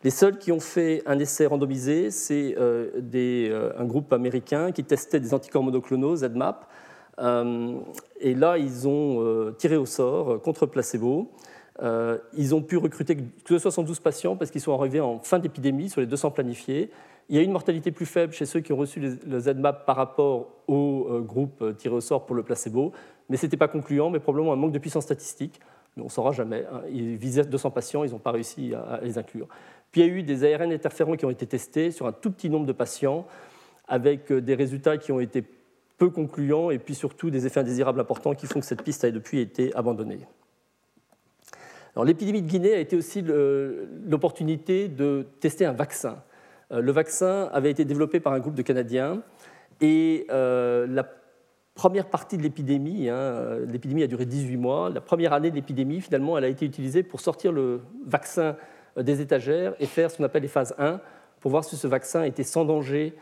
Les 0.05 0.11
seuls 0.11 0.37
qui 0.37 0.53
ont 0.53 0.61
fait 0.61 1.03
un 1.07 1.19
essai 1.19 1.45
randomisé, 1.45 2.09
c'est 2.09 2.55
euh, 2.57 3.73
un 3.77 3.85
groupe 3.85 4.13
américain 4.13 4.71
qui 4.71 4.85
testait 4.85 5.19
des 5.19 5.33
anticorps 5.33 5.63
monoclonaux, 5.63 6.15
ZMAP. 6.15 6.65
et 7.19 8.33
là, 8.33 8.57
ils 8.57 8.87
ont 8.87 9.53
tiré 9.57 9.75
au 9.75 9.85
sort 9.85 10.41
contre 10.41 10.67
placebo. 10.67 11.29
Ils 12.37 12.55
ont 12.55 12.61
pu 12.61 12.77
recruter 12.77 13.17
que 13.45 13.57
72 13.57 13.99
patients 13.99 14.35
parce 14.35 14.51
qu'ils 14.51 14.61
sont 14.61 14.73
arrivés 14.73 14.99
en 14.99 15.19
fin 15.19 15.39
d'épidémie 15.39 15.89
sur 15.89 16.01
les 16.01 16.07
200 16.07 16.31
planifiés. 16.31 16.89
Il 17.29 17.35
y 17.35 17.39
a 17.39 17.43
une 17.43 17.51
mortalité 17.51 17.91
plus 17.91 18.07
faible 18.07 18.33
chez 18.33 18.47
ceux 18.47 18.59
qui 18.59 18.73
ont 18.73 18.77
reçu 18.77 18.99
le 18.99 19.39
ZMAP 19.39 19.85
par 19.85 19.95
rapport 19.95 20.47
au 20.67 21.07
euh, 21.11 21.19
groupe 21.21 21.61
euh, 21.61 21.73
tiré 21.73 21.93
au 21.93 22.01
sort 22.01 22.25
pour 22.25 22.35
le 22.35 22.41
placebo, 22.41 22.91
mais 23.29 23.37
ce 23.37 23.45
n'était 23.45 23.55
pas 23.55 23.67
concluant, 23.67 24.09
mais 24.09 24.19
probablement 24.19 24.51
un 24.51 24.55
manque 24.55 24.71
de 24.71 24.79
puissance 24.79 25.03
statistique. 25.03 25.59
on 25.97 26.05
ne 26.05 26.09
saura 26.09 26.31
jamais. 26.31 26.65
Hein. 26.71 26.81
Ils 26.91 27.17
visaient 27.17 27.43
200 27.43 27.69
patients, 27.69 28.03
ils 28.03 28.11
n'ont 28.11 28.17
pas 28.19 28.31
réussi 28.31 28.73
à 28.73 28.99
les 29.03 29.19
inclure. 29.19 29.47
Puis 29.91 30.01
il 30.01 30.07
y 30.07 30.09
a 30.09 30.13
eu 30.13 30.23
des 30.23 30.43
ARN 30.51 30.71
interférents 30.71 31.15
qui 31.15 31.25
ont 31.25 31.29
été 31.29 31.45
testés 31.45 31.91
sur 31.91 32.07
un 32.07 32.11
tout 32.11 32.31
petit 32.31 32.49
nombre 32.49 32.65
de 32.65 32.73
patients, 32.73 33.27
avec 33.87 34.31
euh, 34.31 34.41
des 34.41 34.55
résultats 34.55 34.97
qui 34.97 35.11
ont 35.11 35.19
été 35.19 35.43
peu 35.99 36.09
concluants 36.09 36.71
et 36.71 36.79
puis 36.79 36.95
surtout 36.95 37.29
des 37.29 37.45
effets 37.45 37.59
indésirables 37.59 37.99
importants 37.99 38.33
qui 38.33 38.47
font 38.47 38.59
que 38.59 38.65
cette 38.65 38.81
piste 38.81 39.03
a 39.03 39.11
depuis 39.11 39.39
été 39.39 39.71
abandonnée. 39.75 40.19
L'épidémie 42.03 42.41
de 42.41 42.47
Guinée 42.47 42.73
a 42.73 42.79
été 42.79 42.95
aussi 42.95 43.21
l'opportunité 43.21 44.87
de 44.87 45.25
tester 45.39 45.65
un 45.65 45.73
vaccin. 45.73 46.23
Euh, 46.71 46.81
le 46.81 46.91
vaccin 46.91 47.49
avait 47.51 47.71
été 47.71 47.85
développé 47.85 48.19
par 48.19 48.33
un 48.33 48.39
groupe 48.39 48.55
de 48.55 48.61
Canadiens 48.61 49.21
et 49.81 50.27
euh, 50.29 50.85
la 50.87 51.05
première 51.73 52.07
partie 52.07 52.37
de 52.37 52.43
l'épidémie, 52.43 53.09
hein, 53.09 53.15
euh, 53.15 53.65
l'épidémie 53.65 54.03
a 54.03 54.07
duré 54.07 54.25
18 54.25 54.57
mois, 54.57 54.89
la 54.89 55.01
première 55.01 55.33
année 55.33 55.49
de 55.49 55.55
l'épidémie, 55.55 56.01
finalement, 56.01 56.37
elle 56.37 56.43
a 56.43 56.49
été 56.49 56.65
utilisée 56.65 57.03
pour 57.03 57.21
sortir 57.21 57.51
le 57.51 57.81
vaccin 58.05 58.55
des 58.97 59.21
étagères 59.21 59.75
et 59.79 59.85
faire 59.85 60.11
ce 60.11 60.17
qu'on 60.17 60.25
appelle 60.25 60.41
les 60.41 60.49
phases 60.49 60.75
1 60.77 60.99
pour 61.39 61.51
voir 61.51 61.63
si 61.63 61.77
ce 61.77 61.87
vaccin 61.87 62.23
était 62.23 62.43
sans 62.43 62.65
danger 62.65 63.15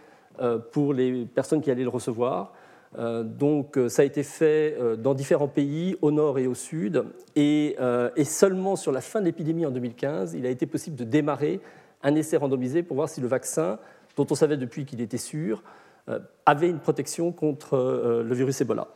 pour 0.71 0.93
les 0.93 1.25
personnes 1.25 1.61
qui 1.61 1.69
allaient 1.69 1.83
le 1.83 1.89
recevoir. 1.89 2.53
Donc 2.95 3.77
ça 3.89 4.01
a 4.01 4.05
été 4.05 4.23
fait 4.23 4.77
dans 4.97 5.13
différents 5.13 5.47
pays, 5.47 5.97
au 6.01 6.11
nord 6.11 6.39
et 6.39 6.47
au 6.47 6.55
sud, 6.55 7.03
et, 7.35 7.75
seulement 8.23 8.75
sur 8.75 8.91
la 8.91 9.01
fin 9.01 9.19
de 9.19 9.25
l'épidémie 9.25 9.65
en 9.65 9.71
2015, 9.71 10.33
il 10.33 10.45
a 10.45 10.49
été 10.49 10.65
possible 10.65 10.95
de 10.95 11.03
démarrer 11.03 11.59
un 12.03 12.15
essai 12.15 12.37
randomisé 12.37 12.83
pour 12.83 12.95
voir 12.95 13.09
si 13.09 13.21
le 13.21 13.27
vaccin, 13.27 13.79
dont 14.15 14.25
on 14.29 14.35
savait 14.35 14.57
depuis 14.57 14.85
qu'il 14.85 15.01
était 15.01 15.17
sûr, 15.17 15.63
euh, 16.09 16.19
avait 16.45 16.69
une 16.69 16.79
protection 16.79 17.31
contre 17.31 17.73
euh, 17.73 18.23
le 18.23 18.33
virus 18.33 18.61
Ebola. 18.61 18.87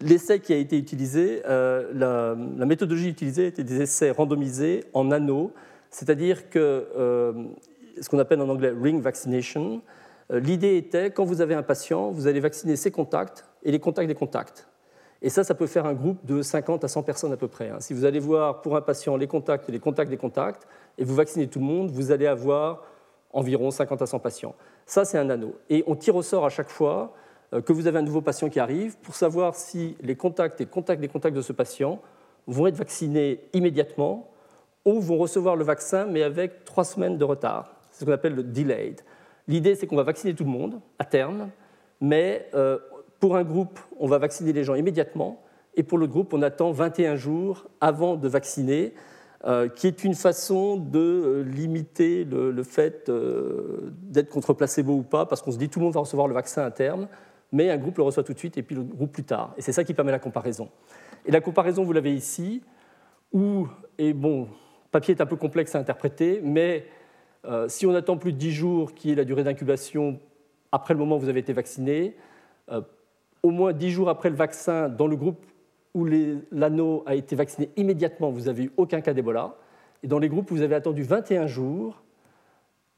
L'essai 0.00 0.40
qui 0.40 0.52
a 0.52 0.56
été 0.56 0.78
utilisé, 0.78 1.42
euh, 1.46 1.90
la, 1.94 2.64
méthodologie 2.64 3.08
utilisée 3.08 3.46
était 3.46 3.64
des 3.64 3.82
essais 3.82 4.10
randomisés 4.10 4.84
en 4.94 5.10
anneaux, 5.10 5.52
c'est-à-dire 5.90 6.50
que 6.50 6.86
ce 8.00 8.08
qu'on 8.10 8.18
appelle 8.18 8.40
en 8.42 8.48
anglais 8.48 8.72
ring 8.78 9.00
vaccination. 9.00 9.80
L'idée 10.30 10.76
était, 10.76 11.10
quand 11.10 11.24
vous 11.24 11.40
avez 11.40 11.54
un 11.54 11.62
patient, 11.62 12.10
vous 12.10 12.26
allez 12.26 12.40
vacciner 12.40 12.76
ses 12.76 12.90
contacts 12.90 13.44
et 13.62 13.70
les 13.70 13.78
contacts 13.78 14.08
des 14.08 14.14
contacts. 14.14 14.68
Et 15.22 15.30
ça, 15.30 15.44
ça 15.44 15.54
peut 15.54 15.66
faire 15.66 15.86
un 15.86 15.94
groupe 15.94 16.24
de 16.26 16.42
50 16.42 16.84
à 16.84 16.88
100 16.88 17.02
personnes 17.02 17.32
à 17.32 17.36
peu 17.36 17.48
près. 17.48 17.70
Hein. 17.70 17.78
Si 17.80 17.94
vous 17.94 18.04
allez 18.04 18.18
voir 18.18 18.60
pour 18.60 18.76
un 18.76 18.80
patient 18.80 19.16
les 19.16 19.26
contacts 19.26 19.68
et 19.68 19.72
les 19.72 19.78
contacts 19.78 20.10
des 20.10 20.16
contacts, 20.16 20.66
et 20.98 21.04
vous 21.04 21.14
vaccinez 21.14 21.46
tout 21.46 21.58
le 21.58 21.64
monde, 21.64 21.90
vous 21.90 22.10
allez 22.10 22.26
avoir 22.26 22.82
environ 23.32 23.70
50 23.70 24.02
à 24.02 24.06
100 24.06 24.18
patients. 24.18 24.54
Ça, 24.84 25.04
c'est 25.04 25.18
un 25.18 25.30
anneau. 25.30 25.56
Et 25.70 25.84
on 25.86 25.96
tire 25.96 26.16
au 26.16 26.22
sort 26.22 26.44
à 26.44 26.48
chaque 26.48 26.70
fois 26.70 27.14
euh, 27.52 27.60
que 27.60 27.72
vous 27.72 27.86
avez 27.86 27.98
un 27.98 28.02
nouveau 28.02 28.20
patient 28.20 28.48
qui 28.48 28.60
arrive 28.60 28.96
pour 28.98 29.14
savoir 29.14 29.54
si 29.54 29.96
les 30.00 30.16
contacts 30.16 30.60
et 30.60 30.66
contacts 30.66 31.00
des 31.00 31.08
contacts 31.08 31.36
de 31.36 31.42
ce 31.42 31.52
patient 31.52 32.00
vont 32.46 32.66
être 32.66 32.76
vaccinés 32.76 33.40
immédiatement 33.52 34.30
ou 34.84 35.00
vont 35.00 35.18
recevoir 35.18 35.56
le 35.56 35.64
vaccin, 35.64 36.06
mais 36.06 36.22
avec 36.22 36.64
trois 36.64 36.84
semaines 36.84 37.18
de 37.18 37.24
retard. 37.24 37.74
C'est 37.90 38.00
ce 38.00 38.04
qu'on 38.04 38.12
appelle 38.12 38.34
le 38.34 38.44
delayed. 38.44 39.00
L'idée, 39.48 39.74
c'est 39.74 39.86
qu'on 39.86 39.96
va 39.96 40.02
vacciner 40.02 40.34
tout 40.34 40.44
le 40.44 40.50
monde 40.50 40.80
à 40.98 41.04
terme, 41.04 41.50
mais 42.00 42.48
euh, 42.54 42.78
pour 43.20 43.36
un 43.36 43.44
groupe, 43.44 43.78
on 43.98 44.06
va 44.06 44.18
vacciner 44.18 44.52
les 44.52 44.64
gens 44.64 44.74
immédiatement, 44.74 45.42
et 45.74 45.82
pour 45.82 45.98
le 45.98 46.06
groupe, 46.06 46.32
on 46.32 46.42
attend 46.42 46.72
21 46.72 47.16
jours 47.16 47.66
avant 47.80 48.16
de 48.16 48.28
vacciner, 48.28 48.94
euh, 49.44 49.68
qui 49.68 49.86
est 49.86 50.02
une 50.02 50.14
façon 50.14 50.76
de 50.76 50.98
euh, 50.98 51.42
limiter 51.42 52.24
le, 52.24 52.62
fait 52.62 53.10
d'être 54.02 54.30
contre 54.30 54.52
placebo 54.54 54.94
ou 54.94 55.02
pas, 55.02 55.26
parce 55.26 55.42
qu'on 55.42 55.52
se 55.52 55.58
dit 55.58 55.68
tout 55.68 55.78
le 55.78 55.84
monde 55.84 55.94
va 55.94 56.00
recevoir 56.00 56.26
le 56.26 56.34
vaccin 56.34 56.64
à 56.64 56.70
terme, 56.70 57.06
mais 57.52 57.70
un 57.70 57.76
groupe 57.76 57.98
le 57.98 58.02
reçoit 58.02 58.24
tout 58.24 58.32
de 58.32 58.38
suite 58.38 58.58
et 58.58 58.62
puis 58.62 58.74
le 58.74 58.82
groupe 58.82 59.12
plus 59.12 59.24
tard. 59.24 59.54
Et 59.56 59.62
c'est 59.62 59.72
ça 59.72 59.84
qui 59.84 59.94
permet 59.94 60.10
la 60.10 60.18
comparaison. 60.18 60.68
Et 61.24 61.30
la 61.30 61.40
comparaison, 61.40 61.84
vous 61.84 61.92
l'avez 61.92 62.14
ici, 62.14 62.62
où, 63.32 63.68
et 63.98 64.12
bon, 64.12 64.48
papier 64.90 65.14
est 65.14 65.20
un 65.20 65.26
peu 65.26 65.36
complexe 65.36 65.74
à 65.74 65.78
interpréter, 65.78 66.40
mais 66.42 66.86
si 67.68 67.86
on 67.86 67.94
attend 67.94 68.16
plus 68.16 68.32
de 68.32 68.38
10 68.38 68.52
jours, 68.52 68.94
qui 68.94 69.12
est 69.12 69.14
la 69.14 69.24
durée 69.24 69.44
d'incubation 69.44 70.18
après 70.72 70.94
le 70.94 70.98
moment 70.98 71.16
où 71.16 71.20
vous 71.20 71.28
avez 71.28 71.40
été 71.40 71.52
vacciné, 71.52 72.16
au 73.42 73.50
moins 73.50 73.72
10 73.72 73.90
jours 73.90 74.08
après 74.08 74.30
le 74.30 74.36
vaccin, 74.36 74.88
dans 74.88 75.06
le 75.06 75.16
groupe 75.16 75.44
où 75.94 76.04
l'anneau 76.52 77.02
a 77.06 77.14
été 77.14 77.34
vacciné 77.36 77.70
immédiatement, 77.76 78.30
vous 78.30 78.42
n'avez 78.42 78.64
eu 78.64 78.72
aucun 78.76 79.00
cas 79.00 79.14
d'Ebola. 79.14 79.54
Et 80.02 80.08
dans 80.08 80.18
les 80.18 80.28
groupes 80.28 80.50
où 80.50 80.54
vous 80.54 80.62
avez 80.62 80.74
attendu 80.74 81.02
21 81.02 81.46
jours, 81.46 82.02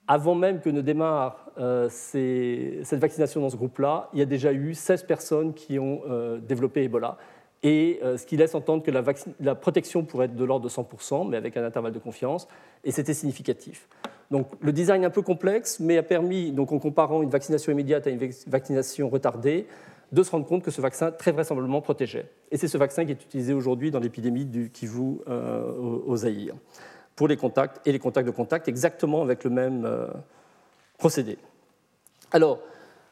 avant 0.08 0.34
même 0.34 0.60
que 0.60 0.68
ne 0.68 0.80
démarre 0.80 1.50
euh, 1.58 1.88
cette 1.90 2.98
vaccination 2.98 3.40
dans 3.40 3.50
ce 3.50 3.56
groupe-là, 3.56 4.08
il 4.14 4.18
y 4.18 4.22
a 4.22 4.24
déjà 4.24 4.52
eu 4.52 4.74
16 4.74 5.04
personnes 5.04 5.54
qui 5.54 5.78
ont 5.78 6.00
euh, 6.08 6.38
développé 6.38 6.82
Ebola. 6.82 7.18
Et 7.62 8.00
euh, 8.02 8.16
ce 8.16 8.26
qui 8.26 8.36
laisse 8.36 8.54
entendre 8.54 8.82
que 8.82 8.90
la, 8.90 9.54
protection 9.54 10.04
pourrait 10.04 10.26
être 10.26 10.34
de 10.34 10.44
l'ordre 10.44 10.64
de 10.64 10.70
100%, 10.70 11.28
mais 11.28 11.36
avec 11.36 11.56
un 11.56 11.64
intervalle 11.64 11.92
de 11.92 11.98
confiance, 11.98 12.48
et 12.84 12.90
c'était 12.90 13.14
significatif. 13.14 13.88
Donc 14.30 14.48
le 14.60 14.72
design 14.72 15.04
un 15.04 15.10
peu 15.10 15.22
complexe, 15.22 15.80
mais 15.80 15.96
a 15.96 16.02
permis, 16.02 16.52
donc 16.52 16.72
en 16.72 16.78
comparant 16.78 17.22
une 17.22 17.30
vaccination 17.30 17.72
immédiate 17.72 18.06
à 18.06 18.10
une 18.10 18.30
vaccination 18.46 19.08
retardée, 19.08 19.66
de 20.12 20.22
se 20.22 20.30
rendre 20.30 20.46
compte 20.46 20.62
que 20.62 20.70
ce 20.70 20.80
vaccin 20.80 21.10
très 21.10 21.32
vraisemblablement 21.32 21.80
protégeait. 21.80 22.30
Et 22.50 22.56
c'est 22.56 22.68
ce 22.68 22.78
vaccin 22.78 23.04
qui 23.04 23.10
est 23.10 23.22
utilisé 23.22 23.52
aujourd'hui 23.52 23.90
dans 23.90 24.00
l'épidémie 24.00 24.46
du 24.46 24.70
kivu 24.70 25.18
euh, 25.28 26.02
au 26.06 26.16
pour 27.14 27.28
les 27.28 27.36
contacts 27.36 27.86
et 27.86 27.92
les 27.92 27.98
contacts 27.98 28.26
de 28.26 28.32
contact, 28.32 28.68
exactement 28.68 29.22
avec 29.22 29.44
le 29.44 29.50
même 29.50 29.84
euh, 29.84 30.06
procédé. 30.98 31.36
Alors, 32.30 32.60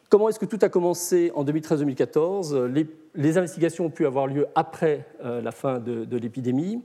comment 0.09 0.29
est-ce 0.29 0.39
que 0.39 0.47
tout 0.47 0.59
a 0.63 0.69
commencé 0.69 1.33
en 1.35 1.45
2013-2014 1.45 2.65
les, 2.67 2.87
les, 3.15 3.39
investigations 3.39 3.87
ont 3.87 3.91
pu 3.91 4.07
avoir 4.07 4.27
lieu 4.27 4.47
après 4.55 5.07
euh, 5.25 5.43
la 5.43 5.51
fin 5.51 5.81
de 5.81 6.17
l'épidémie. 6.17 6.83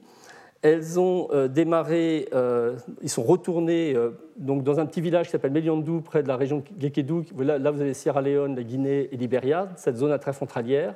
Elles 0.62 0.99
ont 0.99 1.28
euh, 1.32 1.47
démarré, 1.47 2.30
euh, 2.34 2.78
ils 3.01 3.09
sont 3.09 3.24
retournés 3.24 3.95
euh, 3.95 4.12
donc 4.38 4.64
dans 4.64 4.80
un 4.80 4.86
petit 4.86 5.01
village 5.01 5.26
qui 5.26 5.32
s'appelle 5.32 5.51
Meliandou, 5.51 6.01
près 6.01 6.22
de 6.22 6.28
la 6.28 6.38
région 6.38 6.64
Gekedou. 6.80 7.26
Là, 7.39 7.72
vous 7.72 7.82
avez 7.82 7.95
Sierra 7.95 8.22
Leone, 8.22 8.55
la 8.55 8.64
Guinée 8.64 9.09
et 9.12 9.18
Libéria, 9.18 9.70
cette 9.76 9.97
zone 9.97 10.12
à 10.12 10.20
très 10.20 10.34
frontalière. 10.34 10.93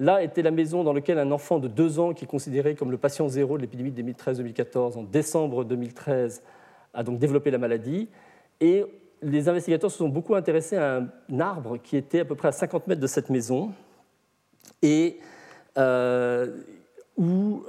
Là 0.00 0.22
était 0.22 0.42
la 0.42 0.50
maison 0.50 0.82
dans 0.82 0.92
laquelle 0.92 1.18
un 1.18 1.30
enfant 1.30 1.60
de 1.60 1.68
deux 1.68 2.00
ans, 2.00 2.12
qui 2.12 2.24
est 2.24 2.28
considéré 2.28 2.74
comme 2.74 2.90
le 2.90 2.98
patient 2.98 3.28
zéro 3.28 3.56
de 3.56 3.62
l'épidémie 3.62 3.92
de 3.92 4.02
2013-2014, 4.02 4.98
en 4.98 5.02
décembre 5.04 5.64
2013, 5.64 6.42
a 6.92 7.04
donc 7.04 7.20
développé 7.20 7.52
la 7.52 7.58
maladie. 7.58 8.08
Et 8.60 8.84
les 9.22 9.48
investigateurs 9.48 9.92
se 9.92 9.98
sont 9.98 10.08
beaucoup 10.08 10.34
intéressés 10.34 10.76
à 10.76 10.96
un 10.96 11.40
arbre 11.40 11.76
qui 11.76 11.96
était 11.96 12.20
à 12.20 12.24
peu 12.24 12.34
près 12.34 12.48
à 12.48 12.52
50 12.52 12.88
mètres 12.88 13.00
de 13.00 13.06
cette 13.06 13.30
maison 13.30 13.70
et 14.80 15.20
où 17.16 17.62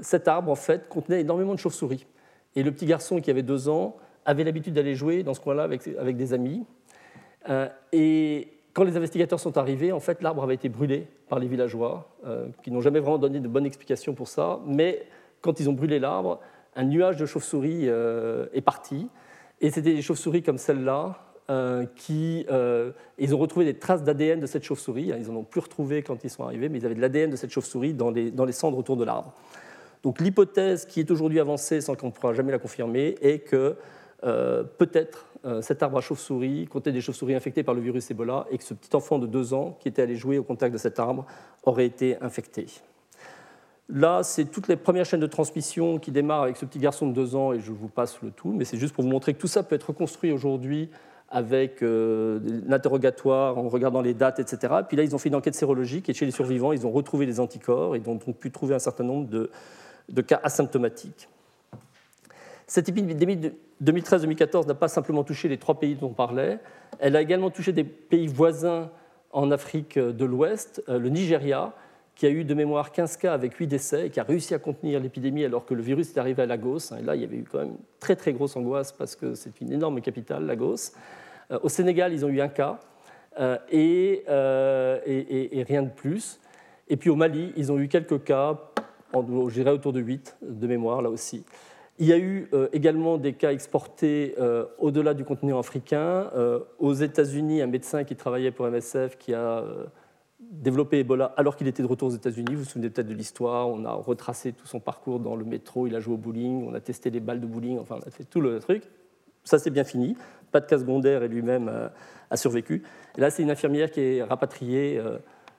cet 0.00 0.28
arbre 0.28 0.50
en 0.50 0.56
fait 0.56 0.88
contenait 0.88 1.20
énormément 1.20 1.54
de 1.54 1.58
chauves-souris. 1.58 2.06
Et 2.54 2.62
le 2.62 2.72
petit 2.72 2.86
garçon 2.86 3.20
qui 3.20 3.30
avait 3.30 3.42
deux 3.42 3.68
ans 3.68 3.96
avait 4.24 4.44
l'habitude 4.44 4.74
d'aller 4.74 4.94
jouer 4.94 5.22
dans 5.22 5.34
ce 5.34 5.40
coin-là 5.40 5.64
avec, 5.64 5.86
avec, 5.98 6.16
des 6.16 6.32
amis. 6.32 6.64
et 7.92 8.48
quand 8.76 8.84
les 8.84 8.98
investigateurs 8.98 9.40
sont 9.40 9.56
arrivés, 9.56 9.90
en 9.90 10.00
fait, 10.00 10.20
l'arbre 10.20 10.42
avait 10.42 10.54
été 10.54 10.68
brûlé 10.68 11.08
par 11.30 11.38
les 11.38 11.48
villageois, 11.48 12.10
euh, 12.26 12.48
qui 12.62 12.70
n'ont 12.70 12.82
jamais 12.82 13.00
vraiment 13.00 13.16
donné 13.16 13.40
de 13.40 13.48
bonne 13.48 13.64
explication 13.64 14.12
pour 14.12 14.28
ça. 14.28 14.60
Mais 14.66 15.06
quand 15.40 15.60
ils 15.60 15.70
ont 15.70 15.72
brûlé 15.72 15.98
l'arbre, 15.98 16.40
un 16.74 16.84
nuage 16.84 17.16
de 17.16 17.24
chauves-souris 17.24 17.84
euh, 17.88 18.48
est 18.52 18.60
parti. 18.60 19.08
Et 19.62 19.70
c'était 19.70 19.94
des 19.94 20.02
chauves-souris 20.02 20.42
comme 20.42 20.58
celle-là 20.58 21.16
euh, 21.16 21.25
qui. 21.94 22.46
ils 23.18 23.34
ont 23.34 23.38
retrouvé 23.38 23.64
des 23.64 23.74
traces 23.74 24.02
d'ADN 24.02 24.40
de 24.40 24.46
cette 24.46 24.64
chauve-souris. 24.64 25.12
Ils 25.18 25.30
n'en 25.30 25.40
ont 25.40 25.44
plus 25.44 25.60
retrouvé 25.60 26.02
quand 26.02 26.24
ils 26.24 26.30
sont 26.30 26.44
arrivés, 26.44 26.68
mais 26.68 26.78
ils 26.78 26.86
avaient 26.86 26.94
de 26.94 27.00
l'ADN 27.00 27.30
de 27.30 27.36
cette 27.36 27.50
chauve-souris 27.50 27.94
dans 27.94 28.10
les, 28.10 28.52
cendres 28.52 28.78
autour 28.78 28.96
de 28.96 29.04
l'arbre. 29.04 29.32
Donc 30.02 30.20
l'hypothèse 30.20 30.86
qui 30.86 31.00
est 31.00 31.10
aujourd'hui 31.10 31.40
avancée, 31.40 31.80
sans 31.80 31.94
qu'on 31.94 32.08
ne 32.08 32.12
pourra 32.12 32.32
jamais 32.32 32.52
la 32.52 32.58
confirmer, 32.58 33.16
est 33.20 33.40
que 33.40 33.76
peut-être 34.22 35.26
euh, 35.46 35.62
cet 35.62 35.82
arbre 35.82 35.98
à 35.98 36.00
chauve-souris 36.00 36.66
comptait 36.66 36.90
des 36.90 37.00
chauves-souris 37.00 37.34
infectées 37.34 37.62
par 37.62 37.74
le 37.74 37.80
virus 37.80 38.10
Ebola 38.10 38.46
et 38.50 38.58
que 38.58 38.64
ce 38.64 38.74
petit 38.74 38.94
enfant 38.96 39.18
de 39.18 39.28
deux 39.28 39.54
ans 39.54 39.76
qui 39.78 39.86
était 39.86 40.02
allé 40.02 40.16
jouer 40.16 40.38
au 40.38 40.42
contact 40.42 40.72
de 40.72 40.78
cet 40.78 40.98
arbre 40.98 41.24
aurait 41.62 41.86
été 41.86 42.20
infecté. 42.20 42.66
Là, 43.88 44.24
c'est 44.24 44.46
toutes 44.46 44.66
les 44.66 44.74
premières 44.74 45.04
chaînes 45.04 45.20
de 45.20 45.28
transmission 45.28 46.00
qui 46.00 46.10
démarrent 46.10 46.42
avec 46.42 46.56
ce 46.56 46.64
petit 46.64 46.80
garçon 46.80 47.06
de 47.06 47.12
deux 47.12 47.36
ans 47.36 47.52
et 47.52 47.60
je 47.60 47.70
vous 47.70 47.86
passe 47.86 48.20
le 48.22 48.32
tout, 48.32 48.52
mais 48.52 48.64
c'est 48.64 48.76
juste 48.76 48.92
pour 48.92 49.04
vous 49.04 49.10
montrer 49.10 49.34
que 49.34 49.38
tout 49.38 49.46
ça 49.46 49.62
peut 49.62 49.76
être 49.76 49.90
reconstruit 49.90 50.32
aujourd'hui 50.32 50.90
avec 51.28 51.82
euh, 51.82 52.38
l'interrogatoire, 52.66 53.58
en 53.58 53.68
regardant 53.68 54.00
les 54.00 54.14
dates, 54.14 54.38
etc. 54.38 54.74
Puis 54.86 54.96
là, 54.96 55.02
ils 55.02 55.14
ont 55.14 55.18
fait 55.18 55.28
une 55.28 55.34
enquête 55.34 55.54
sérologique 55.54 56.08
et 56.08 56.14
chez 56.14 56.24
les 56.24 56.32
survivants, 56.32 56.72
ils 56.72 56.86
ont 56.86 56.92
retrouvé 56.92 57.26
des 57.26 57.40
anticorps 57.40 57.96
et 57.96 58.02
ont 58.06 58.14
donc 58.14 58.36
pu 58.36 58.50
trouver 58.50 58.74
un 58.74 58.78
certain 58.78 59.04
nombre 59.04 59.28
de 59.28 60.20
cas 60.22 60.40
asymptomatiques. 60.42 61.28
Cette 62.66 62.88
épidémie 62.88 63.36
de 63.36 63.52
2013-2014 63.84 64.66
n'a 64.66 64.74
pas 64.74 64.88
simplement 64.88 65.22
touché 65.22 65.48
les 65.48 65.58
trois 65.58 65.78
pays 65.78 65.94
dont 65.94 66.08
on 66.08 66.14
parlait, 66.14 66.58
elle 66.98 67.14
a 67.14 67.22
également 67.22 67.50
touché 67.50 67.72
des 67.72 67.84
pays 67.84 68.26
voisins 68.26 68.90
en 69.32 69.50
Afrique 69.52 69.98
de 69.98 70.24
l'Ouest, 70.24 70.82
euh, 70.88 70.98
le 70.98 71.08
Nigeria, 71.08 71.74
qui 72.16 72.26
a 72.26 72.30
eu 72.30 72.44
de 72.44 72.54
mémoire 72.54 72.90
15 72.90 73.16
cas 73.18 73.32
avec 73.32 73.54
8 73.54 73.66
décès 73.68 74.06
et 74.06 74.10
qui 74.10 74.18
a 74.18 74.24
réussi 74.24 74.54
à 74.54 74.58
contenir 74.58 74.98
l'épidémie 74.98 75.44
alors 75.44 75.64
que 75.64 75.74
le 75.74 75.82
virus 75.82 76.10
est 76.10 76.18
arrivé 76.18 76.42
à 76.42 76.46
Lagos. 76.46 76.92
Et 76.98 77.02
là, 77.02 77.14
il 77.14 77.20
y 77.20 77.24
avait 77.24 77.36
eu 77.36 77.44
quand 77.44 77.58
même 77.58 77.76
très 78.00 78.16
très 78.16 78.32
grosse 78.32 78.56
angoisse 78.56 78.90
parce 78.90 79.14
que 79.14 79.34
c'est 79.34 79.60
une 79.60 79.72
énorme 79.72 80.00
capitale, 80.00 80.46
Lagos. 80.46 80.92
Euh, 81.52 81.58
au 81.62 81.68
Sénégal, 81.68 82.12
ils 82.12 82.24
ont 82.24 82.28
eu 82.28 82.40
un 82.40 82.48
cas 82.48 82.80
euh, 83.38 83.58
et, 83.70 84.24
et, 85.06 85.62
rien 85.62 85.82
de 85.82 85.90
plus. 85.90 86.40
Et 86.88 86.96
puis 86.96 87.10
au 87.10 87.16
Mali, 87.16 87.52
ils 87.56 87.70
ont 87.70 87.78
eu 87.78 87.86
quelques 87.86 88.24
cas, 88.24 88.58
je 89.14 89.52
dirais 89.52 89.70
autour 89.70 89.92
de 89.92 90.00
8 90.00 90.38
de 90.42 90.66
mémoire 90.66 91.02
là 91.02 91.10
aussi. 91.10 91.44
Il 91.98 92.06
y 92.06 92.12
a 92.12 92.18
eu 92.18 92.48
euh, 92.52 92.68
également 92.74 93.16
des 93.16 93.32
cas 93.32 93.52
exportés 93.52 94.34
euh, 94.38 94.66
au-delà 94.78 95.14
du 95.14 95.24
continent 95.24 95.58
africain. 95.58 96.30
Euh, 96.36 96.60
aux 96.78 96.92
États-Unis, 96.92 97.62
un 97.62 97.66
médecin 97.66 98.04
qui 98.04 98.16
travaillait 98.16 98.50
pour 98.50 98.66
MSF 98.66 99.16
qui 99.16 99.32
a 99.32 99.64
développé 100.50 101.00
Ebola 101.00 101.32
alors 101.36 101.56
qu'il 101.56 101.66
était 101.66 101.82
de 101.82 101.88
retour 101.88 102.08
aux 102.08 102.14
États-Unis. 102.14 102.54
Vous 102.54 102.62
vous 102.62 102.68
souvenez 102.68 102.90
peut-être 102.90 103.08
de 103.08 103.14
l'histoire. 103.14 103.68
On 103.68 103.84
a 103.84 103.92
retracé 103.92 104.52
tout 104.52 104.66
son 104.66 104.80
parcours 104.80 105.20
dans 105.20 105.36
le 105.36 105.44
métro. 105.44 105.86
Il 105.86 105.94
a 105.94 106.00
joué 106.00 106.14
au 106.14 106.18
bowling. 106.18 106.66
On 106.68 106.74
a 106.74 106.80
testé 106.80 107.10
les 107.10 107.20
balles 107.20 107.40
de 107.40 107.46
bowling. 107.46 107.78
Enfin, 107.78 107.96
on 108.02 108.06
a 108.06 108.10
fait 108.10 108.24
tout 108.24 108.40
le 108.40 108.58
truc. 108.60 108.82
Ça, 109.44 109.58
c'est 109.58 109.70
bien 109.70 109.84
fini. 109.84 110.16
Pas 110.52 110.60
de 110.60 110.66
cas 110.66 110.78
secondaire 110.78 111.22
et 111.22 111.28
lui-même 111.28 111.90
a 112.30 112.36
survécu. 112.36 112.82
Et 113.16 113.20
là, 113.20 113.30
c'est 113.30 113.42
une 113.42 113.50
infirmière 113.50 113.90
qui 113.90 114.00
est 114.00 114.22
rapatriée, 114.22 115.00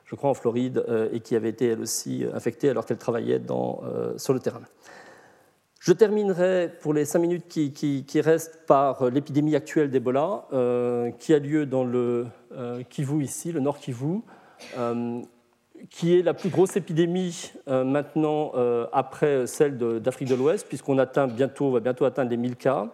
je 0.06 0.16
crois, 0.16 0.30
en 0.30 0.34
Floride 0.34 0.84
et 1.12 1.20
qui 1.20 1.36
avait 1.36 1.50
été 1.50 1.68
elle 1.68 1.82
aussi 1.82 2.26
infectée 2.34 2.70
alors 2.70 2.86
qu'elle 2.86 2.98
travaillait 2.98 3.40
dans, 3.40 3.82
sur 4.18 4.34
le 4.34 4.40
terrain. 4.40 4.62
Je 5.88 5.94
terminerai 5.94 6.70
pour 6.82 6.94
les 6.94 7.06
cinq 7.06 7.20
minutes 7.20 7.48
qui, 7.48 8.22
restent 8.22 8.66
par 8.66 9.10
l'épidémie 9.10 9.56
actuelle 9.56 9.90
d'Ebola, 9.90 10.46
euh, 10.52 11.12
qui 11.12 11.34
a 11.34 11.40
lieu 11.40 11.66
dans 11.66 11.86
le 11.86 12.28
euh, 12.52 12.84
Kivu 12.90 13.24
ici, 13.24 13.54
le 13.54 13.62
nord 13.62 13.78
Kivu, 13.78 14.06
euh, 14.06 14.20
qui 15.90 16.18
est 16.18 16.24
la 16.24 16.34
plus 16.34 16.50
grosse 16.50 16.76
épidémie 16.76 17.52
maintenant 17.68 18.52
après 18.92 19.48
celle 19.48 19.78
d'Afrique 19.78 20.30
de, 20.30 20.36
l'Ouest, 20.36 20.68
puisqu'on 20.68 20.98
atteint 20.98 21.28
bientôt, 21.28 21.72
va 21.72 21.80
bientôt 21.80 22.06
atteindre 22.06 22.32
les 22.32 22.38
1000 22.38 22.56
cas, 22.56 22.90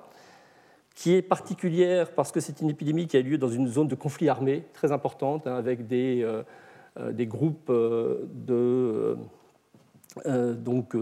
qui 0.95 1.15
est 1.15 1.21
particulière 1.21 2.11
parce 2.11 2.31
que 2.31 2.39
c'est 2.39 2.61
une 2.61 2.69
épidémie 2.69 3.07
qui 3.07 3.17
a 3.17 3.21
lieu 3.21 3.37
dans 3.37 3.49
une 3.49 3.67
zone 3.67 3.87
de 3.87 3.95
conflit 3.95 4.29
armé 4.29 4.63
très 4.73 4.91
importante, 4.91 5.47
hein, 5.47 5.55
avec 5.55 5.87
des, 5.87 6.27
des 7.11 7.25
groupes 7.25 7.71
de 7.71 9.17
donc 10.25 10.95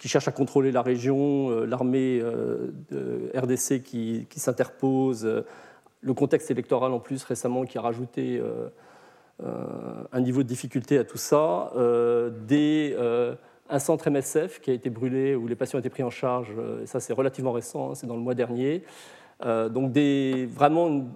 qui 0.00 0.08
cherche 0.08 0.26
à 0.28 0.32
contrôler 0.32 0.72
la 0.72 0.80
région, 0.80 1.50
euh, 1.50 1.66
l'armée 1.66 2.20
euh, 2.22 2.72
RDC 3.34 3.82
qui, 3.82 4.26
s'interpose, 4.34 5.26
euh, 5.26 5.42
le 6.00 6.14
contexte 6.14 6.50
électoral 6.50 6.92
en 6.92 7.00
plus 7.00 7.22
récemment 7.22 7.64
qui 7.64 7.76
a 7.76 7.82
rajouté 7.82 8.40
un 10.12 10.20
niveau 10.20 10.42
de 10.42 10.48
difficulté 10.48 10.98
à 10.98 11.04
tout 11.04 11.18
ça, 11.18 11.72
des, 12.46 12.96
un 13.68 13.78
centre 13.78 14.10
MSF 14.10 14.60
qui 14.60 14.70
a 14.70 14.74
été 14.74 14.90
brûlé 14.90 15.34
où 15.34 15.46
les 15.46 15.56
patients 15.56 15.78
été 15.78 15.90
pris 15.90 16.02
en 16.02 16.10
charge, 16.10 16.54
et 16.82 16.86
ça 16.86 17.00
c'est 17.00 17.12
relativement 17.12 17.52
récent, 17.52 17.90
hein, 17.90 17.94
c'est 17.94 18.06
dans 18.06 18.16
le 18.16 18.22
mois 18.22 18.34
dernier. 18.34 18.82
donc 19.44 19.92
des, 19.92 20.46
vraiment 20.46 20.88
une 20.88 21.08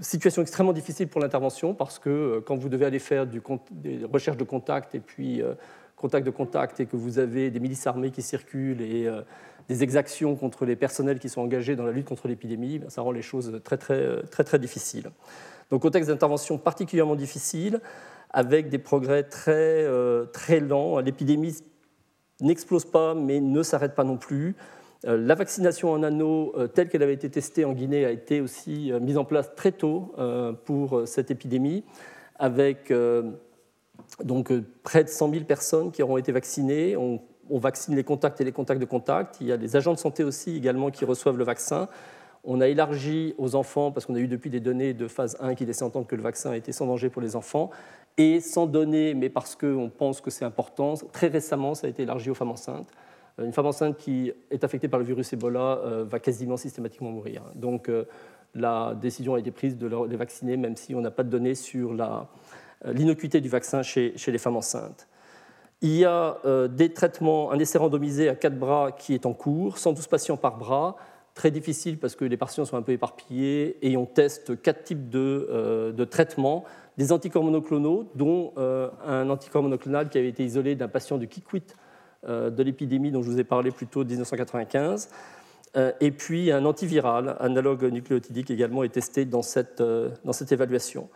situation 0.00 0.42
extrêmement 0.42 0.72
difficile 0.72 1.08
pour 1.08 1.20
l'intervention 1.20 1.74
parce 1.74 1.98
que 1.98 2.42
quand 2.46 2.56
vous 2.56 2.68
devez 2.68 2.84
aller 2.84 2.98
faire 2.98 3.26
des 3.26 4.04
recherches 4.04 4.36
de 4.36 4.44
contact 4.44 4.94
et 4.94 5.00
puis 5.00 5.42
contact 5.96 6.26
de 6.26 6.30
contact 6.30 6.78
et 6.80 6.86
que 6.86 6.96
vous 6.96 7.18
avez 7.18 7.50
des 7.50 7.58
milices 7.58 7.86
armées 7.86 8.10
qui 8.10 8.22
circulent 8.22 8.82
et 8.82 9.06
euh, 9.06 9.22
des 9.68 9.82
exactions 9.82 10.36
contre 10.36 10.64
les 10.64 10.76
personnels 10.76 11.18
qui 11.18 11.28
sont 11.28 11.40
engagés 11.40 11.74
dans 11.74 11.84
la 11.84 11.92
lutte 11.92 12.06
contre 12.06 12.28
l'épidémie, 12.28 12.78
ben, 12.78 12.90
ça 12.90 13.02
rend 13.02 13.10
les 13.10 13.22
choses 13.22 13.60
très 13.64 13.78
très, 13.78 14.22
très, 14.30 14.44
très 14.44 14.58
difficiles. 14.58 15.10
Donc 15.70 15.82
contexte 15.82 16.10
d'intervention 16.10 16.58
particulièrement 16.58 17.16
difficile, 17.16 17.80
avec 18.30 18.68
des 18.68 18.78
progrès 18.78 19.22
très, 19.24 19.84
euh, 19.84 20.26
très 20.26 20.60
lents. 20.60 20.98
L'épidémie 20.98 21.56
n'explose 22.40 22.84
pas, 22.84 23.14
mais 23.14 23.40
ne 23.40 23.62
s'arrête 23.62 23.94
pas 23.94 24.04
non 24.04 24.16
plus. 24.16 24.56
Euh, 25.06 25.16
la 25.16 25.34
vaccination 25.34 25.90
en 25.90 26.02
anneau, 26.02 26.54
telle 26.74 26.88
qu'elle 26.88 27.02
avait 27.02 27.14
été 27.14 27.30
testée 27.30 27.64
en 27.64 27.72
Guinée, 27.72 28.04
a 28.04 28.10
été 28.10 28.40
aussi 28.40 28.92
mise 29.00 29.18
en 29.18 29.24
place 29.24 29.54
très 29.54 29.72
tôt 29.72 30.14
pour 30.64 31.02
cette 31.06 31.30
épidémie, 31.30 31.84
avec 32.38 32.92
donc 34.22 34.50
euh, 34.50 34.64
près 34.82 35.04
de 35.04 35.08
100 35.08 35.30
000 35.30 35.44
personnes 35.44 35.90
qui 35.90 36.02
auront 36.02 36.16
été 36.16 36.32
vaccinées. 36.32 36.96
On, 36.96 37.20
vaccine 37.48 37.94
les 37.94 38.02
contacts 38.02 38.40
et 38.40 38.44
les 38.44 38.52
contacts 38.52 38.80
de 38.80 38.86
contact. 38.86 39.36
Il 39.40 39.46
y 39.46 39.52
a 39.52 39.56
des 39.56 39.76
agents 39.76 39.92
de 39.92 39.98
santé 39.98 40.24
aussi 40.24 40.56
également 40.56 40.90
qui 40.90 41.04
reçoivent 41.04 41.36
le 41.36 41.44
vaccin. 41.44 41.86
On 42.46 42.60
a 42.60 42.68
élargi 42.68 43.34
aux 43.38 43.54
enfants, 43.54 43.92
parce 43.92 44.06
qu'on 44.06 44.14
a 44.14 44.20
eu 44.20 44.28
depuis 44.28 44.50
des 44.50 44.60
données 44.60 44.94
de 44.94 45.08
phase 45.08 45.36
1 45.40 45.54
qui 45.54 45.66
laissaient 45.66 45.82
entendre 45.82 46.06
que 46.06 46.16
le 46.16 46.22
vaccin 46.22 46.52
était 46.52 46.72
sans 46.72 46.86
danger 46.86 47.10
pour 47.10 47.20
les 47.20 47.36
enfants, 47.36 47.70
et 48.16 48.40
sans 48.40 48.66
données, 48.66 49.14
mais 49.14 49.28
parce 49.28 49.56
qu'on 49.56 49.90
pense 49.90 50.20
que 50.20 50.30
c'est 50.30 50.44
important, 50.44 50.94
très 51.12 51.26
récemment, 51.26 51.74
ça 51.74 51.86
a 51.86 51.90
été 51.90 52.04
élargi 52.04 52.30
aux 52.30 52.34
femmes 52.34 52.52
enceintes. 52.52 52.88
Euh, 53.38 53.44
une 53.44 53.52
femme 53.52 53.66
enceinte 53.66 53.96
qui 53.96 54.32
est 54.50 54.64
affectée 54.64 54.88
par 54.88 55.00
le 55.00 55.04
virus 55.04 55.32
Ebola 55.32 55.80
euh, 55.84 56.04
va 56.08 56.20
quasiment 56.20 56.56
systématiquement 56.56 57.10
mourir. 57.10 57.42
Donc 57.54 57.90
la 58.56 58.94
décision 58.94 59.34
a 59.34 59.38
été 59.38 59.50
prise 59.50 59.76
de 59.76 59.86
les 60.06 60.16
vacciner, 60.16 60.56
même 60.56 60.76
si 60.76 60.94
on 60.94 61.00
n'a 61.00 61.10
pas 61.10 61.22
de 61.22 61.28
données 61.28 61.54
sur 61.54 61.92
euh, 61.92 62.92
l'innocuité 62.92 63.40
du 63.40 63.48
vaccin 63.48 63.82
chez, 63.82 64.14
les 64.26 64.38
femmes 64.38 64.56
enceintes. 64.56 65.06
Il 65.82 65.94
y 65.94 66.04
a 66.04 66.38
euh, 66.46 66.66
des 66.66 66.92
traitements, 66.92 67.52
un 67.52 67.58
essai 67.58 67.78
randomisé 67.78 68.28
à 68.30 68.34
quatre 68.34 68.58
bras 68.58 68.92
qui 68.92 69.12
est 69.14 69.26
en 69.26 69.34
cours, 69.34 69.76
112 69.76 70.06
patients 70.06 70.38
par 70.38 70.56
bras, 70.56 70.96
très 71.36 71.52
difficile 71.52 71.98
parce 71.98 72.16
que 72.16 72.24
les 72.24 72.36
patients 72.36 72.64
sont 72.64 72.76
un 72.76 72.82
peu 72.82 72.90
éparpillés 72.90 73.78
et 73.82 73.96
on 73.96 74.06
teste 74.06 74.60
quatre 74.60 74.82
types 74.82 75.08
de, 75.08 75.46
euh, 75.48 76.04
traitements, 76.06 76.64
des 76.98 77.12
anticorps 77.12 77.44
monoclonaux, 77.44 78.10
dont 78.16 78.54
un 78.56 79.28
anticorps 79.28 79.62
monoclonal 79.62 80.08
qui 80.08 80.16
avait 80.16 80.30
été 80.30 80.44
isolé 80.44 80.74
d'un 80.74 80.88
patient 80.88 81.18
du 81.18 81.28
Kikwit 81.28 81.76
de 82.26 82.62
l'épidémie 82.62 83.10
dont 83.10 83.22
je 83.22 83.30
vous 83.30 83.38
ai 83.38 83.44
parlé 83.44 83.70
plus 83.70 83.86
tôt, 83.86 84.02
1995. 84.02 85.10
et 86.00 86.10
puis 86.10 86.50
un 86.50 86.64
antiviral, 86.64 87.36
analogue 87.38 87.84
nucléotidique 87.84 88.50
également, 88.50 88.82
est 88.82 88.88
testé 88.88 89.26
dans 89.26 89.42
cette, 89.42 89.82
dans 90.24 90.32
cette 90.32 90.52
évaluation. 90.52 91.10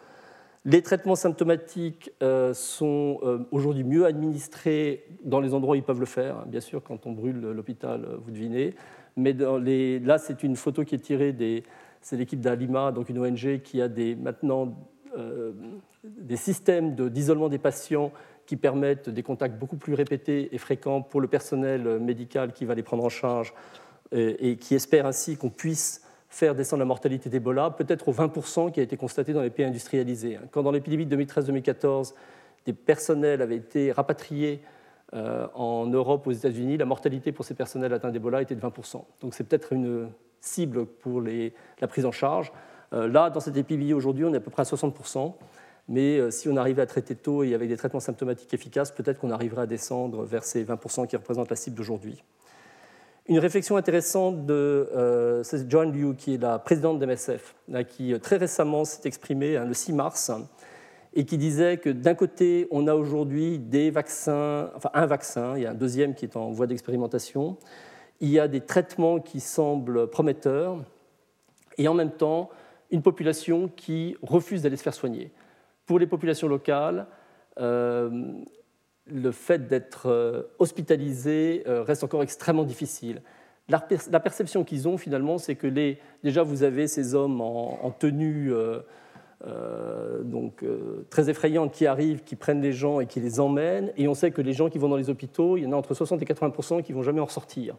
Les 0.66 0.82
traitements 0.82 1.16
symptomatiques 1.16 2.12
euh, 2.22 2.52
sont 2.52 3.18
euh, 3.22 3.38
aujourd'hui 3.50 3.82
mieux 3.82 4.04
administrés 4.04 5.06
dans 5.24 5.40
les 5.40 5.54
endroits 5.54 5.72
où 5.72 5.76
ils 5.76 5.82
peuvent 5.82 6.00
le 6.00 6.06
faire. 6.06 6.44
Bien 6.46 6.60
sûr, 6.60 6.82
quand 6.82 7.06
on 7.06 7.12
brûle 7.12 7.40
l'hôpital, 7.40 8.04
euh, 8.04 8.16
vous 8.22 8.30
devinez. 8.30 8.74
Mais 9.16 9.32
là, 9.32 10.18
c'est 10.18 10.42
une 10.42 10.56
photo 10.56 10.84
qui 10.84 10.94
est 10.94 10.98
tirée. 10.98 11.64
C'est 12.00 12.16
l'équipe 12.16 12.40
d'Alima, 12.40 12.92
donc 12.92 13.08
une 13.08 13.18
ONG 13.18 13.60
qui 13.62 13.82
a 13.82 13.88
maintenant 14.16 14.74
des 16.04 16.36
systèmes 16.36 16.94
d'isolement 16.94 17.48
des 17.48 17.58
patients 17.58 18.12
qui 18.46 18.56
permettent 18.56 19.08
des 19.08 19.22
contacts 19.22 19.58
beaucoup 19.58 19.76
plus 19.76 19.94
répétés 19.94 20.48
et 20.52 20.58
fréquents 20.58 21.02
pour 21.02 21.20
le 21.20 21.28
personnel 21.28 22.00
médical 22.00 22.52
qui 22.52 22.64
va 22.64 22.74
les 22.74 22.82
prendre 22.82 23.04
en 23.04 23.08
charge 23.08 23.54
et, 24.12 24.56
qui 24.56 24.74
espère 24.74 25.06
ainsi 25.06 25.36
qu'on 25.36 25.50
puisse 25.50 26.02
faire 26.28 26.54
descendre 26.54 26.80
la 26.80 26.86
mortalité 26.86 27.28
d'Ebola, 27.28 27.70
peut-être 27.70 28.08
au 28.08 28.12
20% 28.12 28.70
qui 28.70 28.80
a 28.80 28.82
été 28.82 28.96
constaté 28.96 29.32
dans 29.32 29.42
les 29.42 29.50
pays 29.50 29.64
industrialisés. 29.64 30.38
Quand 30.52 30.62
dans 30.62 30.70
l'épidémie 30.70 31.06
de 31.06 31.16
2013-2014, 31.16 32.14
des 32.66 32.72
personnels 32.72 33.42
avaient 33.42 33.56
été 33.56 33.90
rapatriés 33.90 34.60
euh, 35.12 35.46
en 35.54 35.86
Europe, 35.86 36.26
aux 36.26 36.32
États-Unis, 36.32 36.76
la 36.76 36.84
mortalité 36.84 37.32
pour 37.32 37.44
ces 37.44 37.54
personnels 37.54 37.92
atteints 37.92 38.10
d'Ebola 38.10 38.42
était 38.42 38.54
de 38.54 38.60
20%. 38.60 39.02
Donc 39.20 39.34
c'est 39.34 39.44
peut-être 39.44 39.72
une 39.72 40.08
cible 40.40 40.86
pour 40.86 41.20
la 41.20 41.88
prise 41.88 42.06
en 42.06 42.12
charge. 42.12 42.52
Euh, 42.92 43.08
là, 43.08 43.28
dans 43.30 43.40
cette 43.40 43.56
épidémie 43.56 43.92
aujourd'hui, 43.92 44.24
on 44.24 44.32
est 44.32 44.36
à 44.36 44.40
peu 44.40 44.50
près 44.50 44.62
à 44.62 44.64
60%. 44.64 45.34
Mais 45.88 46.18
euh, 46.18 46.30
si 46.30 46.48
on 46.48 46.56
arrivait 46.56 46.82
à 46.82 46.86
traiter 46.86 47.16
tôt 47.16 47.42
et 47.42 47.54
avec 47.54 47.68
des 47.68 47.76
traitements 47.76 48.00
symptomatiques 48.00 48.54
efficaces, 48.54 48.92
peut-être 48.92 49.18
qu'on 49.18 49.30
arriverait 49.30 49.62
à 49.62 49.66
descendre 49.66 50.24
vers 50.24 50.44
ces 50.44 50.64
20% 50.64 51.08
qui 51.08 51.16
représentent 51.16 51.50
la 51.50 51.56
cible 51.56 51.76
d'aujourd'hui. 51.76 52.22
Une 53.28 53.40
réflexion 53.40 53.76
intéressante 53.76 54.46
de 54.46 55.42
Joanne 55.68 55.92
Liu, 55.92 56.14
qui 56.16 56.34
est 56.34 56.38
la 56.38 56.58
présidente 56.58 56.98
de 56.98 57.06
MSF, 57.06 57.54
qui 57.88 58.18
très 58.20 58.36
récemment 58.36 58.84
s'est 58.84 59.06
exprimée 59.06 59.56
hein, 59.56 59.66
le 59.66 59.74
6 59.74 59.92
mars, 59.92 60.32
et 61.14 61.24
qui 61.24 61.38
disait 61.38 61.78
que 61.78 61.90
d'un 61.90 62.14
côté, 62.14 62.68
on 62.70 62.86
a 62.86 62.94
aujourd'hui 62.94 63.58
des 63.58 63.90
vaccins, 63.90 64.70
enfin 64.76 64.90
un 64.94 65.06
vaccin, 65.06 65.56
il 65.56 65.62
y 65.62 65.66
a 65.66 65.70
un 65.70 65.74
deuxième 65.74 66.14
qui 66.14 66.24
est 66.24 66.36
en 66.36 66.50
voie 66.50 66.66
d'expérimentation, 66.66 67.56
il 68.20 68.28
y 68.28 68.38
a 68.38 68.48
des 68.48 68.60
traitements 68.60 69.18
qui 69.18 69.40
semblent 69.40 70.08
prometteurs, 70.08 70.78
et 71.78 71.88
en 71.88 71.94
même 71.94 72.12
temps, 72.12 72.50
une 72.90 73.02
population 73.02 73.68
qui 73.68 74.16
refuse 74.22 74.62
d'aller 74.62 74.76
se 74.76 74.82
faire 74.82 74.94
soigner. 74.94 75.32
Pour 75.86 75.98
les 75.98 76.06
populations 76.06 76.48
locales, 76.48 77.06
euh, 77.58 78.32
le 79.06 79.32
fait 79.32 79.66
d'être 79.66 80.06
euh, 80.06 80.42
hospitalisé 80.58 81.64
euh, 81.66 81.82
reste 81.82 82.04
encore 82.04 82.22
extrêmement 82.22 82.64
difficile. 82.64 83.22
La, 83.68 83.80
perception 84.20 84.64
qu'ils 84.64 84.88
ont 84.88 84.98
finalement, 84.98 85.38
c'est 85.38 85.54
que 85.54 85.68
les, 85.68 85.98
déjà 86.24 86.42
vous 86.42 86.64
avez 86.64 86.88
ces 86.88 87.14
hommes 87.14 87.40
en, 87.40 87.90
tenue 87.92 88.52
donc, 90.22 90.64
très 91.08 91.30
effrayante 91.30 91.72
qui 91.72 91.86
arrivent, 91.86 92.22
qui 92.22 92.36
prennent 92.36 92.60
les 92.60 92.72
gens 92.72 93.00
et 93.00 93.06
qui 93.06 93.20
les 93.20 93.40
emmènent, 93.40 93.92
et 93.96 94.06
on 94.06 94.14
sait 94.14 94.30
que 94.30 94.42
les 94.42 94.52
gens 94.52 94.68
qui 94.68 94.78
vont 94.78 94.88
dans 94.88 94.96
les 94.96 95.08
hôpitaux, 95.08 95.56
il 95.56 95.62
y 95.62 95.66
en 95.66 95.72
a 95.72 95.76
entre 95.76 95.94
60 95.94 96.20
et 96.20 96.24
80% 96.26 96.82
qui 96.82 96.92
vont 96.92 97.02
jamais 97.02 97.20
en 97.20 97.28
sortir. 97.28 97.76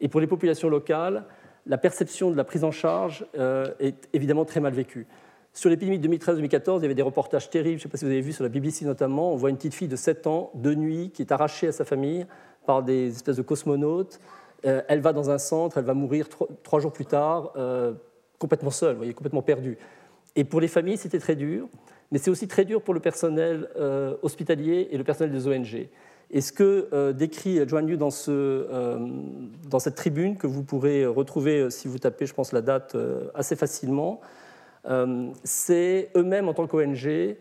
Et 0.00 0.08
pour 0.08 0.20
les 0.20 0.26
populations 0.26 0.70
locales, 0.70 1.24
la 1.66 1.76
perception 1.76 2.30
de 2.30 2.36
la 2.36 2.44
prise 2.44 2.64
en 2.64 2.70
charge 2.70 3.26
est 3.80 4.08
évidemment 4.14 4.46
très 4.46 4.60
mal 4.60 4.72
vécue. 4.72 5.06
Sur 5.58 5.70
l'épidémie 5.70 5.98
de 5.98 6.08
2013-2014, 6.08 6.78
il 6.78 6.82
y 6.82 6.84
avait 6.84 6.94
des 6.94 7.02
reportages 7.02 7.50
terribles, 7.50 7.80
je 7.80 7.80
ne 7.80 7.82
sais 7.82 7.88
pas 7.88 7.98
si 7.98 8.04
vous 8.04 8.10
avez 8.12 8.20
vu 8.20 8.32
sur 8.32 8.44
la 8.44 8.48
BBC 8.48 8.84
notamment, 8.84 9.32
on 9.32 9.36
voit 9.36 9.50
une 9.50 9.56
petite 9.56 9.74
fille 9.74 9.88
de 9.88 9.96
7 9.96 10.28
ans, 10.28 10.52
de 10.54 10.72
nuit, 10.72 11.10
qui 11.12 11.22
est 11.22 11.32
arrachée 11.32 11.66
à 11.66 11.72
sa 11.72 11.84
famille 11.84 12.26
par 12.64 12.84
des 12.84 13.08
espèces 13.08 13.38
de 13.38 13.42
cosmonautes. 13.42 14.20
Euh, 14.66 14.82
elle 14.86 15.00
va 15.00 15.12
dans 15.12 15.30
un 15.30 15.38
centre, 15.38 15.78
elle 15.78 15.84
va 15.84 15.94
mourir 15.94 16.28
trois, 16.62 16.78
jours 16.78 16.92
plus 16.92 17.06
tard, 17.06 17.52
euh, 17.56 17.92
complètement 18.38 18.70
seule, 18.70 18.92
vous 18.92 18.98
voyez, 18.98 19.14
complètement 19.14 19.42
perdue. 19.42 19.78
Et 20.36 20.44
pour 20.44 20.60
les 20.60 20.68
familles, 20.68 20.96
c'était 20.96 21.18
très 21.18 21.36
dur, 21.36 21.68
mais 22.10 22.18
c'est 22.18 22.30
aussi 22.30 22.48
très 22.48 22.64
dur 22.64 22.82
pour 22.82 22.94
le 22.94 23.00
personnel 23.00 23.68
euh, 23.76 24.16
hospitalier 24.22 24.88
et 24.90 24.98
le 24.98 25.04
personnel 25.04 25.32
des 25.32 25.46
ONG. 25.46 25.88
Et 26.30 26.40
ce 26.42 26.52
que 26.52 27.12
décrit 27.12 27.66
Joan 27.66 27.88
Yu 27.88 27.96
dans, 27.96 28.10
dans, 29.70 29.78
cette 29.78 29.94
tribune, 29.94 30.36
que 30.36 30.46
vous 30.46 30.62
pourrez 30.62 31.06
retrouver 31.06 31.70
si 31.70 31.88
vous 31.88 31.98
tapez, 31.98 32.26
je 32.26 32.34
pense, 32.34 32.52
la 32.52 32.60
date 32.60 32.94
assez 33.34 33.56
facilement, 33.56 34.20
euh, 34.86 35.28
c'est 35.44 36.10
eux-mêmes 36.16 36.48
en 36.48 36.54
tant 36.54 36.66
qu'ONG, 36.66 37.36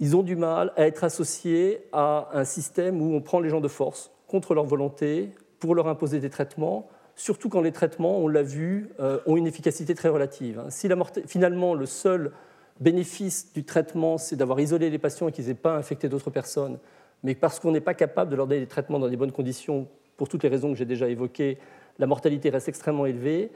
ils 0.00 0.16
ont 0.16 0.22
du 0.22 0.36
mal 0.36 0.72
à 0.76 0.86
être 0.86 1.04
associés 1.04 1.88
à 1.92 2.28
un 2.32 2.44
système 2.44 3.00
où 3.00 3.14
on 3.14 3.20
prend 3.20 3.40
les 3.40 3.48
gens 3.48 3.60
de 3.60 3.68
force 3.68 4.12
contre 4.26 4.54
leur 4.54 4.64
volonté 4.64 5.32
pour 5.58 5.74
leur 5.74 5.88
imposer 5.88 6.20
des 6.20 6.30
traitements, 6.30 6.88
surtout 7.18 7.48
quand 7.48 7.60
les 7.60 7.72
traitements, 7.72 8.18
on 8.18 8.28
l'a 8.28 8.42
vu, 8.42 8.88
euh, 9.00 9.18
ont 9.26 9.36
une 9.36 9.46
efficacité 9.46 9.94
très 9.94 10.08
relative. 10.08 10.58
Hein. 10.58 10.70
Si 10.70 10.88
finalement 11.26 11.74
le 11.74 11.84
seul 11.86 12.32
bénéfice 12.80 13.52
du 13.52 13.64
traitement, 13.64 14.18
c'est 14.18 14.36
d'avoir 14.36 14.60
isolé 14.60 14.88
les 14.88 14.98
patients 14.98 15.28
et 15.28 15.32
qu'ils 15.32 15.48
n'aient 15.48 15.54
pas 15.54 15.76
infecté 15.76 16.08
d'autres 16.08 16.30
personnes, 16.30 16.78
mais 17.24 17.34
parce 17.34 17.58
qu'on 17.58 17.72
n'est 17.72 17.80
pas 17.80 17.94
capable 17.94 18.30
de 18.30 18.36
leur 18.36 18.46
donner 18.46 18.60
des 18.60 18.66
traitements 18.66 18.98
dans 18.98 19.08
des 19.08 19.16
bonnes 19.16 19.32
conditions, 19.32 19.88
pour 20.16 20.28
toutes 20.28 20.42
les 20.42 20.48
raisons 20.48 20.72
que 20.72 20.78
j'ai 20.78 20.84
déjà 20.84 21.08
évoquées, 21.08 21.58
la 21.98 22.06
mortalité 22.06 22.50
reste 22.50 22.68
extrêmement 22.68 23.06
élevée. 23.06 23.50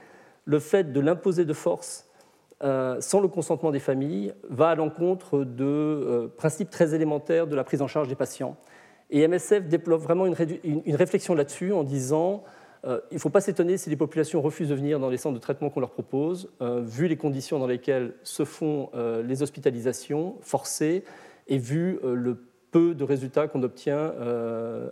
Le 0.44 0.58
fait 0.58 0.92
de 0.92 1.00
l'imposer 1.00 1.44
de 1.44 1.52
force 1.52 2.08
euh, 2.64 3.00
sans 3.00 3.20
le 3.20 3.26
consentement 3.26 3.72
des 3.72 3.80
familles, 3.80 4.32
va 4.48 4.70
à 4.70 4.74
l'encontre 4.76 5.42
de 5.42 5.64
euh, 5.64 6.28
principes 6.28 6.70
très 6.70 6.94
élémentaires 6.94 7.48
de 7.48 7.56
la 7.56 7.64
prise 7.64 7.82
en 7.82 7.88
charge 7.88 8.06
des 8.06 8.14
patients. 8.14 8.56
Et 9.10 9.26
MSF 9.26 9.66
développe 9.66 10.00
vraiment 10.00 10.26
une, 10.26 10.94
réflexion 10.94 11.34
là-dessus 11.34 11.72
en 11.72 11.82
disant 11.82 12.44
euh, 12.84 13.00
il 13.10 13.14
ne 13.14 13.20
faut 13.20 13.30
pas 13.30 13.40
s'étonner 13.40 13.76
si 13.76 13.90
les 13.90 13.96
populations 13.96 14.42
refusent 14.42 14.70
de 14.70 14.74
venir 14.74 14.98
dans 14.98 15.08
les 15.08 15.16
centres 15.16 15.34
de 15.34 15.40
traitement 15.40 15.70
qu'on 15.70 15.80
leur 15.80 15.92
propose, 15.92 16.52
vu 16.60 17.06
les 17.06 17.16
conditions 17.16 17.58
dans 17.58 17.66
lesquelles 17.66 18.14
se 18.24 18.44
font 18.44 18.90
les 19.24 19.42
hospitalisations 19.42 20.36
forcées 20.40 21.04
et 21.46 21.58
vu 21.58 22.00
le 22.02 22.44
peu 22.72 22.94
de 22.94 23.04
résultats 23.04 23.46
qu'on 23.46 23.62
obtient 23.62 24.12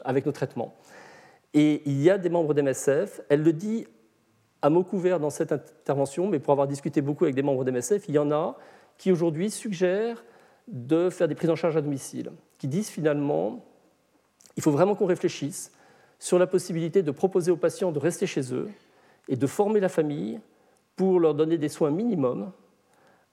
avec 0.05 0.25
nos 0.25 0.31
traitements. 0.31 0.75
Et 1.53 1.83
il 1.85 2.01
y 2.01 2.11
a 2.11 2.19
des 2.19 2.29
membres 2.29 2.55
d'MSF, 2.55 3.23
elle 3.29 3.43
le 3.43 3.53
dit 3.53 3.87
à 4.63 4.71
mot 4.71 4.85
couvert 4.85 5.19
dans 5.21 5.31
cette 5.31 5.53
intervention, 5.53 6.29
mais 6.29 6.39
pour 6.39 6.53
avoir 6.53 6.69
discuté 6.69 7.01
beaucoup 7.01 7.25
avec 7.25 7.35
des 7.35 7.43
membres 7.43 7.65
d'MSF, 7.65 8.09
il 8.09 8.15
y 8.15 8.19
en 8.19 8.31
a 8.31 8.57
qui 8.99 9.11
aujourd'hui 9.11 9.51
suggèrent 9.51 10.23
de 10.69 11.11
faire 11.11 11.27
des 11.27 11.35
prises 11.35 11.51
en 11.51 11.57
charge 11.57 11.77
à 11.77 11.81
domicile, 11.81 12.31
qui 12.59 12.69
disent 12.69 12.91
finalement, 12.91 13.65
il 14.57 14.63
faut 14.63 14.71
vraiment 14.71 14.95
qu'on 14.95 15.07
réfléchisse 15.07 15.73
sur 16.21 16.39
la 16.39 16.47
possibilité 16.47 17.03
de 17.03 17.11
proposer 17.11 17.51
aux 17.51 17.57
patients 17.57 17.91
de 17.91 17.99
rester 17.99 18.27
chez 18.27 18.55
eux 18.55 18.69
et 19.29 19.37
de 19.37 19.47
former 19.47 19.81
la 19.81 19.89
famille 19.89 20.39
pour 20.95 21.19
leur 21.19 21.35
donner 21.35 21.57
des 21.57 21.71
soins 21.71 21.91
minimums, 21.91 22.53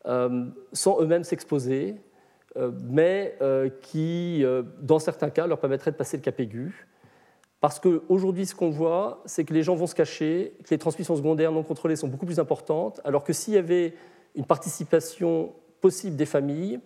euh, 0.06 0.46
sans 0.72 1.02
eux-mêmes 1.02 1.26
s'exposer, 1.26 1.96
euh, 2.56 2.72
mais 2.90 3.38
euh, 3.42 3.70
qui, 3.82 4.44
dans 4.82 5.00
certains 5.00 5.30
cas, 5.30 5.46
leur 5.46 5.60
permettraient 5.60 5.92
de 5.92 5.98
passer 5.98 6.18
le 6.18 6.24
cap 6.24 6.40
aigu. 6.40 6.88
Parce 7.60 7.80
qu'aujourd'hui, 7.80 8.46
ce 8.46 8.56
qu'on 8.56 8.70
voit, 8.70 9.22
c'est 9.26 9.44
que 9.44 9.54
les 9.54 9.64
gens 9.64 9.76
vont 9.76 9.88
se 9.88 9.96
cacher, 9.96 10.54
que 10.64 10.70
les 10.70 10.78
transmissions 10.78 11.16
secondaires 11.16 11.52
non 11.52 11.64
contrôlées 11.64 11.96
sont 11.98 12.08
beaucoup 12.08 12.26
plus 12.26 12.40
importantes, 12.40 13.02
alors 13.04 13.24
que 13.24 13.34
s'il 13.34 13.56
y 13.56 13.58
avait 13.58 13.96
une 14.36 14.46
participation 14.46 15.54
possible 15.82 16.16
des 16.16 16.26
familles, 16.26 16.80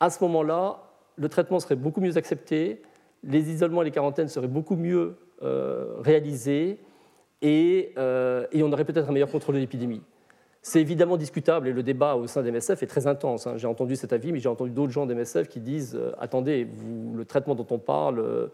à 0.00 0.10
ce 0.10 0.22
moment-là, 0.24 0.82
le 1.16 1.28
traitement 1.28 1.60
serait 1.60 1.76
beaucoup 1.76 2.00
mieux 2.00 2.16
accepté, 2.18 2.82
les 3.22 3.50
isolements 3.50 3.82
et 3.82 3.86
les 3.86 3.90
quarantaines 3.90 4.28
seraient 4.28 4.48
beaucoup 4.48 4.76
mieux 4.76 5.16
euh, 5.42 5.94
réalisés, 6.00 6.78
euh, 7.42 8.46
et, 8.52 8.62
on 8.62 8.72
aurait 8.72 8.84
peut-être 8.84 9.08
un 9.08 9.12
meilleur 9.12 9.30
contrôle 9.30 9.54
de 9.54 9.60
l'épidémie. 9.60 10.02
C'est 10.62 10.80
évidemment 10.80 11.16
discutable 11.16 11.68
et 11.68 11.72
le 11.72 11.82
débat 11.82 12.16
au 12.16 12.26
sein 12.26 12.42
des 12.42 12.50
MSF 12.50 12.82
est 12.82 12.86
très 12.86 13.06
intense. 13.06 13.46
Hein. 13.46 13.56
J'ai 13.56 13.66
entendu 13.66 13.96
cet 13.96 14.12
avis, 14.12 14.30
mais 14.30 14.40
j'ai 14.40 14.48
entendu 14.50 14.70
d'autres 14.70 14.92
gens 14.92 15.06
des 15.06 15.14
MSF 15.14 15.48
qui 15.48 15.60
disent 15.60 15.96
euh, 15.96 16.12
Attendez, 16.18 16.68
le 17.14 17.24
traitement 17.24 17.54
dont 17.54 17.66
on 17.70 17.78
parle, 17.78 18.50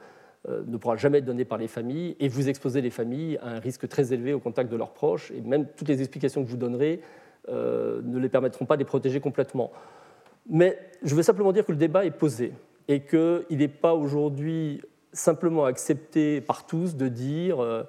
ne 0.48 0.76
pourra 0.76 0.94
jamais 0.94 1.18
être 1.18 1.24
donné 1.24 1.44
par 1.44 1.58
les 1.58 1.66
familles 1.66 2.14
et 2.20 2.28
vous 2.28 2.48
exposez 2.48 2.80
les 2.80 2.90
familles 2.90 3.36
à 3.42 3.48
un 3.48 3.58
risque 3.58 3.88
très 3.88 4.12
élevé 4.12 4.32
au 4.32 4.38
contact 4.38 4.70
de 4.70 4.76
leurs 4.76 4.92
proches 4.92 5.32
et 5.32 5.40
même 5.40 5.66
toutes 5.76 5.88
les 5.88 5.98
explications 5.98 6.44
que 6.44 6.48
vous 6.48 6.56
donnerai 6.56 7.00
euh, 7.48 8.00
ne 8.02 8.18
les 8.18 8.28
permettront 8.28 8.64
pas 8.64 8.74
de 8.74 8.80
les 8.80 8.86
protéger 8.86 9.20
complètement. 9.20 9.70
Mais 10.48 10.76
je 11.04 11.14
veux 11.14 11.22
simplement 11.22 11.52
dire 11.52 11.64
que 11.64 11.70
le 11.70 11.78
débat 11.78 12.04
est 12.04 12.10
posé 12.10 12.52
et 12.88 13.02
qu'il 13.02 13.44
n'est 13.58 13.68
pas 13.68 13.94
aujourd'hui 13.94 14.82
simplement 15.16 15.64
accepté 15.64 16.40
par 16.40 16.66
tous 16.66 16.96
de 16.96 17.08
dire 17.08 17.62
euh, 17.62 17.84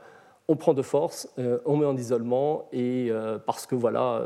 on 0.48 0.56
prend 0.56 0.74
de 0.74 0.82
force, 0.82 1.28
on 1.66 1.76
met 1.76 1.86
en 1.86 1.98
isolement 1.98 2.70
et 2.72 3.12
parce 3.46 3.66
que 3.66 3.76
voilà, 3.76 4.24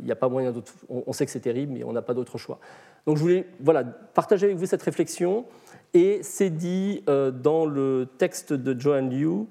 il 0.00 0.04
n'y 0.04 0.12
a 0.12 0.16
pas 0.16 0.28
moyen 0.28 0.52
d'autre. 0.52 0.70
On, 0.90 1.14
sait 1.14 1.24
que 1.24 1.32
c'est 1.32 1.40
terrible, 1.40 1.72
mais 1.72 1.82
on 1.82 1.94
n'a 1.94 2.02
pas 2.02 2.12
d'autre 2.12 2.36
choix. 2.36 2.58
Donc 3.06 3.16
je 3.16 3.22
voulais 3.22 3.46
voilà 3.58 3.82
partager 3.82 4.44
avec 4.44 4.58
vous 4.58 4.66
cette 4.66 4.82
réflexion. 4.82 5.46
Et 5.94 6.20
c'est 6.22 6.50
dit 6.50 7.02
euh, 7.08 7.30
dans 7.30 7.66
le 7.66 8.08
texte 8.18 8.52
de 8.52 8.78
Joanne 8.78 9.10
Liu. 9.10 9.46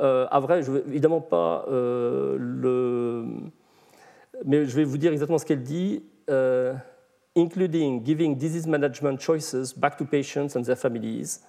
Euh, 0.00 0.26
à 0.30 0.40
vrai, 0.40 0.62
je 0.62 0.70
ne 0.70 0.78
vais 0.78 0.88
évidemment 0.88 1.20
pas 1.20 1.64
euh, 1.68 2.36
le. 2.38 3.24
Mais 4.44 4.66
je 4.66 4.76
vais 4.76 4.84
vous 4.84 4.98
dire 4.98 5.12
exactement 5.12 5.38
ce 5.38 5.46
qu'elle 5.46 5.62
dit. 5.62 6.02
including 7.38 8.02
giving 8.02 8.34
disease 8.34 8.66
management 8.66 9.20
choices 9.20 9.74
back 9.76 9.96
to 9.98 10.04
patients 10.06 10.56
and 10.56 10.62
their 10.62 10.76
families. 10.76 11.40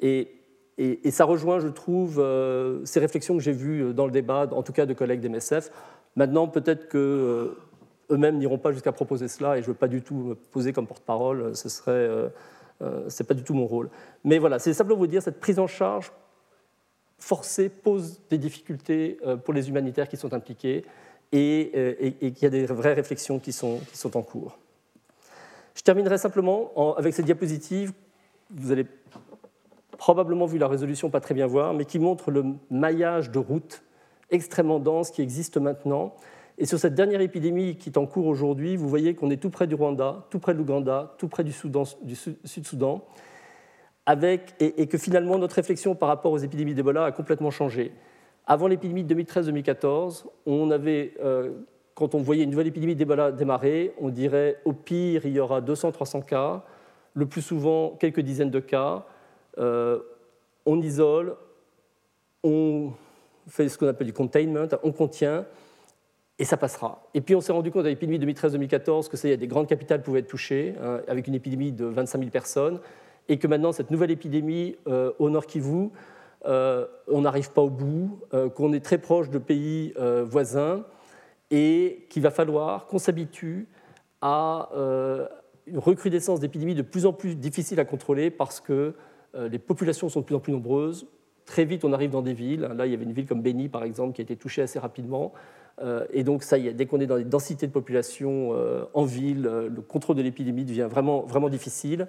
Et, 0.00 0.36
ça 1.10 1.24
rejoint, 1.24 1.60
je 1.60 1.68
trouve, 1.68 2.24
ces 2.84 3.00
réflexions 3.00 3.36
que 3.36 3.42
j'ai 3.42 3.52
vues 3.52 3.92
dans 3.92 4.06
le 4.06 4.12
débat, 4.12 4.48
en 4.50 4.62
tout 4.62 4.72
cas 4.72 4.86
de 4.86 4.94
collègues 4.94 5.20
d'MSF. 5.20 5.70
Maintenant, 6.16 6.48
peut-être 6.48 6.88
que 6.88 7.54
eux-mêmes 8.10 8.38
n'iront 8.38 8.56
pas 8.56 8.72
jusqu'à 8.72 8.92
proposer 8.92 9.28
cela, 9.28 9.58
et 9.58 9.60
je 9.60 9.66
ne 9.66 9.72
veux 9.72 9.78
pas 9.78 9.88
du 9.88 10.00
tout 10.00 10.14
me 10.14 10.34
poser 10.34 10.72
comme 10.72 10.86
porte-parole. 10.86 11.54
Ce 11.54 11.68
serait 11.68 12.30
euh, 12.82 13.10
ce 13.10 13.22
n'est 13.22 13.26
pas 13.26 13.34
du 13.34 13.42
tout 13.42 13.54
mon 13.54 13.66
rôle. 13.66 13.90
Mais 14.24 14.38
voilà, 14.38 14.58
c'est 14.58 14.72
simplement 14.72 14.98
vous 14.98 15.06
dire, 15.06 15.22
cette 15.22 15.40
prise 15.40 15.58
en 15.58 15.66
charge 15.66 16.12
forcée 17.18 17.68
pose 17.68 18.20
des 18.30 18.38
difficultés 18.38 19.18
euh, 19.26 19.36
pour 19.36 19.52
les 19.52 19.68
humanitaires 19.68 20.08
qui 20.08 20.16
sont 20.16 20.32
impliqués 20.32 20.86
et, 21.32 21.70
euh, 21.74 22.10
qu'il 22.30 22.42
y 22.42 22.46
a 22.46 22.50
des 22.50 22.64
vraies 22.64 22.94
réflexions 22.94 23.38
qui 23.38 23.52
sont, 23.52 23.80
en 24.14 24.22
cours. 24.22 24.58
Je 25.74 25.82
terminerai 25.82 26.16
simplement 26.16 26.94
avec 26.96 27.14
cette 27.14 27.26
diapositive. 27.26 27.92
Vous 28.50 28.72
avez 28.72 28.86
probablement 30.00 30.46
vu 30.46 30.56
la 30.56 30.66
résolution, 30.66 31.10
pas 31.10 31.20
très 31.20 31.34
bien 31.34 31.46
voir, 31.46 31.74
mais 31.74 31.84
qui 31.84 31.98
montre 31.98 32.30
le 32.30 32.42
maillage 32.70 33.30
de 33.30 33.38
routes 33.38 33.82
extrêmement 34.30 34.78
dense 34.78 35.10
qui 35.10 35.20
existe 35.20 35.58
maintenant. 35.58 36.14
Et 36.56 36.64
sur 36.64 36.78
cette 36.78 36.94
dernière 36.94 37.20
épidémie 37.20 37.76
qui 37.76 37.90
est 37.90 37.98
en 37.98 38.06
cours 38.06 38.26
aujourd'hui, 38.26 38.76
vous 38.76 38.88
voyez 38.88 39.14
qu'on 39.14 39.28
est 39.28 39.36
tout 39.36 39.50
près 39.50 39.66
du 39.66 39.74
Rwanda, 39.74 40.24
tout 40.30 40.38
près 40.38 40.54
de 40.54 40.58
l'Ouganda, 40.58 41.14
tout 41.18 41.28
près 41.28 41.44
du, 41.44 41.52
Sud-Soudan, 41.52 43.04
avec, 44.06 44.54
et, 44.58 44.86
que 44.86 44.96
finalement 44.96 45.36
notre 45.36 45.56
réflexion 45.56 45.94
par 45.94 46.08
rapport 46.08 46.32
aux 46.32 46.38
épidémies 46.38 46.72
d'Ebola 46.72 47.04
a 47.04 47.12
complètement 47.12 47.50
changé. 47.50 47.92
Avant 48.46 48.68
l'épidémie 48.68 49.04
de 49.04 49.14
2013-2014, 49.14 50.24
on 50.46 50.70
avait, 50.70 51.12
euh, 51.22 51.50
quand 51.94 52.14
on 52.14 52.22
voyait 52.22 52.44
une 52.44 52.50
nouvelle 52.50 52.68
épidémie 52.68 52.96
d'Ebola 52.96 53.32
démarrer, 53.32 53.92
on 54.00 54.08
dirait 54.08 54.62
au 54.64 54.72
pire 54.72 55.26
il 55.26 55.32
y 55.32 55.40
aura 55.40 55.60
200-300 55.60 56.24
cas, 56.24 56.64
le 57.12 57.26
plus 57.26 57.42
souvent 57.42 57.98
quelques 58.00 58.20
dizaines 58.20 58.50
de 58.50 58.60
cas. 58.60 59.04
Euh, 59.58 59.98
on 60.66 60.80
isole, 60.80 61.36
on 62.42 62.90
fait 63.48 63.68
ce 63.68 63.78
qu'on 63.78 63.88
appelle 63.88 64.06
du 64.06 64.12
containment, 64.12 64.68
on 64.82 64.92
contient, 64.92 65.46
et 66.38 66.44
ça 66.44 66.56
passera. 66.56 67.02
Et 67.14 67.20
puis 67.20 67.34
on 67.34 67.40
s'est 67.40 67.52
rendu 67.52 67.70
compte 67.70 67.84
à 67.84 67.88
l'épidémie 67.88 68.18
2013-2014 68.18 69.08
que 69.08 69.16
ça 69.16 69.34
des 69.34 69.46
grandes 69.46 69.66
capitales 69.66 70.02
pouvaient 70.02 70.20
être 70.20 70.28
touchées, 70.28 70.74
hein, 70.82 71.00
avec 71.08 71.26
une 71.26 71.34
épidémie 71.34 71.72
de 71.72 71.84
25 71.84 72.18
000 72.18 72.30
personnes, 72.30 72.80
et 73.28 73.38
que 73.38 73.46
maintenant 73.46 73.72
cette 73.72 73.90
nouvelle 73.90 74.10
épidémie 74.10 74.76
euh, 74.86 75.12
au 75.18 75.30
Nord 75.30 75.46
Kivu, 75.46 75.90
euh, 76.46 76.86
on 77.08 77.22
n'arrive 77.22 77.52
pas 77.52 77.62
au 77.62 77.70
bout, 77.70 78.20
qu'on 78.54 78.72
est 78.72 78.84
très 78.84 78.98
proche 78.98 79.28
de 79.28 79.38
pays 79.38 79.94
voisins, 80.24 80.84
et 81.50 82.06
qu'il 82.08 82.22
va 82.22 82.30
falloir 82.30 82.86
qu'on 82.86 82.98
s'habitue 82.98 83.66
à 84.22 84.68
une 85.66 85.78
recrudescence 85.78 86.40
d'épidémies 86.40 86.74
de 86.74 86.82
plus 86.82 87.06
en 87.06 87.12
plus 87.12 87.36
difficile 87.36 87.80
à 87.80 87.84
contrôler 87.84 88.30
parce 88.30 88.60
que 88.60 88.94
les 89.34 89.58
populations 89.58 90.08
sont 90.08 90.20
de 90.20 90.24
plus 90.24 90.34
en 90.34 90.40
plus 90.40 90.52
nombreuses. 90.52 91.06
Très 91.46 91.64
vite, 91.64 91.84
on 91.84 91.92
arrive 91.92 92.10
dans 92.10 92.22
des 92.22 92.32
villes. 92.32 92.60
Là, 92.76 92.86
il 92.86 92.92
y 92.92 92.94
avait 92.94 93.04
une 93.04 93.12
ville 93.12 93.26
comme 93.26 93.42
Beni, 93.42 93.68
par 93.68 93.82
exemple, 93.82 94.14
qui 94.14 94.20
a 94.20 94.24
été 94.24 94.36
touchée 94.36 94.62
assez 94.62 94.78
rapidement. 94.78 95.32
Euh, 95.82 96.04
et 96.12 96.24
donc, 96.24 96.42
ça 96.42 96.58
y 96.58 96.68
est, 96.68 96.72
dès 96.72 96.86
qu'on 96.86 97.00
est 97.00 97.06
dans 97.06 97.16
des 97.16 97.24
densités 97.24 97.66
de 97.66 97.72
population 97.72 98.50
euh, 98.52 98.84
en 98.94 99.04
ville, 99.04 99.46
euh, 99.46 99.68
le 99.68 99.80
contrôle 99.80 100.16
de 100.16 100.22
l'épidémie 100.22 100.64
devient 100.64 100.88
vraiment, 100.90 101.22
vraiment 101.22 101.48
difficile. 101.48 102.06